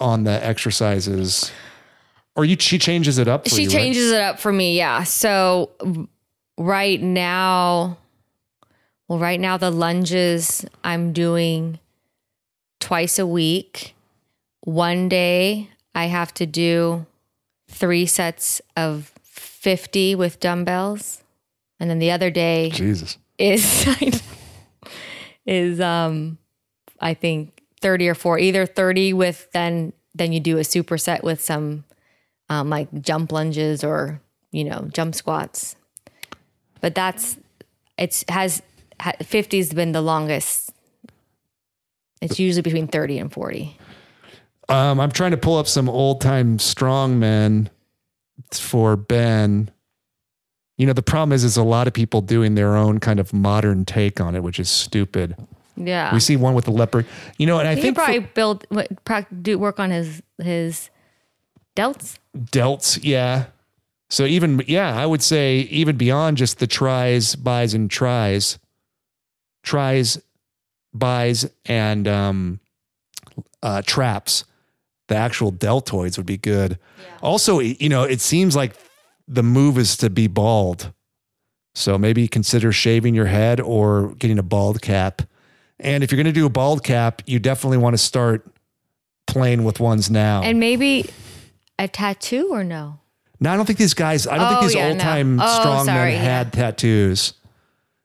on 0.00 0.24
the 0.24 0.44
exercises? 0.44 1.50
Or 2.34 2.44
you, 2.44 2.56
she 2.58 2.78
changes 2.78 3.18
it 3.18 3.28
up. 3.28 3.48
she 3.48 3.62
you, 3.64 3.70
changes 3.70 4.10
right? 4.10 4.16
it 4.18 4.22
up 4.22 4.40
for 4.40 4.52
me. 4.52 4.76
Yeah. 4.76 5.02
So 5.04 5.70
right 6.58 7.00
now, 7.00 7.96
well, 9.10 9.18
right 9.18 9.40
now, 9.40 9.56
the 9.56 9.72
lunges 9.72 10.64
I'm 10.84 11.12
doing 11.12 11.80
twice 12.78 13.18
a 13.18 13.26
week. 13.26 13.96
One 14.60 15.08
day, 15.08 15.68
I 15.96 16.04
have 16.04 16.32
to 16.34 16.46
do 16.46 17.06
three 17.68 18.06
sets 18.06 18.62
of 18.76 19.10
50 19.24 20.14
with 20.14 20.38
dumbbells. 20.38 21.24
And 21.80 21.90
then 21.90 21.98
the 21.98 22.12
other 22.12 22.30
day 22.30 22.70
Jesus. 22.72 23.18
is 23.38 24.22
is 25.46 25.80
um 25.80 26.38
I 27.00 27.14
think 27.14 27.62
30 27.80 28.10
or 28.10 28.14
4 28.14 28.38
either 28.38 28.66
30 28.66 29.14
with 29.14 29.50
then 29.52 29.92
then 30.14 30.32
you 30.32 30.40
do 30.40 30.58
a 30.58 30.60
superset 30.60 31.22
with 31.22 31.40
some 31.40 31.84
um, 32.50 32.68
like 32.68 32.88
jump 33.00 33.32
lunges 33.32 33.82
or 33.82 34.20
you 34.52 34.62
know 34.64 34.86
jump 34.92 35.14
squats. 35.16 35.74
But 36.80 36.94
that's 36.94 37.38
it 37.96 38.24
has 38.28 38.60
50's 39.00 39.72
been 39.72 39.92
the 39.92 40.00
longest. 40.02 40.72
It's 42.20 42.38
usually 42.38 42.62
between 42.62 42.86
30 42.86 43.18
and 43.18 43.32
40. 43.32 43.76
Um, 44.68 45.00
I'm 45.00 45.10
trying 45.10 45.30
to 45.32 45.36
pull 45.36 45.56
up 45.58 45.66
some 45.66 45.88
old 45.88 46.20
time 46.20 46.58
strongmen 46.58 47.68
for 48.52 48.96
Ben. 48.96 49.70
You 50.76 50.86
know, 50.86 50.92
the 50.92 51.02
problem 51.02 51.32
is, 51.32 51.44
is 51.44 51.56
a 51.56 51.62
lot 51.62 51.86
of 51.86 51.92
people 51.92 52.20
doing 52.20 52.54
their 52.54 52.76
own 52.76 53.00
kind 53.00 53.20
of 53.20 53.32
modern 53.32 53.84
take 53.84 54.20
on 54.20 54.34
it, 54.34 54.42
which 54.42 54.58
is 54.60 54.68
stupid. 54.68 55.36
Yeah. 55.76 56.12
We 56.12 56.20
see 56.20 56.36
one 56.36 56.54
with 56.54 56.66
the 56.66 56.70
leopard, 56.70 57.06
you 57.38 57.46
know, 57.46 57.58
and 57.58 57.66
I 57.68 57.74
think 57.74 57.96
probably 57.96 58.20
for, 58.20 58.28
build, 58.34 58.66
do 59.42 59.58
work 59.58 59.80
on 59.80 59.90
his, 59.90 60.22
his 60.40 60.90
delts. 61.74 62.18
Delts. 62.36 62.98
Yeah. 63.02 63.46
So 64.08 64.24
even, 64.24 64.62
yeah, 64.66 64.94
I 64.98 65.06
would 65.06 65.22
say 65.22 65.58
even 65.70 65.96
beyond 65.96 66.36
just 66.36 66.58
the 66.58 66.66
tris, 66.66 67.34
bis 67.34 67.72
and 67.74 67.90
tris, 67.90 68.58
tris, 69.62 70.18
bis, 70.96 71.46
and 71.66 72.08
um, 72.08 72.60
uh, 73.62 73.82
traps 73.82 74.44
the 75.08 75.16
actual 75.16 75.50
deltoids 75.50 76.16
would 76.16 76.26
be 76.26 76.36
good. 76.38 76.78
Yeah. 77.00 77.04
Also, 77.20 77.58
you 77.58 77.88
know, 77.88 78.04
it 78.04 78.20
seems 78.20 78.54
like 78.54 78.76
the 79.26 79.42
move 79.42 79.76
is 79.76 79.96
to 79.96 80.08
be 80.08 80.28
bald. 80.28 80.92
So 81.74 81.98
maybe 81.98 82.28
consider 82.28 82.70
shaving 82.70 83.12
your 83.12 83.26
head 83.26 83.58
or 83.60 84.14
getting 84.20 84.38
a 84.38 84.44
bald 84.44 84.82
cap. 84.82 85.22
And 85.80 86.04
if 86.04 86.12
you're 86.12 86.16
going 86.16 86.32
to 86.32 86.38
do 86.40 86.46
a 86.46 86.50
bald 86.50 86.84
cap, 86.84 87.22
you 87.26 87.40
definitely 87.40 87.78
want 87.78 87.94
to 87.94 87.98
start 87.98 88.46
playing 89.26 89.64
with 89.64 89.80
ones 89.80 90.12
now. 90.12 90.42
And 90.44 90.60
maybe 90.60 91.10
a 91.76 91.88
tattoo 91.88 92.50
or 92.52 92.62
no? 92.62 93.00
No, 93.40 93.50
I 93.52 93.56
don't 93.56 93.66
think 93.66 93.80
these 93.80 93.94
guys, 93.94 94.28
I 94.28 94.36
don't 94.36 94.46
oh, 94.46 94.48
think 94.50 94.62
these 94.62 94.74
yeah, 94.76 94.90
old 94.90 95.00
time 95.00 95.36
no. 95.36 95.44
oh, 95.44 95.58
strong 95.60 95.86
sorry, 95.86 96.12
men 96.12 96.12
yeah. 96.12 96.22
had 96.38 96.52
tattoos. 96.52 97.32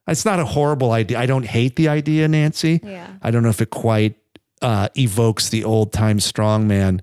It's 0.07 0.25
not 0.25 0.39
a 0.39 0.45
horrible 0.45 0.91
idea. 0.91 1.19
I 1.19 1.25
don't 1.25 1.45
hate 1.45 1.75
the 1.75 1.87
idea, 1.87 2.27
Nancy. 2.27 2.79
Yeah. 2.83 3.07
I 3.21 3.31
don't 3.31 3.43
know 3.43 3.49
if 3.49 3.61
it 3.61 3.71
quite 3.71 4.15
uh, 4.61 4.89
evokes 4.95 5.49
the 5.49 5.63
old 5.63 5.93
time 5.93 6.19
strongman, 6.19 7.01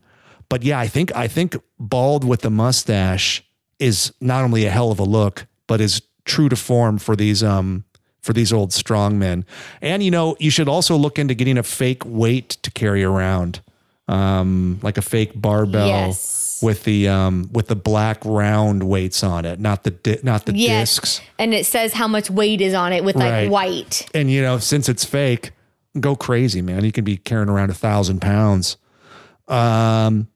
but 0.49 0.63
yeah, 0.63 0.79
I 0.79 0.87
think 0.87 1.15
I 1.17 1.29
think 1.29 1.57
bald 1.79 2.25
with 2.25 2.41
the 2.43 2.51
mustache 2.51 3.43
is 3.79 4.13
not 4.21 4.45
only 4.45 4.65
a 4.67 4.71
hell 4.71 4.93
of 4.93 4.99
a 4.99 5.03
look, 5.05 5.47
but 5.67 5.81
is 5.81 6.03
true 6.25 6.49
to 6.49 6.57
form 6.57 6.99
for 6.99 7.17
these 7.17 7.43
um 7.43 7.85
for 8.23 8.33
these 8.33 8.53
old 8.53 8.71
strongmen. 8.71 9.45
And 9.81 10.03
you 10.03 10.11
know, 10.11 10.37
you 10.39 10.51
should 10.51 10.69
also 10.69 10.97
look 10.97 11.19
into 11.19 11.35
getting 11.35 11.59
a 11.59 11.63
fake 11.63 12.03
weight 12.07 12.51
to 12.63 12.71
carry 12.71 13.03
around, 13.03 13.61
um, 14.07 14.79
like 14.83 14.97
a 14.97 15.03
fake 15.03 15.33
barbell. 15.35 15.89
Yes 15.89 16.51
with 16.63 16.85
the 16.85 17.09
um 17.09 17.51
with 17.53 17.67
the 17.69 17.75
black 17.77 18.25
round 18.25 18.85
weights 18.85 19.23
on 19.25 19.45
it, 19.45 19.59
not 19.61 19.83
the 19.83 19.91
di- 19.91 20.21
not 20.23 20.47
the 20.47 20.55
yes. 20.55 20.99
discs. 20.99 21.21
And 21.39 21.53
it 21.53 21.67
says 21.67 21.93
how 21.93 22.09
much 22.09 22.31
weight 22.31 22.61
is 22.61 22.73
on 22.73 22.93
it 22.93 23.05
with 23.05 23.17
like 23.17 23.51
white. 23.51 24.09
And 24.15 24.31
you 24.31 24.41
know, 24.41 24.59
since 24.59 24.89
it's 24.89 25.05
fake, 25.05 25.51
go 25.99 26.15
crazy, 26.15 26.63
man. 26.63 26.85
You 26.85 26.93
can 26.93 27.05
be 27.05 27.17
carrying 27.17 27.49
around 27.49 27.71
a 27.71 27.75
thousand 27.75 28.23
pounds. 28.23 28.77
Um, 29.49 30.29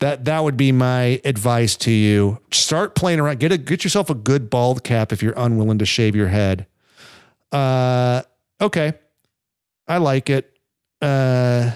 that 0.00 0.24
that 0.24 0.42
would 0.42 0.56
be 0.56 0.72
my 0.72 1.20
advice 1.24 1.76
to 1.78 1.90
you. 1.92 2.40
Start 2.50 2.94
playing 2.94 3.20
around. 3.20 3.38
Get 3.38 3.52
a 3.52 3.58
get 3.58 3.84
yourself 3.84 4.10
a 4.10 4.14
good 4.14 4.48
bald 4.50 4.82
cap 4.82 5.12
if 5.12 5.22
you're 5.22 5.34
unwilling 5.36 5.78
to 5.78 5.86
shave 5.86 6.16
your 6.16 6.28
head. 6.28 6.66
Uh, 7.52 8.22
okay, 8.60 8.94
I 9.86 9.98
like 9.98 10.30
it. 10.30 10.50
Uh, 11.00 11.72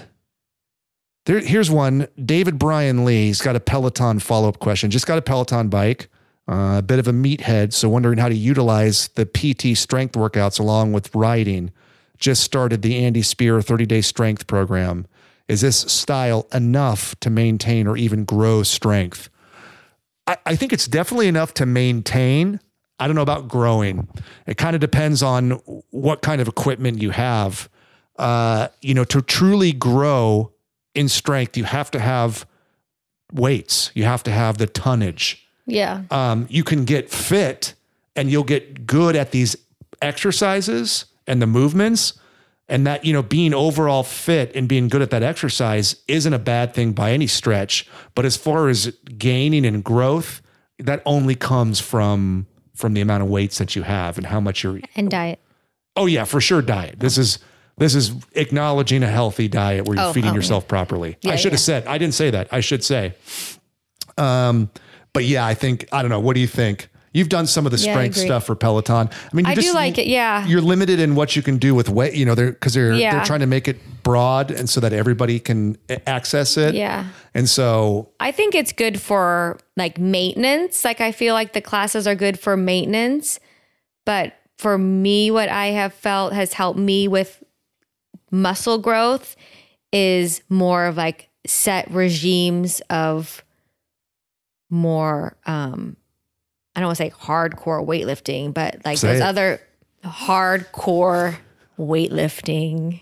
there, 1.29 1.39
here's 1.41 1.69
one. 1.69 2.07
David 2.25 2.57
Brian 2.57 3.05
Lee's 3.05 3.39
got 3.39 3.55
a 3.55 3.59
Peloton 3.59 4.17
follow 4.17 4.49
up 4.49 4.57
question. 4.57 4.89
Just 4.89 5.05
got 5.05 5.19
a 5.19 5.21
Peloton 5.21 5.69
bike, 5.69 6.09
uh, 6.47 6.77
a 6.79 6.81
bit 6.81 6.97
of 6.97 7.07
a 7.07 7.11
meathead, 7.13 7.71
so 7.71 7.87
wondering 7.87 8.17
how 8.17 8.29
to 8.29 8.35
utilize 8.35 9.09
the 9.09 9.25
PT 9.25 9.77
strength 9.77 10.13
workouts 10.13 10.59
along 10.59 10.91
with 10.91 11.13
riding. 11.13 11.71
Just 12.17 12.43
started 12.43 12.81
the 12.81 13.05
Andy 13.05 13.21
Speer 13.21 13.61
30 13.61 13.85
day 13.85 14.01
strength 14.01 14.47
program. 14.47 15.05
Is 15.47 15.61
this 15.61 15.77
style 15.77 16.47
enough 16.51 17.15
to 17.19 17.29
maintain 17.29 17.85
or 17.85 17.95
even 17.95 18.25
grow 18.25 18.63
strength? 18.63 19.29
I, 20.25 20.35
I 20.47 20.55
think 20.55 20.73
it's 20.73 20.87
definitely 20.87 21.27
enough 21.27 21.53
to 21.55 21.67
maintain. 21.67 22.59
I 22.99 23.05
don't 23.05 23.15
know 23.15 23.21
about 23.21 23.47
growing. 23.47 24.07
It 24.47 24.57
kind 24.57 24.75
of 24.75 24.79
depends 24.79 25.21
on 25.21 25.51
what 25.91 26.23
kind 26.23 26.41
of 26.41 26.47
equipment 26.47 27.03
you 27.03 27.11
have. 27.11 27.69
Uh, 28.17 28.69
you 28.81 28.95
know, 28.95 29.03
to 29.05 29.21
truly 29.21 29.73
grow 29.73 30.51
in 30.99 31.07
strength, 31.07 31.55
you 31.55 31.63
have 31.63 31.89
to 31.91 31.97
have 31.97 32.45
weights, 33.31 33.89
you 33.95 34.03
have 34.03 34.21
to 34.23 34.31
have 34.31 34.57
the 34.57 34.67
tonnage. 34.67 35.47
Yeah. 35.65 36.01
Um, 36.11 36.45
you 36.49 36.65
can 36.65 36.83
get 36.83 37.09
fit 37.09 37.73
and 38.17 38.29
you'll 38.29 38.43
get 38.43 38.85
good 38.85 39.15
at 39.15 39.31
these 39.31 39.55
exercises 40.01 41.05
and 41.25 41.41
the 41.41 41.47
movements. 41.47 42.19
And 42.67 42.85
that, 42.85 43.05
you 43.05 43.13
know, 43.13 43.23
being 43.23 43.53
overall 43.53 44.03
fit 44.03 44.53
and 44.55 44.67
being 44.67 44.89
good 44.89 45.01
at 45.01 45.09
that 45.11 45.23
exercise 45.23 45.95
isn't 46.09 46.33
a 46.33 46.37
bad 46.37 46.73
thing 46.73 46.91
by 46.91 47.13
any 47.13 47.27
stretch. 47.27 47.87
But 48.13 48.25
as 48.25 48.35
far 48.35 48.67
as 48.67 48.87
gaining 49.17 49.65
and 49.65 49.81
growth, 49.81 50.41
that 50.79 51.01
only 51.05 51.33
comes 51.33 51.79
from 51.79 52.45
from 52.75 52.93
the 52.93 52.99
amount 53.01 53.23
of 53.23 53.29
weights 53.29 53.57
that 53.57 53.73
you 53.75 53.83
have 53.83 54.17
and 54.17 54.27
how 54.27 54.41
much 54.41 54.63
you're 54.65 54.81
and 54.97 55.09
diet. 55.09 55.39
Oh 55.95 56.07
yeah, 56.07 56.25
for 56.25 56.41
sure 56.41 56.61
diet. 56.61 56.99
This 56.99 57.17
is 57.17 57.39
this 57.79 57.95
is 57.95 58.11
acknowledging 58.33 59.03
a 59.03 59.07
healthy 59.07 59.47
diet 59.47 59.87
where 59.87 59.97
you're 59.97 60.07
oh, 60.07 60.13
feeding 60.13 60.31
oh, 60.31 60.35
yourself 60.35 60.65
yeah. 60.65 60.69
properly. 60.69 61.17
Yeah, 61.21 61.31
I 61.31 61.35
should 61.37 61.45
yeah. 61.45 61.53
have 61.53 61.59
said, 61.61 61.87
I 61.87 61.97
didn't 61.97 62.13
say 62.13 62.29
that. 62.29 62.49
I 62.51 62.59
should 62.59 62.83
say. 62.83 63.13
Um, 64.17 64.69
but 65.13 65.23
yeah, 65.23 65.45
I 65.45 65.53
think, 65.53 65.87
I 65.93 66.01
don't 66.01 66.11
know. 66.11 66.19
What 66.19 66.35
do 66.35 66.41
you 66.41 66.47
think? 66.47 66.89
You've 67.13 67.29
done 67.29 67.47
some 67.47 67.65
of 67.65 67.71
the 67.71 67.77
strength 67.77 68.17
stuff 68.17 68.45
for 68.45 68.53
Peloton. 68.55 69.09
I 69.09 69.35
mean, 69.35 69.45
I 69.47 69.55
just, 69.55 69.67
do 69.69 69.73
like 69.73 69.97
it. 69.97 70.05
Yeah, 70.05 70.45
you're 70.45 70.61
limited 70.61 70.99
in 70.99 71.15
what 71.15 71.35
you 71.35 71.41
can 71.41 71.57
do 71.57 71.73
with 71.73 71.89
weight. 71.89 72.13
You 72.13 72.23
know, 72.23 72.35
they're 72.35 72.51
because 72.51 72.75
they're 72.75 72.95
they're 72.95 73.25
trying 73.25 73.39
to 73.39 73.47
make 73.47 73.67
it 73.67 73.77
broad 74.03 74.51
and 74.51 74.69
so 74.69 74.79
that 74.81 74.93
everybody 74.93 75.39
can 75.39 75.75
access 76.05 76.55
it. 76.55 76.75
Yeah, 76.75 77.07
and 77.33 77.49
so 77.49 78.09
I 78.19 78.31
think 78.31 78.53
it's 78.53 78.71
good 78.71 79.01
for 79.01 79.57
like 79.75 79.97
maintenance. 79.97 80.85
Like 80.85 81.01
I 81.01 81.11
feel 81.11 81.33
like 81.33 81.53
the 81.53 81.61
classes 81.61 82.05
are 82.05 82.13
good 82.13 82.37
for 82.39 82.55
maintenance, 82.55 83.39
but 84.05 84.33
for 84.59 84.77
me, 84.77 85.31
what 85.31 85.49
I 85.49 85.67
have 85.67 85.95
felt 85.95 86.33
has 86.33 86.53
helped 86.53 86.77
me 86.79 87.07
with 87.07 87.43
muscle 88.31 88.77
growth 88.77 89.35
is 89.91 90.41
more 90.49 90.85
of 90.85 90.97
like 90.97 91.29
set 91.47 91.89
regimes 91.91 92.81
of 92.89 93.43
more 94.69 95.35
um 95.45 95.95
I 96.75 96.81
don't 96.81 96.87
want 96.89 96.97
to 96.99 97.05
say 97.05 97.09
hardcore 97.09 97.85
weightlifting, 97.85 98.53
but 98.53 98.77
like 98.85 98.99
say 98.99 99.07
those 99.09 99.19
it. 99.19 99.23
other 99.23 99.59
hardcore 100.05 101.35
weightlifting. 101.77 103.01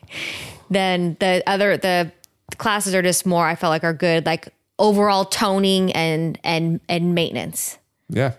Then 0.69 1.17
the 1.19 1.43
other 1.45 1.77
the 1.77 2.11
classes 2.57 2.95
are 2.95 3.01
just 3.03 3.25
more 3.25 3.45
I 3.45 3.55
felt 3.55 3.69
like 3.71 3.83
are 3.83 3.93
good 3.93 4.25
like 4.25 4.49
overall 4.79 5.25
toning 5.25 5.91
and 5.91 6.39
and 6.43 6.79
and 6.87 7.13
maintenance. 7.13 7.77
Yeah. 8.09 8.33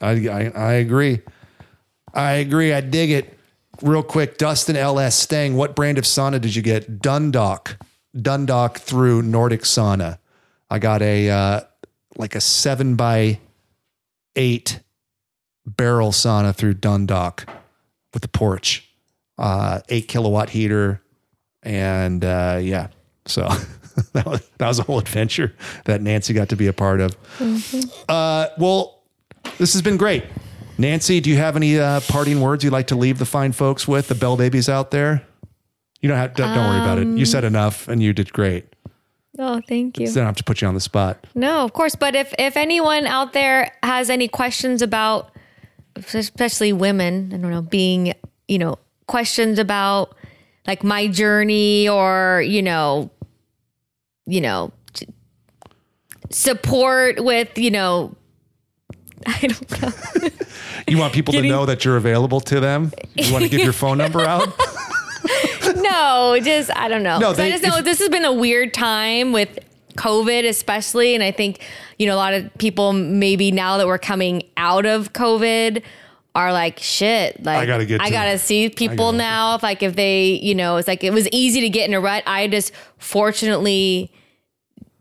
I 0.00 0.10
I, 0.28 0.52
I 0.54 0.72
agree. 0.74 1.20
I 2.14 2.32
agree. 2.34 2.72
I 2.72 2.80
dig 2.80 3.10
it 3.10 3.38
real 3.82 4.02
quick, 4.02 4.38
Dustin 4.38 4.76
LS 4.76 5.16
Stang, 5.18 5.56
what 5.56 5.74
brand 5.74 5.98
of 5.98 6.04
sauna 6.04 6.40
did 6.40 6.54
you 6.54 6.62
get? 6.62 7.00
Dundalk, 7.00 7.76
Dundalk 8.14 8.78
through 8.78 9.22
Nordic 9.22 9.62
Sauna. 9.62 10.18
I 10.68 10.78
got 10.78 11.02
a 11.02 11.30
uh, 11.30 11.60
like 12.16 12.34
a 12.34 12.40
seven 12.40 12.96
by 12.96 13.40
eight 14.36 14.80
barrel 15.66 16.12
sauna 16.12 16.54
through 16.54 16.74
Dundalk 16.74 17.46
with 18.14 18.24
a 18.24 18.28
porch, 18.28 18.88
uh, 19.38 19.80
eight 19.88 20.08
kilowatt 20.08 20.50
heater, 20.50 21.00
and 21.62 22.24
uh, 22.24 22.58
yeah, 22.60 22.88
so. 23.26 23.48
that, 24.12 24.24
was, 24.26 24.48
that 24.58 24.68
was 24.68 24.78
a 24.78 24.82
whole 24.84 24.98
adventure 25.00 25.52
that 25.84 26.00
Nancy 26.00 26.32
got 26.32 26.48
to 26.50 26.56
be 26.56 26.68
a 26.68 26.72
part 26.72 27.00
of. 27.00 27.20
Mm-hmm. 27.38 27.80
Uh, 28.08 28.46
well, 28.58 29.02
this 29.58 29.72
has 29.72 29.82
been 29.82 29.96
great. 29.96 30.24
Nancy, 30.80 31.20
do 31.20 31.28
you 31.28 31.36
have 31.36 31.56
any 31.56 31.78
uh, 31.78 32.00
parting 32.08 32.40
words 32.40 32.64
you'd 32.64 32.72
like 32.72 32.86
to 32.86 32.94
leave 32.96 33.18
the 33.18 33.26
fine 33.26 33.52
folks 33.52 33.86
with, 33.86 34.08
the 34.08 34.14
Bell 34.14 34.38
Babies 34.38 34.66
out 34.66 34.90
there? 34.90 35.22
You 36.00 36.08
don't 36.08 36.16
have, 36.16 36.34
don't, 36.34 36.54
don't 36.54 36.66
worry 36.70 36.80
about 36.80 36.96
it. 36.96 37.06
You 37.06 37.26
said 37.26 37.44
um, 37.44 37.48
enough 37.48 37.86
and 37.86 38.02
you 38.02 38.14
did 38.14 38.32
great. 38.32 38.64
Oh, 39.38 39.60
thank 39.68 39.98
you. 40.00 40.06
don't 40.10 40.24
have 40.24 40.36
to 40.36 40.44
put 40.44 40.62
you 40.62 40.68
on 40.68 40.72
the 40.72 40.80
spot. 40.80 41.26
No, 41.34 41.60
of 41.66 41.74
course. 41.74 41.94
But 41.96 42.14
if, 42.14 42.32
if 42.38 42.56
anyone 42.56 43.06
out 43.06 43.34
there 43.34 43.70
has 43.82 44.08
any 44.08 44.26
questions 44.26 44.80
about, 44.80 45.30
especially 46.14 46.72
women, 46.72 47.30
I 47.34 47.36
don't 47.36 47.50
know, 47.50 47.60
being, 47.60 48.14
you 48.48 48.58
know, 48.58 48.78
questions 49.06 49.58
about 49.58 50.16
like 50.66 50.82
my 50.82 51.08
journey 51.08 51.90
or, 51.90 52.42
you 52.46 52.62
know, 52.62 53.10
you 54.24 54.40
know, 54.40 54.72
support 56.30 57.22
with, 57.22 57.58
you 57.58 57.70
know, 57.70 58.16
I 59.26 59.46
don't 59.48 59.82
know. 59.82 60.28
You 60.86 60.98
want 60.98 61.12
people 61.12 61.32
Getting- 61.32 61.50
to 61.50 61.56
know 61.56 61.66
that 61.66 61.84
you're 61.84 61.96
available 61.96 62.40
to 62.42 62.60
them? 62.60 62.92
You 63.14 63.32
want 63.32 63.44
to 63.44 63.48
give 63.50 63.60
your 63.60 63.72
phone 63.72 63.98
number 63.98 64.20
out? 64.22 64.48
no, 65.76 66.38
just 66.42 66.74
I 66.76 66.88
don't 66.88 67.02
know. 67.02 67.18
No, 67.18 67.32
they, 67.32 67.44
I 67.46 67.50
just 67.50 67.62
know 67.64 67.78
if, 67.78 67.84
this 67.84 67.98
has 67.98 68.08
been 68.08 68.24
a 68.24 68.32
weird 68.32 68.72
time 68.74 69.32
with 69.32 69.58
COVID, 69.96 70.48
especially, 70.48 71.14
and 71.14 71.22
I 71.22 71.30
think 71.30 71.60
you 71.98 72.06
know 72.06 72.14
a 72.14 72.16
lot 72.16 72.34
of 72.34 72.50
people 72.58 72.92
maybe 72.92 73.50
now 73.52 73.78
that 73.78 73.86
we're 73.86 73.98
coming 73.98 74.42
out 74.56 74.86
of 74.86 75.12
COVID 75.12 75.82
are 76.34 76.52
like 76.52 76.78
shit. 76.78 77.42
Like 77.42 77.58
I 77.58 77.66
gotta 77.66 77.86
get. 77.86 78.00
I 78.00 78.10
gotta 78.10 78.38
see 78.38 78.68
people 78.70 78.96
gotta 79.12 79.18
now. 79.18 79.54
If 79.56 79.62
like 79.62 79.82
if 79.82 79.96
they, 79.96 80.26
you 80.32 80.54
know, 80.54 80.76
it's 80.76 80.88
like 80.88 81.04
it 81.04 81.12
was 81.12 81.28
easy 81.32 81.60
to 81.62 81.68
get 81.68 81.88
in 81.88 81.94
a 81.94 82.00
rut. 82.00 82.22
I 82.26 82.46
just 82.48 82.72
fortunately 82.98 84.12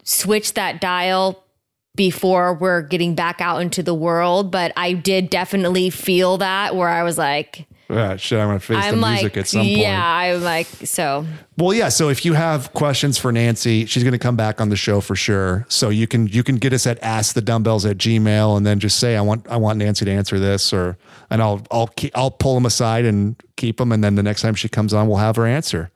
switched 0.03 0.55
that 0.55 0.81
dial 0.81 1.43
before 1.95 2.53
we're 2.53 2.81
getting 2.81 3.15
back 3.15 3.41
out 3.41 3.61
into 3.61 3.83
the 3.83 3.93
world. 3.93 4.51
But 4.51 4.71
I 4.77 4.93
did 4.93 5.29
definitely 5.29 5.89
feel 5.89 6.37
that 6.37 6.75
where 6.75 6.89
I 6.89 7.03
was 7.03 7.17
like, 7.17 7.65
yeah, 7.91 8.17
shit, 8.17 8.39
I'm 8.39 8.49
gonna 8.49 8.59
face 8.59 8.77
I'm 8.79 8.95
the 8.97 9.01
like, 9.01 9.21
music 9.23 9.37
at 9.37 9.47
some 9.47 9.61
point. 9.61 9.77
Yeah, 9.79 10.05
I'm 10.07 10.43
like, 10.43 10.67
so. 10.67 11.25
Well, 11.57 11.73
yeah. 11.73 11.89
So 11.89 12.09
if 12.09 12.23
you 12.23 12.33
have 12.33 12.71
questions 12.73 13.17
for 13.17 13.31
Nancy, 13.31 13.87
she's 13.87 14.03
gonna 14.03 14.19
come 14.19 14.35
back 14.35 14.61
on 14.61 14.69
the 14.69 14.75
show 14.75 15.01
for 15.01 15.15
sure. 15.15 15.65
So 15.69 15.89
you 15.89 16.05
can 16.05 16.27
you 16.27 16.43
can 16.43 16.57
get 16.57 16.71
us 16.71 16.85
at 16.85 17.01
askthedumbbells 17.01 17.89
at 17.89 17.97
Gmail, 17.97 18.55
and 18.57 18.63
then 18.63 18.79
just 18.79 18.99
say 18.99 19.15
I 19.15 19.21
want 19.21 19.47
I 19.47 19.57
want 19.57 19.79
Nancy 19.79 20.05
to 20.05 20.11
answer 20.11 20.37
this, 20.37 20.71
or 20.71 20.99
and 21.31 21.41
I'll 21.41 21.63
I'll 21.71 21.87
keep, 21.87 22.15
I'll 22.15 22.29
pull 22.29 22.53
them 22.53 22.67
aside 22.67 23.05
and 23.05 23.41
keep 23.55 23.77
them, 23.77 23.91
and 23.91 24.03
then 24.03 24.13
the 24.13 24.23
next 24.23 24.43
time 24.43 24.53
she 24.53 24.69
comes 24.69 24.93
on, 24.93 25.07
we'll 25.07 25.17
have 25.17 25.35
her 25.37 25.47
answer. 25.47 25.89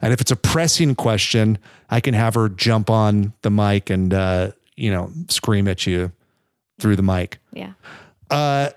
And 0.00 0.14
if 0.14 0.22
it's 0.22 0.30
a 0.30 0.36
pressing 0.36 0.94
question, 0.94 1.58
I 1.90 2.00
can 2.00 2.14
have 2.14 2.34
her 2.36 2.48
jump 2.48 2.88
on 2.88 3.34
the 3.42 3.50
mic 3.50 3.90
and 3.90 4.14
uh, 4.14 4.52
you 4.76 4.90
know, 4.90 5.10
scream 5.28 5.68
at 5.68 5.86
you 5.86 6.12
through 6.80 6.96
the 6.96 7.02
mic. 7.02 7.38
Yeah. 7.52 7.72
Uh, 8.30 8.70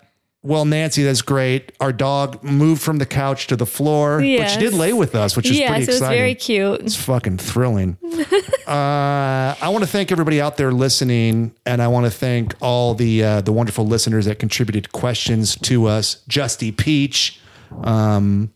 well, 0.43 0.65
Nancy, 0.65 1.03
that's 1.03 1.21
great. 1.21 1.73
Our 1.81 1.91
dog 1.91 2.41
moved 2.43 2.81
from 2.81 2.99
the 2.99 3.05
couch 3.05 3.47
to 3.47 3.55
the 3.57 3.65
floor, 3.65 4.21
yes. 4.21 4.53
but 4.53 4.53
she 4.61 4.65
did 4.69 4.77
lay 4.77 4.93
with 4.93 5.13
us, 5.15 5.35
which 5.35 5.49
is 5.49 5.57
yes, 5.57 5.69
pretty 5.69 5.83
exciting. 5.83 6.01
Yes, 6.03 6.11
it 6.11 6.15
very 6.15 6.35
cute. 6.35 6.81
It's 6.81 6.95
fucking 6.95 7.37
thrilling. 7.39 7.97
uh, 8.67 9.55
I 9.59 9.69
want 9.69 9.79
to 9.79 9.87
thank 9.87 10.11
everybody 10.11 10.39
out 10.39 10.55
there 10.55 10.71
listening, 10.71 11.53
and 11.65 11.81
I 11.81 11.87
want 11.89 12.05
to 12.05 12.11
thank 12.11 12.55
all 12.61 12.93
the 12.93 13.23
uh, 13.23 13.41
the 13.41 13.51
wonderful 13.51 13.85
listeners 13.87 14.25
that 14.25 14.39
contributed 14.39 14.91
questions 14.93 15.57
to 15.63 15.87
us. 15.87 16.23
Justy 16.29 16.75
Peach, 16.75 17.41
um, 17.83 18.53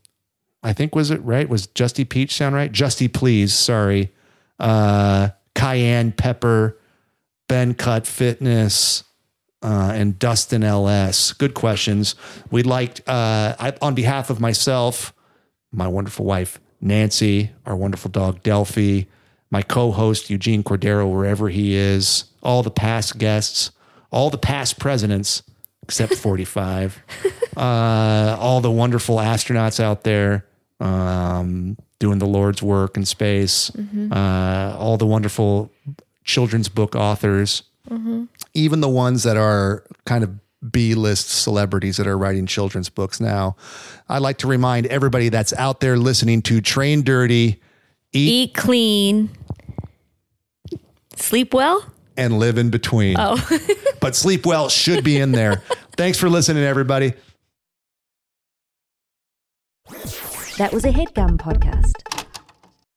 I 0.64 0.72
think 0.72 0.96
was 0.96 1.12
it 1.12 1.22
right? 1.26 1.50
Was 1.50 1.68
Justy 1.68 2.08
Peach 2.08 2.34
sound 2.36 2.56
right? 2.56 2.72
Justy, 2.72 3.12
please, 3.12 3.54
sorry. 3.54 4.12
Uh, 4.60 5.30
cayenne 5.56 6.14
pepper. 6.14 6.78
Ben 7.52 7.74
Cut 7.74 8.08
Fitness, 8.08 9.04
uh, 9.62 9.92
and 9.94 10.18
Dustin 10.18 10.64
LS. 10.64 11.34
Good 11.34 11.54
questions. 11.54 12.16
We'd 12.50 12.66
like, 12.66 13.00
uh, 13.06 13.56
I, 13.60 13.74
on 13.82 13.94
behalf 13.94 14.30
of 14.30 14.40
myself, 14.40 15.12
my 15.70 15.86
wonderful 15.86 16.24
wife, 16.24 16.62
Nancy, 16.80 17.52
our 17.66 17.76
wonderful 17.76 18.10
dog, 18.10 18.42
Delphi, 18.44 19.02
my 19.50 19.64
co 19.64 19.92
host, 19.92 20.30
Eugene 20.30 20.64
Cordero, 20.64 21.12
wherever 21.12 21.50
he 21.50 21.76
is, 21.76 22.24
all 22.42 22.64
the 22.64 22.72
past 22.72 23.18
guests, 23.18 23.72
all 24.12 24.30
the 24.30 24.38
past 24.38 24.80
presidents, 24.80 25.44
except 25.84 26.16
45, 26.16 27.02
uh, 27.58 27.60
all 28.40 28.62
the 28.62 28.72
wonderful 28.72 29.18
astronauts 29.18 29.82
out 29.82 30.06
there. 30.06 30.46
Um, 30.80 31.78
doing 32.00 32.18
the 32.20 32.26
Lord's 32.28 32.64
work 32.64 32.96
in 32.96 33.04
space, 33.04 33.72
mm-hmm. 33.72 34.14
Uh, 34.14 34.78
all 34.80 34.96
the 34.96 35.06
wonderful 35.06 35.70
children's 36.24 36.70
book 36.70 36.96
authors, 36.96 37.64
mm-hmm. 37.90 38.26
even 38.54 38.82
the 38.82 38.90
ones 38.90 39.24
that 39.24 39.38
are 39.38 39.84
kind 40.06 40.24
of 40.24 40.40
B 40.72 40.94
list 40.94 41.30
celebrities 41.30 41.98
that 41.98 42.06
are 42.08 42.18
writing 42.18 42.46
children's 42.46 42.90
books 42.90 43.20
now. 43.20 43.56
I'd 44.10 44.20
like 44.22 44.38
to 44.40 44.48
remind 44.48 44.86
everybody 44.88 45.30
that's 45.30 45.54
out 45.54 45.80
there 45.80 45.98
listening 45.98 46.44
to 46.44 46.62
Train 46.62 47.04
Dirty, 47.04 47.62
Eat, 48.14 48.14
eat 48.14 48.54
Clean, 48.54 49.30
Sleep 51.16 51.54
Well, 51.54 51.84
and 52.16 52.38
Live 52.38 52.58
in 52.60 52.70
Between. 52.70 53.16
Oh. 53.18 53.38
but 54.00 54.16
Sleep 54.16 54.46
Well 54.46 54.70
should 54.70 55.04
be 55.04 55.18
in 55.18 55.32
there. 55.32 55.64
Thanks 55.98 56.20
for 56.20 56.30
listening, 56.30 56.64
everybody. 56.64 57.14
That 60.58 60.72
was 60.74 60.86
a 60.86 60.90
headgum 60.90 61.38
podcast. 61.38 62.21